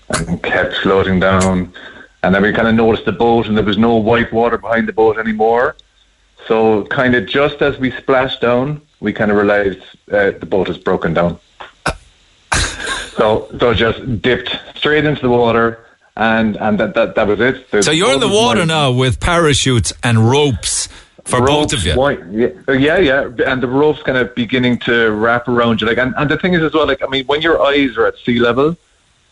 and 0.09 0.41
kept 0.41 0.75
floating 0.77 1.19
down, 1.19 1.71
and 2.23 2.33
then 2.33 2.41
we 2.41 2.51
kind 2.51 2.67
of 2.67 2.73
noticed 2.73 3.05
the 3.05 3.11
boat, 3.11 3.47
and 3.47 3.55
there 3.57 3.63
was 3.63 3.77
no 3.77 3.95
white 3.95 4.31
water 4.33 4.57
behind 4.57 4.87
the 4.87 4.93
boat 4.93 5.19
anymore. 5.19 5.75
So, 6.47 6.83
kind 6.85 7.13
of 7.15 7.27
just 7.27 7.61
as 7.61 7.77
we 7.77 7.91
splashed 7.91 8.39
down, 8.41 8.81
we 9.05 9.13
kind 9.13 9.29
of 9.31 9.37
realized 9.37 9.81
uh, 10.11 10.31
the 10.31 10.47
boat 10.47 10.67
is 10.67 10.77
broken 10.77 11.13
down. 11.13 11.39
so, 13.17 13.47
so 13.59 13.73
just 13.73 14.21
dipped 14.21 14.49
straight 14.75 15.05
into 15.05 15.21
the 15.21 15.29
water, 15.29 15.85
and 16.17 16.57
and 16.57 16.79
that 16.79 16.95
that, 16.95 17.15
that 17.15 17.27
was 17.27 17.39
it. 17.39 17.69
The 17.69 17.83
So 17.83 17.91
you're 17.91 18.13
in 18.13 18.19
the 18.19 18.27
water 18.27 18.65
now 18.65 18.91
with 18.91 19.19
parachutes 19.19 19.93
and 20.03 20.29
ropes 20.29 20.89
for 21.23 21.39
both 21.45 21.71
of 21.71 21.85
you. 21.85 21.93
Yeah, 22.31 22.49
uh, 22.67 22.73
yeah, 22.73 22.97
yeah, 22.97 23.29
and 23.45 23.61
the 23.61 23.67
rope's 23.67 24.01
kind 24.03 24.17
of 24.17 24.33
beginning 24.35 24.79
to 24.79 25.11
wrap 25.11 25.47
around 25.47 25.81
you. 25.81 25.87
Like, 25.87 25.97
and, 25.97 26.13
and 26.17 26.29
the 26.29 26.37
thing 26.37 26.53
is 26.53 26.61
as 26.61 26.73
well, 26.73 26.87
like, 26.87 27.01
I 27.03 27.07
mean, 27.07 27.25
when 27.25 27.41
your 27.41 27.61
eyes 27.61 27.97
are 27.97 28.05
at 28.05 28.17
sea 28.17 28.39
level, 28.39 28.75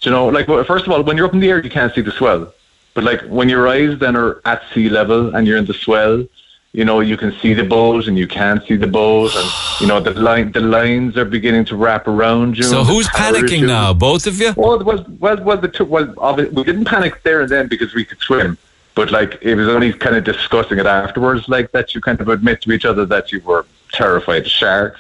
you 0.02 0.12
know, 0.12 0.28
like, 0.28 0.48
first 0.48 0.86
of 0.86 0.92
all, 0.92 1.02
when 1.04 1.18
you're 1.18 1.28
up 1.28 1.34
in 1.34 1.40
the 1.40 1.50
air, 1.50 1.64
you 1.64 1.70
can't 1.70 1.94
see 1.94 2.02
the 2.02 2.12
swell. 2.12 2.54
But 2.94 3.04
like, 3.04 3.22
when 3.24 3.50
your 3.50 3.68
eyes 3.68 3.98
then 4.00 4.16
are 4.16 4.42
at 4.46 4.62
sea 4.74 4.90
level 4.90 5.36
and 5.36 5.48
you're 5.48 5.58
in 5.58 5.66
the 5.66 5.74
swell, 5.74 6.26
you 6.74 6.84
know, 6.84 7.02
you 7.02 7.18
can 7.18 7.32
see 7.34 7.54
the 7.54 7.64
boat 7.64 8.08
and 8.08 8.18
you 8.18 8.28
can't 8.28 8.66
see 8.66 8.76
the 8.76 8.88
boat, 8.88 9.32
and 9.36 9.50
you 9.80 9.86
know, 9.86 10.00
the 10.00 10.12
line, 10.20 10.52
the 10.52 10.60
lines 10.60 11.16
are 11.16 11.26
beginning 11.26 11.66
to 11.66 11.76
wrap 11.76 12.08
around 12.08 12.58
you. 12.58 12.64
So 12.64 12.84
who's 12.84 13.08
panicking 13.10 13.68
now? 13.68 13.94
Both 13.94 14.26
of 14.26 14.40
you? 14.40 14.54
well, 14.58 14.84
well, 14.84 15.06
well, 15.20 15.44
well, 15.44 15.58
the 15.58 15.68
two, 15.68 15.86
well, 15.86 16.36
we 16.36 16.64
didn't 16.64 16.86
panic 16.86 17.22
there 17.22 17.42
and 17.42 17.50
then 17.50 17.68
because 17.68 17.94
we 17.94 18.04
could 18.04 18.20
swim, 18.20 18.58
but 18.96 19.12
like 19.12 19.38
it 19.44 19.54
was 19.54 19.68
only 19.68 19.94
kind 19.94 20.16
of 20.16 20.24
discussing 20.24 20.80
it 20.80 20.88
afterwards, 20.88 21.48
like 21.48 21.72
that 21.74 21.94
you 21.94 22.02
kind 22.02 22.20
of 22.20 22.28
admit 22.28 22.62
to 22.62 22.72
each 22.72 22.86
other 22.86 23.06
that 23.06 23.32
you 23.32 23.40
were 23.42 23.68
terrified 23.92 24.42
of 24.42 24.52
sharks. 24.52 25.00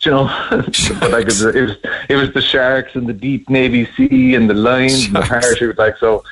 You 0.00 0.12
know, 0.12 0.46
but 0.50 1.10
like 1.10 1.24
it 1.24 1.26
was, 1.26 1.44
it 1.44 1.60
was, 1.60 1.76
it 2.08 2.16
was 2.16 2.32
the 2.32 2.40
sharks 2.40 2.94
and 2.94 3.06
the 3.06 3.12
deep 3.12 3.50
Navy 3.50 3.86
Sea 3.94 4.34
and 4.36 4.48
the 4.48 4.54
lines 4.54 5.04
and 5.04 5.16
the 5.16 5.20
parachute, 5.20 5.76
like 5.76 5.98
so. 5.98 6.24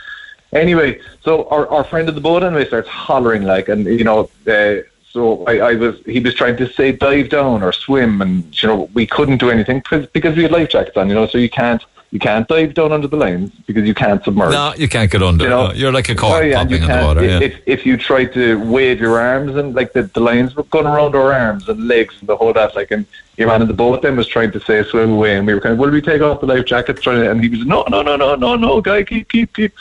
Anyway, 0.52 1.00
so 1.22 1.48
our, 1.48 1.68
our 1.68 1.84
friend 1.84 2.08
of 2.08 2.14
the 2.14 2.20
boat 2.20 2.42
anyway 2.42 2.66
starts 2.66 2.88
hollering 2.88 3.42
like, 3.42 3.68
and 3.68 3.84
you 3.86 4.04
know, 4.04 4.30
uh, 4.46 4.76
so 5.10 5.44
I, 5.46 5.58
I 5.58 5.74
was 5.74 6.00
he 6.06 6.20
was 6.20 6.34
trying 6.34 6.56
to 6.56 6.70
say 6.72 6.92
dive 6.92 7.28
down 7.28 7.62
or 7.62 7.72
swim, 7.72 8.22
and 8.22 8.62
you 8.62 8.68
know 8.68 8.88
we 8.94 9.06
couldn't 9.06 9.38
do 9.38 9.50
anything 9.50 9.78
because 9.78 10.06
because 10.06 10.36
we 10.36 10.42
had 10.44 10.52
life 10.52 10.70
jackets 10.70 10.96
on, 10.96 11.08
you 11.08 11.14
know, 11.14 11.26
so 11.26 11.38
you 11.38 11.50
can't 11.50 11.82
you 12.10 12.18
can't 12.18 12.48
dive 12.48 12.72
down 12.72 12.92
under 12.92 13.06
the 13.06 13.16
lines 13.16 13.50
because 13.66 13.86
you 13.86 13.92
can't 13.94 14.24
submerge. 14.24 14.52
No, 14.52 14.72
you 14.76 14.88
can't 14.88 15.10
get 15.10 15.22
under. 15.22 15.44
You 15.44 15.50
know? 15.50 15.66
no. 15.68 15.72
You're 15.74 15.92
like 15.92 16.08
a 16.08 16.14
cork 16.14 16.32
Oh, 16.32 16.40
yeah, 16.40 16.60
and 16.60 16.70
popping 16.70 16.82
you 16.82 16.88
in 16.88 17.00
the 17.00 17.06
water. 17.06 17.22
If, 17.22 17.30
Yeah. 17.30 17.46
if, 17.46 17.60
if 17.66 17.86
you 17.86 17.98
try 17.98 18.24
to 18.24 18.58
wave 18.64 18.98
your 18.98 19.20
arms 19.20 19.56
and 19.56 19.74
like 19.74 19.92
the, 19.92 20.04
the 20.04 20.20
lines 20.20 20.56
were 20.56 20.62
going 20.64 20.86
around 20.86 21.14
our 21.14 21.34
arms 21.34 21.68
and 21.68 21.86
legs 21.86 22.14
and 22.20 22.28
the 22.28 22.36
whole 22.36 22.54
that, 22.54 22.74
like, 22.74 22.90
and 22.92 23.04
your 23.36 23.48
man 23.48 23.60
in 23.60 23.68
the 23.68 23.74
boat 23.74 24.00
then 24.00 24.16
was 24.16 24.26
trying 24.26 24.52
to 24.52 24.60
say 24.60 24.82
swim 24.84 25.12
away, 25.12 25.36
and 25.36 25.46
we 25.46 25.52
were 25.52 25.60
kind 25.60 25.74
of, 25.74 25.78
will 25.78 25.90
we 25.90 26.00
take 26.00 26.22
off 26.22 26.40
the 26.40 26.46
life 26.46 26.64
jackets? 26.64 27.02
Trying 27.02 27.26
and 27.26 27.42
he 27.44 27.50
was, 27.50 27.66
no, 27.66 27.84
no, 27.90 28.00
no, 28.00 28.16
no, 28.16 28.34
no, 28.36 28.56
no, 28.56 28.80
guy, 28.80 29.02
keep, 29.02 29.28
keep, 29.28 29.52
keep. 29.52 29.74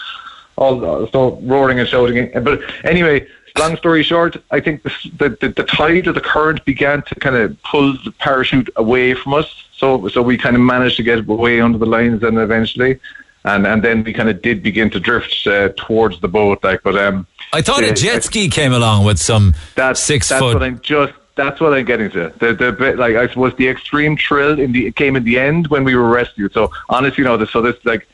All 0.57 1.07
so 1.07 1.39
roaring 1.43 1.79
and 1.79 1.87
shouting. 1.87 2.31
But 2.43 2.61
anyway, 2.83 3.27
long 3.57 3.77
story 3.77 4.03
short, 4.03 4.37
I 4.51 4.59
think 4.59 4.83
the, 4.83 4.91
the, 5.17 5.29
the, 5.41 5.49
the 5.49 5.63
tide 5.63 6.07
of 6.07 6.15
the 6.15 6.21
current 6.21 6.63
began 6.65 7.03
to 7.03 7.15
kind 7.15 7.35
of 7.35 7.61
pull 7.63 7.93
the 8.03 8.11
parachute 8.11 8.69
away 8.75 9.13
from 9.13 9.35
us. 9.35 9.47
So 9.77 10.07
so 10.07 10.21
we 10.21 10.37
kind 10.37 10.55
of 10.55 10.61
managed 10.61 10.97
to 10.97 11.03
get 11.03 11.19
away 11.29 11.61
under 11.61 11.77
the 11.77 11.85
lines, 11.85 12.23
and 12.23 12.39
eventually, 12.39 12.99
and 13.45 13.67
and 13.67 13.83
then 13.83 14.03
we 14.03 14.13
kind 14.13 14.29
of 14.29 14.41
did 14.41 14.63
begin 14.63 14.89
to 14.89 14.99
drift 14.99 15.45
uh, 15.45 15.69
towards 15.77 16.19
the 16.21 16.27
boat. 16.27 16.63
Like, 16.63 16.81
but 16.81 16.97
um, 16.97 17.27
I 17.53 17.61
thought 17.61 17.83
a 17.83 17.93
jet 17.93 18.23
ski 18.23 18.49
came 18.49 18.73
along 18.73 19.05
with 19.05 19.19
some 19.19 19.53
that's 19.75 19.99
six 19.99 20.29
that's 20.29 20.41
foot. 20.41 20.55
what 20.55 20.63
I'm 20.63 20.79
just. 20.81 21.13
That's 21.35 21.61
what 21.61 21.71
I'm 21.71 21.85
getting 21.85 22.09
to. 22.11 22.33
The 22.39 22.55
the 22.55 22.71
bit 22.71 22.97
like 22.97 23.15
I 23.15 23.27
suppose 23.27 23.53
the 23.57 23.67
extreme 23.67 24.17
thrill 24.17 24.59
in 24.59 24.71
the 24.71 24.91
came 24.93 25.15
in 25.15 25.23
the 25.23 25.37
end 25.37 25.67
when 25.67 25.83
we 25.83 25.95
were 25.95 26.09
rescued. 26.09 26.51
So 26.53 26.71
honestly, 26.89 27.21
you 27.21 27.25
know, 27.25 27.37
this, 27.37 27.51
so 27.51 27.61
this 27.61 27.75
like 27.85 28.07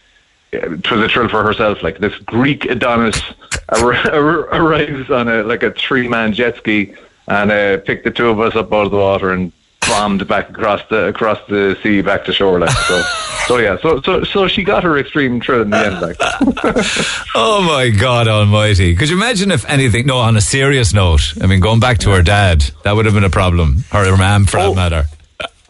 it 0.53 0.91
was 0.91 1.01
a 1.01 1.09
thrill 1.09 1.29
for 1.29 1.43
herself. 1.43 1.83
Like 1.83 1.97
this 1.99 2.15
Greek 2.19 2.65
Adonis 2.65 3.21
ar- 3.69 3.93
ar- 4.11 4.49
arrives 4.55 5.09
on 5.09 5.27
a 5.27 5.43
like 5.43 5.63
a 5.63 5.71
three 5.71 6.07
man 6.07 6.33
jet 6.33 6.57
ski 6.57 6.93
and 7.27 7.51
uh, 7.51 7.77
picked 7.79 8.03
the 8.03 8.11
two 8.11 8.27
of 8.29 8.39
us 8.39 8.55
up 8.55 8.71
out 8.73 8.85
of 8.85 8.91
the 8.91 8.97
water 8.97 9.31
and 9.31 9.51
bombed 9.87 10.25
back 10.27 10.49
across 10.49 10.81
the 10.89 11.07
across 11.07 11.39
the 11.49 11.77
sea 11.83 12.01
back 12.01 12.25
to 12.25 12.33
shore. 12.33 12.59
Like 12.59 12.69
so, 12.71 13.01
so 13.47 13.57
yeah. 13.57 13.77
So 13.81 14.01
so 14.01 14.23
so 14.23 14.47
she 14.47 14.63
got 14.63 14.83
her 14.83 14.97
extreme 14.97 15.41
thrill 15.41 15.61
in 15.61 15.69
the 15.69 15.77
end. 15.77 16.01
Like 16.01 16.17
Oh 17.35 17.61
my 17.61 17.89
God 17.89 18.27
Almighty! 18.27 18.95
Could 18.95 19.09
you 19.09 19.17
imagine 19.17 19.51
if 19.51 19.65
anything? 19.69 20.05
No, 20.05 20.17
on 20.17 20.37
a 20.37 20.41
serious 20.41 20.93
note, 20.93 21.33
I 21.41 21.47
mean, 21.47 21.59
going 21.59 21.79
back 21.79 21.99
to 21.99 22.11
her 22.11 22.21
dad, 22.21 22.61
that 22.83 22.95
would 22.95 23.05
have 23.05 23.13
been 23.13 23.23
a 23.23 23.29
problem, 23.29 23.83
or 23.93 24.05
her 24.05 24.17
mom 24.17 24.45
for 24.45 24.57
that 24.57 24.75
matter. 24.75 25.05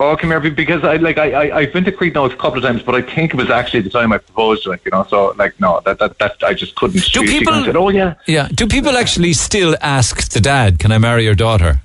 Oh, 0.04 0.18
come 0.18 0.32
here, 0.32 0.52
because 0.52 0.84
I 0.84 0.98
like 0.98 1.18
I, 1.18 1.32
I 1.32 1.58
I've 1.60 1.72
been 1.72 1.86
to 1.86 1.92
Crete 1.92 2.14
now 2.14 2.26
a 2.26 2.36
couple 2.36 2.58
of 2.58 2.64
times, 2.64 2.82
but 2.84 2.94
I 2.94 3.02
think 3.02 3.34
it 3.34 3.38
was 3.38 3.50
actually 3.50 3.84
the 3.84 3.90
time 3.90 4.12
I 4.12 4.18
proposed, 4.18 4.66
like 4.66 4.84
you 4.84 4.92
know. 4.92 5.06
So 5.10 5.34
like 5.38 5.58
no, 5.62 5.80
that 5.86 5.98
that, 6.00 6.20
that 6.20 6.44
I 6.44 6.54
just 6.54 6.76
couldn't. 6.76 6.96
Do 6.96 7.26
she- 7.26 7.40
people? 7.40 7.64
said, 7.64 7.78
oh 7.78 7.88
yeah. 7.88 8.16
yeah. 8.28 8.50
Do 8.54 8.68
people 8.68 8.98
actually 8.98 9.32
still 9.32 9.78
ask 9.80 10.30
the 10.32 10.42
dad, 10.42 10.80
"Can 10.80 10.92
I 10.92 10.98
marry 10.98 11.24
your 11.24 11.36
daughter"? 11.36 11.80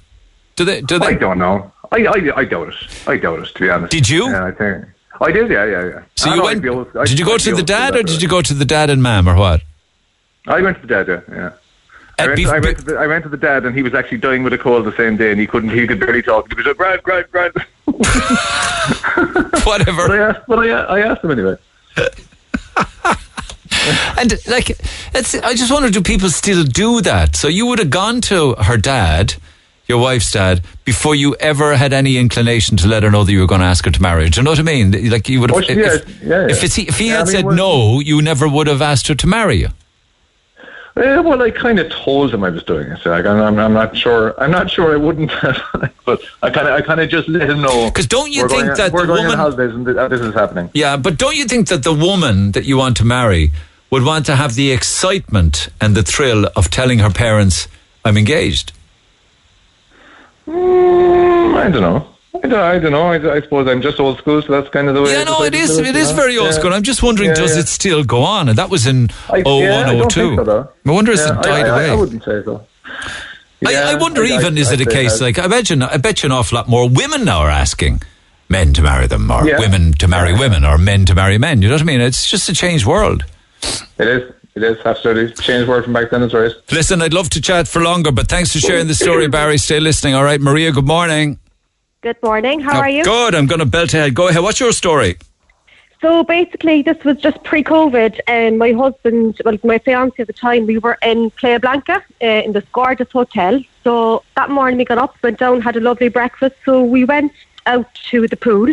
Do 0.57 0.65
they? 0.65 0.81
Do 0.81 0.99
they? 0.99 1.07
I 1.07 1.15
don't 1.15 1.39
know. 1.39 1.71
I, 1.93 2.07
I, 2.07 2.33
I 2.41 2.45
doubt 2.45 2.71
it. 2.71 2.75
I 3.07 3.17
doubt 3.19 3.39
it. 3.39 3.55
To 3.55 3.61
be 3.61 3.71
honest. 3.71 3.93
Did 3.93 4.09
you? 4.09 4.29
Yeah, 4.29 4.47
I 4.47 4.51
think 4.51 4.85
I 5.21 5.31
did. 5.31 5.49
Yeah, 5.49 5.65
yeah, 5.65 5.85
yeah. 5.87 6.03
So 6.17 6.31
I 6.31 6.35
you 6.35 6.43
went? 6.43 6.65
Able- 6.65 6.85
did 7.05 7.19
you 7.21 7.25
go 7.25 7.39
to 7.39 7.55
the 7.55 7.63
dad, 7.63 7.95
or 7.95 8.03
did 8.03 8.21
you 8.21 8.29
go 8.29 8.43
to 8.43 8.53
the 8.53 8.65
dad 8.65 8.91
and 8.91 9.01
mum, 9.01 9.29
or 9.29 9.37
what? 9.37 9.63
I 10.49 10.61
went 10.61 10.81
to 10.81 10.87
the 10.87 11.05
dad. 11.05 11.07
Yeah. 11.09 11.21
yeah. 11.37 11.53
Uh, 12.19 12.23
I 12.23 12.27
went, 12.27 12.39
to, 12.41 12.49
I, 12.49 12.59
went 12.59 12.79
to 12.79 12.85
the, 12.85 12.97
I 12.97 13.07
went 13.07 13.23
to 13.25 13.29
the 13.31 13.37
dad, 13.37 13.65
and 13.65 13.77
he 13.77 13.83
was 13.83 13.95
actually 13.95 14.19
dying 14.19 14.43
with 14.43 14.53
a 14.53 14.59
cold 14.59 14.85
the 14.85 14.97
same 14.97 15.17
day, 15.17 15.31
and 15.31 15.41
he 15.41 15.47
couldn't. 15.47 15.71
He 15.71 15.87
could 15.87 16.01
barely 16.01 16.23
talk. 16.23 16.49
He 16.49 16.55
was 16.55 16.67
like, 16.67 16.77
"Grant, 16.77 17.03
Grant, 17.03 17.31
Grant." 17.31 17.55
Whatever. 19.65 20.09
But 20.09 20.11
I 20.11 20.19
asked, 20.19 20.41
but 20.49 20.59
I, 20.59 20.69
I 20.69 21.01
asked 21.01 21.25
him 21.25 21.31
anyway. 21.31 21.57
And 24.19 24.35
like, 24.47 24.71
it's, 25.15 25.35
I 25.37 25.55
just 25.55 25.73
wonder, 25.73 25.89
do 25.91 26.03
people 26.03 26.29
still 26.29 26.65
do 26.65 27.01
that? 27.03 27.37
So 27.37 27.49
you 27.49 27.67
would 27.67 27.79
have 27.79 27.91
gone 27.91 28.21
to 28.23 28.55
her 28.55 28.77
dad, 28.77 29.35
your 29.87 29.99
wife's 29.99 30.31
dad, 30.33 30.63
before 30.85 31.15
you 31.15 31.35
ever 31.37 31.77
had 31.77 31.93
any 31.93 32.19
inclination 32.19 32.77
to 32.79 32.89
let 32.89 33.03
her 33.03 33.11
know 33.11 33.25
that 33.25 33.33
you 33.33 33.41
were 33.41 33.47
going 33.47 33.61
to 33.61 33.67
ask 33.67 33.85
her 33.87 33.91
to 33.91 34.03
marry. 34.03 34.29
Do 34.29 34.41
you 34.41 34.45
know 34.45 34.51
what 34.51 34.59
I 34.59 34.63
mean? 34.63 35.11
Like 35.11 35.29
you 35.29 35.41
would 35.41 35.51
have. 35.51 35.59
Oh, 35.59 35.73
yeah, 35.73 35.95
if, 35.95 36.23
yeah, 36.23 36.29
yeah. 36.29 36.49
if, 36.51 36.65
it's, 36.65 36.79
if 36.79 36.99
he 36.99 37.09
Yeah, 37.09 37.15
I 37.15 37.17
had 37.19 37.27
mean, 37.29 37.37
said 37.37 37.45
no, 37.47 38.01
you 38.01 38.21
never 38.21 38.47
would 38.49 38.67
have 38.67 38.83
asked 38.83 39.09
her 39.09 39.15
to 39.15 39.27
marry 39.27 39.57
you. 39.57 39.69
Uh, 40.99 41.23
well, 41.23 41.41
I 41.41 41.51
kind 41.53 41.79
of 41.79 41.89
told 41.91 42.35
him 42.35 42.43
I 42.43 42.51
was 42.51 42.65
doing 42.65 42.89
it. 42.91 42.99
So 43.03 43.11
like, 43.11 43.25
I'm, 43.25 43.57
I'm, 43.59 43.73
not 43.73 43.97
sure. 43.97 44.35
I'm 44.41 44.51
not 44.51 44.69
sure 44.69 44.93
I 44.93 44.97
wouldn't, 44.97 45.31
have, 45.45 45.61
but 46.05 46.21
I 46.43 46.51
kind 46.51 46.67
of, 46.67 46.75
I 46.75 46.81
kind 46.81 47.01
of 47.01 47.09
just 47.09 47.29
let 47.29 47.49
him 47.49 47.61
know. 47.61 47.91
'Cause 47.93 48.07
don't 48.07 48.33
you 48.33 48.49
think 48.49 48.67
that 48.77 48.91
we're 48.93 49.03
the 49.03 49.07
going 49.07 49.25
woman- 49.25 49.33
on 49.33 49.53
holidays 49.53 49.75
and 49.75 49.89
uh, 49.97 50.09
this 50.09 50.21
is 50.21 50.35
happening? 50.35 50.71
Yeah, 50.75 50.97
but 50.97 51.17
don't 51.17 51.37
you 51.37 51.45
think 51.45 51.69
that 51.69 51.85
the 51.85 51.95
woman 51.95 52.53
that 52.53 52.65
you 52.65 52.77
want 52.77 52.97
to 52.97 53.05
marry 53.05 53.53
would 53.91 54.05
want 54.05 54.27
to 54.27 54.35
have 54.37 54.55
the 54.57 54.73
excitement 54.73 55.69
and 55.81 55.95
the 55.95 56.03
thrill 56.03 56.47
of 56.57 56.69
telling 56.69 56.99
her 56.99 57.11
parents, 57.11 57.69
"I'm 58.05 58.17
engaged"? 58.17 58.73
Mm, 60.49 61.55
I 61.57 61.71
don't 61.71 61.83
know. 61.83 62.07
I 62.45 62.49
don't, 62.49 62.55
I 62.61 62.79
don't 62.79 62.93
know. 62.93 63.03
I, 63.09 63.37
I 63.37 63.41
suppose 63.41 63.67
I'm 63.69 63.83
just 63.83 63.99
old 64.01 64.19
school, 64.19 64.41
so 64.43 64.53
that's 64.53 64.69
kind 64.71 64.89
of 64.89 64.95
the 64.95 65.03
way. 65.03 65.13
Yeah, 65.13 65.25
no, 65.25 65.43
it 65.43 65.55
is. 65.55 65.77
do 65.77 65.85
It 65.85 65.97
is 65.97 66.11
very 66.13 66.37
old 66.39 66.49
Yeah. 66.49 66.53
school. 66.59 66.73
I'm 66.73 66.83
just 66.83 67.03
wondering, 67.03 67.31
Yeah, 67.31 67.35
does 67.37 67.55
yeah. 67.55 67.61
it 67.63 67.69
still 67.69 68.05
go 68.05 68.23
on? 68.23 68.49
And 68.49 68.57
that 68.59 68.71
was 68.71 68.87
in 68.87 69.09
I, 69.29 69.43
oh 69.45 69.61
yeah, 69.61 69.77
one 69.81 69.87
I 69.89 69.95
oh 69.95 69.99
don't 70.01 70.13
think 70.13 70.39
oh 70.39 70.43
oh 70.43 70.45
two. 70.45 70.51
so. 70.51 70.73
I 70.87 70.91
wonder 70.93 71.13
if 71.13 71.21
it 71.21 71.43
died 71.43 71.67
away. 71.69 71.91
I 71.91 71.95
wouldn't 71.95 72.23
say 72.25 72.43
so. 72.45 72.65
I, 73.67 73.97
wonder 73.97 74.23
even 74.25 74.57
is 74.57 74.71
it 74.71 74.81
a 74.81 74.87
case 74.87 75.21
like 75.21 75.39
I 75.39 75.45
imagine 75.45 75.83
I 75.83 75.97
bet 75.97 76.23
you 76.23 76.29
an 76.29 76.33
awful 76.33 76.57
lot 76.57 76.69
more 76.69 76.89
women 76.89 77.25
now 77.25 77.41
are 77.41 77.51
asking 77.51 78.03
men 78.49 78.73
to 78.75 78.83
marry 78.83 79.09
them 79.09 79.31
or 79.31 79.45
women 79.59 79.93
to 79.95 80.07
marry 80.09 80.33
women 80.33 80.65
or 80.65 80.79
men 80.79 81.05
to 81.07 81.15
marry 81.15 81.39
men. 81.39 81.61
You 81.61 81.69
know 81.69 81.75
what 81.75 81.83
I 81.83 81.85
mean? 81.85 82.01
It's 82.01 82.31
just 82.31 82.49
a 82.49 82.55
changed 82.55 82.87
world. 82.87 83.25
It 83.99 84.07
is. 84.07 84.33
It 84.55 84.63
is 84.65 84.79
absolutely 84.85 85.33
changed 85.35 85.69
word 85.69 85.85
from 85.85 85.93
back 85.93 86.11
then. 86.11 86.21
That's 86.21 86.35
right. 86.35 86.51
Listen, 86.73 87.01
I'd 87.03 87.13
love 87.15 87.31
to 87.31 87.41
chat 87.41 87.69
for 87.69 87.81
longer, 87.81 88.11
but 88.11 88.29
thanks 88.29 88.53
for 88.53 88.59
sharing 88.59 88.89
the 88.89 88.95
story, 88.95 89.29
Barry. 89.39 89.57
Stay 89.59 89.79
listening. 89.79 90.15
All 90.15 90.25
right, 90.25 90.41
Maria. 90.41 90.73
Good 90.73 90.87
morning. 90.87 91.39
Good 92.01 92.23
morning. 92.23 92.61
How 92.61 92.79
are 92.79 92.89
you? 92.89 93.03
Good. 93.03 93.35
I'm 93.35 93.47
going 93.47 93.59
to 93.59 93.67
belt 93.67 93.93
ahead. 93.93 94.15
Go 94.15 94.29
ahead. 94.29 94.41
What's 94.41 94.61
your 94.61 94.71
story? 94.71 95.19
So 96.01 96.23
basically, 96.23 96.83
this 96.83 97.03
was 97.03 97.17
just 97.17 97.43
pre-COVID, 97.43 98.21
and 98.29 98.57
my 98.57 98.71
husband, 98.71 99.41
well, 99.45 99.59
my 99.65 99.79
fiance 99.79 100.15
at 100.17 100.29
the 100.29 100.33
time, 100.33 100.67
we 100.67 100.79
were 100.79 100.97
in 101.03 101.31
Playa 101.33 101.59
Blanca 101.59 102.05
uh, 102.23 102.25
in 102.25 102.53
this 102.53 102.63
gorgeous 102.71 103.11
hotel. 103.11 103.61
So 103.83 104.23
that 104.37 104.49
morning 104.49 104.79
we 104.79 104.85
got 104.85 104.99
up, 104.99 105.17
went 105.25 105.41
down, 105.41 105.61
had 105.61 105.75
a 105.75 105.81
lovely 105.81 106.09
breakfast. 106.09 106.55
So 106.65 106.85
we 106.85 107.05
went 107.05 107.33
out 107.67 107.93
to 108.11 108.29
the 108.29 108.37
pool. 108.37 108.73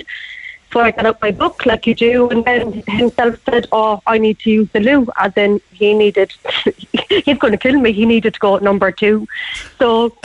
So 0.71 0.81
I 0.81 0.91
got 0.91 1.07
out 1.07 1.19
my 1.19 1.31
book 1.31 1.65
like 1.65 1.87
you 1.87 1.95
do, 1.95 2.29
and 2.29 2.45
then 2.45 2.83
himself 2.87 3.39
said, 3.49 3.65
"Oh, 3.71 4.03
I 4.05 4.19
need 4.19 4.37
to 4.39 4.51
use 4.51 4.69
the 4.71 4.81
loo." 4.81 5.07
And 5.19 5.33
then 5.33 5.61
he 5.71 5.95
needed, 5.95 6.31
he's 7.25 7.39
going 7.39 7.53
to 7.53 7.57
kill 7.57 7.79
me. 7.79 7.91
He 7.91 8.05
needed 8.05 8.35
to 8.35 8.39
go 8.39 8.55
at 8.55 8.61
number 8.61 8.91
two. 8.91 9.27
So 9.79 10.15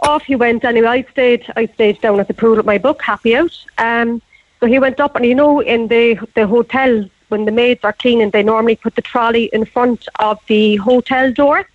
off 0.00 0.24
he 0.24 0.36
went. 0.36 0.64
Anyway, 0.64 0.86
I 0.86 1.02
stayed. 1.10 1.44
I 1.56 1.66
stayed 1.66 2.00
down 2.00 2.20
at 2.20 2.28
the 2.28 2.34
pool 2.34 2.56
with 2.56 2.66
my 2.66 2.78
book, 2.78 3.02
happy 3.02 3.36
out. 3.36 3.56
Um, 3.78 4.22
so 4.60 4.66
he 4.66 4.78
went 4.78 5.00
up, 5.00 5.16
and 5.16 5.24
you 5.24 5.34
know, 5.34 5.60
in 5.60 5.88
the 5.88 6.18
the 6.34 6.46
hotel 6.46 7.08
when 7.28 7.44
the 7.44 7.52
maids 7.52 7.84
are 7.84 7.92
cleaning, 7.92 8.30
they 8.30 8.42
normally 8.42 8.76
put 8.76 8.94
the 8.94 9.02
trolley 9.02 9.44
in 9.52 9.64
front 9.64 10.08
of 10.18 10.40
the 10.46 10.76
hotel 10.76 11.32
door. 11.32 11.66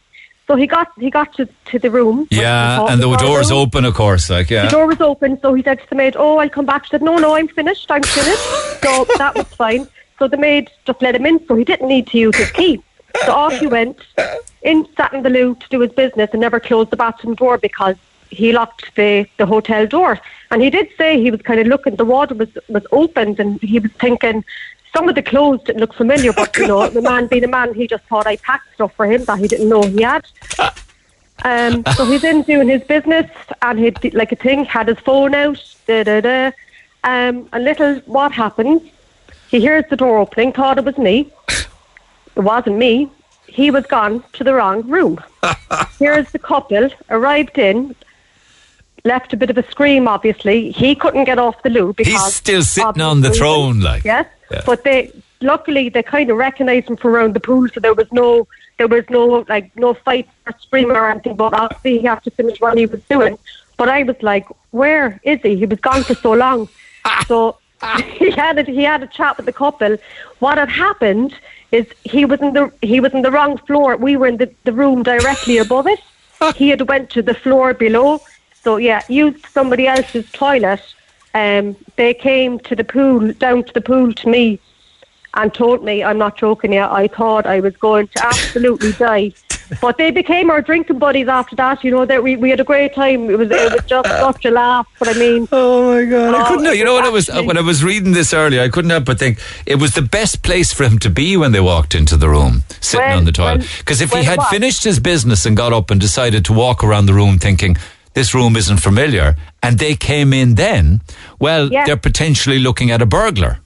So 0.47 0.55
he 0.55 0.67
got 0.67 0.91
he 0.99 1.09
got 1.09 1.33
to, 1.35 1.47
to 1.65 1.79
the 1.79 1.89
room. 1.89 2.27
Yeah, 2.29 2.85
and 2.87 3.01
the 3.01 3.15
door's 3.15 3.51
open, 3.51 3.85
of 3.85 3.93
course. 3.93 4.29
Like, 4.29 4.49
yeah. 4.49 4.65
The 4.65 4.71
door 4.71 4.87
was 4.87 4.99
open, 4.99 5.39
so 5.39 5.53
he 5.53 5.63
said 5.63 5.79
to 5.79 5.89
the 5.89 5.95
maid, 5.95 6.15
"Oh, 6.17 6.37
I'll 6.37 6.49
come 6.49 6.65
back." 6.65 6.85
She 6.85 6.89
said, 6.91 7.01
"No, 7.01 7.17
no, 7.17 7.35
I'm 7.35 7.47
finished. 7.47 7.89
I'm 7.89 8.03
finished." 8.03 8.81
so 8.81 9.05
that 9.17 9.33
was 9.35 9.47
fine. 9.47 9.87
So 10.19 10.27
the 10.27 10.37
maid 10.37 10.69
just 10.85 11.01
let 11.01 11.15
him 11.15 11.25
in, 11.25 11.45
so 11.47 11.55
he 11.55 11.63
didn't 11.63 11.87
need 11.87 12.07
to 12.07 12.17
use 12.17 12.35
his 12.35 12.51
key. 12.51 12.83
So 13.25 13.31
off 13.31 13.53
he 13.57 13.67
went, 13.67 13.97
in 14.63 14.87
sat 14.97 15.13
in 15.13 15.23
the 15.23 15.29
loo 15.29 15.55
to 15.55 15.69
do 15.69 15.79
his 15.79 15.93
business, 15.93 16.29
and 16.33 16.41
never 16.41 16.59
closed 16.59 16.89
the 16.89 16.97
bathroom 16.97 17.35
door 17.35 17.57
because 17.57 17.95
he 18.33 18.51
locked 18.53 18.95
the 18.95 19.25
the 19.37 19.45
hotel 19.45 19.85
door. 19.87 20.19
And 20.51 20.61
he 20.61 20.69
did 20.69 20.89
say 20.97 21.21
he 21.21 21.31
was 21.31 21.41
kind 21.41 21.59
of 21.59 21.67
looking, 21.67 21.95
the 21.95 22.05
water 22.05 22.35
was 22.35 22.49
was 22.69 22.85
opened, 22.91 23.39
and 23.39 23.61
he 23.61 23.79
was 23.79 23.91
thinking. 23.93 24.43
Some 24.95 25.09
of 25.09 25.15
the 25.15 25.23
clothes 25.23 25.63
didn't 25.63 25.79
look 25.79 25.95
familiar, 25.95 26.31
but 26.41 26.55
you 26.55 26.67
know, 26.67 26.87
the 26.87 27.01
man 27.01 27.25
being 27.25 27.43
a 27.43 27.47
man, 27.47 27.73
he 27.73 27.87
just 27.87 28.03
thought 28.03 28.27
I 28.27 28.35
packed 28.35 28.75
stuff 28.75 28.93
for 28.93 29.07
him 29.07 29.25
that 29.25 29.39
he 29.39 29.47
didn't 29.47 29.67
know 29.67 29.81
he 29.81 30.03
had. 30.03 30.23
Um, 31.43 31.83
so 31.95 32.05
he's 32.05 32.23
in 32.23 32.43
doing 32.43 32.69
his 32.69 32.83
business, 32.83 33.29
and 33.61 33.79
he 33.79 33.89
did 33.89 34.13
like 34.13 34.31
a 34.31 34.35
thing, 34.35 34.65
had 34.65 34.87
his 34.87 34.99
phone 34.99 35.33
out, 35.33 35.59
da 35.87 36.03
da 36.03 36.21
da. 36.21 36.51
Um, 37.03 37.49
and 37.51 37.63
little, 37.63 37.95
what 38.05 38.31
happened? 38.31 38.89
He 39.49 39.59
hears 39.59 39.83
the 39.89 39.97
door 39.97 40.19
opening, 40.19 40.53
thought 40.53 40.77
it 40.77 40.85
was 40.85 40.97
me. 40.97 41.31
It 42.35 42.39
wasn't 42.39 42.77
me. 42.77 43.11
He 43.45 43.69
was 43.69 43.85
gone 43.85 44.23
to 44.33 44.43
the 44.43 44.55
wrong 44.55 44.81
room. 44.89 45.19
Here's 45.99 46.31
the 46.31 46.39
couple 46.39 46.89
arrived 47.11 47.59
in, 47.59 47.95
left 49.05 49.33
a 49.33 49.37
bit 49.37 49.49
of 49.49 49.57
a 49.57 49.69
scream. 49.69 50.07
Obviously, 50.07 50.71
he 50.71 50.95
couldn't 50.95 51.25
get 51.25 51.39
off 51.39 51.61
the 51.63 51.69
loo 51.69 51.93
because 51.93 52.13
He's 52.13 52.33
still 52.33 52.61
sitting 52.61 53.01
on 53.01 53.21
the 53.21 53.31
throne, 53.31 53.79
like. 53.81 54.03
yes. 54.03 54.27
Yeah. 54.51 54.61
But 54.65 54.83
they 54.83 55.11
luckily 55.41 55.89
they 55.89 56.03
kind 56.03 56.29
of 56.29 56.37
recognised 56.37 56.87
him 56.87 56.97
from 56.97 57.11
around 57.15 57.33
the 57.33 57.39
pool, 57.39 57.67
so 57.69 57.79
there 57.79 57.93
was 57.93 58.11
no 58.11 58.47
there 58.77 58.87
was 58.87 59.03
no 59.09 59.45
like 59.49 59.75
no 59.75 59.93
fight 59.93 60.27
or 60.47 60.53
scream 60.59 60.91
or 60.91 61.09
anything. 61.09 61.35
But 61.35 61.53
obviously 61.53 61.99
he 61.99 62.05
had 62.05 62.23
to 62.23 62.31
finish 62.31 62.59
what 62.61 62.77
he 62.77 62.85
was 62.85 63.01
doing. 63.09 63.37
But 63.77 63.89
I 63.89 64.03
was 64.03 64.15
like, 64.21 64.45
where 64.71 65.19
is 65.23 65.41
he? 65.41 65.55
He 65.55 65.65
was 65.65 65.79
gone 65.79 66.03
for 66.03 66.13
so 66.15 66.33
long. 66.33 66.69
so 67.27 67.57
he 68.17 68.31
had 68.31 68.59
a, 68.59 68.63
he 68.63 68.83
had 68.83 69.03
a 69.03 69.07
chat 69.07 69.35
with 69.37 69.45
the 69.47 69.53
couple. 69.53 69.97
What 70.39 70.57
had 70.57 70.69
happened 70.69 71.35
is 71.71 71.87
he 72.03 72.23
was 72.25 72.39
in 72.41 72.53
the 72.53 72.71
he 72.81 72.99
was 72.99 73.13
in 73.13 73.23
the 73.23 73.31
wrong 73.31 73.57
floor. 73.57 73.97
We 73.97 74.15
were 74.17 74.27
in 74.27 74.37
the, 74.37 74.53
the 74.63 74.71
room 74.73 75.03
directly 75.03 75.57
above 75.57 75.87
it. 75.87 75.99
He 76.55 76.69
had 76.69 76.81
went 76.89 77.09
to 77.11 77.21
the 77.21 77.33
floor 77.33 77.73
below. 77.73 78.21
So 78.63 78.77
yeah, 78.77 79.01
used 79.09 79.45
somebody 79.47 79.87
else's 79.87 80.29
toilet. 80.31 80.81
Um, 81.33 81.75
they 81.95 82.13
came 82.13 82.59
to 82.59 82.75
the 82.75 82.83
pool, 82.83 83.33
down 83.33 83.63
to 83.63 83.73
the 83.73 83.81
pool 83.81 84.13
to 84.13 84.29
me, 84.29 84.59
and 85.33 85.51
told 85.53 85.83
me, 85.83 86.03
I'm 86.03 86.19
not 86.19 86.37
joking 86.37 86.73
you, 86.73 86.81
I 86.83 87.07
thought 87.07 87.45
I 87.47 87.59
was 87.59 87.75
going 87.77 88.07
to 88.09 88.25
absolutely 88.25 88.91
die. 89.09 89.33
But 89.81 89.97
they 89.97 90.11
became 90.11 90.51
our 90.51 90.61
drinking 90.61 90.99
buddies 90.99 91.27
after 91.27 91.55
that. 91.55 91.83
You 91.83 91.89
know 91.89 92.05
that 92.05 92.21
we, 92.21 92.35
we 92.35 92.51
had 92.51 92.59
a 92.59 92.63
great 92.63 92.93
time. 92.93 93.29
It 93.31 93.37
was 93.39 93.49
it 93.49 93.73
was 93.73 93.83
just 93.85 94.07
such 94.25 94.45
a 94.45 94.51
laugh. 94.51 94.85
But 94.99 95.07
I 95.07 95.13
mean, 95.13 95.47
oh 95.51 95.95
my 95.95 96.05
god, 96.05 96.35
I 96.35 96.43
Oh, 96.43 96.47
couldn't. 96.49 96.63
Know, 96.65 96.71
You 96.71 96.85
know 96.85 96.93
what 96.93 97.05
I 97.05 97.09
was 97.09 97.27
when 97.29 97.57
I 97.57 97.61
was 97.61 97.83
reading 97.83 98.11
this 98.11 98.33
earlier. 98.33 98.61
I 98.61 98.69
couldn't 98.69 98.91
help 98.91 99.05
but 99.05 99.17
think 99.17 99.39
it 99.65 99.75
was 99.79 99.93
the 99.95 100.01
best 100.03 100.43
place 100.43 100.71
for 100.71 100.83
him 100.83 100.99
to 100.99 101.09
be 101.09 101.35
when 101.37 101.53
they 101.53 101.61
walked 101.61 101.95
into 101.95 102.15
the 102.17 102.29
room, 102.29 102.63
sitting 102.81 103.07
When- 103.07 103.17
on 103.19 103.25
the 103.25 103.31
toilet. 103.31 103.65
Because 103.79 103.99
if 104.01 104.11
he 104.11 104.23
had 104.23 104.37
what? 104.37 104.51
finished 104.51 104.83
his 104.83 104.99
business 104.99 105.45
and 105.47 105.57
got 105.57 105.73
up 105.73 105.89
and 105.89 105.99
decided 105.99 106.45
to 106.45 106.53
walk 106.53 106.83
around 106.83 107.07
the 107.07 107.13
room 107.15 107.39
thinking 107.39 107.75
this 108.13 108.33
room 108.33 108.55
isn't 108.55 108.77
familiar, 108.77 109.35
and 109.61 109.79
they 109.79 109.95
came 109.95 110.33
in 110.33 110.55
then, 110.55 111.01
well, 111.39 111.69
Yeah. 111.71 111.85
they're 111.85 111.97
potentially 111.97 112.59
looking 112.59 112.91
at 112.91 113.01
a 113.01 113.05
burglar. 113.05 113.59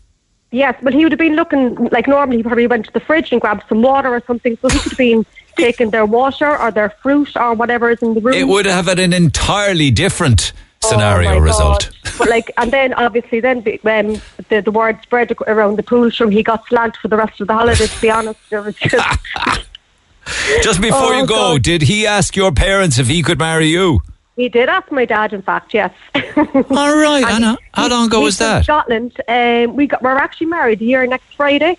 Yes, 0.52 0.76
but 0.82 0.94
he 0.94 1.04
would 1.04 1.12
have 1.12 1.20
been 1.20 1.36
looking 1.36 1.90
like 1.92 2.08
normally. 2.08 2.38
He 2.38 2.44
probably 2.44 2.68
went 2.68 2.86
to 2.86 2.92
the 2.94 3.02
fridge 3.02 3.32
and 3.34 3.42
grabbed 3.42 3.64
some 3.68 3.82
water 3.82 4.10
or 4.14 4.24
something. 4.26 4.58
So 4.62 4.70
he 4.70 4.80
could 4.80 4.92
have 4.92 4.98
been 4.98 5.26
taking 5.58 5.90
their 5.90 6.06
water 6.06 6.58
or 6.58 6.72
their 6.72 6.92
fruit 7.04 7.36
or 7.36 7.54
whatever 7.54 7.90
is 7.90 8.02
in 8.02 8.14
the 8.14 8.22
room. 8.22 8.34
It 8.34 8.48
would 8.48 8.66
have 8.66 8.86
had 8.86 8.98
an 9.00 9.12
entirely 9.12 9.92
different 9.92 10.54
scenario 10.82 11.32
Oh 11.32 11.40
result. 11.40 11.90
But 12.18 12.30
like, 12.30 12.50
and 12.58 12.72
then 12.72 12.94
obviously, 12.94 13.42
then 13.42 13.62
the, 13.64 13.74
um, 13.84 14.22
the 14.48 14.62
the 14.62 14.72
word 14.72 15.00
spread 15.04 15.36
around 15.48 15.76
the 15.78 15.84
pool. 15.84 16.10
So 16.12 16.30
he 16.30 16.44
got 16.44 16.66
slant 16.68 16.96
for 16.96 17.10
the 17.10 17.18
rest 17.18 17.42
of 17.42 17.48
the 17.48 17.54
holiday. 17.54 17.86
To 17.88 18.02
be 18.02 18.10
honest, 18.10 18.40
just 18.50 18.78
Just 20.64 20.82
before 20.82 21.00
Oh, 21.14 21.20
you 21.22 21.28
go, 21.28 21.54
God. 21.56 21.64
did 21.64 21.82
he 21.84 22.08
ask 22.08 22.36
your 22.38 22.52
parents 22.54 23.00
if 23.00 23.08
he 23.08 23.22
could 23.22 23.40
marry 23.40 23.68
you? 23.68 24.00
He 24.38 24.48
did 24.48 24.70
ask 24.70 24.90
my 24.92 25.04
dad. 25.06 25.34
In 25.34 25.42
fact, 25.42 25.74
yes. 25.74 25.94
All 26.16 26.96
right, 26.96 27.26
Anna. 27.28 27.58
How 27.74 27.90
long 27.90 28.06
ago 28.08 28.22
was 28.22 28.38
that? 28.38 28.64
Scotland. 28.64 29.20
Um, 29.28 29.76
we 29.76 29.88
got 29.88 30.02
we're 30.02 30.16
actually 30.16 30.48
married 30.48 30.80
here 30.80 31.06
next 31.06 31.36
Friday. 31.36 31.78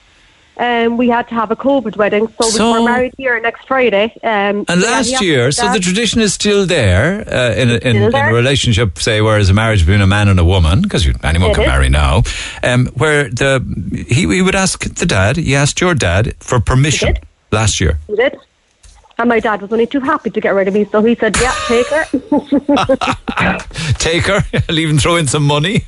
Um, 0.59 0.97
we 0.97 1.09
had 1.09 1.29
to 1.29 1.37
have 1.37 1.53
a 1.53 1.57
COVID 1.57 1.97
wedding, 1.97 2.27
so, 2.43 2.49
So- 2.49 2.73
we 2.73 2.81
were 2.81 2.85
married 2.85 3.15
here 3.17 3.39
next 3.39 3.69
Friday. 3.69 4.07
Um, 4.25 4.65
And 4.69 4.81
last 4.83 5.21
year, 5.23 5.53
so 5.53 5.73
the 5.73 5.79
tradition 5.79 6.21
is 6.21 6.35
still 6.35 6.67
there 6.67 7.21
uh, 7.33 7.55
in, 7.55 7.71
a, 7.71 7.75
in, 7.75 7.79
still 7.95 8.09
in 8.09 8.27
a 8.27 8.35
relationship, 8.35 8.99
say, 8.99 9.21
whereas 9.21 9.49
a 9.51 9.55
marriage 9.55 9.83
between 9.87 10.01
a 10.01 10.07
man 10.09 10.27
and 10.27 10.41
a 10.41 10.45
woman, 10.45 10.83
because 10.83 11.07
anyone 11.23 11.53
It 11.53 11.55
can 11.55 11.63
is. 11.63 11.69
marry 11.69 11.89
now, 11.89 12.25
um, 12.65 12.87
where 12.97 13.29
the 13.29 13.63
he, 14.09 14.23
he 14.27 14.43
would 14.43 14.57
ask 14.57 14.83
the 14.83 15.07
dad, 15.07 15.37
he 15.37 15.55
asked 15.55 15.81
your 15.81 15.95
dad 15.95 16.35
for 16.41 16.59
permission 16.59 17.15
last 17.53 17.81
year. 17.81 18.01
He 18.09 18.17
did. 18.17 18.37
And 19.21 19.29
my 19.29 19.41
dad 19.41 19.61
was 19.63 19.73
only 19.73 19.87
too 19.87 19.99
happy 19.99 20.31
to 20.31 20.41
get 20.41 20.51
rid 20.51 20.69
of 20.69 20.75
me, 20.75 20.85
so 20.85 21.03
he 21.03 21.17
said, 21.17 21.37
"Yeah, 21.41 21.53
take 21.67 21.89
her." 21.89 22.05
Take 23.99 24.27
her, 24.27 24.45
I'll 24.69 24.79
even 24.79 24.99
throw 24.99 25.17
in 25.17 25.27
some 25.27 25.43
money. 25.43 25.85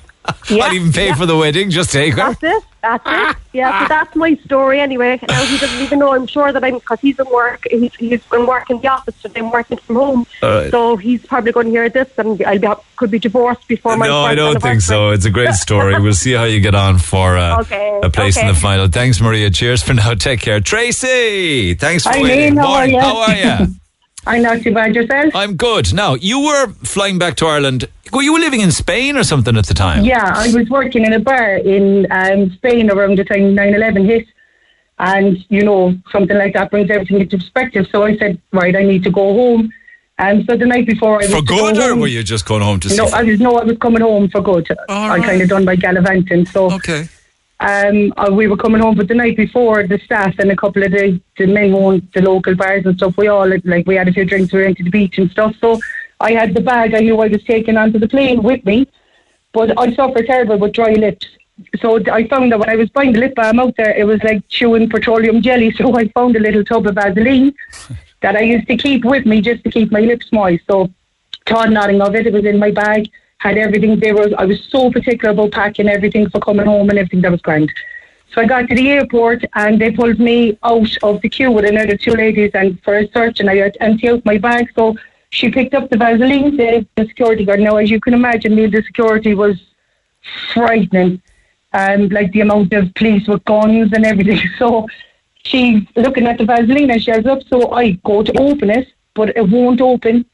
Yeah, 0.51 0.64
I'll 0.64 0.74
even 0.74 0.92
pay 0.92 1.09
yeah. 1.09 1.14
for 1.14 1.26
the 1.26 1.36
wedding, 1.36 1.70
just 1.70 1.90
take 1.92 2.14
her. 2.14 2.16
That's 2.16 2.42
it. 2.42 2.64
That's 2.82 3.05
it. 3.06 3.36
Yeah, 3.52 3.82
so 3.82 3.88
that's 3.88 4.16
my 4.16 4.34
story 4.36 4.80
anyway. 4.80 5.18
Now 5.28 5.44
he 5.44 5.59
doesn't 5.59 5.80
even 5.80 5.98
know. 5.98 6.14
I'm 6.14 6.26
sure 6.26 6.52
that 6.52 6.62
I'm 6.62 6.74
because 6.74 7.01
he's 7.01 7.18
in 7.18 7.28
work. 7.30 7.66
He's 7.70 7.94
he's 7.97 8.22
been 8.24 8.47
working 8.47 8.76
in 8.76 8.82
the 8.82 8.88
office 8.88 9.20
today. 9.20 9.40
I'm 9.40 9.51
working 9.51 9.76
from 9.78 9.97
home. 9.97 10.26
Right. 10.42 10.70
So 10.70 10.97
he's 10.97 11.24
probably 11.26 11.52
going 11.52 11.66
to 11.66 11.70
hear 11.72 11.88
this, 11.88 12.09
and 12.16 12.40
I'll 12.42 12.59
be 12.59 12.68
could 12.97 13.10
be 13.10 13.18
divorced 13.18 13.66
before 13.66 13.97
my. 13.97 14.06
No, 14.06 14.20
I 14.20 14.34
don't 14.34 14.60
think 14.62 14.82
so. 14.82 15.10
It's 15.10 15.24
a 15.24 15.30
great 15.30 15.55
story. 15.55 16.01
We'll 16.01 16.14
see 16.14 16.32
how 16.32 16.44
you 16.44 16.60
get 16.60 16.74
on 16.74 16.98
for 16.98 17.36
uh, 17.36 17.60
Okay, 17.62 18.01
a 18.02 18.10
place 18.10 18.36
in 18.36 18.47
the 18.47 18.55
final. 18.55 18.88
Thanks, 18.88 19.20
Maria. 19.20 19.51
Cheers 19.51 19.82
for 19.82 19.94
now. 19.94 20.14
Take 20.14 20.40
care. 20.40 20.60
Tracy, 20.60 21.74
thanks 21.74 22.05
for 22.05 22.10
Hi, 22.10 22.22
waiting. 22.22 22.56
How 22.56 22.72
are 22.74 22.86
you? 22.86 23.01
How 23.01 23.16
are 23.18 23.36
you? 23.36 23.74
I'm 24.26 24.42
not 24.42 24.62
too 24.62 24.72
bad 24.74 24.94
yourself. 24.94 25.34
I'm 25.34 25.56
good. 25.56 25.92
Now, 25.94 26.14
you 26.14 26.40
were 26.40 26.68
flying 26.84 27.18
back 27.18 27.36
to 27.36 27.47
Ireland. 27.47 27.88
Well, 28.12 28.22
you 28.22 28.32
were 28.32 28.38
living 28.38 28.60
in 28.60 28.70
Spain 28.70 29.16
or 29.16 29.24
something 29.24 29.56
at 29.56 29.66
the 29.66 29.74
time. 29.74 30.05
Yeah, 30.05 30.32
I 30.34 30.52
was 30.52 30.68
working 30.68 31.05
in 31.05 31.12
a 31.12 31.20
bar 31.20 31.56
in 31.56 32.06
um, 32.10 32.51
Spain 32.52 32.90
around 32.90 33.18
the 33.18 33.24
time 33.24 33.56
9-11 33.56 34.05
hit. 34.05 34.26
And, 34.98 35.38
you 35.48 35.64
know, 35.64 35.97
something 36.12 36.36
like 36.36 36.52
that 36.52 36.70
brings 36.70 36.90
everything 36.90 37.20
into 37.20 37.38
perspective. 37.38 37.86
So 37.90 38.02
I 38.02 38.18
said, 38.18 38.40
right, 38.52 38.76
I 38.76 38.82
need 38.82 39.02
to 39.05 39.10
go 39.10 39.32
home. 39.32 39.72
And 40.18 40.44
so 40.44 40.55
the 40.55 40.66
night 40.66 40.84
before 40.84 41.14
I 41.14 41.18
was 41.18 41.30
For 41.30 41.40
good, 41.40 41.76
go 41.76 41.86
or 41.86 41.88
home, 41.90 42.01
were 42.01 42.06
you 42.06 42.22
just 42.22 42.44
going 42.44 42.60
home 42.60 42.78
to 42.80 42.90
see? 42.90 42.97
no, 42.97 43.06
I 43.06 43.22
was 43.22 43.40
no, 43.40 43.56
I 43.56 43.64
was 43.64 43.78
coming 43.78 44.02
home 44.02 44.28
for 44.28 44.42
good. 44.42 44.68
I 44.90 45.18
kind 45.20 45.40
of 45.40 45.48
done 45.48 45.64
by 45.64 45.76
gallivanting. 45.76 46.44
So 46.44 46.70
okay. 46.72 47.09
Um, 47.61 48.15
uh, 48.16 48.31
we 48.32 48.49
were 48.49 48.57
coming 48.57 48.81
home, 48.81 48.97
but 48.97 49.07
the 49.07 49.15
night 49.15 49.37
before, 49.37 49.87
the 49.87 49.99
staff 49.99 50.39
and 50.39 50.51
a 50.51 50.57
couple 50.57 50.82
of 50.82 50.93
the, 50.93 51.20
the 51.37 51.47
men 51.47 51.70
who 51.70 52.01
the 52.15 52.23
local 52.23 52.55
bars 52.55 52.87
and 52.87 52.97
stuff, 52.97 53.19
we 53.19 53.28
all 53.28 53.47
like 53.65 53.87
we 53.87 53.97
had 53.97 54.09
a 54.09 54.12
few 54.12 54.24
drinks, 54.24 54.53
we 54.53 54.62
went 54.62 54.78
to 54.78 54.85
the 54.85 54.91
beach 54.91 55.19
and 55.19 55.31
stuff. 55.31 55.55
So 55.61 55.78
I 56.20 56.32
had 56.32 56.55
the 56.55 56.62
bag 56.62 56.95
I 56.95 57.01
knew 57.01 57.20
I 57.20 57.28
was 57.28 57.45
taking 57.45 57.77
onto 57.77 57.99
the 57.99 58.09
plane 58.09 58.43
with 58.43 58.65
me, 58.65 58.89
but 59.53 59.78
I 59.78 59.95
suffered 59.95 60.27
terrible 60.27 60.59
with 60.59 60.73
dry 60.73 60.93
lips. 60.93 61.27
So 61.81 62.01
I 62.11 62.27
found 62.28 62.51
that 62.53 62.59
when 62.59 62.70
I 62.70 62.77
was 62.77 62.89
buying 62.89 63.12
the 63.12 63.20
lip 63.20 63.35
balm 63.35 63.61
out 63.61 63.77
there, 63.77 63.95
it 63.95 64.05
was 64.05 64.23
like 64.23 64.47
chewing 64.49 64.89
petroleum 64.89 65.43
jelly. 65.43 65.70
So 65.77 65.95
I 65.95 66.09
found 66.09 66.37
a 66.37 66.41
little 66.41 66.65
tub 66.65 66.87
of 66.87 66.95
Vaseline 66.95 67.55
that 68.23 68.37
I 68.37 68.41
used 68.41 68.69
to 68.69 68.77
keep 68.78 69.05
with 69.05 69.27
me 69.27 69.43
just 69.43 69.65
to 69.65 69.70
keep 69.70 69.93
my 69.93 70.01
lips 70.01 70.32
moist. 70.32 70.65
So 70.66 70.91
Todd 71.45 71.73
nodding 71.73 72.01
of 72.01 72.15
it, 72.15 72.27
it 72.27 72.32
was 72.32 72.47
in 72.47 72.59
my 72.59 72.70
bag, 72.70 73.11
had 73.40 73.56
everything. 73.56 73.98
They 73.98 74.12
were, 74.12 74.30
I 74.38 74.44
was 74.44 74.62
so 74.68 74.90
particular 74.90 75.32
about 75.32 75.52
packing 75.52 75.88
everything 75.88 76.28
for 76.28 76.40
coming 76.40 76.66
home 76.66 76.90
and 76.90 76.98
everything 76.98 77.22
that 77.22 77.32
was 77.32 77.40
grand. 77.40 77.72
So 78.32 78.42
I 78.42 78.46
got 78.46 78.68
to 78.68 78.74
the 78.74 78.90
airport 78.90 79.44
and 79.54 79.80
they 79.80 79.90
pulled 79.90 80.20
me 80.20 80.58
out 80.62 80.96
of 81.02 81.20
the 81.22 81.28
queue 81.28 81.50
with 81.50 81.64
another 81.64 81.96
two 81.96 82.12
ladies 82.12 82.50
and 82.54 82.80
for 82.84 82.98
a 82.98 83.10
search 83.12 83.40
and 83.40 83.50
I 83.50 83.56
had 83.56 83.76
empty 83.80 84.08
out 84.10 84.24
my 84.24 84.36
bag. 84.38 84.68
So 84.74 84.94
she 85.30 85.50
picked 85.50 85.74
up 85.74 85.88
the 85.88 85.96
Vaseline, 85.96 86.56
the 86.56 86.86
security 86.98 87.44
guard. 87.44 87.60
Now, 87.60 87.76
as 87.76 87.90
you 87.90 87.98
can 87.98 88.14
imagine, 88.14 88.54
Neil, 88.54 88.70
the 88.70 88.82
security 88.82 89.34
was 89.34 89.56
frightening. 90.52 91.22
Um, 91.72 92.08
like 92.08 92.32
the 92.32 92.40
amount 92.40 92.72
of 92.72 92.92
police 92.94 93.26
with 93.26 93.44
guns 93.44 93.92
and 93.92 94.04
everything. 94.04 94.40
So 94.58 94.86
she's 95.44 95.82
looking 95.96 96.26
at 96.26 96.36
the 96.36 96.44
Vaseline 96.44 96.90
and 96.90 97.02
she 97.02 97.12
has 97.12 97.26
up. 97.26 97.42
So 97.44 97.72
I 97.72 97.92
go 98.04 98.22
to 98.22 98.32
open 98.38 98.70
it, 98.70 98.88
but 99.14 99.36
it 99.36 99.48
won't 99.48 99.80
open. 99.80 100.26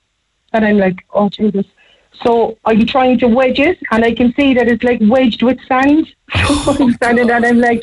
And 0.53 0.65
I'm 0.65 0.79
like, 0.79 0.97
oh, 1.13 1.29
Jesus. 1.29 1.67
So 2.23 2.59
I'm 2.65 2.87
trying 2.87 3.19
to 3.21 3.29
wedge 3.29 3.59
it, 3.59 3.79
and 3.91 4.05
I 4.05 4.15
can 4.15 4.33
see 4.35 4.55
that 4.55 4.69
it's 4.69 4.83
like 4.83 5.01
wedged 5.03 5.43
with 5.43 5.59
sand. 5.67 6.07
So 6.47 6.73
I'm 6.73 6.93
standing 6.95 7.31
and 7.31 7.47
I'm 7.47 7.59
like, 7.59 7.83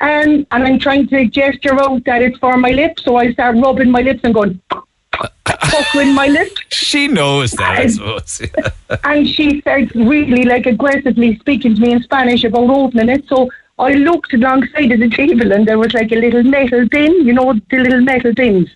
um, 0.00 0.46
and 0.50 0.64
I'm 0.64 0.78
trying 0.78 1.08
to 1.08 1.26
gesture 1.26 1.80
out 1.80 2.04
that 2.04 2.22
it's 2.22 2.38
for 2.38 2.56
my 2.56 2.70
lips. 2.70 3.04
So 3.04 3.16
I 3.16 3.32
start 3.32 3.56
rubbing 3.56 3.90
my 3.90 4.02
lips 4.02 4.20
and 4.24 4.34
going, 4.34 4.60
puckering 5.44 6.14
my 6.14 6.26
lips. 6.26 6.60
She 6.70 7.08
knows 7.08 7.52
that, 7.52 7.78
I 7.78 7.86
suppose. 7.86 8.42
and 9.04 9.28
she 9.28 9.60
starts 9.60 9.94
really 9.94 10.44
like 10.44 10.66
aggressively 10.66 11.38
speaking 11.38 11.74
to 11.76 11.80
me 11.80 11.92
in 11.92 12.02
Spanish 12.02 12.44
about 12.44 12.68
opening 12.68 13.08
it. 13.08 13.26
So 13.28 13.48
I 13.78 13.92
looked 13.92 14.34
alongside 14.34 14.92
of 14.92 15.00
the 15.00 15.10
table 15.10 15.52
and 15.52 15.66
there 15.66 15.78
was 15.78 15.94
like 15.94 16.12
a 16.12 16.16
little 16.16 16.42
metal 16.42 16.86
bin, 16.88 17.26
you 17.26 17.32
know, 17.32 17.54
the 17.70 17.78
little 17.78 18.00
metal 18.00 18.32
bins. 18.34 18.68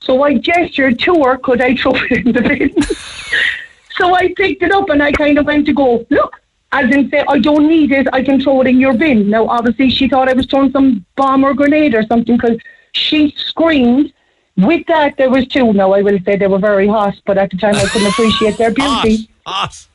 So 0.00 0.22
I 0.22 0.38
gestured 0.38 0.98
to 1.00 1.24
her, 1.24 1.38
could 1.38 1.60
I 1.60 1.74
throw 1.74 1.92
it 1.94 2.26
in 2.26 2.32
the 2.32 2.42
bin? 2.42 2.74
so 3.98 4.14
I 4.14 4.32
picked 4.36 4.62
it 4.62 4.72
up 4.72 4.88
and 4.90 5.02
I 5.02 5.12
kind 5.12 5.38
of 5.38 5.46
went 5.46 5.66
to 5.66 5.72
go, 5.72 6.06
look, 6.10 6.34
as 6.72 6.92
in 6.94 7.08
say, 7.10 7.24
I 7.28 7.38
don't 7.38 7.68
need 7.68 7.92
it, 7.92 8.06
I 8.12 8.22
can 8.22 8.40
throw 8.40 8.60
it 8.60 8.66
in 8.66 8.78
your 8.78 8.94
bin. 8.94 9.30
Now, 9.30 9.46
obviously, 9.48 9.90
she 9.90 10.08
thought 10.08 10.28
I 10.28 10.32
was 10.34 10.46
throwing 10.46 10.72
some 10.72 11.04
bomb 11.16 11.44
or 11.44 11.54
grenade 11.54 11.94
or 11.94 12.02
something 12.04 12.36
because 12.36 12.58
she 12.92 13.34
screamed. 13.36 14.12
With 14.56 14.86
that, 14.86 15.16
there 15.18 15.28
was 15.30 15.46
two. 15.48 15.72
Now, 15.74 15.92
I 15.92 16.00
will 16.02 16.18
say 16.24 16.36
they 16.36 16.46
were 16.46 16.58
very 16.58 16.88
hot, 16.88 17.14
but 17.26 17.36
at 17.38 17.50
the 17.50 17.58
time 17.58 17.74
I 17.76 17.84
couldn't 17.84 18.08
appreciate 18.14 18.56
their 18.56 18.70
beauty. 18.72 19.28
Hot. 19.46 19.86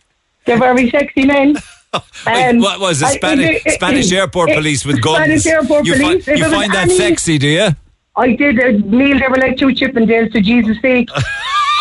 They're 0.46 0.60
very 0.60 0.90
sexy 0.92 1.26
men. 1.26 1.56
Wait, 2.26 2.50
Um, 2.50 2.60
what 2.60 2.80
was 2.80 3.02
it? 3.02 3.06
I- 3.08 3.16
Spanish, 3.16 3.50
it- 3.50 3.66
it- 3.66 3.74
Spanish 3.74 4.12
airport 4.12 4.50
it- 4.52 4.56
police 4.56 4.86
with 4.86 5.02
guns. 5.02 5.18
Spanish 5.18 5.46
airport 5.48 5.86
you 5.86 5.94
police. 5.94 6.26
Find, 6.26 6.38
you 6.40 6.46
find 6.50 6.72
that 6.74 6.84
any- 6.90 6.96
sexy, 6.96 7.38
do 7.38 7.48
you? 7.48 7.70
I 8.16 8.34
did. 8.36 8.60
Uh, 8.60 8.72
Neil, 8.86 9.20
they 9.20 9.28
were 9.28 9.38
like 9.38 9.58
two 9.58 9.68
Chippendales, 9.68 10.32
for 10.32 10.40
Jesus' 10.42 10.78
sake. 10.82 11.10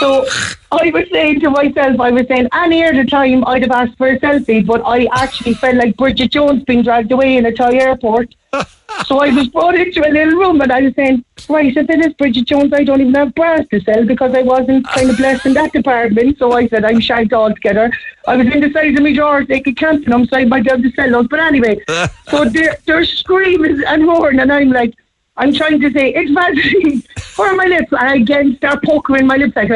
so 0.00 0.24
I 0.72 0.90
was 0.90 1.04
saying 1.12 1.40
to 1.40 1.50
myself, 1.50 2.00
I 2.00 2.10
was 2.10 2.26
saying, 2.26 2.48
any 2.52 2.82
other 2.84 3.04
time 3.04 3.44
I'd 3.46 3.62
have 3.62 3.70
asked 3.70 3.98
for 3.98 4.08
a 4.08 4.18
selfie, 4.18 4.66
but 4.66 4.82
I 4.84 5.08
actually 5.12 5.54
felt 5.54 5.76
like 5.76 5.96
Bridget 5.96 6.32
Jones 6.32 6.64
being 6.64 6.82
dragged 6.82 7.12
away 7.12 7.36
in 7.36 7.46
a 7.46 7.52
Thai 7.52 7.74
airport. 7.74 8.34
so 9.06 9.20
I 9.20 9.30
was 9.30 9.48
brought 9.48 9.74
into 9.74 10.00
a 10.06 10.10
little 10.10 10.38
room 10.38 10.60
and 10.60 10.72
I 10.72 10.82
was 10.82 10.94
saying, 10.94 11.24
right, 11.48 11.76
if 11.76 11.90
it 11.90 12.00
is 12.00 12.14
Bridget 12.14 12.46
Jones, 12.46 12.72
I 12.72 12.84
don't 12.84 13.00
even 13.00 13.14
have 13.14 13.34
bras 13.34 13.66
to 13.70 13.80
sell 13.80 14.04
because 14.04 14.34
I 14.34 14.42
wasn't 14.42 14.86
kind 14.88 15.10
of 15.10 15.16
blessed 15.16 15.46
in 15.46 15.54
that 15.54 15.72
department. 15.72 16.38
So 16.38 16.52
I 16.52 16.66
said, 16.68 16.84
I'm 16.84 17.00
shagged 17.00 17.32
altogether. 17.32 17.92
I 18.26 18.36
was 18.36 18.46
in 18.46 18.60
the 18.60 18.70
size 18.70 18.96
of 18.96 19.02
my 19.02 19.12
drawers, 19.12 19.46
they 19.48 19.60
could 19.60 19.76
count 19.76 20.06
them, 20.06 20.26
so 20.26 20.36
I 20.36 20.44
might 20.44 20.66
able 20.66 20.82
to 20.82 20.90
sell 20.92 21.10
those. 21.10 21.28
But 21.28 21.40
anyway, 21.40 21.80
so 22.28 22.44
they're, 22.44 22.76
they're 22.86 23.04
screaming 23.04 23.82
and 23.86 24.06
roaring 24.06 24.40
and 24.40 24.52
I'm 24.52 24.70
like, 24.70 24.94
I'm 25.36 25.54
trying 25.54 25.80
to 25.80 25.90
say, 25.90 26.12
it's 26.14 26.30
Vaseline 26.30 27.02
for 27.34 27.54
my 27.54 27.64
lips. 27.64 27.92
And 27.92 28.00
I 28.00 28.14
again 28.16 28.56
start 28.56 28.82
poking 28.84 29.26
my 29.26 29.36
lips 29.36 29.56
like, 29.56 29.70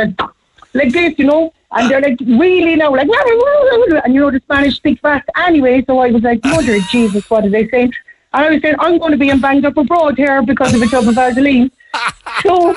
like 0.75 0.93
this, 0.93 1.19
you 1.19 1.25
know. 1.25 1.53
And 1.73 1.91
they're 1.91 2.01
like, 2.01 2.21
really 2.21 2.77
now, 2.77 2.95
like, 2.95 3.09
and 3.09 4.15
you 4.15 4.21
know, 4.21 4.31
the 4.31 4.41
Spanish 4.45 4.77
speak 4.77 5.01
fast 5.01 5.29
anyway. 5.37 5.83
So 5.87 5.99
I 5.99 6.11
was 6.11 6.23
like, 6.23 6.45
Mother 6.45 6.79
Jesus, 6.91 7.29
what 7.29 7.45
are 7.45 7.51
they 7.51 7.69
saying? 7.69 7.93
And 8.33 8.45
I 8.45 8.51
was 8.51 8.63
saying, 8.63 8.77
I'm 8.79 8.99
going 8.99 9.13
to 9.13 9.19
be 9.19 9.31
in 9.31 9.41
banged 9.41 9.65
up 9.65 9.77
abroad 9.77 10.17
here 10.17 10.43
because 10.43 10.75
of 10.75 10.83
a 10.83 10.87
tub 10.87 11.09
of 11.09 11.15
Vaseline. 11.15 11.71
so 12.43 12.77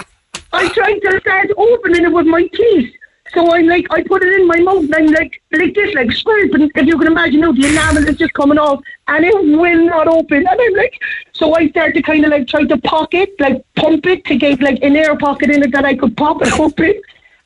I 0.53 0.69
tried 0.69 0.99
to 0.99 1.19
start 1.19 1.49
opening 1.57 2.05
it 2.05 2.11
with 2.11 2.25
my 2.25 2.47
teeth. 2.47 2.93
So 3.33 3.53
I'm 3.53 3.67
like, 3.67 3.87
I 3.91 4.03
put 4.03 4.23
it 4.23 4.39
in 4.39 4.47
my 4.47 4.57
mouth 4.57 4.83
and 4.83 4.95
I'm 4.95 5.07
like, 5.07 5.41
like 5.51 5.75
this, 5.75 5.93
like 5.93 6.11
scraping. 6.11 6.71
If 6.73 6.87
you 6.87 6.97
can 6.97 7.07
imagine, 7.07 7.41
now 7.41 7.51
the 7.51 7.67
enamel 7.67 8.07
is 8.07 8.17
just 8.17 8.33
coming 8.33 8.57
off 8.57 8.81
and 9.07 9.25
it 9.25 9.35
will 9.35 9.85
not 9.85 10.07
open. 10.07 10.47
And 10.47 10.61
I'm 10.61 10.73
like, 10.73 10.99
so 11.33 11.53
I 11.53 11.67
start 11.69 11.93
to 11.95 12.01
kind 12.01 12.23
of 12.23 12.31
like 12.31 12.47
try 12.47 12.63
to 12.63 12.77
pocket, 12.77 13.29
like 13.39 13.63
pump 13.75 14.05
it 14.05 14.25
to 14.25 14.35
get 14.37 14.61
like 14.61 14.81
an 14.81 14.95
air 14.95 15.17
pocket 15.17 15.49
in 15.49 15.63
it 15.63 15.71
that 15.71 15.85
I 15.85 15.95
could 15.95 16.15
pop 16.15 16.41
it 16.41 16.59
open 16.59 17.01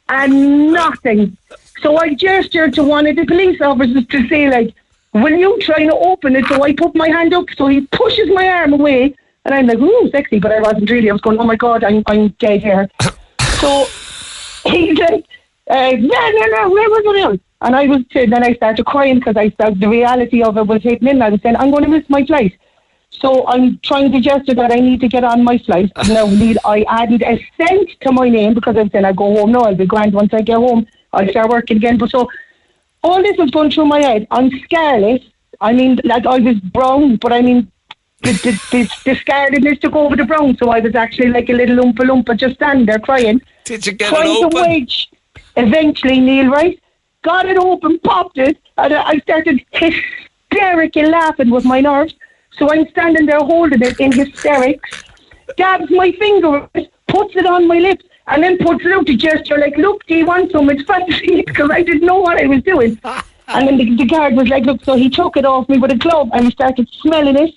and 0.09 0.71
nothing. 0.71 1.37
So 1.81 1.97
I 1.97 2.13
gestured 2.13 2.73
to 2.75 2.83
one 2.83 3.07
of 3.07 3.15
the 3.15 3.25
police 3.25 3.59
officers 3.59 4.05
to 4.07 4.27
say 4.27 4.49
like, 4.49 4.75
will 5.13 5.35
you 5.35 5.59
try 5.61 5.85
to 5.85 5.95
open 5.95 6.35
it? 6.35 6.45
So 6.45 6.63
I 6.63 6.73
put 6.73 6.95
my 6.95 7.09
hand 7.09 7.33
up. 7.33 7.45
So 7.57 7.67
he 7.67 7.81
pushes 7.81 8.29
my 8.29 8.47
arm 8.47 8.73
away 8.73 9.15
and 9.45 9.55
I'm 9.55 9.65
like, 9.65 9.79
ooh, 9.79 10.09
sexy. 10.11 10.39
But 10.39 10.51
I 10.51 10.59
wasn't 10.59 10.89
really. 10.89 11.09
I 11.09 11.13
was 11.13 11.21
going, 11.21 11.39
oh 11.39 11.43
my 11.43 11.55
God, 11.55 11.83
I'm, 11.83 12.03
I'm 12.05 12.29
dead 12.39 12.61
here. 12.61 12.89
so 13.59 13.87
he's 14.65 14.97
like, 14.99 15.25
uh, 15.69 15.91
no, 15.91 16.29
no, 16.31 16.45
no, 16.47 16.69
where 16.69 16.89
was 16.89 17.03
it 17.05 17.25
on? 17.25 17.39
And 17.61 17.75
I 17.75 17.85
was, 17.87 18.01
then 18.13 18.43
I 18.43 18.53
started 18.53 18.85
crying 18.85 19.19
because 19.19 19.37
I 19.37 19.51
felt 19.51 19.79
the 19.79 19.87
reality 19.87 20.41
of 20.41 20.57
it 20.57 20.65
was 20.65 20.81
hitting 20.81 21.07
in. 21.07 21.21
I 21.21 21.29
was 21.29 21.41
saying, 21.41 21.55
I'm 21.55 21.69
going 21.69 21.83
to 21.83 21.89
miss 21.89 22.09
my 22.09 22.25
flight. 22.25 22.57
So 23.11 23.45
I'm 23.47 23.77
trying 23.79 24.11
to 24.11 24.19
gesture 24.19 24.55
that 24.55 24.71
I 24.71 24.75
need 24.75 24.99
to 25.01 25.07
get 25.07 25.23
on 25.23 25.43
my 25.43 25.57
flight. 25.59 25.91
Now, 26.07 26.25
need 26.25 26.57
I 26.65 26.83
added 26.87 27.21
a 27.21 27.39
cent 27.57 27.89
to 28.01 28.11
my 28.11 28.29
name 28.29 28.55
because 28.55 28.77
I'm 28.77 28.89
saying 28.89 29.05
I 29.05 29.11
go 29.11 29.35
home 29.35 29.51
now. 29.51 29.61
I'll 29.61 29.75
be 29.75 29.85
grand 29.85 30.13
once 30.13 30.33
I 30.33 30.41
get 30.41 30.57
home. 30.57 30.87
I'll 31.13 31.27
start 31.27 31.49
working 31.49 31.77
again. 31.77 31.97
But 31.97 32.09
so 32.09 32.27
all 33.03 33.21
this 33.21 33.37
was 33.37 33.51
going 33.51 33.69
through 33.69 33.85
my 33.85 34.01
head. 34.01 34.27
I'm 34.31 34.49
scarlet. 34.61 35.21
I 35.59 35.73
mean, 35.73 35.99
like 36.03 36.25
I 36.25 36.39
was 36.39 36.55
brown, 36.59 37.17
but 37.17 37.31
I 37.31 37.41
mean, 37.41 37.71
the, 38.23 38.31
the, 38.31 38.51
the, 38.71 38.83
the 39.05 39.15
scarletness 39.19 39.81
took 39.81 39.95
over 39.95 40.15
the 40.15 40.25
brown. 40.25 40.57
So 40.57 40.69
I 40.69 40.79
was 40.79 40.95
actually 40.95 41.29
like 41.29 41.49
a 41.49 41.53
little 41.53 41.77
oompa 41.77 42.03
loompa 42.09 42.37
just 42.37 42.55
standing 42.55 42.85
there 42.85 42.99
crying. 42.99 43.41
Did 43.65 43.85
you 43.85 43.93
get 43.93 44.09
trying 44.09 44.31
it 44.31 44.39
to 44.39 44.45
open? 44.47 44.61
wedge. 44.61 45.11
Eventually, 45.55 46.19
Neil, 46.19 46.49
right? 46.49 46.81
Got 47.23 47.45
it 47.45 47.57
open, 47.57 47.99
popped 47.99 48.37
it, 48.37 48.57
and 48.77 48.93
I 48.93 49.19
started 49.19 49.63
hysterically 49.71 51.05
laughing 51.05 51.49
with 51.49 51.65
my 51.65 51.81
nerves. 51.81 52.15
So 52.57 52.71
I'm 52.71 52.87
standing 52.89 53.25
there 53.25 53.39
holding 53.39 53.81
it 53.81 53.99
in 53.99 54.11
hysterics, 54.11 55.03
dabs 55.57 55.89
my 55.91 56.11
finger, 56.13 56.69
puts 57.07 57.35
it 57.35 57.45
on 57.45 57.67
my 57.67 57.79
lips, 57.79 58.05
and 58.27 58.43
then 58.43 58.57
puts 58.57 58.85
it 58.85 58.91
out 58.91 59.05
to 59.07 59.15
gesture 59.15 59.57
like, 59.57 59.77
look, 59.77 60.05
do 60.05 60.15
you 60.15 60.25
want 60.25 60.51
some? 60.51 60.69
It's 60.69 60.83
fancy 60.83 61.43
because 61.43 61.69
I 61.79 61.83
didn't 61.83 62.05
know 62.05 62.19
what 62.19 62.37
I 62.37 62.47
was 62.47 62.63
doing. 62.63 62.99
And 63.53 63.67
then 63.67 63.75
the, 63.75 63.95
the 63.97 64.05
guard 64.05 64.35
was 64.35 64.47
like, 64.47 64.63
look, 64.63 64.81
so 64.85 64.95
he 64.95 65.09
took 65.09 65.35
it 65.35 65.43
off 65.43 65.67
me 65.67 65.77
with 65.77 65.91
a 65.91 65.97
glove 65.97 66.29
and 66.31 66.45
he 66.45 66.51
started 66.51 66.87
smelling 67.01 67.35
it. 67.35 67.53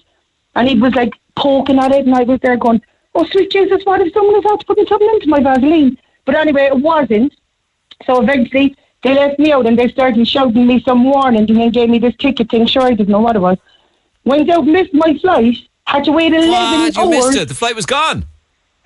And 0.57 0.69
he 0.69 0.77
was 0.77 0.93
like 0.97 1.13
poking 1.37 1.79
at 1.79 1.93
it, 1.93 2.05
and 2.05 2.15
I 2.17 2.25
was 2.25 2.41
there 2.41 2.57
going, 2.57 2.83
oh, 3.15 3.25
sweet 3.27 3.53
Jesus, 3.53 3.85
what 3.85 4.01
if 4.01 4.13
someone 4.13 4.43
out 4.51 4.59
to 4.59 4.67
put 4.67 4.89
something 4.89 5.09
into 5.09 5.29
my 5.29 5.41
Vaseline? 5.41 5.97
But 6.25 6.35
anyway, 6.35 6.65
it 6.65 6.79
wasn't. 6.79 7.33
So 8.07 8.21
eventually 8.23 8.77
they 9.03 9.15
let 9.15 9.39
me 9.39 9.53
out 9.53 9.67
and 9.67 9.79
they 9.79 9.89
started 9.89 10.27
shouting 10.27 10.67
me 10.67 10.83
some 10.83 11.05
warning 11.05 11.41
and 11.49 11.57
then 11.61 11.71
gave 11.71 11.89
me 11.91 11.99
this 11.99 12.15
ticket 12.17 12.51
thing. 12.51 12.67
Sure, 12.67 12.83
I 12.83 12.91
didn't 12.95 13.09
know 13.09 13.21
what 13.21 13.37
it 13.37 13.41
was. 13.41 13.59
Went 14.25 14.49
out, 14.51 14.67
missed 14.67 14.95
my 14.95 15.19
flight, 15.21 15.57
had 15.87 16.05
to 16.05 16.13
wait 16.13 16.33
11 16.33 16.51
What? 16.51 16.97
You 16.97 17.11
missed 17.11 17.37
it. 17.37 17.49
The 17.49 17.55
flight 17.55 17.77
was 17.77 17.87
gone. 17.87 18.25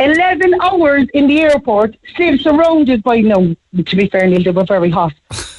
11 0.00 0.54
hours 0.62 1.06
in 1.12 1.26
the 1.26 1.40
airport, 1.40 1.96
still 2.14 2.38
surrounded 2.38 3.02
by, 3.02 3.20
no, 3.20 3.56
to 3.84 3.96
be 3.96 4.06
fair, 4.08 4.26
Neil, 4.28 4.42
they 4.44 4.52
were 4.52 4.64
very 4.64 4.90
hot, 4.90 5.12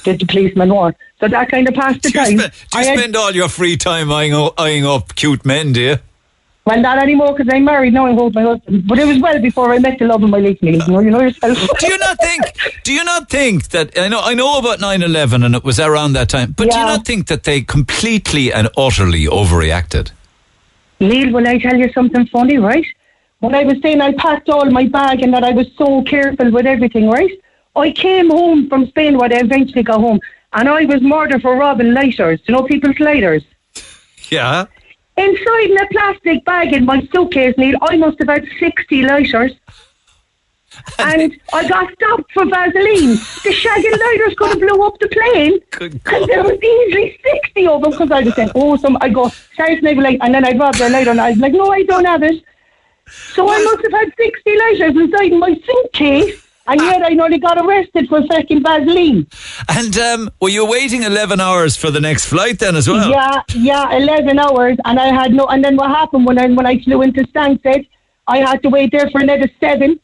Did 0.04 0.18
the, 0.20 0.24
the 0.24 0.26
policemen 0.26 0.74
were. 0.74 0.94
So 1.20 1.28
that 1.28 1.50
kind 1.50 1.68
of 1.68 1.74
passed 1.74 2.02
the 2.02 2.10
Do 2.10 2.18
you, 2.20 2.24
time. 2.24 2.36
do 2.36 2.42
you 2.44 2.50
I 2.74 2.84
had- 2.84 2.98
spend 2.98 3.16
all 3.16 3.32
your 3.32 3.50
free 3.50 3.76
time 3.76 4.10
eyeing, 4.10 4.32
o- 4.32 4.54
eyeing 4.56 4.86
up 4.86 5.14
cute 5.14 5.44
men, 5.44 5.74
do 5.74 5.80
you? 5.82 5.96
Well, 6.70 6.82
not 6.82 6.98
anymore 7.02 7.34
because 7.34 7.52
I'm 7.52 7.64
married 7.64 7.94
now. 7.94 8.06
I 8.06 8.14
hold 8.14 8.34
my 8.34 8.42
husband. 8.42 8.86
But 8.86 9.00
it 9.00 9.06
was 9.06 9.18
well 9.18 9.40
before 9.40 9.72
I 9.72 9.78
met 9.80 9.98
the 9.98 10.04
love 10.04 10.22
of 10.22 10.30
my 10.30 10.38
life, 10.38 10.58
Neil. 10.62 10.80
You 10.80 10.92
know, 10.92 11.00
you 11.00 11.10
know 11.10 11.20
yourself. 11.20 11.58
do 11.80 11.86
you 11.88 11.98
not 11.98 12.16
think? 12.18 12.42
Do 12.84 12.92
you 12.92 13.02
not 13.02 13.28
think 13.28 13.70
that 13.70 13.98
I 13.98 14.06
know? 14.06 14.20
I 14.20 14.34
know 14.34 14.56
about 14.58 14.78
9-11 14.78 15.44
and 15.44 15.56
it 15.56 15.64
was 15.64 15.80
around 15.80 16.12
that 16.12 16.28
time, 16.28 16.54
but 16.56 16.70
do 16.70 16.78
you 16.78 16.84
not 16.84 17.04
think 17.04 17.26
that 17.26 17.42
they 17.42 17.60
completely 17.62 18.52
and 18.52 18.68
utterly 18.76 19.24
overreacted? 19.24 20.12
Neil, 21.00 21.32
will 21.32 21.48
I 21.48 21.58
tell 21.58 21.76
you 21.76 21.90
something 21.92 22.26
funny, 22.26 22.58
right? 22.58 22.86
When 23.40 23.54
I 23.54 23.64
was 23.64 23.80
saying 23.82 24.00
I 24.00 24.12
packed 24.12 24.48
all 24.48 24.70
my 24.70 24.86
bag 24.86 25.22
and 25.22 25.34
that 25.34 25.42
I 25.42 25.50
was 25.50 25.66
so 25.76 26.02
careful 26.02 26.52
with 26.52 26.66
everything, 26.66 27.08
right? 27.08 27.32
I 27.74 27.90
came 27.90 28.30
home 28.30 28.68
from 28.68 28.86
Spain 28.86 29.18
where 29.18 29.32
I 29.32 29.40
eventually 29.40 29.82
got 29.82 30.00
home 30.00 30.20
and 30.52 30.68
I 30.68 30.84
was 30.84 31.00
murdered 31.00 31.42
for 31.42 31.56
robbing 31.56 31.94
lighters. 31.94 32.38
Do 32.42 32.52
you 32.52 32.58
know 32.58 32.64
people's 32.64 33.00
lighters? 33.00 33.42
Yeah. 34.30 34.66
Inside 35.20 35.70
in 35.70 35.78
a 35.78 35.86
plastic 35.88 36.44
bag 36.46 36.72
in 36.72 36.86
my 36.86 37.00
suitcase, 37.12 37.54
Neil, 37.58 37.76
I 37.82 37.96
must 37.96 38.18
have 38.20 38.28
had 38.28 38.48
60 38.58 39.02
lighters. 39.02 39.52
And 40.98 41.38
I 41.52 41.68
got 41.68 41.92
stopped 41.92 42.32
for 42.32 42.46
Vaseline. 42.46 43.16
The 43.44 43.52
shagging 43.62 43.98
lighters 44.04 44.34
could 44.38 44.48
have 44.50 44.60
blew 44.60 44.82
up 44.82 44.98
the 44.98 45.08
plane. 45.08 45.58
Because 45.70 46.26
there 46.26 46.42
was 46.42 46.58
easily 46.62 47.20
60 47.22 47.66
of 47.66 47.82
them. 47.82 47.90
Because 47.90 48.10
I 48.10 48.22
was 48.22 48.34
saying, 48.34 48.50
oh, 48.54 48.76
some, 48.76 48.96
I 49.00 49.10
go, 49.10 49.28
sorry, 49.56 49.74
it's 49.74 49.82
maybe 49.82 50.00
like, 50.00 50.18
and 50.22 50.34
then 50.34 50.44
I'd 50.44 50.58
rob 50.58 50.74
their 50.76 50.88
lighter. 50.88 51.10
And 51.10 51.20
I 51.20 51.30
was 51.30 51.38
like, 51.38 51.52
no, 51.52 51.70
I 51.70 51.82
don't 51.82 52.06
have 52.06 52.22
it. 52.22 52.42
So 53.34 53.50
I 53.50 53.62
must 53.62 53.82
have 53.82 53.92
had 53.92 54.12
60 54.16 54.58
lighters 54.58 54.96
inside 54.96 55.32
my 55.32 55.60
suitcase. 55.66 56.46
And 56.66 56.80
yet 56.80 57.02
I 57.02 57.16
only 57.16 57.38
got 57.38 57.58
arrested 57.58 58.08
for 58.08 58.24
fucking 58.26 58.62
Vaseline. 58.62 59.26
And 59.68 59.96
um, 59.98 60.30
were 60.40 60.50
you 60.50 60.66
waiting 60.66 61.02
11 61.02 61.40
hours 61.40 61.76
for 61.76 61.90
the 61.90 62.00
next 62.00 62.26
flight 62.26 62.58
then 62.58 62.76
as 62.76 62.88
well? 62.88 63.10
Yeah, 63.10 63.42
yeah, 63.54 63.96
eleven 63.96 64.38
hours, 64.38 64.76
and 64.84 65.00
I 65.00 65.06
had 65.06 65.32
no. 65.32 65.46
And 65.46 65.64
then 65.64 65.76
what 65.76 65.90
happened 65.90 66.26
when 66.26 66.38
I 66.38 66.46
when 66.48 66.66
I 66.66 66.78
flew 66.80 67.02
into 67.02 67.22
Stansted, 67.24 67.88
I 68.28 68.38
had 68.38 68.62
to 68.62 68.68
wait 68.68 68.92
there 68.92 69.10
for 69.10 69.20
another 69.20 69.50
seven. 69.58 69.98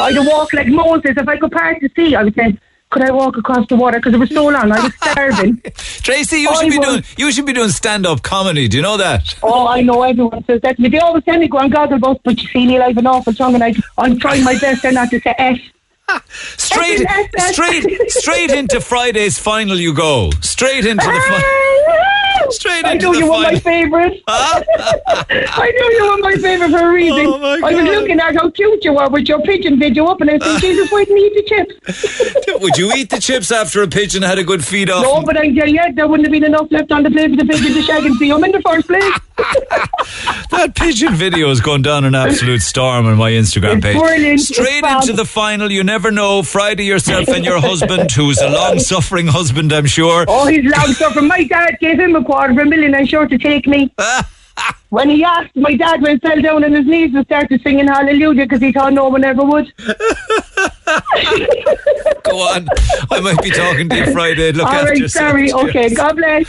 I 0.00 0.12
had 0.12 0.14
to 0.14 0.28
walk 0.28 0.52
like 0.52 0.68
Moses. 0.68 1.12
If 1.16 1.28
I 1.28 1.36
could 1.36 1.52
part 1.52 1.78
the 1.80 1.90
sea, 1.94 2.14
I 2.14 2.22
was 2.24 2.34
saying, 2.34 2.58
could 2.94 3.02
I 3.02 3.10
walk 3.10 3.36
across 3.36 3.66
the 3.66 3.74
water 3.74 3.98
because 3.98 4.14
it 4.14 4.18
was 4.18 4.30
so 4.30 4.44
long? 4.46 4.70
I 4.70 4.84
was 4.84 4.94
starving. 4.94 5.60
Tracy, 5.74 6.38
you 6.42 6.56
should 6.56 6.70
be 6.70 6.78
was- 6.78 6.86
doing 6.88 7.04
you 7.18 7.32
should 7.32 7.44
be 7.44 7.52
doing 7.52 7.70
stand 7.70 8.06
up 8.06 8.22
comedy. 8.22 8.68
Do 8.68 8.76
you 8.76 8.82
know 8.84 8.96
that? 8.96 9.34
Oh, 9.42 9.66
I 9.66 9.82
know 9.82 10.02
everyone 10.04 10.44
says 10.44 10.60
that 10.62 10.76
to 10.76 10.82
me. 10.82 10.88
They 10.88 10.98
always 10.98 11.24
tell 11.24 11.36
me 11.38 11.48
go 11.48 11.58
on 11.58 11.70
Gogglebox, 11.70 12.20
but 12.24 12.40
you 12.40 12.48
see, 12.48 12.64
Neil, 12.66 12.82
I 12.82 12.88
have 12.88 12.96
an 12.98 13.06
awful 13.08 13.34
tongue, 13.34 13.54
and 13.54 13.64
I, 13.64 13.74
I'm 13.98 14.18
trying 14.18 14.44
my 14.44 14.56
best 14.58 14.84
not 14.84 15.10
to 15.10 15.20
say 15.20 15.34
F. 15.38 15.58
Straight, 16.28 17.04
straight, 17.38 18.10
straight 18.10 18.50
into 18.50 18.80
Friday's 18.80 19.38
final. 19.38 19.76
You 19.76 19.94
go 19.94 20.30
straight 20.40 20.86
into 20.86 21.04
the 21.04 21.20
final. 21.28 21.48
Ah, 21.86 22.23
Straight 22.50 22.84
I 22.84 22.94
knew 22.94 23.16
you 23.16 23.26
were 23.26 23.32
my 23.32 23.58
final. 23.58 23.60
favourite. 23.60 24.22
I 24.28 25.72
knew 25.76 25.90
you 25.98 26.10
were 26.10 26.18
my 26.18 26.34
favourite 26.36 26.70
for 26.70 26.88
a 26.88 26.92
reason. 26.92 27.26
Oh, 27.26 27.42
I 27.64 27.74
was 27.74 27.84
looking 27.84 28.20
at 28.20 28.34
how 28.36 28.50
cute 28.50 28.84
you 28.84 28.92
were 28.94 29.08
with 29.08 29.28
your 29.28 29.40
pigeon 29.42 29.78
video 29.78 30.06
up, 30.06 30.20
and 30.20 30.30
I 30.30 30.38
said, 30.38 30.60
Jesus, 30.60 30.90
why 30.90 31.04
didn't 31.04 31.18
you 31.18 31.26
eat 31.26 31.34
the 31.34 31.42
chips? 31.48 32.60
Would 32.60 32.76
you 32.78 32.92
eat 32.92 33.10
the 33.10 33.18
chips 33.20 33.50
after 33.52 33.82
a 33.82 33.88
pigeon 33.88 34.22
had 34.22 34.38
a 34.38 34.44
good 34.44 34.64
feed 34.64 34.90
off? 34.90 35.02
No, 35.02 35.22
but 35.22 35.36
I 35.36 35.52
tell 35.52 35.68
you, 35.68 35.80
there 35.94 36.06
wouldn't 36.08 36.26
have 36.26 36.32
been 36.32 36.44
enough 36.44 36.68
left 36.70 36.90
on 36.92 37.02
the 37.02 37.10
plate 37.10 37.30
for 37.30 37.36
the 37.36 37.44
pigeon 37.44 37.72
to 37.74 37.82
shag 37.82 38.04
and 38.04 38.14
see 38.16 38.28
him 38.30 38.42
in 38.44 38.52
the 38.52 38.60
first 38.62 38.86
place. 38.86 39.12
That 40.50 40.76
pigeon 40.76 41.14
video 41.14 41.48
has 41.48 41.60
gone 41.60 41.82
down 41.82 42.04
an 42.04 42.14
absolute 42.14 42.62
storm 42.62 43.06
on 43.06 43.16
my 43.16 43.32
Instagram 43.32 43.76
It's 43.78 43.84
page. 43.86 43.96
brilliant. 43.98 44.40
Straight 44.40 44.84
into 44.84 45.12
the 45.14 45.24
final. 45.24 45.70
You 45.72 45.82
never 45.82 46.10
know. 46.12 46.42
Friday, 46.42 46.84
yourself 46.84 47.28
and 47.28 47.44
your 47.44 47.58
husband, 47.58 48.10
who's 48.12 48.38
a 48.40 48.48
long-suffering 48.48 49.26
husband, 49.26 49.72
I'm 49.72 49.86
sure. 49.86 50.24
Oh, 50.28 50.46
he's 50.46 50.64
long 50.64 50.92
suffering. 50.92 51.26
My 51.26 51.42
dad 51.44 51.78
gave 51.80 51.98
him 51.98 52.14
a 52.14 52.22
quarter 52.34 52.52
of 52.52 52.58
a 52.58 52.64
million 52.64 52.94
and 52.96 53.08
sure 53.08 53.28
to 53.28 53.38
take 53.38 53.66
me. 53.68 53.94
when 54.90 55.10
he 55.10 55.24
asked, 55.24 55.54
my 55.56 55.74
dad 55.76 56.02
went 56.02 56.22
fell 56.22 56.40
down 56.40 56.64
on 56.64 56.72
his 56.72 56.86
knees 56.86 57.14
and 57.14 57.24
started 57.26 57.60
singing 57.62 57.86
hallelujah 57.88 58.44
because 58.44 58.60
he 58.60 58.72
thought 58.72 58.92
no 58.92 59.08
one 59.08 59.24
ever 59.24 59.44
would. 59.44 59.72
Go 62.24 62.38
on. 62.38 62.66
I 63.10 63.20
might 63.20 63.42
be 63.42 63.50
talking 63.50 63.88
to 63.88 63.96
you 63.96 64.12
Friday. 64.12 64.52
Look 64.52 64.66
All 64.66 64.72
after 64.72 64.90
right, 64.90 64.98
yourself. 64.98 65.30
sorry. 65.32 65.48
Cheers. 65.48 65.64
Okay, 65.68 65.94
God 65.94 66.16
bless. 66.16 66.46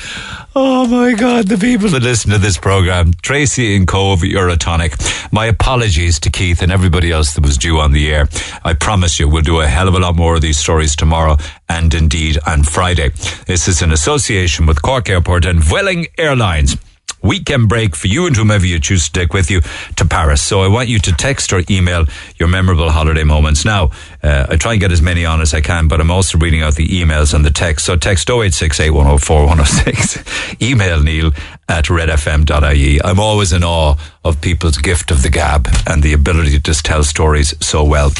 Oh 0.56 0.88
my 0.88 1.14
God, 1.14 1.48
the 1.48 1.57
people 1.57 1.90
that 1.90 2.02
listen 2.02 2.32
to 2.32 2.38
this 2.38 2.57
program, 2.57 3.14
Tracy 3.22 3.76
and 3.76 3.86
Cobh, 3.88 4.23
you're 4.23 4.48
a 4.48 4.56
tonic. 4.56 4.94
My 5.32 5.48
apologies 5.48 6.18
to 6.22 6.30
Keith 6.30 6.61
and 6.61 6.72
everybody 6.72 7.11
else 7.11 7.34
that 7.34 7.44
was 7.44 7.57
due 7.57 7.80
on 7.80 7.91
the 7.91 8.10
air. 8.14 8.30
I 8.64 8.73
promise 8.73 9.19
you, 9.19 9.27
we'll 9.27 9.41
do 9.41 9.60
a 9.60 9.68
hell 9.68 9.90
of 9.90 9.95
a 9.95 9.99
lot 9.99 10.15
more 10.15 10.36
of 10.36 10.41
these 10.41 10.57
stories 10.57 10.95
tomorrow 10.95 11.36
and 11.68 11.94
indeed 11.94 12.38
on 12.48 12.64
Friday. 12.64 13.10
This 13.48 13.68
is 13.68 13.82
in 13.82 13.91
association 13.91 14.65
with 14.65 14.82
Cork 14.82 15.10
Airport 15.10 15.45
and 15.45 15.60
Vueling 15.60 16.07
Airlines. 16.18 16.77
Weekend 17.26 17.68
break 17.68 17.95
for 17.95 18.07
you 18.07 18.27
and 18.27 18.35
whomever 18.35 18.65
you 18.65 18.80
choose 18.80 19.06
to 19.06 19.11
take 19.11 19.34
with 19.34 19.49
you 19.49 19.61
to 19.95 20.06
Paris. 20.06 20.41
So 20.41 20.61
I 20.61 20.68
want 20.68 20.89
you 20.89 20.99
to 20.99 21.11
text 21.11 21.52
or 21.52 21.64
email 21.69 22.06
your 22.38 22.47
memorable 22.47 22.91
holiday 22.91 23.23
moments. 23.23 23.65
Now, 23.65 23.89
uh, 24.22 24.45
I 24.49 24.56
try 24.57 24.73
and 24.73 24.81
get 24.81 24.91
as 24.91 25.02
many 25.02 25.26
on 25.26 25.41
as 25.41 25.53
I 25.53 25.61
can, 25.61 25.88
but 25.88 25.99
I'm 25.99 26.11
also 26.11 26.38
reading 26.38 26.61
out 26.61 26.76
the 26.76 26.88
emails 26.88 27.34
and 27.34 27.43
the 27.43 27.52
text. 27.52 27.85
So 27.85 27.95
text 27.95 28.30
0868 28.30 28.91
104 28.91 29.45
106. 29.47 30.61
Email 30.61 31.02
Neil 31.02 31.31
at 31.68 31.85
redfm.ie. 31.85 33.02
I'm 33.03 33.19
always 33.19 33.52
in 33.53 33.64
awe 33.64 33.95
of 34.23 34.39
people's 34.41 34.77
gift 34.77 35.11
of 35.11 35.23
the 35.23 35.30
gab 35.30 35.68
and 35.88 36.03
the 36.03 36.14
ability 36.14 36.52
to 36.52 36.60
just 36.60 36.85
tell 36.85 37.03
stories 37.03 37.56
so 37.65 37.84
well. 37.84 38.11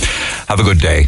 Have 0.48 0.60
a 0.60 0.64
good 0.64 0.80
day. 0.80 1.08